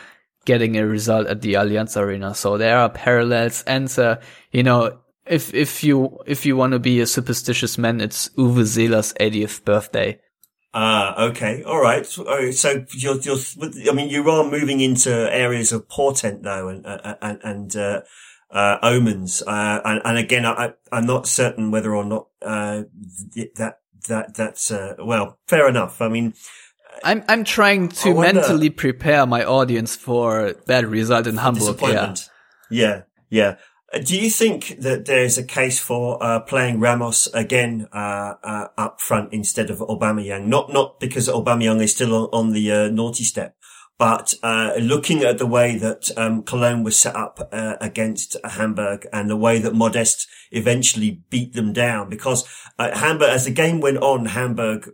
getting 0.44 0.78
a 0.78 0.86
result 0.86 1.28
at 1.28 1.42
the 1.42 1.54
Allianz 1.54 1.96
Arena. 2.00 2.36
So 2.36 2.58
there 2.58 2.78
are 2.78 2.90
parallels 2.90 3.64
and, 3.66 3.98
uh, 3.98 4.18
you 4.52 4.64
know, 4.64 5.00
if 5.28 5.54
if 5.54 5.84
you 5.84 6.20
if 6.26 6.46
you 6.46 6.56
want 6.56 6.74
to 6.74 6.80
be 6.80 7.02
a 7.02 7.08
superstitious 7.08 7.78
man, 7.78 8.02
it's 8.02 8.30
Uwe 8.30 8.66
Seeler's 8.66 9.14
80th 9.14 9.64
birthday. 9.66 10.20
Ah, 10.74 11.28
okay, 11.28 11.64
all 11.64 11.82
right. 11.82 12.06
So, 12.06 12.26
oh, 12.28 12.52
you're, 12.98 13.18
you're, 13.22 13.38
I 13.90 13.94
mean, 13.94 14.10
you 14.10 14.30
are 14.30 14.44
moving 14.44 14.82
into 14.82 15.10
areas 15.34 15.72
of 15.72 15.88
portent 15.88 16.44
though, 16.44 16.68
and 16.68 16.86
uh, 16.86 17.16
and 17.22 17.40
and 17.44 17.76
uh, 17.78 18.02
uh, 18.52 18.78
omens. 18.84 19.42
Uh, 19.42 19.80
and, 19.86 20.02
and 20.04 20.18
again, 20.18 20.46
I, 20.46 20.74
I'm 20.92 21.06
not 21.06 21.28
certain 21.28 21.72
whether 21.72 21.96
or 21.96 22.04
not 22.04 22.28
uh, 22.42 22.84
that 23.56 23.80
that 24.10 24.36
that's 24.36 24.70
uh, 24.70 24.96
well, 25.00 25.40
fair 25.48 25.70
enough. 25.70 26.02
I 26.02 26.10
mean, 26.10 26.34
I'm 27.04 27.24
I'm 27.30 27.46
trying 27.46 27.90
to 27.90 28.14
mentally 28.14 28.70
prepare 28.70 29.26
my 29.26 29.46
audience 29.46 29.96
for 29.96 30.56
bad 30.68 30.86
result 30.86 31.26
in 31.26 31.38
Hamburg. 31.38 31.80
Yeah. 31.82 32.16
Yeah, 32.70 33.02
yeah. 33.30 33.56
Uh, 33.96 34.00
Do 34.00 34.20
you 34.20 34.30
think 34.30 34.80
that 34.80 35.06
there's 35.06 35.38
a 35.38 35.44
case 35.44 35.80
for 35.80 36.22
uh, 36.22 36.42
playing 36.42 36.80
Ramos 36.80 37.28
again 37.34 37.88
uh, 37.94 38.36
uh, 38.44 38.68
up 38.78 39.00
front 39.00 39.32
instead 39.34 39.70
of 39.70 39.80
Aubameyang? 39.80 40.48
Not 40.48 40.74
not 40.74 41.00
because 41.00 41.28
Aubameyang 41.30 41.82
is 41.82 41.94
still 41.94 42.14
on, 42.14 42.30
on 42.34 42.52
the 42.52 42.72
uh, 42.72 42.88
naughty 42.90 43.24
step, 43.24 43.56
but 43.98 44.34
uh, 44.44 44.74
looking 44.80 45.24
at 45.24 45.38
the 45.38 45.46
way 45.46 45.78
that 45.78 46.12
um, 46.18 46.44
Cologne 46.44 46.84
was 46.84 46.98
set 46.98 47.16
up 47.16 47.50
against 47.54 48.36
Hamburg 48.44 49.08
and 49.14 49.30
the 49.30 49.38
way 49.38 49.60
that 49.60 49.74
Modeste 49.74 50.28
eventually 50.52 51.22
beat 51.30 51.54
them 51.54 51.72
down. 51.72 52.10
Because 52.10 52.46
Hamburg, 52.78 53.30
as 53.30 53.46
the 53.46 53.52
game 53.52 53.80
went 53.80 53.98
on, 53.98 54.26
Hamburg, 54.26 54.90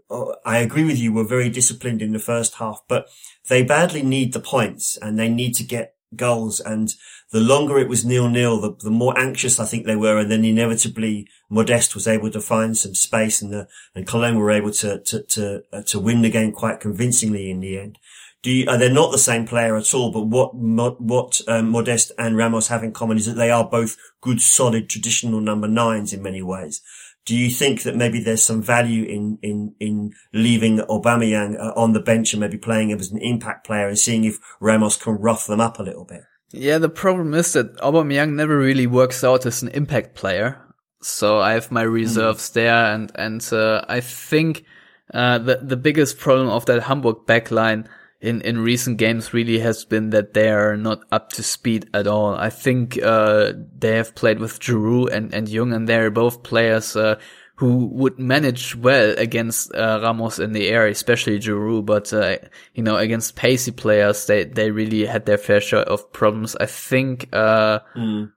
I 0.46 0.60
agree 0.60 0.84
with 0.84 1.00
you, 1.00 1.12
were 1.12 1.24
very 1.24 1.50
disciplined 1.50 2.02
in 2.02 2.14
the 2.14 2.20
first 2.20 2.56
half, 2.56 2.82
but 2.88 3.08
they 3.50 3.64
badly 3.64 4.04
need 4.04 4.34
the 4.34 4.40
points 4.40 4.98
and 4.98 5.18
they 5.18 5.30
need 5.30 5.56
to 5.56 5.64
get 5.64 5.96
goals. 6.16 6.60
And 6.60 6.94
the 7.32 7.40
longer 7.40 7.80
it 7.80 7.88
was 7.88 8.06
nil 8.06 8.30
nil, 8.30 8.60
the, 8.60 8.76
the 8.76 8.92
more 8.92 9.18
anxious 9.18 9.60
I 9.60 9.66
think 9.66 9.86
they 9.86 9.96
were. 9.96 10.20
And 10.20 10.32
then 10.32 10.46
inevitably 10.46 11.28
Modeste 11.50 11.96
was 11.96 12.08
able 12.08 12.32
to 12.32 12.42
find 12.42 12.78
some 12.78 12.96
space 12.96 13.42
and 13.42 13.52
the, 13.52 13.68
and 13.96 14.08
Cologne 14.08 14.38
were 14.38 14.52
able 14.52 14.72
to, 14.72 15.00
to, 15.00 15.24
to, 15.24 15.64
uh, 15.72 15.82
to 15.84 16.00
win 16.00 16.22
the 16.22 16.30
game 16.30 16.52
quite 16.52 16.80
convincingly 16.80 17.50
in 17.50 17.60
the 17.60 17.78
end. 17.78 17.98
Do 18.44 18.50
you, 18.50 18.66
they're 18.66 18.92
not 18.92 19.12
the 19.12 19.20
same 19.20 19.46
player 19.46 19.78
at 19.78 19.94
all, 19.94 20.12
but 20.12 20.26
what, 20.26 20.56
what, 21.00 21.42
um, 21.48 21.70
Modeste 21.70 22.12
and 22.18 22.36
Ramos 22.36 22.70
have 22.70 22.84
in 22.84 22.92
common 22.92 23.18
is 23.18 23.28
that 23.28 23.36
they 23.36 23.52
are 23.52 23.64
both 23.64 23.98
good, 24.20 24.42
solid, 24.42 24.90
traditional 24.90 25.40
number 25.40 25.68
nines 25.68 26.12
in 26.12 26.24
many 26.24 26.42
ways. 26.42 26.82
Do 27.26 27.36
you 27.36 27.50
think 27.52 27.84
that 27.84 27.96
maybe 27.96 28.22
there's 28.22 28.44
some 28.44 28.64
value 28.64 29.04
in, 29.04 29.38
in, 29.42 29.76
in 29.80 30.14
leaving 30.34 30.80
Aubameyang 30.80 31.60
uh, 31.60 31.74
on 31.76 31.94
the 31.94 32.00
bench 32.00 32.34
and 32.34 32.40
maybe 32.40 32.58
playing 32.58 32.90
him 32.90 33.00
as 33.00 33.12
an 33.12 33.20
impact 33.20 33.66
player 33.66 33.88
and 33.88 33.98
seeing 33.98 34.24
if 34.24 34.40
Ramos 34.60 34.98
can 34.98 35.14
rough 35.14 35.46
them 35.46 35.62
up 35.62 35.80
a 35.80 35.84
little 35.84 36.06
bit? 36.06 36.22
Yeah, 36.52 36.80
the 36.80 36.90
problem 36.90 37.34
is 37.34 37.54
that 37.54 37.78
Aubameyang 37.78 38.34
never 38.34 38.58
really 38.58 38.88
works 38.88 39.24
out 39.24 39.46
as 39.46 39.62
an 39.62 39.70
impact 39.70 40.16
player. 40.16 40.62
So 41.02 41.40
I 41.40 41.54
have 41.54 41.72
my 41.72 41.82
reserves 41.82 42.52
there, 42.52 42.94
and 42.94 43.12
and 43.16 43.48
uh, 43.52 43.84
I 43.88 44.02
think 44.02 44.66
uh, 45.14 45.40
the 45.40 45.60
the 45.62 45.78
biggest 45.78 46.20
problem 46.20 46.50
of 46.50 46.66
that 46.68 46.84
Hamburg 46.84 47.26
backline 47.26 47.88
in 48.22 48.42
in 48.42 48.60
recent 48.60 48.98
games 48.98 49.34
really 49.34 49.60
has 49.60 49.84
been 49.84 50.12
that 50.12 50.34
they 50.34 50.50
are 50.50 50.78
not 50.78 51.04
up 51.12 51.34
to 51.34 51.44
speed 51.44 51.90
at 51.94 52.08
all. 52.08 52.36
I 52.36 52.50
think 52.50 53.02
uh, 53.02 53.54
they 53.78 53.98
have 53.98 54.16
played 54.16 54.40
with 54.40 54.60
Djourou 54.60 55.12
and 55.12 55.34
and 55.34 55.50
Jung, 55.50 55.74
and 55.74 55.90
they're 55.90 56.12
both 56.12 56.44
players. 56.44 56.96
Uh, 56.96 57.20
who 57.62 57.86
would 57.94 58.18
manage 58.18 58.76
well 58.76 59.14
against 59.20 59.72
uh, 59.76 60.00
Ramos 60.02 60.40
in 60.40 60.52
the 60.52 60.68
air, 60.68 60.88
especially 60.88 61.38
Djourou. 61.38 61.86
But 61.86 62.12
uh, 62.12 62.38
you 62.74 62.82
know, 62.82 62.96
against 62.96 63.36
pacey 63.36 63.72
players, 63.72 64.26
they 64.26 64.46
they 64.46 64.72
really 64.72 65.06
had 65.06 65.28
their 65.28 65.38
fair 65.38 65.62
share 65.62 65.82
of 65.82 66.12
problems. 66.12 66.56
I 66.56 66.66
think 66.66 67.30
uh, 67.34 67.80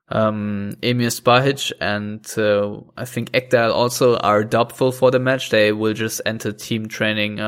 um, 0.09 0.77
Emir 0.83 1.09
Spahic 1.09 1.71
and 1.81 2.23
uh, 2.37 2.81
I 2.95 3.05
think 3.05 3.31
Ekdal 3.31 3.73
also 3.73 4.17
are 4.17 4.43
doubtful 4.43 4.91
for 4.91 5.09
the 5.09 5.19
match. 5.19 5.49
They 5.49 5.71
will 5.71 5.93
just 5.93 6.21
enter 6.23 6.51
team 6.51 6.87
training. 6.87 7.39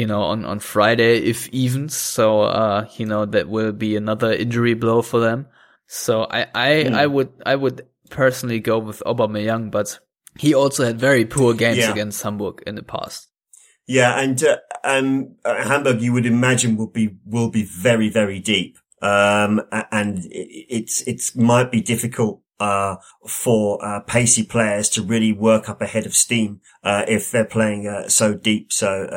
You 0.00 0.06
know, 0.06 0.22
on, 0.22 0.44
on 0.44 0.60
Friday, 0.60 1.18
if 1.32 1.48
even. 1.52 1.88
So, 1.90 2.40
uh, 2.42 2.88
you 2.96 3.04
know, 3.04 3.26
that 3.26 3.48
will 3.48 3.72
be 3.72 3.96
another 3.96 4.32
injury 4.32 4.74
blow 4.74 5.02
for 5.02 5.20
them. 5.20 5.46
So 5.86 6.24
I, 6.24 6.46
I, 6.54 6.70
I 7.02 7.06
would, 7.06 7.30
I 7.44 7.54
would 7.54 7.86
personally 8.08 8.60
go 8.60 8.78
with 8.78 9.02
Aubameyang, 9.04 9.70
but 9.70 9.98
he 10.38 10.54
also 10.54 10.84
had 10.84 10.98
very 10.98 11.24
poor 11.26 11.52
games 11.54 11.78
Yeah. 11.78 11.92
against 11.92 12.22
Hamburg 12.22 12.62
in 12.66 12.76
the 12.76 12.82
past. 12.82 13.28
Yeah, 13.86 14.20
and 14.20 14.42
uh, 14.44 14.58
um, 14.84 15.36
uh, 15.44 15.64
Hamburg, 15.64 16.00
you 16.00 16.12
would 16.12 16.26
imagine, 16.26 16.76
will 16.76 16.92
be 16.92 17.16
will 17.26 17.50
be 17.50 17.64
very 17.64 18.08
very 18.08 18.38
deep, 18.38 18.78
um, 19.02 19.60
and 19.90 20.18
it, 20.30 20.48
it's 20.68 21.02
it's 21.08 21.34
might 21.34 21.72
be 21.72 21.80
difficult 21.80 22.40
uh, 22.60 22.96
for 23.26 23.84
uh, 23.84 24.00
pacey 24.06 24.44
players 24.44 24.88
to 24.90 25.02
really 25.02 25.32
work 25.32 25.68
up 25.68 25.82
a 25.82 25.86
head 25.86 26.06
of 26.06 26.14
steam 26.14 26.60
uh, 26.84 27.04
if 27.08 27.32
they're 27.32 27.44
playing 27.44 27.88
uh, 27.88 28.08
so 28.08 28.34
deep. 28.34 28.70
So 28.72 29.08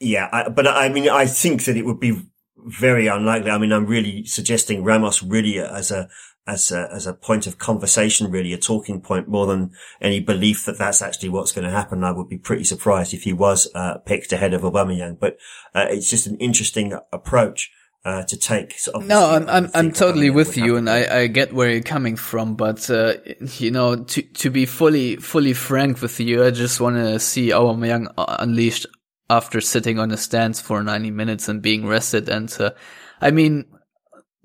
yeah, 0.00 0.28
I, 0.32 0.48
but 0.48 0.66
I 0.66 0.88
mean, 0.88 1.08
I 1.08 1.26
think 1.26 1.64
that 1.64 1.76
it 1.76 1.84
would 1.84 2.00
be 2.00 2.22
very 2.56 3.06
unlikely. 3.06 3.50
I 3.50 3.58
mean, 3.58 3.72
I'm 3.72 3.86
really 3.86 4.24
suggesting 4.24 4.82
Ramos 4.82 5.22
really 5.22 5.58
as 5.58 5.90
a 5.90 6.08
as 6.46 6.72
a, 6.72 6.88
as 6.92 7.06
a 7.06 7.12
point 7.12 7.46
of 7.46 7.58
conversation, 7.58 8.30
really 8.30 8.52
a 8.52 8.58
talking 8.58 9.00
point 9.00 9.28
more 9.28 9.46
than 9.46 9.72
any 10.00 10.18
belief 10.18 10.64
that 10.64 10.78
that's 10.78 11.02
actually 11.02 11.28
what's 11.28 11.52
going 11.52 11.66
to 11.66 11.70
happen. 11.70 12.02
I 12.02 12.12
would 12.12 12.28
be 12.28 12.38
pretty 12.38 12.64
surprised 12.64 13.14
if 13.14 13.22
he 13.22 13.32
was 13.32 13.68
uh, 13.74 13.98
picked 13.98 14.32
ahead 14.32 14.54
of 14.54 14.62
Aubameyang, 14.62 15.20
but 15.20 15.38
uh, 15.74 15.86
it's 15.90 16.10
just 16.10 16.26
an 16.26 16.36
interesting 16.38 16.98
approach 17.12 17.70
uh, 18.04 18.24
to 18.24 18.36
take. 18.36 18.78
So 18.78 18.98
No, 18.98 19.30
I'm 19.30 19.48
I'm 19.48 19.70
I'm 19.74 19.92
totally 19.92 20.30
with 20.30 20.56
you, 20.56 20.76
and 20.76 20.88
I 20.88 21.20
I 21.20 21.26
get 21.26 21.52
where 21.52 21.70
you're 21.70 21.82
coming 21.82 22.16
from, 22.16 22.56
but 22.56 22.88
uh, 22.90 23.14
you 23.58 23.70
know, 23.70 23.96
to 23.96 24.22
to 24.22 24.50
be 24.50 24.64
fully 24.64 25.16
fully 25.16 25.52
frank 25.52 26.00
with 26.00 26.18
you, 26.18 26.42
I 26.42 26.50
just 26.50 26.80
want 26.80 26.96
to 26.96 27.20
see 27.20 27.50
Aubameyang 27.50 28.12
uh, 28.16 28.36
unleashed 28.38 28.86
after 29.30 29.60
sitting 29.60 29.98
on 29.98 30.10
the 30.10 30.16
stands 30.16 30.60
for 30.60 30.82
90 30.82 31.10
minutes 31.12 31.48
and 31.48 31.62
being 31.62 31.86
rested. 31.86 32.28
And 32.28 32.54
uh, 32.60 32.72
I 33.20 33.30
mean, 33.30 33.64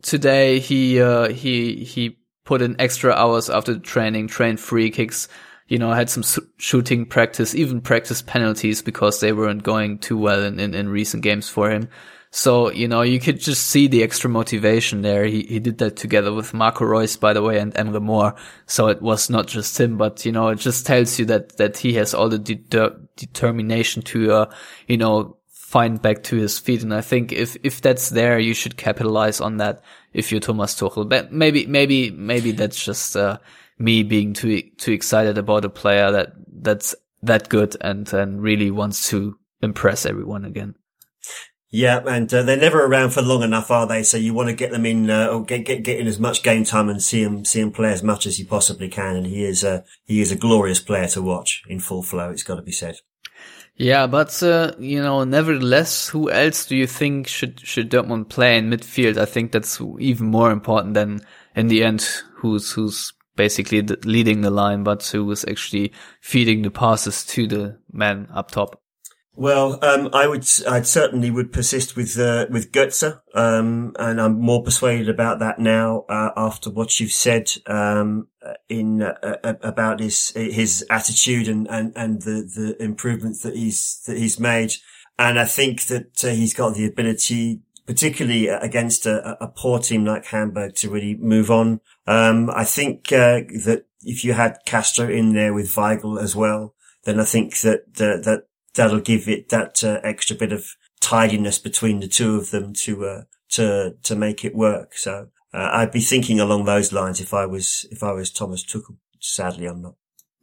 today 0.02 0.60
he 0.60 1.02
uh, 1.02 1.30
he 1.30 1.84
he 1.84 2.20
put 2.46 2.62
in 2.62 2.80
extra 2.80 3.12
hours 3.12 3.50
after 3.50 3.78
training, 3.80 4.28
trained 4.28 4.60
free 4.60 4.92
kicks. 4.92 5.28
You 5.68 5.80
know, 5.80 5.92
had 5.92 6.12
some 6.12 6.24
shooting 6.58 7.08
practice, 7.08 7.56
even 7.56 7.82
practice 7.82 8.22
penalties 8.22 8.84
because 8.84 9.20
they 9.20 9.34
weren't 9.34 9.64
going 9.64 9.98
too 9.98 10.16
well 10.16 10.44
in, 10.44 10.60
in, 10.60 10.76
in 10.76 10.90
recent 10.90 11.24
games 11.24 11.50
for 11.50 11.72
him. 11.72 11.90
So, 12.38 12.70
you 12.70 12.90
know, 12.90 13.02
you 13.02 13.22
could 13.22 13.40
just 13.40 13.68
see 13.68 13.88
the 13.88 14.04
extra 14.04 14.30
motivation 14.30 15.04
there. 15.04 15.24
He, 15.24 15.44
he 15.44 15.60
did 15.60 15.78
that 15.78 15.96
together 15.96 16.34
with 16.34 16.54
Marco 16.54 16.84
Reus, 16.84 17.16
by 17.16 17.32
the 17.32 17.42
way, 17.42 17.60
and 17.60 17.74
Emre 17.76 18.02
Mor. 18.02 18.36
So 18.66 18.90
it 18.90 19.02
was 19.02 19.30
not 19.30 19.48
just 19.48 19.80
him, 19.80 19.96
but, 19.98 20.26
you 20.26 20.34
know, 20.34 20.50
it 20.50 20.60
just 20.60 20.86
tells 20.86 21.18
you 21.18 21.24
that, 21.28 21.56
that 21.56 21.78
he 21.78 21.94
has 21.94 22.14
all 22.14 22.28
the 22.28 22.38
deter- 22.38 23.00
determination 23.16 24.02
to, 24.02 24.34
uh, 24.34 24.54
you 24.86 24.98
know, 24.98 25.38
find 25.50 26.02
back 26.02 26.24
to 26.24 26.36
his 26.36 26.60
feet. 26.60 26.84
And 26.84 26.94
I 26.94 27.00
think 27.00 27.32
if, 27.32 27.56
if 27.64 27.80
that's 27.80 28.10
there, 28.10 28.38
you 28.38 28.54
should 28.54 28.76
capitalize 28.76 29.40
on 29.40 29.56
that 29.58 29.82
if 30.12 30.30
you're 30.30 30.42
Thomas 30.42 30.76
Tuchel. 30.76 31.08
But 31.08 31.32
maybe, 31.32 31.66
maybe, 31.68 32.12
maybe 32.12 32.52
that's 32.52 32.84
just, 32.84 33.16
uh, 33.16 33.38
me 33.80 34.04
being 34.04 34.34
too, 34.34 34.62
too 34.76 34.92
excited 34.92 35.38
about 35.38 35.64
a 35.64 35.70
player 35.70 36.12
that, 36.12 36.34
that's 36.52 36.96
that 37.24 37.48
good 37.48 37.78
and, 37.80 38.12
and 38.12 38.42
really 38.42 38.72
wants 38.72 39.10
to 39.12 39.40
impress 39.62 40.06
everyone 40.06 40.44
again. 40.44 40.76
Yeah, 41.76 42.02
and 42.08 42.34
uh, 42.34 42.44
they're 42.44 42.56
never 42.56 42.86
around 42.86 43.10
for 43.10 43.22
long 43.22 43.44
enough, 43.44 43.70
are 43.70 43.86
they? 43.86 44.02
So 44.04 44.16
you 44.16 44.34
want 44.34 44.48
to 44.48 44.56
get 44.56 44.72
them 44.72 44.86
in, 44.86 45.10
uh, 45.10 45.28
or 45.28 45.44
get, 45.44 45.66
get 45.66 45.84
get 45.84 46.00
in 46.00 46.08
as 46.08 46.18
much 46.18 46.42
game 46.42 46.64
time 46.64 46.88
and 46.88 47.04
see 47.04 47.22
him 47.22 47.44
see 47.44 47.60
him 47.60 47.74
play 47.74 47.92
as 47.92 48.02
much 48.02 48.26
as 48.26 48.40
you 48.40 48.46
possibly 48.46 48.88
can. 48.88 49.18
And 49.18 49.26
he 49.28 49.44
is 49.44 49.62
a 49.62 49.84
he 50.06 50.22
is 50.22 50.32
a 50.32 50.38
glorious 50.38 50.80
player 50.80 51.08
to 51.10 51.22
watch 51.22 51.64
in 51.68 51.82
full 51.82 52.02
flow. 52.02 52.30
It's 52.30 52.44
got 52.44 52.56
to 52.56 52.62
be 52.62 52.72
said. 52.72 52.96
Yeah, 53.76 54.08
but 54.08 54.42
uh, 54.42 54.72
you 54.80 55.04
know, 55.04 55.26
nevertheless, 55.26 56.08
who 56.08 56.32
else 56.32 56.66
do 56.66 56.78
you 56.78 56.88
think 56.88 57.28
should 57.28 57.60
should 57.60 57.92
Dortmund 57.92 58.30
play 58.30 58.58
in 58.58 58.70
midfield? 58.70 59.18
I 59.18 59.26
think 59.26 59.52
that's 59.52 59.82
even 60.00 60.28
more 60.28 60.52
important 60.52 60.94
than 60.94 61.20
in 61.58 61.68
the 61.68 61.84
end 61.84 62.08
who's 62.36 62.72
who's 62.72 63.12
basically 63.36 63.82
leading 63.82 64.40
the 64.40 64.50
line, 64.50 64.86
but 64.86 65.06
who 65.08 65.30
is 65.30 65.44
actually 65.44 65.92
feeding 66.22 66.62
the 66.62 66.72
passes 66.72 67.26
to 67.26 67.48
the 67.48 67.78
man 67.92 68.30
up 68.34 68.52
top. 68.52 68.82
Well, 69.38 69.84
um, 69.84 70.10
I 70.14 70.28
would, 70.28 70.48
I 70.68 70.82
certainly 70.84 71.30
would 71.30 71.52
persist 71.52 71.98
with, 71.98 72.18
uh, 72.18 72.48
with 72.50 72.72
Götze. 72.72 73.20
Um, 73.34 73.94
and 74.00 74.22
I'm 74.22 74.40
more 74.40 74.64
persuaded 74.64 75.10
about 75.10 75.40
that 75.40 75.60
now, 75.60 76.06
uh, 76.08 76.32
after 76.38 76.70
what 76.70 77.00
you've 77.00 77.12
said, 77.12 77.52
um, 77.66 78.30
in, 78.70 79.02
uh, 79.02 79.38
uh 79.44 79.54
about 79.62 80.00
his, 80.00 80.30
his 80.36 80.86
attitude 80.90 81.50
and, 81.50 81.68
and, 81.70 81.92
and 81.98 82.22
the, 82.22 82.50
the 82.56 82.82
improvements 82.82 83.42
that 83.42 83.56
he's, 83.56 84.02
that 84.08 84.18
he's 84.18 84.40
made. 84.40 84.74
And 85.20 85.38
I 85.38 85.46
think 85.46 85.86
that 85.88 86.24
uh, 86.24 86.30
he's 86.30 86.54
got 86.54 86.76
the 86.76 86.86
ability, 86.86 87.62
particularly 87.86 88.48
against 88.48 89.06
a, 89.06 89.44
a, 89.44 89.48
poor 89.50 89.80
team 89.80 90.06
like 90.06 90.26
Hamburg 90.26 90.76
to 90.76 90.90
really 90.90 91.16
move 91.16 91.52
on. 91.52 91.82
Um, 92.08 92.50
I 92.52 92.64
think, 92.64 93.12
uh, 93.12 93.42
that 93.66 93.86
if 94.02 94.24
you 94.24 94.34
had 94.34 94.60
Castro 94.66 95.10
in 95.10 95.34
there 95.34 95.54
with 95.54 95.68
Weigl 95.76 96.22
as 96.22 96.36
well, 96.36 96.74
then 97.04 97.20
I 97.20 97.26
think 97.26 97.60
that, 97.62 97.96
that 97.96 98.46
that'll 98.76 99.00
give 99.00 99.28
it 99.28 99.50
that 99.50 99.84
uh, 99.84 100.00
extra 100.04 100.36
bit 100.36 100.52
of 100.52 100.66
tidiness 101.02 101.60
between 101.60 102.00
the 102.00 102.08
two 102.08 102.36
of 102.36 102.52
them 102.52 102.74
to 102.74 103.06
uh, 103.06 103.22
to 103.50 103.96
to 104.04 104.16
make 104.16 104.46
it 104.46 104.56
work. 104.56 104.98
So 104.98 105.28
uh, 105.54 105.70
I'd 105.74 105.92
be 105.92 106.02
thinking 106.02 106.40
along 106.40 106.66
those 106.66 106.94
lines 106.94 107.22
if 107.22 107.34
I 107.34 107.46
was 107.46 107.86
if 107.92 108.04
I 108.04 108.12
was 108.12 108.32
Thomas 108.32 108.64
Tuchel. 108.66 108.98
Sadly, 109.20 109.66
I'm 109.66 109.82
not. 109.82 109.96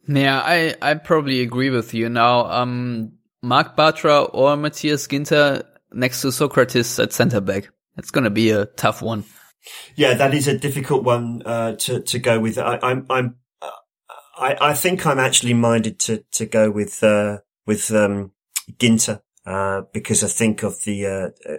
Yeah, 0.07 0.41
I 0.43 0.75
I 0.81 0.95
probably 0.95 1.41
agree 1.41 1.69
with 1.69 1.93
you. 1.93 2.09
Now, 2.09 2.45
um, 2.47 3.13
Marc 3.41 3.77
Bartra 3.77 4.29
or 4.33 4.57
Matthias 4.57 5.07
Ginter 5.07 5.63
next 5.91 6.21
to 6.21 6.27
Sokratis 6.27 7.01
at 7.01 7.13
centre 7.13 7.41
back. 7.41 7.69
It's 7.97 8.11
going 8.11 8.23
to 8.23 8.29
be 8.29 8.49
a 8.49 8.65
tough 8.65 9.01
one. 9.01 9.23
Yeah, 9.95 10.15
that 10.15 10.33
is 10.33 10.47
a 10.47 10.57
difficult 10.57 11.03
one 11.03 11.43
uh, 11.45 11.75
to 11.75 12.01
to 12.01 12.19
go 12.19 12.39
with. 12.39 12.57
I, 12.57 12.79
I'm 12.81 13.05
I'm 13.09 13.35
uh, 13.61 13.69
I, 14.37 14.57
I 14.59 14.73
think 14.73 15.05
I'm 15.05 15.19
actually 15.19 15.53
minded 15.53 15.99
to 16.01 16.23
to 16.33 16.45
go 16.45 16.69
with 16.69 17.01
uh, 17.03 17.37
with 17.65 17.91
um, 17.91 18.31
Ginter 18.77 19.21
uh, 19.45 19.81
because 19.93 20.23
I 20.23 20.27
think 20.27 20.63
of 20.63 20.83
the 20.83 21.05
uh, 21.05 21.29
uh, 21.49 21.57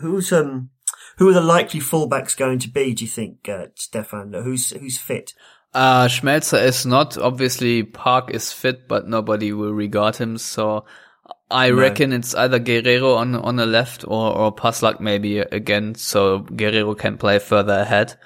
who's 0.00 0.32
um 0.32 0.70
who 1.16 1.28
are 1.28 1.34
the 1.34 1.40
likely 1.40 1.80
fullbacks 1.80 2.36
going 2.36 2.58
to 2.60 2.68
be? 2.68 2.92
Do 2.94 3.04
you 3.04 3.10
think, 3.10 3.48
uh, 3.48 3.66
Stefan? 3.76 4.32
Who's 4.32 4.70
who's 4.70 4.98
fit? 4.98 5.32
Uh, 5.72 6.06
Schmelzer 6.06 6.62
is 6.62 6.86
not. 6.86 7.18
Obviously, 7.18 7.82
Park 7.82 8.30
is 8.32 8.52
fit, 8.52 8.88
but 8.88 9.08
nobody 9.08 9.52
will 9.52 9.72
regard 9.72 10.16
him. 10.16 10.38
So 10.38 10.84
I 11.50 11.70
no. 11.70 11.76
reckon 11.76 12.12
it's 12.12 12.34
either 12.34 12.60
Guerreiro 12.60 13.16
on 13.16 13.34
on 13.34 13.56
the 13.56 13.66
left 13.66 14.04
or 14.06 14.32
or 14.36 14.54
Passlack 14.54 15.00
maybe 15.00 15.38
again, 15.38 15.94
so 15.94 16.40
Guerreiro 16.40 16.96
can 16.96 17.18
play 17.18 17.38
further 17.38 17.80
ahead. 17.80 18.16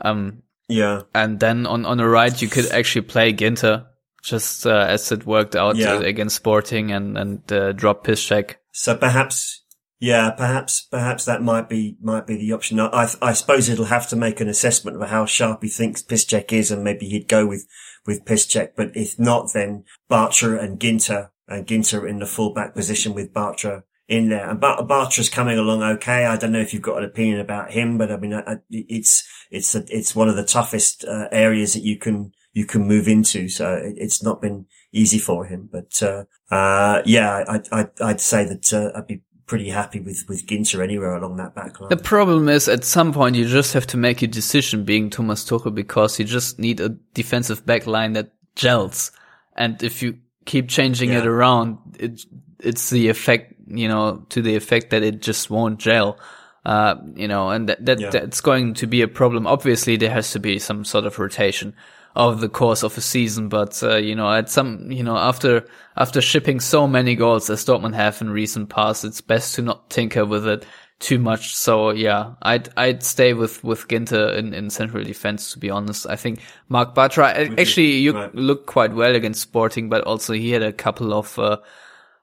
Um, 0.00 0.42
yeah, 0.68 1.02
and 1.14 1.38
then 1.40 1.66
on 1.66 1.84
on 1.84 1.98
the 1.98 2.08
right 2.08 2.40
you 2.40 2.48
could 2.48 2.70
actually 2.70 3.02
play 3.02 3.32
Ginter 3.32 3.86
just 4.26 4.66
uh, 4.66 4.86
as 4.88 5.12
it 5.12 5.26
worked 5.26 5.56
out 5.56 5.76
yeah. 5.76 6.00
against 6.00 6.36
Sporting 6.36 6.92
and 6.92 7.16
and 7.16 7.52
uh, 7.52 7.72
drop 7.72 8.04
Piszczek. 8.04 8.56
So 8.72 8.96
perhaps, 8.96 9.64
yeah, 10.00 10.30
perhaps 10.30 10.82
perhaps 10.82 11.24
that 11.24 11.42
might 11.42 11.68
be 11.68 11.96
might 12.02 12.26
be 12.26 12.36
the 12.36 12.52
option. 12.52 12.80
I 12.80 13.08
I 13.22 13.32
suppose 13.32 13.68
it'll 13.68 13.86
have 13.86 14.08
to 14.08 14.16
make 14.16 14.40
an 14.40 14.48
assessment 14.48 15.00
of 15.00 15.08
how 15.08 15.26
sharp 15.26 15.62
he 15.62 15.68
thinks 15.68 16.02
Piszczek 16.02 16.52
is, 16.52 16.70
and 16.70 16.82
maybe 16.84 17.06
he'd 17.08 17.28
go 17.28 17.46
with 17.46 17.66
with 18.06 18.24
Piszczek. 18.24 18.70
But 18.76 18.96
if 18.96 19.18
not, 19.18 19.52
then 19.54 19.84
Bartra 20.10 20.62
and 20.62 20.78
Ginter 20.78 21.30
and 21.48 21.66
Ginter 21.66 22.08
in 22.08 22.18
the 22.18 22.26
fullback 22.26 22.74
position 22.74 23.14
with 23.14 23.32
Bartra 23.32 23.84
in 24.08 24.28
there. 24.28 24.48
And 24.48 24.60
Bartra's 24.60 25.28
coming 25.28 25.58
along 25.58 25.82
okay. 25.82 26.26
I 26.26 26.36
don't 26.36 26.52
know 26.52 26.60
if 26.60 26.72
you've 26.72 26.82
got 26.82 26.98
an 26.98 27.04
opinion 27.04 27.40
about 27.40 27.72
him, 27.72 27.98
but 27.98 28.10
I 28.10 28.16
mean, 28.16 28.40
it's, 28.70 29.28
it's, 29.50 29.74
a, 29.74 29.84
it's 29.88 30.14
one 30.14 30.28
of 30.28 30.36
the 30.36 30.44
toughest 30.44 31.04
uh, 31.04 31.28
areas 31.32 31.74
that 31.74 31.82
you 31.82 31.98
can, 31.98 32.32
you 32.56 32.64
can 32.64 32.88
move 32.88 33.06
into. 33.06 33.50
So 33.50 33.74
it, 33.74 33.96
it's 33.98 34.22
not 34.22 34.40
been 34.40 34.64
easy 34.90 35.18
for 35.18 35.44
him, 35.44 35.68
but, 35.70 36.02
uh, 36.02 36.24
uh, 36.50 37.02
yeah, 37.04 37.44
I, 37.46 37.60
I, 37.70 37.86
I'd 38.00 38.20
say 38.20 38.46
that, 38.46 38.72
uh, 38.72 38.96
I'd 38.96 39.06
be 39.06 39.20
pretty 39.46 39.68
happy 39.68 40.00
with, 40.00 40.24
with 40.26 40.46
Ginter 40.46 40.82
anywhere 40.82 41.14
along 41.14 41.36
that 41.36 41.54
back 41.54 41.78
line. 41.78 41.90
The 41.90 41.98
problem 41.98 42.48
is 42.48 42.66
at 42.66 42.82
some 42.82 43.12
point 43.12 43.36
you 43.36 43.46
just 43.46 43.74
have 43.74 43.86
to 43.88 43.98
make 43.98 44.22
a 44.22 44.26
decision 44.26 44.84
being 44.84 45.10
Thomas 45.10 45.44
Tuchel 45.44 45.74
because 45.74 46.18
you 46.18 46.24
just 46.24 46.58
need 46.58 46.80
a 46.80 46.88
defensive 47.12 47.66
back 47.66 47.86
line 47.86 48.14
that 48.14 48.32
gels. 48.54 49.12
And 49.54 49.82
if 49.82 50.02
you 50.02 50.16
keep 50.46 50.70
changing 50.70 51.10
yeah. 51.10 51.18
it 51.18 51.26
around, 51.26 51.76
it, 51.98 52.22
it's 52.60 52.88
the 52.88 53.08
effect, 53.10 53.54
you 53.68 53.86
know, 53.86 54.24
to 54.30 54.40
the 54.40 54.56
effect 54.56 54.90
that 54.90 55.02
it 55.02 55.20
just 55.20 55.50
won't 55.50 55.78
gel. 55.78 56.18
Uh, 56.64 56.96
you 57.14 57.28
know, 57.28 57.50
and 57.50 57.68
that, 57.68 57.84
that 57.84 58.00
yeah. 58.00 58.10
that's 58.10 58.40
going 58.40 58.74
to 58.74 58.86
be 58.86 59.02
a 59.02 59.06
problem. 59.06 59.46
Obviously, 59.46 59.96
there 59.96 60.10
has 60.10 60.32
to 60.32 60.40
be 60.40 60.58
some 60.58 60.84
sort 60.84 61.04
of 61.04 61.18
rotation 61.18 61.74
over 62.16 62.40
the 62.40 62.48
course 62.48 62.82
of 62.82 62.96
a 62.98 63.00
season. 63.00 63.48
But 63.48 63.82
uh, 63.82 63.96
you 63.96 64.14
know, 64.14 64.32
at 64.32 64.50
some, 64.50 64.90
you 64.90 65.02
know, 65.02 65.16
after 65.16 65.66
after 65.96 66.20
shipping 66.20 66.60
so 66.60 66.86
many 66.88 67.14
goals 67.14 67.48
as 67.50 67.64
Dortmund 67.64 67.94
have 67.94 68.20
in 68.20 68.30
recent 68.30 68.68
past, 68.68 69.04
it's 69.04 69.20
best 69.20 69.54
to 69.54 69.62
not 69.62 69.90
tinker 69.90 70.24
with 70.24 70.46
it 70.46 70.66
too 70.98 71.18
much. 71.18 71.54
So 71.54 71.90
yeah, 71.90 72.34
I'd 72.42 72.68
I'd 72.76 73.02
stay 73.02 73.34
with 73.34 73.62
with 73.62 73.86
Ginter 73.88 74.36
in, 74.36 74.54
in 74.54 74.70
central 74.70 75.04
defense. 75.04 75.52
To 75.52 75.58
be 75.58 75.70
honest, 75.70 76.06
I 76.08 76.16
think 76.16 76.40
Marc 76.68 76.94
Bartra 76.94 77.58
actually 77.58 77.96
you 77.96 78.12
right. 78.12 78.34
looked 78.34 78.66
quite 78.66 78.94
well 78.94 79.14
against 79.14 79.42
Sporting, 79.42 79.88
but 79.88 80.04
also 80.04 80.32
he 80.32 80.50
had 80.50 80.62
a 80.62 80.72
couple 80.72 81.12
of 81.12 81.38
uh, 81.38 81.58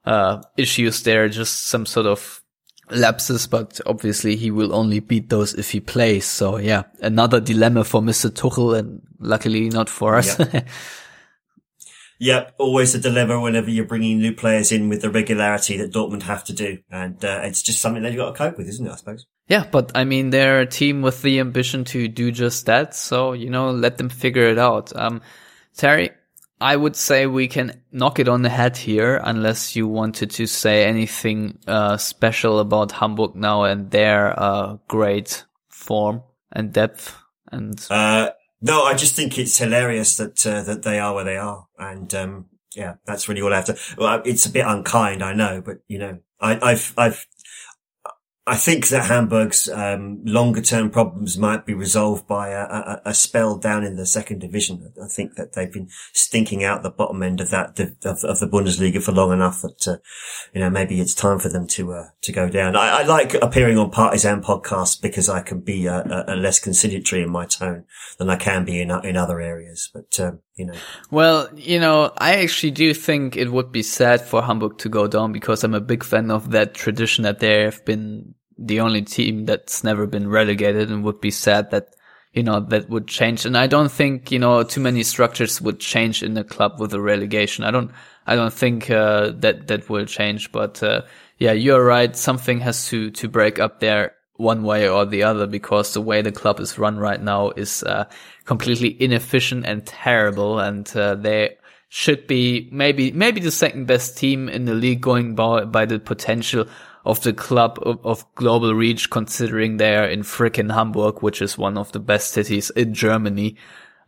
uh, 0.06 0.42
issues 0.58 1.04
there, 1.04 1.30
just 1.30 1.66
some 1.66 1.86
sort 1.86 2.08
of 2.08 2.43
lapses, 2.94 3.48
but 3.48 3.80
obviously 3.86 4.36
he 4.36 4.52
will 4.52 4.74
only 4.74 5.00
beat 5.00 5.30
those 5.30 5.54
if 5.54 5.72
he 5.72 5.80
plays. 5.80 6.26
So 6.26 6.58
yeah, 6.58 6.84
another 7.02 7.40
dilemma 7.40 7.84
for 7.84 8.02
Mr. 8.02 8.30
Tuchel 8.30 8.78
and 8.78 9.02
luckily 9.20 9.70
not 9.70 9.90
for 9.90 10.16
us. 10.16 10.38
Yep. 10.40 10.68
yep. 12.20 12.56
always 12.58 12.96
a 12.96 13.00
dilemma 13.00 13.40
whenever 13.40 13.70
you're 13.70 13.86
bringing 13.86 14.20
new 14.20 14.34
players 14.34 14.72
in 14.72 14.90
with 14.90 15.02
the 15.02 15.10
regularity 15.10 15.78
that 15.78 15.92
Dortmund 15.92 16.24
have 16.24 16.44
to 16.46 16.54
do. 16.54 16.80
And 16.90 17.24
uh, 17.24 17.42
it's 17.44 17.62
just 17.62 17.82
something 17.82 18.04
that 18.04 18.12
you've 18.12 18.20
got 18.20 18.32
to 18.32 18.38
cope 18.38 18.58
with, 18.58 18.68
isn't 18.68 18.86
it, 18.86 18.92
I 18.92 18.96
suppose? 18.96 19.26
Yeah, 19.48 19.66
but 19.70 19.92
I 19.96 20.06
mean, 20.06 20.30
they're 20.30 20.62
a 20.62 20.66
team 20.66 21.02
with 21.02 21.22
the 21.22 21.40
ambition 21.40 21.84
to 21.86 22.08
do 22.08 22.32
just 22.32 22.66
that. 22.68 22.96
So, 22.96 23.34
you 23.34 23.50
know, 23.50 23.72
let 23.72 23.98
them 23.98 24.10
figure 24.10 24.48
it 24.48 24.58
out. 24.58 24.96
Um, 24.96 25.22
Terry, 25.76 26.12
I 26.64 26.78
would 26.78 26.96
say 26.96 27.26
we 27.26 27.50
can 27.50 27.82
knock 27.92 28.20
it 28.20 28.30
on 28.30 28.42
the 28.42 28.50
head 28.50 28.78
here, 28.78 29.20
unless 29.22 29.76
you 29.76 29.86
wanted 29.86 30.32
to 30.32 30.48
say 30.48 30.86
anything 30.86 31.60
uh, 31.68 31.98
special 31.98 32.60
about 32.60 32.94
Hamburg 32.94 33.36
now 33.36 33.64
and 33.66 33.92
their 33.92 34.34
uh, 34.40 34.78
great 34.88 35.44
form 35.68 36.24
and 36.54 36.72
depth. 36.72 37.18
And 37.52 37.86
uh, 37.90 38.30
no, 38.62 38.84
I 38.84 38.94
just 38.94 39.14
think 39.14 39.38
it's 39.38 39.58
hilarious 39.58 40.16
that 40.16 40.48
uh, 40.48 40.64
that 40.64 40.84
they 40.84 41.00
are 41.00 41.14
where 41.14 41.26
they 41.26 41.36
are, 41.36 41.68
and 41.78 42.16
um, 42.16 42.46
yeah, 42.74 42.94
that's 43.06 43.28
really 43.28 43.42
all 43.42 43.52
I 43.52 43.58
have 43.58 43.66
to. 43.66 43.78
Well, 43.98 44.22
it's 44.24 44.46
a 44.46 44.50
bit 44.50 44.66
unkind, 44.66 45.22
I 45.22 45.34
know, 45.34 45.60
but 45.60 45.80
you 45.90 46.00
know, 46.00 46.20
I, 46.40 46.70
have 46.70 46.94
I've 46.98 47.28
I 48.46 48.58
think 48.58 48.90
that 48.90 49.06
Hamburg's 49.06 49.70
um, 49.70 50.22
longer 50.26 50.60
term 50.60 50.90
problems 50.90 51.38
might 51.38 51.66
be 51.66 51.74
resolved 51.74 52.28
by 52.28 52.50
a, 52.50 52.64
a, 52.64 53.02
a, 53.06 53.14
spell 53.14 53.58
down 53.58 53.86
in 53.86 53.96
the 53.96 54.06
second 54.06 54.40
division. 54.40 54.92
I 55.02 55.08
think 55.08 55.36
that 55.36 55.54
they've 55.54 55.72
been 55.72 55.88
stinking 56.12 56.62
out 56.62 56.84
the 56.84 56.90
bottom 56.90 57.24
end 57.24 57.40
of 57.40 57.52
that 57.52 57.80
of, 57.80 58.24
of 58.26 58.40
the 58.40 58.50
Bundesliga 58.52 59.02
for 59.02 59.14
long 59.14 59.32
enough 59.32 59.62
that 59.62 59.88
uh, 59.88 59.98
you 60.54 60.60
know 60.60 60.70
maybe 60.70 61.00
it's 61.00 61.16
time 61.16 61.40
for 61.40 61.48
them 61.48 61.68
to 61.68 61.94
uh, 61.94 62.08
to 62.22 62.34
go 62.34 62.50
down. 62.50 62.76
I, 62.76 63.00
I, 63.00 63.04
like 63.04 63.34
appearing 63.36 63.78
on 63.78 63.92
partisan 63.92 64.42
podcasts 64.42 65.02
because 65.02 65.30
I 65.30 65.42
can 65.42 65.62
be 65.62 65.86
a, 65.86 66.36
less 66.38 66.60
conciliatory 66.60 67.24
in 67.24 67.30
my 67.30 67.46
tone 67.46 67.86
than 68.18 68.30
I 68.30 68.36
can 68.36 68.66
be 68.66 68.82
in 68.82 68.92
in 69.06 69.16
other 69.16 69.40
areas. 69.40 69.90
But 69.94 70.20
um, 70.20 70.40
you 70.56 70.66
know, 70.66 70.74
well, 71.10 71.50
you 71.56 71.80
know, 71.80 72.12
I 72.18 72.42
actually 72.42 72.72
do 72.72 72.94
think 72.94 73.36
it 73.36 73.52
would 73.52 73.72
be 73.72 73.82
sad 73.82 74.22
for 74.22 74.44
Hamburg 74.44 74.78
to 74.80 74.90
go 74.90 75.08
down 75.08 75.32
because 75.32 75.64
I'm 75.64 75.74
a 75.74 75.82
big 75.82 76.04
fan 76.04 76.30
of 76.30 76.52
that 76.52 76.76
tradition 76.76 77.24
that 77.24 77.40
they 77.40 77.62
have 77.62 77.84
been 77.86 78.36
the 78.58 78.80
only 78.80 79.02
team 79.02 79.46
that's 79.46 79.84
never 79.84 80.06
been 80.06 80.30
relegated 80.30 80.92
and 80.92 81.04
would 81.04 81.20
be 81.20 81.32
sad 81.32 81.72
that, 81.72 81.96
you 82.34 82.44
know, 82.44 82.60
that 82.60 82.88
would 82.88 83.08
change. 83.08 83.46
And 83.46 83.58
I 83.58 83.66
don't 83.66 83.92
think, 83.92 84.32
you 84.32 84.38
know, 84.38 84.64
too 84.64 84.82
many 84.82 85.02
structures 85.02 85.60
would 85.60 85.80
change 85.80 86.22
in 86.22 86.36
the 86.36 86.44
club 86.44 86.80
with 86.80 86.94
a 86.94 87.02
relegation. 87.02 87.64
I 87.64 87.72
don't, 87.72 87.92
I 88.28 88.36
don't 88.36 88.54
think, 88.54 88.92
uh, 88.92 89.32
that, 89.38 89.68
that 89.68 89.90
will 89.90 90.06
change. 90.06 90.52
But, 90.52 90.84
uh, 90.84 91.02
yeah, 91.40 91.54
you're 91.54 91.84
right. 91.84 92.16
Something 92.16 92.60
has 92.60 92.88
to, 92.90 93.10
to 93.12 93.28
break 93.28 93.58
up 93.58 93.80
there 93.80 94.14
one 94.38 94.64
way 94.64 94.90
or 94.90 95.06
the 95.06 95.24
other 95.24 95.48
because 95.48 95.94
the 95.94 96.02
way 96.02 96.22
the 96.22 96.32
club 96.32 96.60
is 96.60 96.78
run 96.78 96.98
right 96.98 97.22
now 97.22 97.52
is, 97.52 97.84
uh, 97.84 98.06
completely 98.46 99.02
inefficient 99.02 99.66
and 99.66 99.86
terrible. 99.86 100.60
And, 100.60 100.92
uh, 100.96 101.16
they, 101.16 101.58
should 101.96 102.26
be 102.26 102.68
maybe 102.72 103.12
maybe 103.12 103.40
the 103.40 103.52
second 103.52 103.86
best 103.86 104.18
team 104.18 104.50
in 104.50 104.66
the 104.66 104.74
league 104.74 105.00
going 105.00 105.36
by 105.36 105.64
by 105.64 105.86
the 105.86 106.00
potential 106.00 106.66
of 107.06 107.22
the 107.22 107.34
club 107.34 107.80
of, 107.82 108.06
of 108.06 108.36
global 108.36 108.74
reach, 108.74 109.10
considering 109.10 109.78
they 109.78 109.96
are 109.96 110.08
in 110.08 110.22
frickin' 110.22 110.74
Hamburg, 110.74 111.22
which 111.22 111.42
is 111.42 111.58
one 111.58 111.78
of 111.78 111.92
the 111.92 112.00
best 112.00 112.32
cities 112.32 112.70
in 112.72 112.94
Germany. 112.94 113.58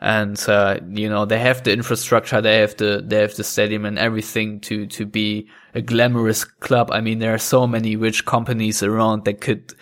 And, 0.01 0.37
uh, 0.47 0.79
you 0.89 1.09
know, 1.09 1.25
they 1.25 1.39
have 1.39 1.63
the 1.63 1.73
infrastructure, 1.73 2.41
they 2.41 2.59
have 2.59 2.75
the, 2.77 3.03
they 3.05 3.21
have 3.21 3.35
the 3.35 3.43
stadium 3.43 3.85
and 3.85 3.97
everything 3.97 4.59
to, 4.61 4.85
to 4.87 5.05
be 5.05 5.47
a 5.73 5.81
glamorous 5.81 6.43
club. 6.43 6.89
I 6.91 7.01
mean, 7.01 7.19
there 7.19 7.33
are 7.33 7.39
so 7.39 7.65
many 7.65 7.95
rich 7.95 8.25
companies 8.25 8.83
around 8.83 9.25
that 9.25 9.41
could 9.41 9.73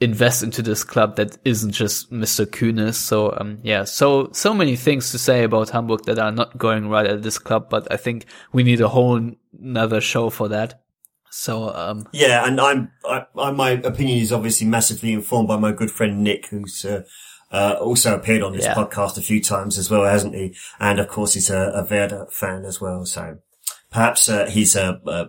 invest 0.00 0.42
into 0.42 0.62
this 0.62 0.84
club 0.84 1.16
that 1.16 1.38
isn't 1.44 1.72
just 1.72 2.12
Mr. 2.12 2.46
Kühne. 2.46 2.94
So, 2.94 3.34
um, 3.38 3.58
yeah, 3.62 3.84
so, 3.84 4.30
so 4.32 4.54
many 4.54 4.76
things 4.76 5.10
to 5.10 5.18
say 5.18 5.44
about 5.44 5.70
Hamburg 5.70 6.04
that 6.04 6.18
are 6.18 6.32
not 6.32 6.56
going 6.56 6.88
right 6.88 7.06
at 7.06 7.22
this 7.22 7.38
club, 7.38 7.68
but 7.70 7.90
I 7.92 7.96
think 7.96 8.26
we 8.52 8.62
need 8.62 8.80
a 8.80 8.88
whole 8.88 9.32
another 9.60 10.00
show 10.00 10.30
for 10.30 10.48
that. 10.48 10.82
So, 11.30 11.74
um, 11.74 12.08
yeah, 12.12 12.46
and 12.46 12.60
I'm, 12.60 12.90
I, 13.04 13.26
I, 13.38 13.50
my 13.52 13.70
opinion 13.70 14.18
is 14.18 14.32
obviously 14.32 14.66
massively 14.66 15.12
informed 15.12 15.48
by 15.48 15.56
my 15.56 15.72
good 15.72 15.90
friend 15.90 16.24
Nick, 16.24 16.46
who's, 16.46 16.84
uh, 16.84 17.02
uh, 17.52 17.76
also 17.80 18.14
appeared 18.14 18.42
on 18.42 18.52
this 18.52 18.64
yeah. 18.64 18.74
podcast 18.74 19.16
a 19.18 19.22
few 19.22 19.42
times 19.42 19.78
as 19.78 19.90
well, 19.90 20.04
hasn't 20.04 20.34
he? 20.34 20.54
And 20.78 21.00
of 21.00 21.08
course, 21.08 21.34
he's 21.34 21.50
a, 21.50 21.58
a 21.58 21.86
Werder 21.88 22.26
fan 22.30 22.64
as 22.64 22.80
well. 22.80 23.04
So 23.04 23.38
perhaps 23.90 24.28
uh, 24.28 24.46
he's 24.46 24.76
uh, 24.76 24.98
uh 25.06 25.26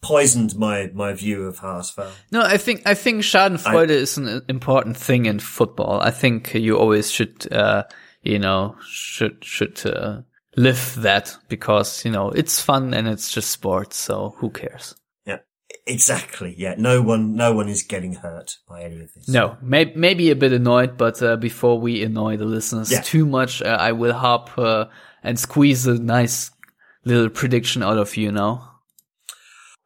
poisoned 0.00 0.56
my 0.56 0.90
my 0.94 1.12
view 1.12 1.44
of 1.44 1.60
HSV. 1.60 2.10
No, 2.30 2.42
I 2.42 2.56
think 2.56 2.82
I 2.86 2.94
think 2.94 3.22
Schadenfreude 3.22 3.90
I, 3.90 3.94
is 3.94 4.18
an 4.18 4.42
important 4.48 4.96
thing 4.96 5.26
in 5.26 5.38
football. 5.38 6.00
I 6.00 6.10
think 6.10 6.54
you 6.54 6.78
always 6.78 7.10
should, 7.10 7.52
uh, 7.52 7.84
you 8.22 8.38
know, 8.38 8.76
should 8.86 9.44
should 9.44 9.84
uh, 9.86 10.22
live 10.56 10.96
that 10.98 11.36
because 11.48 12.04
you 12.04 12.10
know 12.10 12.30
it's 12.30 12.60
fun 12.60 12.94
and 12.94 13.08
it's 13.08 13.32
just 13.32 13.50
sports. 13.50 13.96
So 13.96 14.34
who 14.38 14.50
cares? 14.50 14.94
Yeah, 15.26 15.38
exactly. 15.86 16.54
Yeah. 16.56 16.74
No 16.78 17.02
one, 17.02 17.34
no 17.34 17.52
one 17.54 17.68
is 17.68 17.82
getting 17.82 18.14
hurt 18.14 18.56
by 18.68 18.82
any 18.82 19.00
of 19.00 19.12
this. 19.14 19.28
No, 19.28 19.56
may- 19.62 19.92
maybe 19.94 20.30
a 20.30 20.36
bit 20.36 20.52
annoyed, 20.52 20.96
but 20.96 21.22
uh, 21.22 21.36
before 21.36 21.80
we 21.80 22.02
annoy 22.02 22.36
the 22.36 22.44
listeners 22.44 22.90
yeah. 22.90 23.00
too 23.00 23.26
much, 23.26 23.62
uh, 23.62 23.76
I 23.78 23.92
will 23.92 24.12
hop 24.12 24.56
uh, 24.58 24.86
and 25.22 25.38
squeeze 25.38 25.86
a 25.86 25.98
nice 25.98 26.50
little 27.04 27.28
prediction 27.28 27.82
out 27.82 27.98
of 27.98 28.16
you 28.16 28.32
now. 28.32 28.67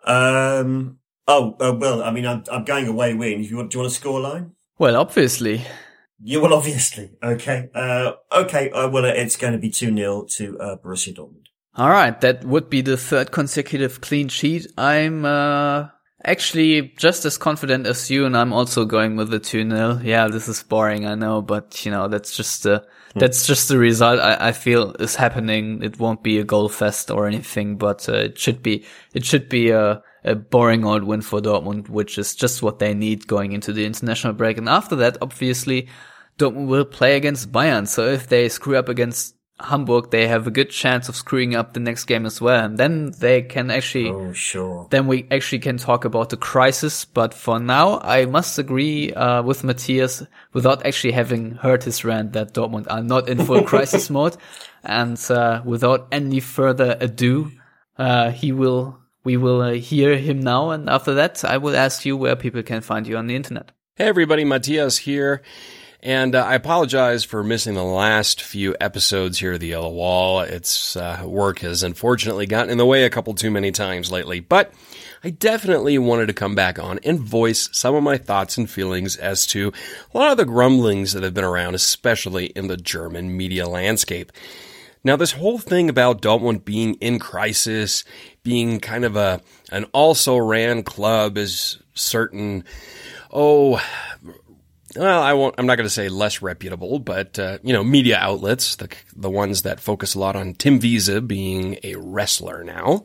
Um. 0.04 0.98
Oh, 1.28 1.56
uh, 1.60 1.74
well, 1.78 2.02
I 2.02 2.10
mean, 2.10 2.26
I'm 2.26 2.44
I'm 2.50 2.64
going 2.64 2.88
away 2.88 3.14
win. 3.14 3.40
If 3.40 3.50
you 3.50 3.56
want, 3.56 3.70
do 3.70 3.78
you 3.78 3.82
want 3.82 3.92
a 3.92 3.94
score 3.94 4.20
line? 4.20 4.52
Well, 4.78 4.96
obviously. 4.96 5.64
Yeah, 6.24 6.38
well, 6.38 6.54
obviously. 6.54 7.10
Okay. 7.22 7.68
Uh, 7.74 8.12
okay. 8.32 8.70
Uh, 8.70 8.88
well, 8.88 9.04
it's 9.04 9.36
going 9.36 9.52
to 9.52 9.58
be 9.58 9.70
2 9.70 9.94
0 9.94 10.26
to, 10.36 10.58
uh, 10.58 10.76
Borussia 10.76 11.14
Dortmund. 11.14 11.46
All 11.74 11.90
right, 11.90 12.20
that 12.20 12.44
would 12.44 12.68
be 12.68 12.82
the 12.82 12.96
third 12.96 13.32
consecutive 13.32 14.00
clean 14.00 14.28
sheet. 14.28 14.66
I'm 14.76 15.24
uh, 15.24 15.88
actually 16.24 16.92
just 16.98 17.24
as 17.24 17.38
confident 17.38 17.86
as 17.86 18.10
you, 18.10 18.26
and 18.26 18.36
I'm 18.36 18.52
also 18.52 18.84
going 18.84 19.16
with 19.16 19.30
the 19.30 19.40
2 19.40 19.68
0. 19.68 20.00
Yeah, 20.04 20.28
this 20.28 20.48
is 20.48 20.62
boring, 20.62 21.06
I 21.06 21.14
know, 21.14 21.42
but 21.42 21.84
you 21.84 21.90
know, 21.90 22.08
that's 22.08 22.36
just 22.36 22.64
hmm. 22.64 22.76
That's 23.14 23.46
just 23.46 23.68
the 23.68 23.78
result 23.78 24.20
I, 24.20 24.48
I, 24.48 24.52
feel 24.52 24.92
is 25.00 25.16
happening. 25.16 25.82
It 25.82 25.98
won't 25.98 26.22
be 26.22 26.38
a 26.38 26.44
goal 26.44 26.68
fest 26.68 27.10
or 27.10 27.26
anything, 27.26 27.76
but 27.76 28.08
uh, 28.08 28.14
it 28.14 28.38
should 28.38 28.62
be, 28.62 28.84
it 29.14 29.24
should 29.24 29.48
be 29.48 29.70
a, 29.70 30.02
a 30.24 30.34
boring 30.34 30.84
old 30.84 31.04
win 31.04 31.22
for 31.22 31.40
Dortmund, 31.40 31.88
which 31.88 32.18
is 32.18 32.34
just 32.34 32.62
what 32.62 32.78
they 32.78 32.94
need 32.94 33.26
going 33.26 33.52
into 33.52 33.72
the 33.72 33.84
international 33.84 34.32
break. 34.32 34.58
And 34.58 34.68
after 34.68 34.96
that, 34.96 35.18
obviously, 35.20 35.88
Dortmund 36.38 36.68
will 36.68 36.84
play 36.84 37.16
against 37.16 37.52
Bayern. 37.52 37.86
So 37.86 38.06
if 38.06 38.28
they 38.28 38.48
screw 38.48 38.76
up 38.76 38.88
against 38.88 39.34
Hamburg, 39.62 40.10
they 40.10 40.26
have 40.28 40.46
a 40.46 40.50
good 40.50 40.70
chance 40.70 41.08
of 41.08 41.16
screwing 41.16 41.54
up 41.54 41.72
the 41.72 41.80
next 41.80 42.04
game 42.04 42.26
as 42.26 42.40
well. 42.40 42.64
And 42.64 42.78
then 42.78 43.12
they 43.18 43.42
can 43.42 43.70
actually, 43.70 44.10
oh, 44.10 44.32
sure. 44.32 44.88
Then 44.90 45.06
we 45.06 45.26
actually 45.30 45.60
can 45.60 45.78
talk 45.78 46.04
about 46.04 46.30
the 46.30 46.36
crisis. 46.36 47.04
But 47.04 47.34
for 47.34 47.58
now, 47.58 48.00
I 48.00 48.26
must 48.26 48.58
agree, 48.58 49.12
uh, 49.12 49.42
with 49.42 49.64
Matthias 49.64 50.22
without 50.52 50.84
actually 50.84 51.12
having 51.12 51.52
heard 51.52 51.84
his 51.84 52.04
rant 52.04 52.32
that 52.32 52.54
Dortmund 52.54 52.86
are 52.90 53.02
not 53.02 53.28
in 53.28 53.44
full 53.44 53.62
crisis 53.72 54.10
mode. 54.10 54.36
And, 54.82 55.18
uh, 55.30 55.62
without 55.64 56.08
any 56.12 56.40
further 56.40 56.96
ado, 57.00 57.52
uh, 57.98 58.30
he 58.30 58.52
will, 58.52 58.98
we 59.24 59.36
will 59.36 59.62
uh, 59.62 59.72
hear 59.74 60.16
him 60.16 60.40
now. 60.40 60.70
And 60.70 60.88
after 60.88 61.14
that, 61.14 61.44
I 61.44 61.58
will 61.58 61.76
ask 61.76 62.04
you 62.04 62.16
where 62.16 62.36
people 62.36 62.62
can 62.62 62.80
find 62.80 63.06
you 63.06 63.16
on 63.16 63.26
the 63.26 63.36
internet. 63.36 63.70
Hey 63.94 64.06
everybody, 64.06 64.42
Matthias 64.44 64.96
here. 64.96 65.42
And 66.04 66.34
uh, 66.34 66.44
I 66.44 66.56
apologize 66.56 67.22
for 67.22 67.44
missing 67.44 67.74
the 67.74 67.84
last 67.84 68.42
few 68.42 68.74
episodes 68.80 69.38
here 69.38 69.52
of 69.52 69.60
the 69.60 69.68
Yellow 69.68 69.92
Wall. 69.92 70.40
Its 70.40 70.96
uh, 70.96 71.22
work 71.24 71.60
has 71.60 71.84
unfortunately 71.84 72.46
gotten 72.46 72.70
in 72.70 72.78
the 72.78 72.86
way 72.86 73.04
a 73.04 73.10
couple 73.10 73.34
too 73.34 73.52
many 73.52 73.70
times 73.70 74.10
lately, 74.10 74.40
but 74.40 74.72
I 75.22 75.30
definitely 75.30 75.98
wanted 75.98 76.26
to 76.26 76.32
come 76.32 76.56
back 76.56 76.80
on 76.80 76.98
and 77.04 77.20
voice 77.20 77.68
some 77.70 77.94
of 77.94 78.02
my 78.02 78.18
thoughts 78.18 78.58
and 78.58 78.68
feelings 78.68 79.16
as 79.16 79.46
to 79.48 79.72
a 80.12 80.18
lot 80.18 80.32
of 80.32 80.38
the 80.38 80.44
grumblings 80.44 81.12
that 81.12 81.22
have 81.22 81.34
been 81.34 81.44
around, 81.44 81.76
especially 81.76 82.46
in 82.46 82.66
the 82.66 82.76
German 82.76 83.36
media 83.36 83.68
landscape. 83.68 84.32
Now, 85.04 85.14
this 85.14 85.32
whole 85.32 85.58
thing 85.58 85.88
about 85.88 86.20
Dortmund 86.20 86.64
being 86.64 86.94
in 86.94 87.20
crisis, 87.20 88.04
being 88.42 88.80
kind 88.80 89.04
of 89.04 89.14
a 89.14 89.40
an 89.70 89.84
also 89.92 90.36
ran 90.36 90.82
club 90.82 91.38
is 91.38 91.78
certain, 91.94 92.64
oh, 93.32 93.80
well, 94.96 95.22
I 95.22 95.32
won't, 95.32 95.54
I'm 95.58 95.66
not 95.66 95.76
going 95.76 95.86
to 95.86 95.90
say 95.90 96.08
less 96.08 96.42
reputable, 96.42 96.98
but, 96.98 97.38
uh, 97.38 97.58
you 97.62 97.72
know, 97.72 97.82
media 97.82 98.18
outlets, 98.18 98.76
the, 98.76 98.88
the 99.16 99.30
ones 99.30 99.62
that 99.62 99.80
focus 99.80 100.14
a 100.14 100.18
lot 100.18 100.36
on 100.36 100.54
Tim 100.54 100.78
Wiese 100.78 101.20
being 101.26 101.78
a 101.82 101.96
wrestler 101.96 102.62
now, 102.62 103.04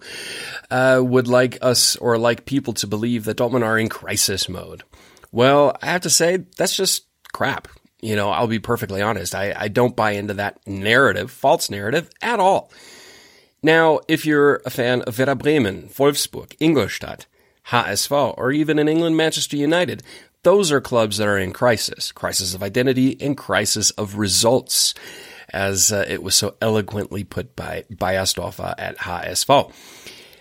uh, 0.70 1.02
would 1.04 1.28
like 1.28 1.58
us 1.62 1.96
or 1.98 2.18
like 2.18 2.46
people 2.46 2.74
to 2.74 2.88
believe 2.88 3.24
that 3.26 3.38
Dortmund 3.38 3.64
are 3.64 3.80
in 3.80 3.90
crisis 3.90 4.50
mode. 4.50 4.84
Well, 5.32 5.78
I 5.82 5.88
have 5.88 6.02
to 6.02 6.10
say, 6.10 6.38
that's 6.58 6.76
just 6.76 7.06
crap. 7.34 7.68
You 8.02 8.16
know, 8.16 8.30
I'll 8.30 8.48
be 8.48 8.60
perfectly 8.60 9.02
honest. 9.02 9.34
I, 9.34 9.54
I 9.58 9.68
don't 9.70 9.96
buy 9.96 10.12
into 10.12 10.36
that 10.36 10.60
narrative, 10.68 11.32
false 11.32 11.70
narrative 11.70 12.10
at 12.22 12.40
all. 12.40 12.72
Now, 13.64 14.02
if 14.08 14.26
you're 14.26 14.62
a 14.66 14.70
fan 14.70 15.02
of 15.04 15.18
Werder 15.18 15.36
Bremen, 15.36 15.90
Wolfsburg, 15.90 16.56
Ingolstadt, 16.60 17.26
HSV, 17.68 18.38
or 18.38 18.52
even 18.52 18.80
in 18.80 18.88
England, 18.88 19.18
Manchester 19.18 19.58
United, 19.58 20.04
those 20.48 20.72
are 20.72 20.80
clubs 20.80 21.18
that 21.18 21.28
are 21.28 21.38
in 21.38 21.52
crisis, 21.52 22.14
crisis 22.14 22.54
of 22.54 22.64
identity 22.64 23.18
and 23.20 23.36
crisis 23.36 23.92
of 23.92 24.16
results, 24.16 24.94
as 25.50 25.92
uh, 25.92 26.06
it 26.08 26.24
was 26.24 26.36
so 26.36 26.56
eloquently 26.62 27.26
put 27.26 27.54
by 27.54 27.84
Beiersdorfer 27.92 28.74
at 28.78 28.98
HSV. 28.98 29.74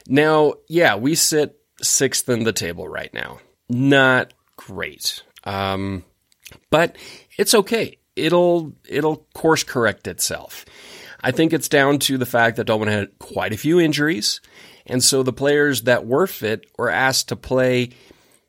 Now, 0.06 0.54
yeah, 0.68 0.94
we 0.94 1.16
sit 1.16 1.58
sixth 1.82 2.28
in 2.28 2.44
the 2.44 2.52
table 2.52 2.86
right 2.86 3.12
now. 3.12 3.40
Not 3.68 4.32
great. 4.54 5.24
Um, 5.42 6.04
but 6.70 6.94
it's 7.36 7.54
okay. 7.54 7.98
It'll, 8.14 8.74
it'll 8.88 9.26
course 9.34 9.64
correct 9.64 10.06
itself. 10.06 10.64
I 11.20 11.32
think 11.32 11.52
it's 11.52 11.68
down 11.68 11.98
to 12.00 12.16
the 12.16 12.26
fact 12.26 12.58
that 12.58 12.68
Dortmund 12.68 12.92
had 12.92 13.18
quite 13.18 13.52
a 13.52 13.58
few 13.58 13.80
injuries. 13.80 14.40
And 14.86 15.02
so 15.02 15.24
the 15.24 15.32
players 15.32 15.82
that 15.82 16.06
were 16.06 16.28
fit 16.28 16.64
were 16.78 16.90
asked 16.90 17.30
to 17.30 17.36
play, 17.36 17.90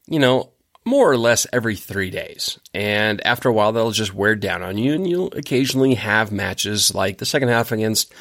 you 0.06 0.20
know, 0.20 0.52
more 0.88 1.12
or 1.12 1.18
less 1.18 1.46
every 1.54 1.76
three 1.76 2.10
days. 2.10 2.58
And 2.74 3.24
after 3.26 3.50
a 3.50 3.54
while, 3.54 3.72
they'll 3.72 3.92
just 3.92 4.14
wear 4.14 4.36
down 4.36 4.64
on 4.64 4.78
you, 4.78 4.94
and 4.94 5.08
you'll 5.08 5.34
occasionally 5.34 5.96
have 5.96 6.32
matches 6.32 6.96
like 6.96 7.18
the 7.18 7.26
second 7.26 7.50
half 7.50 7.72
against 7.72 8.14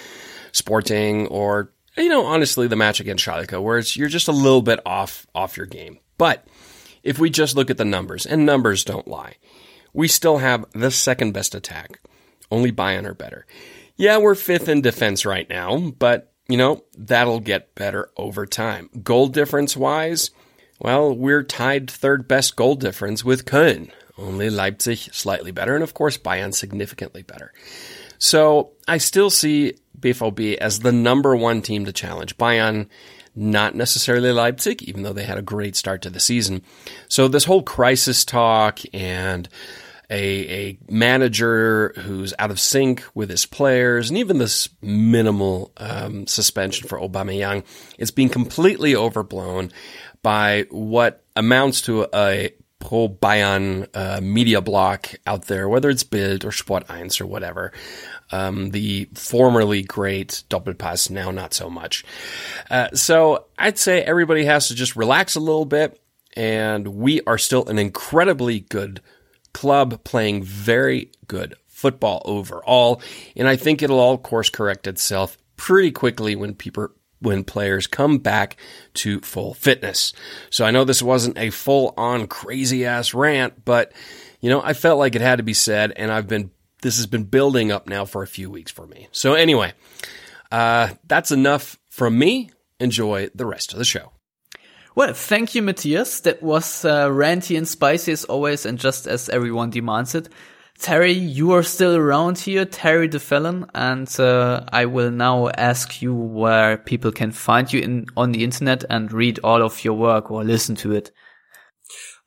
Sporting 0.52 1.26
or, 1.28 1.72
you 1.96 2.08
know, 2.08 2.24
honestly, 2.26 2.66
the 2.66 2.76
match 2.76 3.00
against 3.00 3.24
Schalke, 3.24 3.62
where 3.62 3.78
it's, 3.78 3.96
you're 3.96 4.08
just 4.08 4.28
a 4.28 4.32
little 4.32 4.62
bit 4.62 4.80
off, 4.84 5.26
off 5.34 5.56
your 5.56 5.66
game. 5.66 5.98
But 6.18 6.46
if 7.02 7.18
we 7.18 7.30
just 7.30 7.56
look 7.56 7.70
at 7.70 7.78
the 7.78 7.84
numbers, 7.84 8.26
and 8.26 8.44
numbers 8.44 8.84
don't 8.84 9.06
lie, 9.06 9.36
we 9.92 10.08
still 10.08 10.38
have 10.38 10.64
the 10.72 10.90
second 10.90 11.32
best 11.32 11.54
attack. 11.54 12.00
Only 12.50 12.72
Bayern 12.72 13.06
are 13.06 13.14
better. 13.14 13.46
Yeah, 13.96 14.18
we're 14.18 14.34
fifth 14.34 14.68
in 14.68 14.82
defense 14.82 15.24
right 15.24 15.48
now, 15.48 15.78
but, 15.98 16.32
you 16.48 16.56
know, 16.56 16.84
that'll 16.98 17.40
get 17.40 17.74
better 17.74 18.10
over 18.16 18.44
time. 18.46 18.90
Goal 19.02 19.28
difference 19.28 19.76
wise, 19.76 20.30
well, 20.78 21.14
we're 21.14 21.42
tied 21.42 21.90
third 21.90 22.28
best 22.28 22.56
goal 22.56 22.74
difference 22.74 23.24
with 23.24 23.44
Köln. 23.44 23.90
Only 24.18 24.48
Leipzig 24.48 24.98
slightly 24.98 25.50
better, 25.50 25.74
and 25.74 25.84
of 25.84 25.94
course 25.94 26.16
Bayern 26.16 26.54
significantly 26.54 27.22
better. 27.22 27.52
So 28.18 28.72
I 28.88 28.98
still 28.98 29.30
see 29.30 29.74
BVB 29.98 30.56
as 30.56 30.80
the 30.80 30.92
number 30.92 31.36
one 31.36 31.62
team 31.62 31.84
to 31.84 31.92
challenge 31.92 32.38
Bayern, 32.38 32.88
not 33.34 33.74
necessarily 33.74 34.32
Leipzig, 34.32 34.82
even 34.82 35.02
though 35.02 35.12
they 35.12 35.24
had 35.24 35.38
a 35.38 35.42
great 35.42 35.76
start 35.76 36.02
to 36.02 36.10
the 36.10 36.20
season. 36.20 36.62
So 37.08 37.28
this 37.28 37.44
whole 37.44 37.62
crisis 37.62 38.24
talk 38.24 38.80
and 38.94 39.48
a, 40.08 40.68
a 40.68 40.78
manager 40.88 41.92
who's 41.98 42.32
out 42.38 42.50
of 42.50 42.60
sync 42.60 43.04
with 43.14 43.28
his 43.28 43.44
players, 43.44 44.08
and 44.08 44.18
even 44.18 44.38
this 44.38 44.68
minimal 44.80 45.72
um, 45.76 46.26
suspension 46.26 46.88
for 46.88 46.98
Aubameyang, 46.98 47.64
it's 47.98 48.12
being 48.12 48.28
completely 48.28 48.94
overblown 48.94 49.72
by 50.26 50.66
what 50.70 51.22
amounts 51.36 51.82
to 51.82 52.04
a 52.12 52.50
pro 52.80 53.08
Bayern 53.08 53.86
uh, 53.94 54.20
media 54.20 54.60
block 54.60 55.14
out 55.24 55.44
there, 55.44 55.68
whether 55.68 55.88
it's 55.88 56.02
Bild 56.02 56.44
or 56.44 56.50
Sport 56.50 56.88
1 56.88 57.10
or 57.20 57.26
whatever. 57.26 57.70
Um, 58.32 58.72
the 58.72 59.08
formerly 59.14 59.82
great 59.82 60.42
Doppelpass, 60.50 61.10
now 61.10 61.30
not 61.30 61.54
so 61.54 61.70
much. 61.70 62.04
Uh, 62.68 62.88
so 62.92 63.46
I'd 63.56 63.78
say 63.78 64.02
everybody 64.02 64.44
has 64.46 64.66
to 64.66 64.74
just 64.74 64.96
relax 64.96 65.36
a 65.36 65.40
little 65.40 65.64
bit 65.64 66.02
and 66.36 66.88
we 66.88 67.20
are 67.22 67.38
still 67.38 67.64
an 67.66 67.78
incredibly 67.78 68.58
good 68.58 69.00
club 69.54 70.02
playing 70.02 70.42
very 70.42 71.12
good 71.28 71.54
football 71.68 72.20
overall. 72.24 73.00
And 73.36 73.46
I 73.46 73.54
think 73.54 73.80
it'll 73.80 74.00
all 74.00 74.18
course 74.18 74.50
correct 74.50 74.88
itself 74.88 75.38
pretty 75.56 75.92
quickly 75.92 76.34
when 76.34 76.56
people 76.56 76.88
when 77.20 77.44
players 77.44 77.86
come 77.86 78.18
back 78.18 78.56
to 78.94 79.20
full 79.20 79.54
fitness. 79.54 80.12
So 80.50 80.64
I 80.64 80.70
know 80.70 80.84
this 80.84 81.02
wasn't 81.02 81.38
a 81.38 81.50
full 81.50 81.94
on 81.96 82.26
crazy 82.26 82.84
ass 82.84 83.14
rant, 83.14 83.64
but 83.64 83.92
you 84.40 84.50
know, 84.50 84.62
I 84.62 84.74
felt 84.74 84.98
like 84.98 85.14
it 85.14 85.22
had 85.22 85.36
to 85.36 85.42
be 85.42 85.54
said 85.54 85.92
and 85.96 86.12
I've 86.12 86.28
been 86.28 86.50
this 86.82 86.96
has 86.96 87.06
been 87.06 87.24
building 87.24 87.72
up 87.72 87.88
now 87.88 88.04
for 88.04 88.22
a 88.22 88.26
few 88.26 88.50
weeks 88.50 88.70
for 88.70 88.86
me. 88.86 89.08
So 89.10 89.34
anyway, 89.34 89.72
uh, 90.52 90.90
that's 91.06 91.32
enough 91.32 91.78
from 91.88 92.18
me. 92.18 92.50
Enjoy 92.78 93.28
the 93.34 93.46
rest 93.46 93.72
of 93.72 93.78
the 93.78 93.84
show. 93.84 94.12
Well, 94.94 95.12
thank 95.12 95.54
you, 95.54 95.62
Matthias. 95.62 96.20
That 96.20 96.42
was 96.42 96.84
uh, 96.84 97.08
ranty 97.08 97.56
and 97.56 97.68
spicy 97.68 98.12
as 98.12 98.24
always, 98.24 98.64
and 98.64 98.78
just 98.78 99.06
as 99.06 99.28
everyone 99.28 99.70
demands 99.70 100.14
it. 100.14 100.28
Terry, 100.78 101.12
you 101.12 101.52
are 101.52 101.62
still 101.62 101.96
around 101.96 102.38
here, 102.38 102.64
Terry 102.64 103.08
Duffelen, 103.08 103.68
and 103.74 104.08
uh, 104.20 104.64
I 104.72 104.86
will 104.86 105.10
now 105.10 105.48
ask 105.48 106.02
you 106.02 106.14
where 106.14 106.76
people 106.76 107.12
can 107.12 107.32
find 107.32 107.72
you 107.72 107.80
in 107.80 108.06
on 108.16 108.32
the 108.32 108.44
internet 108.44 108.84
and 108.90 109.12
read 109.12 109.40
all 109.42 109.62
of 109.62 109.84
your 109.84 109.94
work 109.94 110.30
or 110.30 110.44
listen 110.44 110.76
to 110.76 110.92
it. 110.92 111.10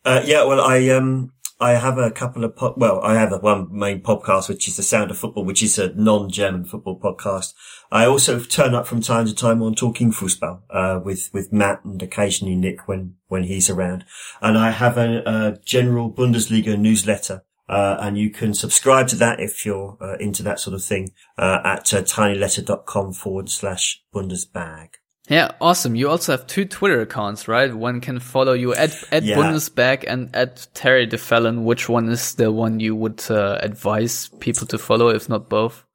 Uh, 0.04 0.22
yeah, 0.26 0.44
well, 0.44 0.62
I 0.62 0.90
um, 0.90 1.32
I 1.62 1.72
have 1.72 1.98
a 1.98 2.10
couple 2.10 2.46
of, 2.46 2.56
po- 2.56 2.76
well, 2.78 3.02
I 3.02 3.16
have 3.16 3.34
one 3.44 3.68
main 3.70 4.02
podcast, 4.02 4.48
which 4.48 4.70
is 4.70 4.78
the 4.78 4.84
Sound 4.84 5.12
of 5.12 5.18
Football, 5.18 5.44
which 5.44 5.62
is 5.62 5.78
a 5.78 5.94
non-German 5.94 6.64
football 6.64 6.98
podcast. 6.98 7.54
I 7.92 8.06
also 8.06 8.40
turn 8.40 8.74
up 8.74 8.88
from 8.88 9.02
time 9.02 9.26
to 9.26 9.36
time 9.36 9.62
on 9.62 9.76
Talking 9.76 10.14
Fußball, 10.14 10.62
uh, 10.70 11.02
with, 11.04 11.30
with 11.34 11.52
Matt 11.52 11.84
and 11.84 12.02
occasionally 12.02 12.56
Nick 12.56 12.88
when, 12.88 13.16
when 13.28 13.44
he's 13.44 13.70
around. 13.70 14.06
And 14.42 14.58
I 14.58 14.72
have 14.72 14.98
a, 14.98 15.22
a 15.26 15.58
general 15.66 16.10
Bundesliga 16.10 16.80
newsletter. 16.80 17.44
Uh, 17.70 17.98
and 18.02 18.18
you 18.18 18.32
can 18.32 18.54
subscribe 18.54 19.08
to 19.08 19.16
that 19.16 19.40
if 19.40 19.64
you're 19.66 19.96
uh, 20.02 20.18
into 20.18 20.42
that 20.42 20.60
sort 20.60 20.74
of 20.74 20.84
thing, 20.84 21.12
uh, 21.38 21.60
at 21.64 21.94
uh, 21.94 22.02
tinyletter.com 22.02 23.14
forward 23.14 23.50
slash 23.50 24.02
Bundesbag. 24.14 24.90
Yeah, 25.30 25.52
awesome. 25.62 25.94
You 25.94 26.10
also 26.10 26.32
have 26.32 26.48
two 26.48 26.66
Twitter 26.66 27.02
accounts, 27.02 27.48
right? 27.48 27.72
One 27.72 28.02
can 28.02 28.20
follow 28.20 28.54
you 28.54 28.74
at, 28.74 28.98
at 29.12 29.24
Yeah. 29.24 29.38
Bundesbag 29.38 30.04
and 30.08 30.36
at 30.36 30.68
Terry 30.74 31.06
Duffelen. 31.06 31.64
Which 31.64 31.88
one 31.88 32.10
is 32.10 32.34
the 32.34 32.52
one 32.52 32.80
you 32.80 32.96
would 32.96 33.24
uh, 33.30 33.60
advise 33.62 34.30
people 34.40 34.66
to 34.68 34.80
follow, 34.80 35.10
if 35.10 35.30
not 35.30 35.48
both? 35.48 35.86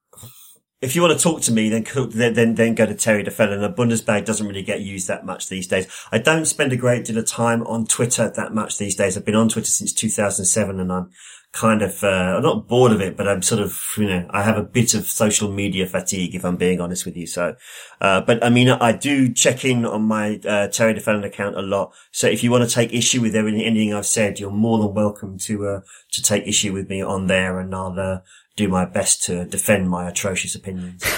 If 0.80 0.94
you 0.94 1.02
want 1.02 1.18
to 1.18 1.22
talk 1.22 1.40
to 1.42 1.52
me, 1.52 1.70
then 1.70 1.84
then 2.10 2.54
then, 2.54 2.74
go 2.74 2.84
to 2.84 2.94
Terry 2.94 3.24
Duffelen. 3.24 3.58
The 3.60 3.72
Bundesbag 3.72 4.26
doesn't 4.26 4.46
really 4.46 4.62
get 4.62 4.82
used 4.82 5.08
that 5.08 5.24
much 5.24 5.48
these 5.48 5.66
days. 5.66 5.86
I 6.12 6.18
don't 6.18 6.44
spend 6.44 6.72
a 6.72 6.76
great 6.76 7.06
deal 7.06 7.16
of 7.16 7.26
time 7.26 7.62
on 7.66 7.86
Twitter 7.86 8.28
that 8.28 8.52
much 8.52 8.76
these 8.76 8.94
days. 8.94 9.16
I've 9.16 9.24
been 9.24 9.34
on 9.34 9.48
Twitter 9.48 9.70
since 9.70 9.94
2007, 9.94 10.78
and 10.78 10.92
I'm 10.92 11.10
kind 11.54 11.82
of 11.82 12.02
uh, 12.02 12.34
I'm 12.36 12.42
not 12.42 12.66
bored 12.66 12.92
of 12.92 13.00
it, 13.00 13.16
but 13.16 13.28
I'm 13.28 13.40
sort 13.40 13.62
of 13.62 13.80
you 13.96 14.06
know 14.06 14.26
I 14.30 14.42
have 14.42 14.58
a 14.58 14.62
bit 14.62 14.92
of 14.92 15.08
social 15.08 15.50
media 15.50 15.86
fatigue 15.86 16.34
if 16.34 16.44
I'm 16.44 16.56
being 16.56 16.80
honest 16.80 17.06
with 17.06 17.16
you. 17.16 17.26
So, 17.26 17.54
uh, 18.00 18.20
but 18.20 18.44
I 18.44 18.50
mean 18.50 18.68
I 18.68 18.92
do 18.92 19.32
check 19.32 19.64
in 19.64 19.86
on 19.86 20.02
my 20.02 20.40
uh, 20.46 20.68
Terry 20.68 20.94
Duffelen 20.94 21.24
account 21.24 21.56
a 21.56 21.62
lot. 21.62 21.94
So 22.10 22.26
if 22.26 22.42
you 22.42 22.50
want 22.50 22.68
to 22.68 22.74
take 22.74 22.92
issue 22.92 23.20
with 23.20 23.36
anything 23.36 23.94
I've 23.94 24.06
said, 24.06 24.40
you're 24.40 24.50
more 24.50 24.78
than 24.78 24.92
welcome 24.94 25.38
to 25.38 25.66
uh, 25.68 25.80
to 26.12 26.22
take 26.22 26.46
issue 26.46 26.72
with 26.72 26.90
me 26.90 27.00
on 27.02 27.28
there, 27.28 27.58
and 27.60 27.74
I'll. 27.74 27.98
Uh, 27.98 28.18
do 28.56 28.68
my 28.68 28.84
best 28.84 29.24
to 29.24 29.44
defend 29.46 29.90
my 29.90 30.08
atrocious 30.08 30.54
opinions. 30.54 31.02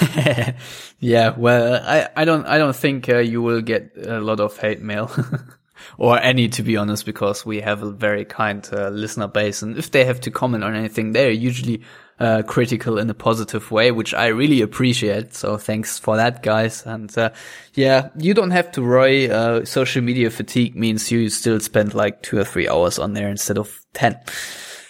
Yeah, 1.01 1.35
well, 1.37 1.83
I, 1.85 2.09
I 2.17 2.25
don't, 2.25 2.47
I 2.47 2.57
don't 2.57 2.75
think 2.75 3.11
uh, 3.11 3.19
you 3.19 3.43
will 3.43 3.61
get 3.61 3.93
a 4.03 4.19
lot 4.19 4.41
of 4.41 4.57
hate 4.57 4.81
mail. 4.81 5.11
or 5.99 6.19
any, 6.21 6.49
to 6.49 6.63
be 6.63 6.77
honest, 6.77 7.07
because 7.07 7.45
we 7.45 7.61
have 7.61 7.83
a 7.83 7.91
very 7.91 8.25
kind 8.25 8.69
uh, 8.73 8.89
listener 8.89 9.29
base. 9.29 9.63
And 9.63 9.77
if 9.79 9.91
they 9.91 10.05
have 10.05 10.21
to 10.23 10.31
comment 10.31 10.65
on 10.65 10.75
anything, 10.75 11.13
they're 11.13 11.31
usually 11.31 11.83
uh, 12.19 12.43
critical 12.47 12.99
in 12.99 13.11
a 13.11 13.15
positive 13.15 13.71
way, 13.71 13.91
which 13.91 14.15
I 14.15 14.29
really 14.29 14.63
appreciate. 14.63 15.35
So 15.35 15.57
thanks 15.57 15.99
for 15.99 16.17
that, 16.17 16.43
guys. 16.43 16.85
And 16.87 17.17
uh, 17.17 17.31
yeah, 17.75 18.09
you 18.19 18.35
don't 18.35 18.53
have 18.53 18.73
to 18.73 18.83
worry. 18.83 19.31
Uh, 19.31 19.65
social 19.65 20.03
media 20.03 20.31
fatigue 20.31 20.77
means 20.77 21.11
you 21.11 21.29
still 21.29 21.61
spend 21.61 21.95
like 21.95 22.23
two 22.23 22.39
or 22.39 22.45
three 22.45 22.69
hours 22.69 22.99
on 22.99 23.13
there 23.13 23.29
instead 23.29 23.59
of 23.59 23.81
10. 23.95 24.19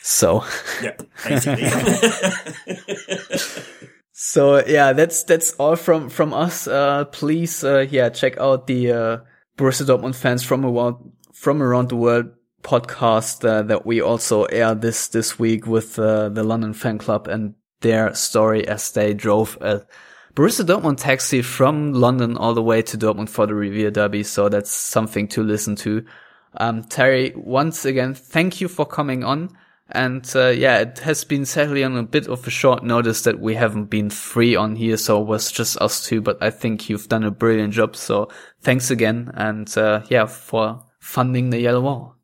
So. 0.02 0.44
Basically. 1.24 1.70
So 4.18 4.66
yeah, 4.66 4.94
that's 4.94 5.24
that's 5.24 5.52
all 5.56 5.77
from 5.77 6.09
from 6.09 6.32
us. 6.32 6.66
Uh, 6.66 7.05
please, 7.05 7.62
uh, 7.62 7.86
yeah, 7.90 8.09
check 8.09 8.39
out 8.39 8.66
the 8.66 8.90
uh, 8.90 9.18
Borussia 9.56 9.86
Dortmund 9.86 10.14
fans 10.14 10.42
from 10.42 10.64
around 10.64 11.12
from 11.32 11.62
around 11.62 11.88
the 11.88 11.96
world 11.96 12.26
podcast 12.62 13.48
uh, 13.48 13.62
that 13.62 13.86
we 13.86 14.00
also 14.00 14.44
air 14.44 14.74
this 14.74 15.08
this 15.08 15.38
week 15.38 15.66
with 15.66 15.98
uh, 15.98 16.28
the 16.28 16.42
London 16.42 16.74
fan 16.74 16.98
club 16.98 17.28
and 17.28 17.54
their 17.80 18.14
story 18.14 18.66
as 18.66 18.90
they 18.92 19.14
drove 19.14 19.56
a 19.60 19.86
Borussia 20.34 20.64
Dortmund 20.64 20.98
taxi 20.98 21.40
from 21.40 21.94
London 21.94 22.36
all 22.36 22.52
the 22.52 22.62
way 22.62 22.82
to 22.82 22.98
Dortmund 22.98 23.30
for 23.30 23.46
the 23.46 23.54
Revier 23.54 23.90
Derby. 23.90 24.22
So 24.22 24.48
that's 24.50 24.70
something 24.70 25.28
to 25.28 25.42
listen 25.42 25.76
to. 25.76 26.04
Um, 26.58 26.84
Terry, 26.84 27.32
once 27.36 27.84
again, 27.86 28.14
thank 28.14 28.60
you 28.60 28.68
for 28.68 28.84
coming 28.84 29.24
on. 29.24 29.56
And 29.90 30.28
uh, 30.34 30.48
yeah, 30.48 30.78
it 30.78 30.98
has 31.00 31.24
been 31.24 31.44
sadly 31.44 31.84
on 31.84 31.96
a 31.96 32.02
bit 32.02 32.26
of 32.26 32.46
a 32.46 32.50
short 32.50 32.82
notice 32.82 33.22
that 33.22 33.38
we 33.38 33.54
haven't 33.54 33.86
been 33.86 34.10
free 34.10 34.56
on 34.56 34.74
here, 34.74 34.96
so 34.96 35.22
it 35.22 35.26
was 35.26 35.52
just 35.52 35.78
us 35.78 36.04
two. 36.04 36.20
But 36.20 36.42
I 36.42 36.50
think 36.50 36.88
you've 36.88 37.08
done 37.08 37.22
a 37.22 37.30
brilliant 37.30 37.72
job. 37.72 37.94
So 37.94 38.28
thanks 38.62 38.90
again, 38.90 39.30
and 39.34 39.76
uh, 39.78 40.02
yeah, 40.08 40.26
for 40.26 40.82
funding 40.98 41.50
the 41.50 41.60
Yellow 41.60 41.82
Wall. 41.82 42.16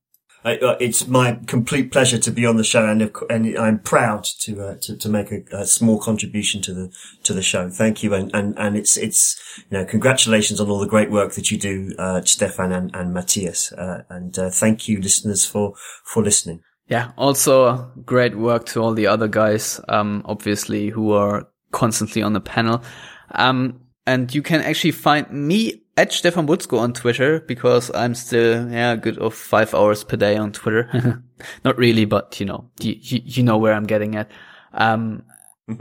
Uh, 0.44 0.76
it's 0.80 1.06
my 1.06 1.38
complete 1.46 1.92
pleasure 1.92 2.18
to 2.18 2.32
be 2.32 2.44
on 2.44 2.56
the 2.56 2.64
show, 2.64 2.84
and 2.84 3.12
and 3.30 3.56
I'm 3.56 3.78
proud 3.78 4.24
to 4.40 4.60
uh, 4.60 4.74
to, 4.82 4.96
to 4.96 5.08
make 5.08 5.30
a, 5.30 5.42
a 5.52 5.64
small 5.64 6.00
contribution 6.00 6.60
to 6.62 6.74
the 6.74 6.92
to 7.22 7.32
the 7.32 7.42
show. 7.42 7.70
Thank 7.70 8.02
you, 8.02 8.12
and 8.12 8.28
and, 8.34 8.58
and 8.58 8.76
it's 8.76 8.96
it's 8.96 9.40
you 9.70 9.78
know 9.78 9.84
congratulations 9.84 10.60
on 10.60 10.68
all 10.68 10.80
the 10.80 10.88
great 10.88 11.12
work 11.12 11.34
that 11.34 11.52
you 11.52 11.58
do, 11.58 11.94
uh, 11.96 12.22
Stefan 12.22 12.72
and, 12.72 12.92
and 12.92 13.14
Matthias, 13.14 13.70
uh, 13.72 14.02
and 14.08 14.36
uh, 14.36 14.50
thank 14.50 14.88
you, 14.88 15.00
listeners, 15.00 15.44
for 15.44 15.74
for 16.04 16.24
listening. 16.24 16.64
Yeah, 16.92 17.12
also 17.16 17.90
great 18.04 18.36
work 18.36 18.66
to 18.66 18.82
all 18.82 18.92
the 18.92 19.06
other 19.06 19.26
guys, 19.26 19.80
um, 19.88 20.20
obviously, 20.26 20.90
who 20.90 21.12
are 21.12 21.48
constantly 21.70 22.22
on 22.22 22.34
the 22.34 22.40
panel. 22.40 22.82
Um, 23.30 23.80
and 24.06 24.34
you 24.34 24.42
can 24.42 24.60
actually 24.60 24.90
find 24.90 25.26
me 25.30 25.84
at 25.96 26.12
Stefan 26.12 26.46
Buczko 26.46 26.78
on 26.78 26.92
Twitter 26.92 27.40
because 27.40 27.90
I'm 27.94 28.14
still, 28.14 28.70
yeah, 28.70 28.94
good 28.96 29.16
of 29.16 29.32
five 29.32 29.74
hours 29.74 30.04
per 30.04 30.18
day 30.18 30.36
on 30.36 30.52
Twitter. 30.52 31.22
Not 31.64 31.78
really, 31.78 32.04
but 32.04 32.38
you 32.38 32.44
know, 32.44 32.70
you, 32.78 32.94
you, 33.00 33.22
you 33.24 33.42
know 33.42 33.56
where 33.56 33.72
I'm 33.72 33.86
getting 33.86 34.14
at. 34.14 34.30
Um, 34.74 35.22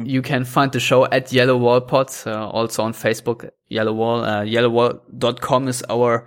you 0.05 0.21
can 0.21 0.45
find 0.45 0.71
the 0.71 0.79
show 0.79 1.07
at 1.07 1.33
Yellow 1.33 1.57
Wall 1.57 1.81
Pod, 1.81 2.09
uh, 2.25 2.47
also 2.47 2.83
on 2.83 2.93
Facebook, 2.93 3.49
Yellow 3.67 3.91
Wall. 3.91 4.23
Uh, 4.23 4.43
yellowwall.com 4.43 5.67
is 5.67 5.83
our 5.89 6.25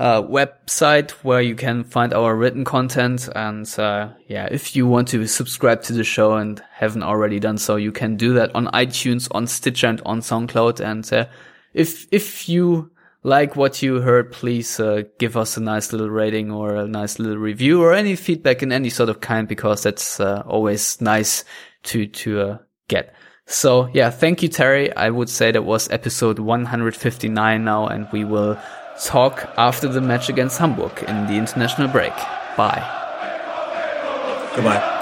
uh, 0.00 0.22
website 0.22 1.10
where 1.22 1.42
you 1.42 1.54
can 1.54 1.84
find 1.84 2.14
our 2.14 2.34
written 2.34 2.64
content. 2.64 3.28
And 3.36 3.68
uh, 3.78 4.08
yeah, 4.26 4.48
if 4.50 4.74
you 4.74 4.86
want 4.86 5.08
to 5.08 5.26
subscribe 5.26 5.82
to 5.82 5.92
the 5.92 6.04
show 6.04 6.36
and 6.36 6.60
haven't 6.72 7.02
already 7.02 7.38
done 7.38 7.58
so, 7.58 7.76
you 7.76 7.92
can 7.92 8.16
do 8.16 8.32
that 8.32 8.54
on 8.54 8.68
iTunes, 8.68 9.28
on 9.32 9.46
Stitcher, 9.46 9.88
and 9.88 10.00
on 10.06 10.20
SoundCloud. 10.22 10.80
And 10.80 11.12
uh, 11.12 11.26
if 11.74 12.06
if 12.10 12.48
you 12.48 12.90
like 13.22 13.56
what 13.56 13.82
you 13.82 14.00
heard, 14.00 14.32
please 14.32 14.80
uh, 14.80 15.02
give 15.18 15.36
us 15.36 15.58
a 15.58 15.60
nice 15.60 15.92
little 15.92 16.08
rating 16.08 16.50
or 16.50 16.76
a 16.76 16.88
nice 16.88 17.18
little 17.18 17.36
review 17.36 17.82
or 17.82 17.92
any 17.92 18.16
feedback 18.16 18.62
in 18.62 18.72
any 18.72 18.88
sort 18.88 19.10
of 19.10 19.20
kind 19.20 19.46
because 19.46 19.82
that's 19.82 20.18
uh, 20.18 20.42
always 20.46 20.98
nice 21.02 21.44
to 21.82 22.06
to 22.06 22.58
get. 22.88 23.14
So 23.44 23.90
yeah, 23.92 24.08
thank 24.08 24.42
you, 24.42 24.48
Terry. 24.48 24.96
I 24.96 25.10
would 25.10 25.28
say 25.28 25.50
that 25.50 25.62
was 25.62 25.90
episode 25.90 26.38
159 26.38 27.64
now, 27.64 27.86
and 27.86 28.08
we 28.12 28.24
will 28.24 28.56
talk 29.04 29.48
after 29.56 29.88
the 29.88 30.00
match 30.00 30.28
against 30.28 30.58
Hamburg 30.58 31.02
in 31.08 31.26
the 31.26 31.34
international 31.34 31.88
break. 31.88 32.14
Bye. 32.56 32.84
Goodbye. 34.54 34.99